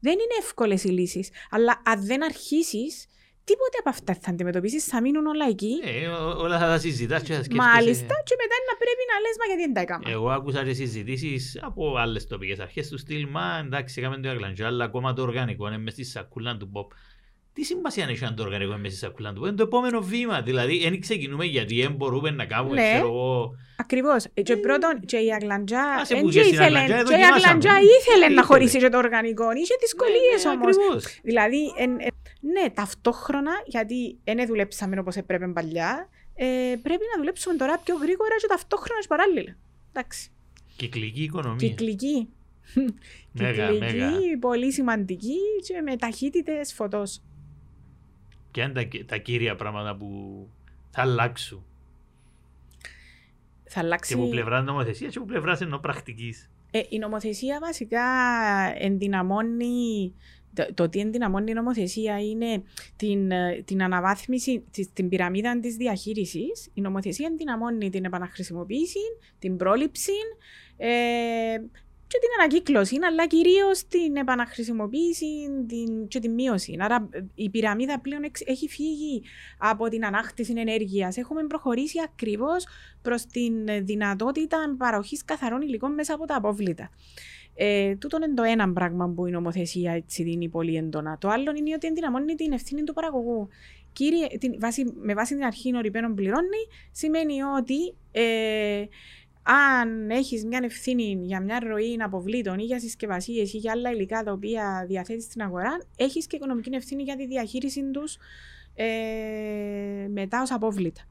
Δεν 0.00 0.12
είναι 0.12 0.36
εύκολες 0.38 0.84
οι 0.84 0.88
λύσεις. 0.88 1.30
Αλλά 1.50 1.82
αν 1.84 2.06
δεν 2.06 2.24
αρχίσεις, 2.24 3.06
τίποτε 3.44 3.76
από 3.80 3.88
αυτά 3.88 4.16
θα 4.20 4.30
αντιμετωπίσεις, 4.30 4.84
θα 4.84 5.00
μείνουν 5.00 5.26
όλα 5.26 5.46
εκεί. 5.48 5.72
Ε, 5.84 6.06
ό- 6.06 6.36
όλα 6.38 6.58
θα 6.58 6.66
τα 6.66 6.78
συζητάς 6.78 7.22
και 7.22 7.32
θα 7.34 7.42
σκέφτεσαι. 7.42 7.70
Μάλιστα, 7.74 8.14
και 8.24 8.34
μετά 8.42 8.56
να 8.70 8.74
πρέπει 8.82 9.02
να 9.12 9.16
λες, 9.24 9.34
μα 9.38 9.44
γιατί 9.46 9.62
δεν 9.62 9.72
τα 9.74 9.80
έκανα. 9.80 10.10
Εγώ 10.16 10.30
άκουσα 10.30 10.64
και 10.64 10.72
συζητήσεις 10.72 11.58
από 11.62 11.96
άλλες 11.96 12.26
τοπικές 12.26 12.58
αρχές 12.58 12.88
τους 12.88 13.00
στυλ, 13.00 13.28
μα 13.28 13.58
εντάξει, 13.64 14.00
έκαμε 14.00 14.16
το 14.18 14.28
Αγλαντζό, 14.28 14.64
αλλά 14.66 14.84
ακόμα 14.84 15.12
το 15.12 15.22
οργανικό 15.22 15.66
είναι 15.66 15.78
μες 15.78 15.92
στη 15.92 16.04
σακούλα 16.04 16.56
του 16.56 16.70
Ποπ. 16.70 16.90
Τι 17.54 17.62
σημασία 17.64 18.06
έχει 18.08 18.24
αν 18.24 18.34
το 18.34 18.42
οργανικό 18.42 18.70
μέσα 18.76 18.96
στη 18.96 19.04
σακούλα 19.04 19.32
του; 19.32 19.46
Είναι 19.46 19.54
το 19.56 19.62
επόμενο 19.62 20.00
βήμα. 20.00 20.42
Δηλαδή, 20.42 20.78
δεν 20.78 21.00
ξεκινούμε 21.00 21.44
γιατί 21.44 21.80
δεν 21.82 21.92
μπορούμε 21.92 22.30
να 22.30 22.44
κάνουμε, 22.44 22.74
Ναι. 22.80 22.90
ξέρω 22.92 23.06
εγώ. 23.06 23.50
Ακριβώς. 23.76 24.24
Και 24.42 24.56
πρώτον, 24.56 25.00
και 25.00 25.16
η 25.16 25.32
Αγλαντζά. 25.32 25.82
Άσε 26.00 26.14
εν 26.14 26.20
που 26.22 26.28
και 26.28 26.38
και 26.38 26.44
στην 26.44 26.54
ήθελε- 26.54 26.76
Αγλαντζά 26.76 26.94
και 26.96 27.00
η 27.00 27.04
δοκιμάσαμε. 27.04 27.36
Αγλαντζά 27.46 27.70
ήθελε 27.80 28.16
Ήθελε. 28.18 28.34
να 28.34 28.42
χωρίσει 28.44 28.78
και 28.78 28.88
το 28.88 28.98
οργανικό. 28.98 29.52
Είχε 29.52 29.74
δυσκολίες 29.80 30.44
Ναι, 30.44 30.50
όμως. 30.50 30.76
ακριβώς. 30.76 31.20
Δηλαδή, 31.22 31.60
εν- 31.78 32.00
εν- 32.00 32.14
ναι, 32.54 32.70
ταυτόχρονα, 32.70 33.52
γιατί 33.66 34.18
δεν 34.24 34.46
δουλέψαμε 34.46 34.98
όπως 34.98 35.16
έπρεπε 35.16 35.46
παλιά, 35.48 36.08
ε, 36.34 36.46
πρέπει 36.82 37.04
να 37.12 37.18
δουλέψουμε 37.18 37.54
τώρα 37.56 37.78
πιο 37.84 37.94
γρήγορα 37.96 38.34
και 38.40 38.46
ταυτόχρονα 38.46 39.00
και 39.00 39.06
παράλληλα. 39.08 39.56
Εντάξει. 39.92 40.30
Κυκλική 40.76 41.22
οικονομία. 41.22 41.68
Κυκλική. 41.68 42.28
Μέγα, 43.32 43.66
Κυκλική, 43.70 43.94
μέγα. 43.94 44.10
πολύ 44.40 44.72
σημαντική 44.72 45.36
και 45.66 45.80
με 45.80 45.96
ταχύτητες 45.96 46.72
φωτός. 46.72 47.20
Ποια 48.52 48.64
είναι 48.64 48.72
τα, 48.84 49.04
τα 49.06 49.16
κύρια 49.16 49.56
πράγματα 49.56 49.96
που 49.96 50.48
θα 50.90 51.02
αλλάξουν; 51.02 51.64
Θα 53.64 53.80
αλλάξει. 53.80 54.14
Και 54.14 54.20
από 54.20 54.30
πλευράς 54.30 54.64
νομοθεσίας 54.64 55.12
και 55.12 55.18
από 55.18 55.26
πλευράς 55.26 55.60
ενώ 55.60 55.78
πρακτικής. 55.78 56.50
Ε, 56.70 56.80
η 56.88 56.98
νομοθεσία 56.98 57.58
βασικά 57.60 58.02
ενδυναμώνει, 58.78 60.14
το, 60.54 60.74
το 60.74 60.88
τι 60.88 60.98
ενδυναμώνει 61.00 61.50
η 61.50 61.54
νομοθεσία 61.54 62.20
είναι 62.20 62.62
την, 62.96 63.30
ε, 63.30 63.62
την 63.64 63.82
αναβάθμιση, 63.82 64.64
της- 64.70 64.92
την 64.92 65.08
πυραμίδα 65.08 65.60
της 65.60 65.76
διαχείρισης. 65.76 66.70
Η 66.74 66.80
νομοθεσία 66.80 67.26
ενδυναμώνει 67.30 67.90
την 67.90 68.04
επαναχρησιμοποίηση, 68.04 69.00
την 69.38 69.56
πρόληψη 69.56 70.12
ε, 70.76 70.90
και 72.12 72.18
την 72.20 72.30
ανακύκλωση, 72.38 72.98
αλλά 73.02 73.26
κυρίως 73.26 73.86
την 73.88 74.16
επαναχρησιμοποίηση 74.16 75.26
την, 75.66 76.08
και 76.08 76.18
την 76.18 76.32
μείωση. 76.32 76.76
Άρα 76.80 77.08
ε, 77.10 77.20
η 77.34 77.50
πυραμίδα 77.50 78.00
πλέον 78.00 78.22
εξ- 78.22 78.48
έχει 78.48 78.68
φύγει 78.68 79.22
από 79.58 79.88
την 79.88 80.04
ανάκτηση 80.04 80.54
ενέργειας. 80.56 81.16
Έχουμε 81.16 81.46
προχωρήσει 81.46 81.98
ακριβώς 82.04 82.66
προς 83.02 83.26
την 83.26 83.68
ε, 83.68 83.80
δυνατότητα 83.80 84.74
παροχής 84.78 85.24
καθαρών 85.24 85.60
υλικών 85.60 85.94
μέσα 85.94 86.14
από 86.14 86.26
τα 86.26 86.36
απόβλητα. 86.36 86.90
Ε, 87.54 87.94
τούτο 87.96 88.16
είναι 88.16 88.34
το 88.34 88.42
ένα 88.42 88.72
πράγμα 88.72 89.08
που 89.08 89.26
η 89.26 89.30
νομοθεσία 89.30 89.92
έτσι 89.92 90.22
δίνει 90.22 90.48
πολύ 90.48 90.76
έντονα. 90.76 91.18
Το 91.18 91.28
άλλο 91.28 91.52
είναι 91.56 91.74
ότι 91.74 91.86
ενδυναμώνει 91.86 92.34
την 92.34 92.52
ευθύνη 92.52 92.82
του 92.82 92.92
παραγωγού. 92.92 93.48
Κύριε, 93.92 94.26
την, 94.40 94.54
βάση, 94.58 94.92
με 95.00 95.14
βάση 95.14 95.34
την 95.34 95.44
αρχή 95.44 95.70
νορυπαίνων 95.70 96.14
πληρώνει, 96.14 96.62
σημαίνει 96.92 97.42
ότι 97.42 97.94
ε, 98.12 98.84
αν 99.42 100.10
έχεις 100.10 100.44
μια 100.44 100.60
ευθύνη 100.62 101.18
για 101.22 101.40
μια 101.40 101.58
ροή 101.60 101.96
αποβλήτων 102.00 102.58
ή 102.58 102.62
για 102.62 102.80
συσκευασίες 102.80 103.52
ή 103.52 103.56
για 103.56 103.72
άλλα 103.72 103.90
υλικά 103.90 104.22
τα 104.22 104.32
οποία 104.32 104.84
διαθέτεις 104.88 105.24
στην 105.24 105.42
αγορά, 105.42 105.80
έχεις 105.96 106.26
και 106.26 106.36
οικονομική 106.36 106.70
ευθύνη 106.74 107.02
για 107.02 107.16
τη 107.16 107.26
διαχείριση 107.26 107.90
τους 107.90 108.16
ε, 108.74 108.84
μετά 110.08 110.42
ως 110.42 110.50
απόβλητα. 110.50 111.02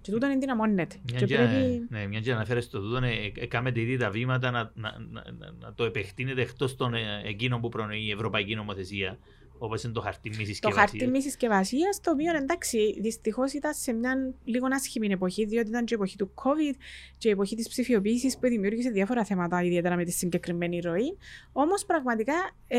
Και 0.00 0.10
τούτο 0.10 0.26
ενδυναμώνεται. 0.26 0.96
Μια 1.10 1.18
Και 1.18 1.26
και, 1.26 1.34
πρέπει... 1.34 1.86
ναι, 1.88 2.06
μια 2.06 2.20
και 2.20 2.32
αναφέρεσαι 2.32 2.68
στο 2.68 2.80
τούτο, 2.80 3.04
ε, 3.04 3.32
ε, 3.36 3.46
κάμετε 3.46 3.80
ήδη 3.80 3.96
τα 3.96 4.10
βήματα 4.10 4.50
να, 4.50 4.72
να, 4.74 4.96
να, 5.10 5.24
να, 5.38 5.52
να 5.60 5.74
το 5.74 5.84
επεκτείνετε 5.84 6.42
εκτός 6.42 6.76
των 6.76 6.94
ε, 6.94 7.22
εκείνων 7.24 7.60
που 7.60 7.68
προνοεί 7.68 8.04
η 8.04 8.10
Ευρωπαϊκή 8.10 8.54
Νομοθεσία, 8.54 9.18
όπως 9.58 9.82
είναι 9.82 9.92
το 9.92 10.00
χαρτί 10.00 10.28
μη 10.28 10.36
Το 10.36 10.44
συσκευασίας. 10.44 10.90
χαρτί 10.90 11.06
μη 11.06 11.22
συσκευασία, 11.22 11.88
το 12.02 12.10
οποίο 12.10 12.36
εντάξει, 12.36 13.00
δυστυχώς 13.00 13.52
ήταν 13.52 13.72
σε 13.74 13.92
μια 13.92 14.32
λίγο 14.44 14.66
άσχημη 14.74 15.06
εποχή, 15.12 15.44
διότι 15.44 15.68
ήταν 15.68 15.84
και 15.84 15.94
η 15.94 15.96
εποχή 15.96 16.16
του 16.16 16.30
COVID 16.34 16.74
και 17.18 17.28
η 17.28 17.30
εποχή 17.30 17.56
της 17.56 17.68
ψηφιοποίησης 17.68 18.38
που 18.38 18.48
δημιούργησε 18.48 18.90
διάφορα 18.90 19.24
θέματα, 19.24 19.62
ιδιαίτερα 19.62 19.96
με 19.96 20.04
τη 20.04 20.10
συγκεκριμένη 20.10 20.80
ροή. 20.80 21.16
Όμως 21.52 21.84
πραγματικά 21.84 22.34
ε, 22.66 22.78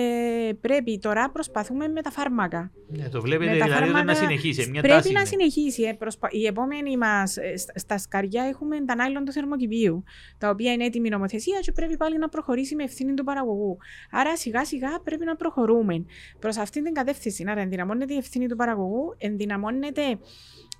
πρέπει 0.61 0.99
τώρα 0.99 1.29
προσπαθούμε 1.31 1.87
με 1.87 2.01
τα 2.01 2.11
φάρμακα. 2.11 2.71
Ναι, 2.87 3.09
το 3.09 3.21
βλέπετε 3.21 3.51
Με 3.51 3.57
τα 3.57 3.65
δηλαδή 3.65 3.81
ότι 3.83 3.91
να 3.91 3.97
φάρμακα 3.97 4.19
συνεχίσει. 4.19 4.69
Μια 4.69 4.81
πρέπει 4.81 4.95
τάση 4.97 5.11
να 5.13 5.19
είναι. 5.19 5.29
συνεχίσει. 5.29 5.83
Ε, 5.83 5.93
προσπα- 5.93 6.29
Η 6.31 6.45
επόμενη 6.45 6.97
μας, 6.97 7.37
στα 7.75 7.97
σκαριά 7.97 8.43
έχουμε 8.43 8.85
τα 8.85 8.95
νάιλον 8.95 9.25
του 9.25 9.31
θερμοκηπίου, 9.31 10.03
τα 10.37 10.49
οποία 10.49 10.71
είναι 10.71 10.85
έτοιμη 10.85 11.09
νομοθεσία 11.09 11.59
και 11.59 11.71
πρέπει 11.71 11.97
πάλι 11.97 12.17
να 12.17 12.29
προχωρήσει 12.29 12.75
με 12.75 12.83
ευθύνη 12.83 13.13
του 13.13 13.23
παραγωγού. 13.23 13.77
Άρα 14.11 14.37
σιγά 14.37 14.65
σιγά 14.65 14.99
πρέπει 15.03 15.25
να 15.25 15.35
προχωρούμε 15.35 16.05
προς 16.39 16.57
αυτήν 16.65 16.83
την 16.83 16.93
κατεύθυνση. 16.93 17.43
Άρα 17.47 17.61
ενδυναμώνεται 17.61 18.13
η 18.13 18.17
ευθύνη 18.17 18.47
του 18.47 18.55
παραγωγού, 18.55 19.15
ενδυναμώνεται 19.17 20.01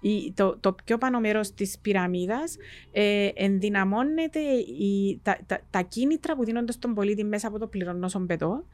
η- 0.01 0.31
το, 0.36 0.57
το 0.59 0.75
πιο 0.86 0.97
πάνω 0.97 1.19
μέρο 1.19 1.41
της 1.55 1.79
πυραμίδας, 1.79 2.55
ε, 2.91 3.29
ενδυναμώνεται 3.33 4.39
η, 4.79 5.19
τα, 5.23 5.38
τα, 5.45 5.59
τα 5.69 5.81
κίνητρα 5.81 6.36
που 6.36 6.43
δίνονται 6.45 6.71
στον 6.71 6.93
πολίτη 6.93 7.23
μέσα 7.23 7.47
από 7.47 7.59
το 7.59 7.67
πληρωνό 7.67 8.09
πετώ, 8.27 8.65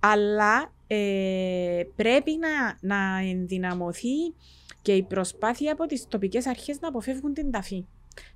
αλλά 0.00 0.72
ε, 0.86 1.82
πρέπει 1.96 2.38
να, 2.40 2.78
να 2.80 3.18
ενδυναμωθεί 3.18 4.34
και 4.82 4.92
η 4.92 5.02
προσπάθεια 5.02 5.72
από 5.72 5.86
τις 5.86 6.06
τοπικές 6.08 6.46
αρχές 6.46 6.80
να 6.80 6.88
αποφεύγουν 6.88 7.34
την 7.34 7.50
ταφή. 7.50 7.84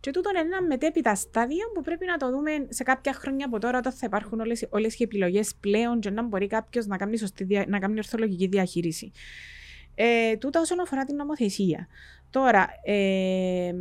Και 0.01 0.11
τούτο 0.11 0.30
είναι 0.30 0.39
ένα 0.39 0.62
μετέπειτα 0.62 1.14
στάδιο 1.14 1.70
που 1.74 1.82
πρέπει 1.82 2.07
να 2.07 2.16
το 2.16 2.30
δούμε 2.30 2.51
σε 2.68 2.82
κάποια 2.82 3.12
χρόνια 3.12 3.47
από 3.47 3.59
τώρα, 3.59 3.78
όταν 3.78 3.93
θα 3.93 4.07
υπάρχουν 4.07 4.41
όλες, 4.41 4.66
όλες 4.70 4.95
οι 4.99 5.03
επιλογές 5.03 5.55
πλέον 5.61 6.01
και 6.01 6.11
να 6.11 6.22
μπορεί 6.22 6.47
κάποιος 6.47 6.87
να 6.87 6.97
κάνει, 6.97 7.18
σωστή, 7.18 7.45
δια- 7.45 7.64
να 7.68 7.78
κάνει 7.78 7.99
ορθολογική 7.99 8.47
διαχείριση. 8.47 9.12
Ε, 9.95 10.37
τούτα 10.37 10.61
όσον 10.61 10.80
αφορά 10.80 11.05
την 11.05 11.16
νομοθεσία. 11.16 11.89
Τώρα, 12.30 12.68
ε, 12.85 13.74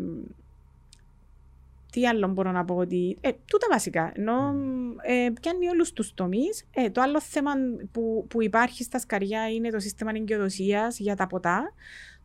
τι 1.92 2.08
άλλο 2.08 2.28
μπορώ 2.28 2.52
να 2.52 2.66
πω 2.66 2.76
ότι. 2.76 3.18
Ε, 3.22 3.30
τούτα 3.46 3.68
βασικά. 3.72 4.12
Ενώ 4.16 4.56
ε, 5.02 5.30
πιάνει 5.42 5.68
όλους 5.68 5.94
τους 5.94 6.14
τομείς. 6.14 6.68
Ε, 6.74 6.90
το 6.90 7.02
άλλο 7.02 7.22
θέμα 7.22 7.52
που, 7.92 8.26
που 8.30 8.42
υπάρχει 8.44 8.84
στα 8.84 9.00
σκαριά 9.00 9.50
είναι 9.50 9.70
το 9.70 9.80
σύστημα 9.80 10.12
εγκαιοδοσία 10.16 10.94
για 10.98 11.16
τα 11.16 11.28
ποτά. 11.28 11.74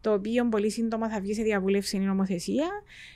Το 0.01 0.13
οποίο 0.13 0.49
πολύ 0.49 0.71
σύντομα 0.71 1.09
θα 1.09 1.21
βγει 1.21 1.35
σε 1.35 1.43
διαβούλευση 1.43 1.97
η 1.97 2.01
νομοθεσία. 2.01 2.67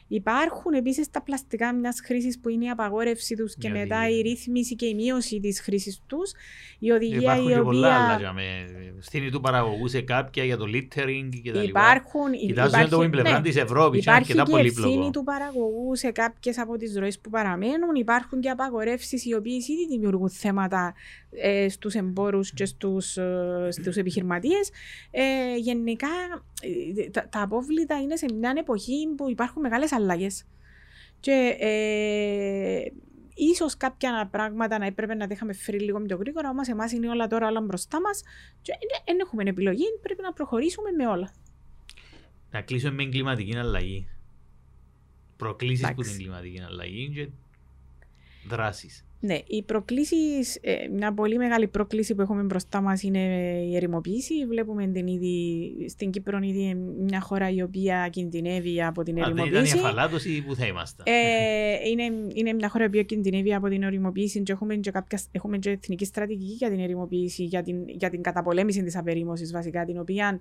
Υπάρχουν 0.08 0.72
επίσης 0.72 1.10
τα 1.10 1.22
πλαστικά 1.22 1.74
μιας 1.74 2.00
χρήσης 2.04 2.38
που 2.38 2.48
είναι 2.48 2.64
η 2.64 2.68
απαγόρευση 2.68 3.34
τους 3.34 3.54
και 3.56 3.68
Η 3.68 3.70
μετά 3.70 3.98
οδηγία. 4.00 4.18
η 4.18 4.22
ρύθμιση 4.22 4.74
και 4.76 4.86
η 4.86 4.94
μείωση 4.94 5.40
της 5.40 5.60
χρήσης 5.60 6.00
τους. 6.06 6.32
Η 6.78 6.90
οδηγία 6.90 7.18
Υπάρχουν 7.18 7.48
η 7.50 7.54
και 7.54 7.60
πολλά 7.60 7.94
άλλα. 7.94 8.04
οποία. 8.04 8.18
για 8.18 8.32
με 8.32 8.42
Ευθύνη 8.98 9.30
του 9.30 9.40
παραγωγού 9.40 9.88
σε 9.88 10.00
κάποια 10.00 10.44
για 10.44 10.56
το 10.56 10.64
littering 10.64 11.28
και 11.42 11.52
τα 11.52 11.62
λοιπά. 11.62 11.80
Υπάρχουν. 11.80 12.32
Κοιτάζουμε 12.32 12.88
το 12.88 12.98
με 12.98 13.08
πλευρά 13.08 13.32
ναι. 13.32 13.40
της 13.42 13.56
Ευρώπης. 13.56 14.04
Είναι 14.04 14.12
Υπάρχει 14.16 14.32
αρκετά 14.32 14.58
και 14.60 14.66
ευθύνη 14.66 14.84
πολύπλοκο. 14.84 15.10
του 15.10 15.24
παραγωγού 15.24 15.96
σε 15.96 16.10
κάποιες 16.10 16.58
από 16.58 16.76
τις 16.76 16.96
ροές 16.98 17.18
που 17.18 17.30
παραμένουν. 17.30 17.94
Υπάρχουν 17.94 18.40
και 18.40 18.50
απαγορεύσεις 18.50 19.24
οι 19.24 19.34
οποίες 19.34 19.68
ήδη 19.68 19.86
δημιουργούν 19.86 20.30
θέματα 20.30 20.94
ε, 21.42 21.68
στους 21.68 21.94
εμπόρους 21.94 22.52
και 22.52 22.64
στους 22.64 23.18
στους 23.68 23.96
επιχειρηματίες. 23.96 24.70
Ε, 25.10 25.56
γενικά, 25.56 26.06
ε, 26.06 26.42
τα, 27.10 27.28
τα 27.28 27.42
απόβλητα 27.42 28.00
είναι 28.00 28.16
σε 28.16 28.26
μια 28.34 28.54
εποχή 28.58 29.14
που 29.16 29.30
υπάρχουν 29.30 29.62
μεγάλες 29.62 29.92
αλλαγές. 29.92 30.44
Και 31.20 31.56
ε, 31.58 32.92
ίσως 33.34 33.76
κάποια 33.76 34.28
πράγματα 34.30 34.78
να 34.78 34.86
έπρεπε 34.86 35.14
να 35.14 35.26
τα 35.26 35.34
είχαμε 35.34 35.52
φέρει 35.52 35.80
λίγο 35.80 36.00
πιο 36.00 36.16
γρήγορα, 36.16 36.50
όμως 36.50 36.68
εμάς 36.68 36.92
είναι 36.92 37.08
όλα 37.08 37.26
τώρα 37.26 37.48
όλα 37.48 37.60
μπροστά 37.60 38.00
μας. 38.00 38.22
Και 38.62 38.72
δεν 39.06 39.18
έχουμε 39.20 39.42
επιλογή, 39.42 39.84
πρέπει 40.02 40.22
να 40.22 40.32
προχωρήσουμε 40.32 40.90
με 40.90 41.06
όλα. 41.06 41.32
Να 42.50 42.62
κλείσουμε 42.62 42.92
με 42.92 43.02
την 43.02 43.10
κλιματική 43.10 43.56
αλλαγή. 43.56 44.08
Προκλήσεις 45.36 45.80
που 45.80 45.90
Εντάξει. 45.90 46.10
την 46.10 46.20
κλιματική 46.20 46.60
αλλαγή 46.60 47.10
και 47.14 47.28
δράσεις. 48.48 49.04
Ναι, 49.24 49.38
οι 49.46 49.62
προκλήσεις, 49.62 50.58
ε, 50.60 50.74
μια 50.92 51.12
πολύ 51.12 51.36
μεγάλη 51.36 51.68
πρόκληση 51.68 52.14
που 52.14 52.20
έχουμε 52.20 52.42
μπροστά 52.42 52.80
μας 52.80 53.02
είναι 53.02 53.18
η 53.70 53.76
ερημοποίηση. 53.76 54.46
Βλέπουμε 54.46 54.86
την 54.86 55.06
ήδη, 55.06 55.74
στην 55.88 56.10
Κύπρο 56.10 56.38
ήδη 56.38 56.74
μια 56.98 57.20
χώρα 57.20 57.50
η 57.50 57.62
οποία 57.62 58.08
κινδυνεύει 58.10 58.82
από 58.82 59.02
την 59.02 59.22
Αν 59.22 59.24
δεν 59.24 59.32
ήταν 59.32 59.46
η 59.46 59.48
ερημοποίηση. 59.48 59.78
αφαλάτωση, 59.78 60.42
που 60.46 60.54
θα 60.54 60.66
ήμασταν. 60.66 61.06
Ε, 61.08 61.88
είναι, 61.88 62.02
είναι 62.34 62.52
μια 62.52 62.68
χώρα 62.68 62.84
η 62.84 62.86
οποία 62.86 63.02
κινδυνεύει 63.02 63.54
από 63.54 63.68
την 63.68 63.82
ερημοποίηση 63.82 64.42
και 64.42 64.52
έχουμε 64.52 64.74
και, 64.74 64.90
κάποια, 64.90 65.20
έχουμε 65.32 65.58
και 65.58 65.70
εθνική 65.70 66.04
στρατηγική 66.04 66.52
για 66.52 66.70
την 66.70 66.80
ερημοποίηση, 66.80 67.44
για 67.44 67.62
την, 67.62 67.88
για 67.88 68.10
την 68.10 68.22
καταπολέμηση 68.22 68.82
της 68.82 68.96
απερίμωσης 68.96 69.52
βασικά, 69.52 69.84
την 69.84 69.98
οποία 69.98 70.40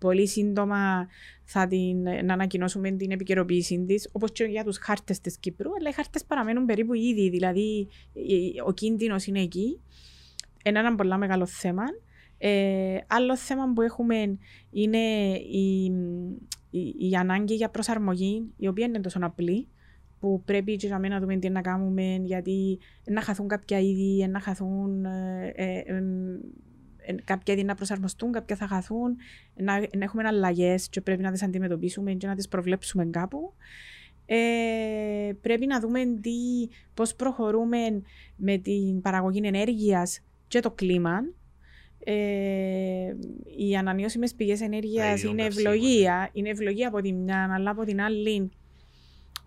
πολύ 0.00 0.28
σύντομα 0.28 1.06
θα 1.44 1.66
την, 1.66 2.02
να 2.02 2.32
ανακοινώσουμε 2.32 2.90
την 2.90 3.10
επικαιροποίησή 3.10 3.84
της, 3.86 4.08
όπως 4.12 4.32
και 4.32 4.44
για 4.44 4.64
τους 4.64 4.78
χάρτες 4.78 5.20
της 5.20 5.38
Κύπρου. 5.38 5.70
Αλλά 5.78 5.88
οι 5.88 5.92
χάρτες 5.92 6.24
παραμένουν 6.24 6.66
περίπου 6.66 6.94
ήδη, 6.94 7.30
δηλαδή 7.30 7.88
η- 8.12 8.60
ο 8.66 8.72
κίνδυνος 8.72 9.26
είναι 9.26 9.40
εκεί. 9.40 9.80
Είναι 10.64 10.78
ένα 10.78 10.94
πολύ 10.94 11.16
μεγάλο 11.18 11.46
θέμα. 11.46 11.82
Ε, 12.38 12.98
άλλο 13.06 13.36
θέμα 13.36 13.72
που 13.74 13.82
έχουμε 13.82 14.38
είναι 14.70 14.98
η, 15.50 15.84
η, 16.70 17.08
η 17.10 17.14
ανάγκη 17.18 17.54
για 17.54 17.70
προσαρμογή, 17.70 18.44
η 18.56 18.66
οποία 18.68 18.86
είναι 18.86 19.00
τόσο 19.00 19.18
απλή, 19.22 19.68
που 20.20 20.42
πρέπει 20.44 20.76
και 20.76 20.86
για 20.86 20.98
μένα 20.98 21.14
να 21.14 21.20
δούμε 21.20 21.36
τι 21.36 21.48
να 21.48 21.60
κάνουμε, 21.60 22.20
γιατί 22.24 22.78
να 23.04 23.20
χαθούν 23.20 23.48
κάποια 23.48 23.80
είδη, 23.80 24.26
να 24.28 24.40
χαθούν 24.40 25.04
ε, 25.04 25.52
ε, 25.54 25.82
εμ, 25.86 26.34
ε, 26.34 26.40
κάποια 27.24 27.54
είδη 27.54 27.64
να 27.64 27.74
προσαρμοστούν, 27.74 28.32
κάποια 28.32 28.56
θα 28.56 28.66
χαθούν, 28.66 29.16
να, 29.54 29.78
να 29.78 30.04
έχουμε 30.04 30.22
αλλαγές 30.26 30.88
και 30.88 31.00
πρέπει 31.00 31.22
να 31.22 31.32
τις 31.32 31.42
αντιμετωπίσουμε 31.42 32.12
και 32.12 32.26
να 32.26 32.34
τις 32.34 32.48
προβλέψουμε 32.48 33.04
κάπου. 33.04 33.52
Ε, 34.26 35.32
πρέπει 35.40 35.66
να 35.66 35.80
δούμε 35.80 36.00
τι, 36.20 36.30
πώς 36.94 37.14
προχωρούμε 37.14 38.02
με 38.36 38.58
την 38.58 39.00
παραγωγή 39.00 39.40
ενέργειας 39.44 40.20
και 40.48 40.60
το 40.60 40.70
κλίμα. 40.70 41.20
Ε, 42.04 43.14
οι 43.56 43.76
ανανεώσιμες 43.76 44.34
πηγές 44.34 44.60
ενέργειας 44.60 45.06
Τα 45.06 45.12
ίδια 45.12 45.30
είναι 45.30 45.42
καυσίμων, 45.42 45.72
ευλογία. 45.72 46.30
Είναι 46.32 46.48
ευλογία 46.48 46.88
από 46.88 47.00
τη 47.00 47.12
μια, 47.12 47.50
αλλά 47.54 47.70
από 47.70 47.84
την 47.84 48.00
άλλη 48.00 48.50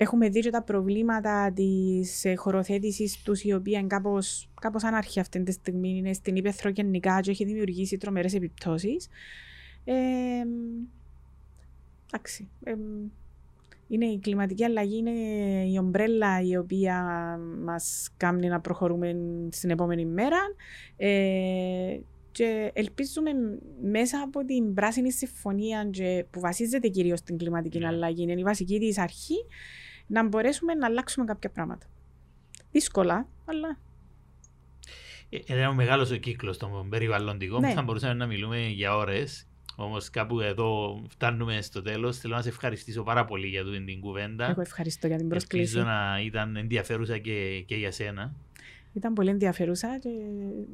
έχουμε 0.03 0.29
δει 0.29 0.39
και 0.39 0.49
τα 0.49 0.63
προβλήματα 0.63 1.51
της 1.53 2.25
χωροθέτησης 2.35 3.21
τους, 3.21 3.43
η 3.43 3.53
οποία 3.53 3.79
είναι 3.79 3.87
κάπως 3.87 4.49
κάπως 4.61 4.83
ανάρχη 4.83 5.19
αυτή 5.19 5.43
τη 5.43 5.51
στιγμή. 5.51 5.89
Είναι 5.97 6.13
στην 6.13 6.35
ύπεθρο 6.35 6.69
γενικά 6.69 7.19
και 7.21 7.31
έχει 7.31 7.45
δημιουργήσει 7.45 7.97
τρομερές 7.97 8.33
επιπτώσεις. 8.33 9.07
Ε, 9.83 9.93
εντάξει. 12.05 12.49
ε, 12.63 12.73
είναι 13.87 14.05
η 14.05 14.19
κλιματική 14.19 14.63
αλλαγή, 14.63 14.97
είναι 14.97 15.11
η 15.65 15.77
ομπρέλα 15.77 16.41
η 16.41 16.57
οποία 16.57 17.03
μας 17.63 18.09
κάνει 18.17 18.47
να 18.47 18.59
προχωρούμε 18.59 19.15
στην 19.49 19.69
επόμενη 19.69 20.05
μέρα 20.05 20.39
ε, 20.97 21.99
και 22.31 22.71
ελπίζουμε 22.73 23.31
μέσα 23.81 24.21
από 24.21 24.45
την 24.45 24.73
πράσινη 24.73 25.11
συμφωνία 25.11 25.87
και 25.91 26.25
που 26.31 26.39
βασίζεται 26.39 26.87
κυρίως 26.87 27.19
στην 27.19 27.37
κλιματική 27.37 27.79
Ναι. 27.79 27.87
αλλαγή, 27.87 28.21
είναι 28.21 28.39
η 28.39 28.43
βασική 28.43 28.79
της 28.79 28.97
αρχή, 28.97 29.45
να 30.07 30.27
μπορέσουμε 30.27 30.73
να 30.73 30.85
αλλάξουμε 30.85 31.25
κάποια 31.25 31.49
πράγματα. 31.49 31.85
Δύσκολα, 32.71 33.27
αλλά 33.45 33.77
Ε, 35.29 35.37
Είναι 35.45 35.61
ένα 35.61 35.73
μεγάλος 35.73 36.11
ο 36.11 36.15
κύκλος 36.15 36.57
των 36.57 36.89
περιβαλλοντικών 36.89 37.61
Ναι. 37.61 37.67
που 37.67 37.73
θα 37.73 37.81
μπορούσαμε 37.81 38.13
να 38.13 38.25
μιλούμε 38.25 38.59
για 38.67 38.95
ώρες. 38.95 39.47
Όμως 39.75 40.09
κάπου 40.09 40.39
εδώ 40.39 41.01
φτάνουμε 41.09 41.61
στο 41.61 41.81
τέλος. 41.81 42.17
Θέλω 42.17 42.35
να 42.35 42.41
σε 42.41 42.49
ευχαριστήσω 42.49 43.03
πάρα 43.03 43.25
πολύ 43.25 43.47
για 43.47 43.63
τούτη 43.63 43.83
την 43.83 43.99
κουβέντα. 43.99 44.49
εγώ 44.49 44.61
ευχαριστώ 44.61 45.07
για 45.07 45.17
την 45.17 45.27
πρόσκληση. 45.29 45.77
Ελπίζω 45.77 45.93
να 45.95 46.19
ήταν 46.23 46.55
ενδιαφέρουσα 46.55 47.17
και, 47.17 47.63
και 47.65 47.75
για 47.75 47.91
σένα. 47.91 48.33
Ήταν 48.95 49.13
πολύ 49.13 49.29
ενδιαφέρουσα 49.29 49.97
και 49.99 50.09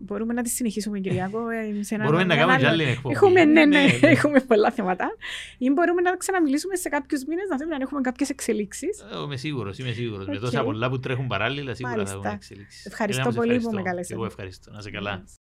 μπορούμε 0.01 0.33
να 0.33 0.41
τη 0.41 0.49
συνεχίσουμε, 0.49 0.99
Κυριάκο. 0.99 1.49
ε, 1.49 1.83
σε 1.83 1.95
ένα- 1.95 2.03
Μπορούμε 2.03 2.23
να 2.23 2.33
ένα 2.33 2.41
κάνουμε 2.41 2.57
και 2.59 2.65
άλλο- 2.67 2.81
άλλη 2.81 2.91
εκπομπή. 2.91 3.13
Έχουμε, 3.15 3.43
ναι, 3.45 3.65
ναι, 3.65 3.85
έχουμε 4.01 4.39
πολλά 4.39 4.71
θέματα. 4.71 5.07
Ή 5.57 5.69
μπορούμε 5.69 6.01
να 6.01 6.15
ξαναμιλήσουμε 6.17 6.75
σε 6.75 6.89
κάποιους 6.89 7.23
μήνες 7.25 7.47
να 7.49 7.57
δούμε 7.57 7.75
αν 7.75 7.81
έχουμε 7.81 8.01
κάποιες 8.01 8.29
εξελίξεις. 8.29 8.99
Ε, 8.99 9.21
Είμαι 9.23 9.35
σίγουρος, 9.37 9.77
είμαι 9.77 9.91
σίγουρος. 9.91 10.25
Με 10.27 10.35
Οκ. 10.35 10.39
τόσα 10.41 10.63
πολλά 10.63 10.89
που 10.89 10.99
τρέχουν 10.99 11.27
παράλληλα, 11.27 11.73
σίγουρα 11.75 11.95
θα 11.95 12.01
Μάλιστα. 12.01 12.19
έχουν 12.27 12.35
εξελίξεις. 12.35 12.85
Ευχαριστώ 12.85 13.21
Έλενα, 13.21 13.41
σε 13.41 13.47
πολύ 13.47 13.59
που 13.59 13.71
με 13.71 13.79
ευχαριστώ. 13.79 13.89
καλέσατε. 13.89 14.13
Εγώ 14.15 14.25
ευχαριστώ. 14.25 14.71
Να 14.71 14.77
είσαι 14.79 14.91
καλά. 14.91 15.23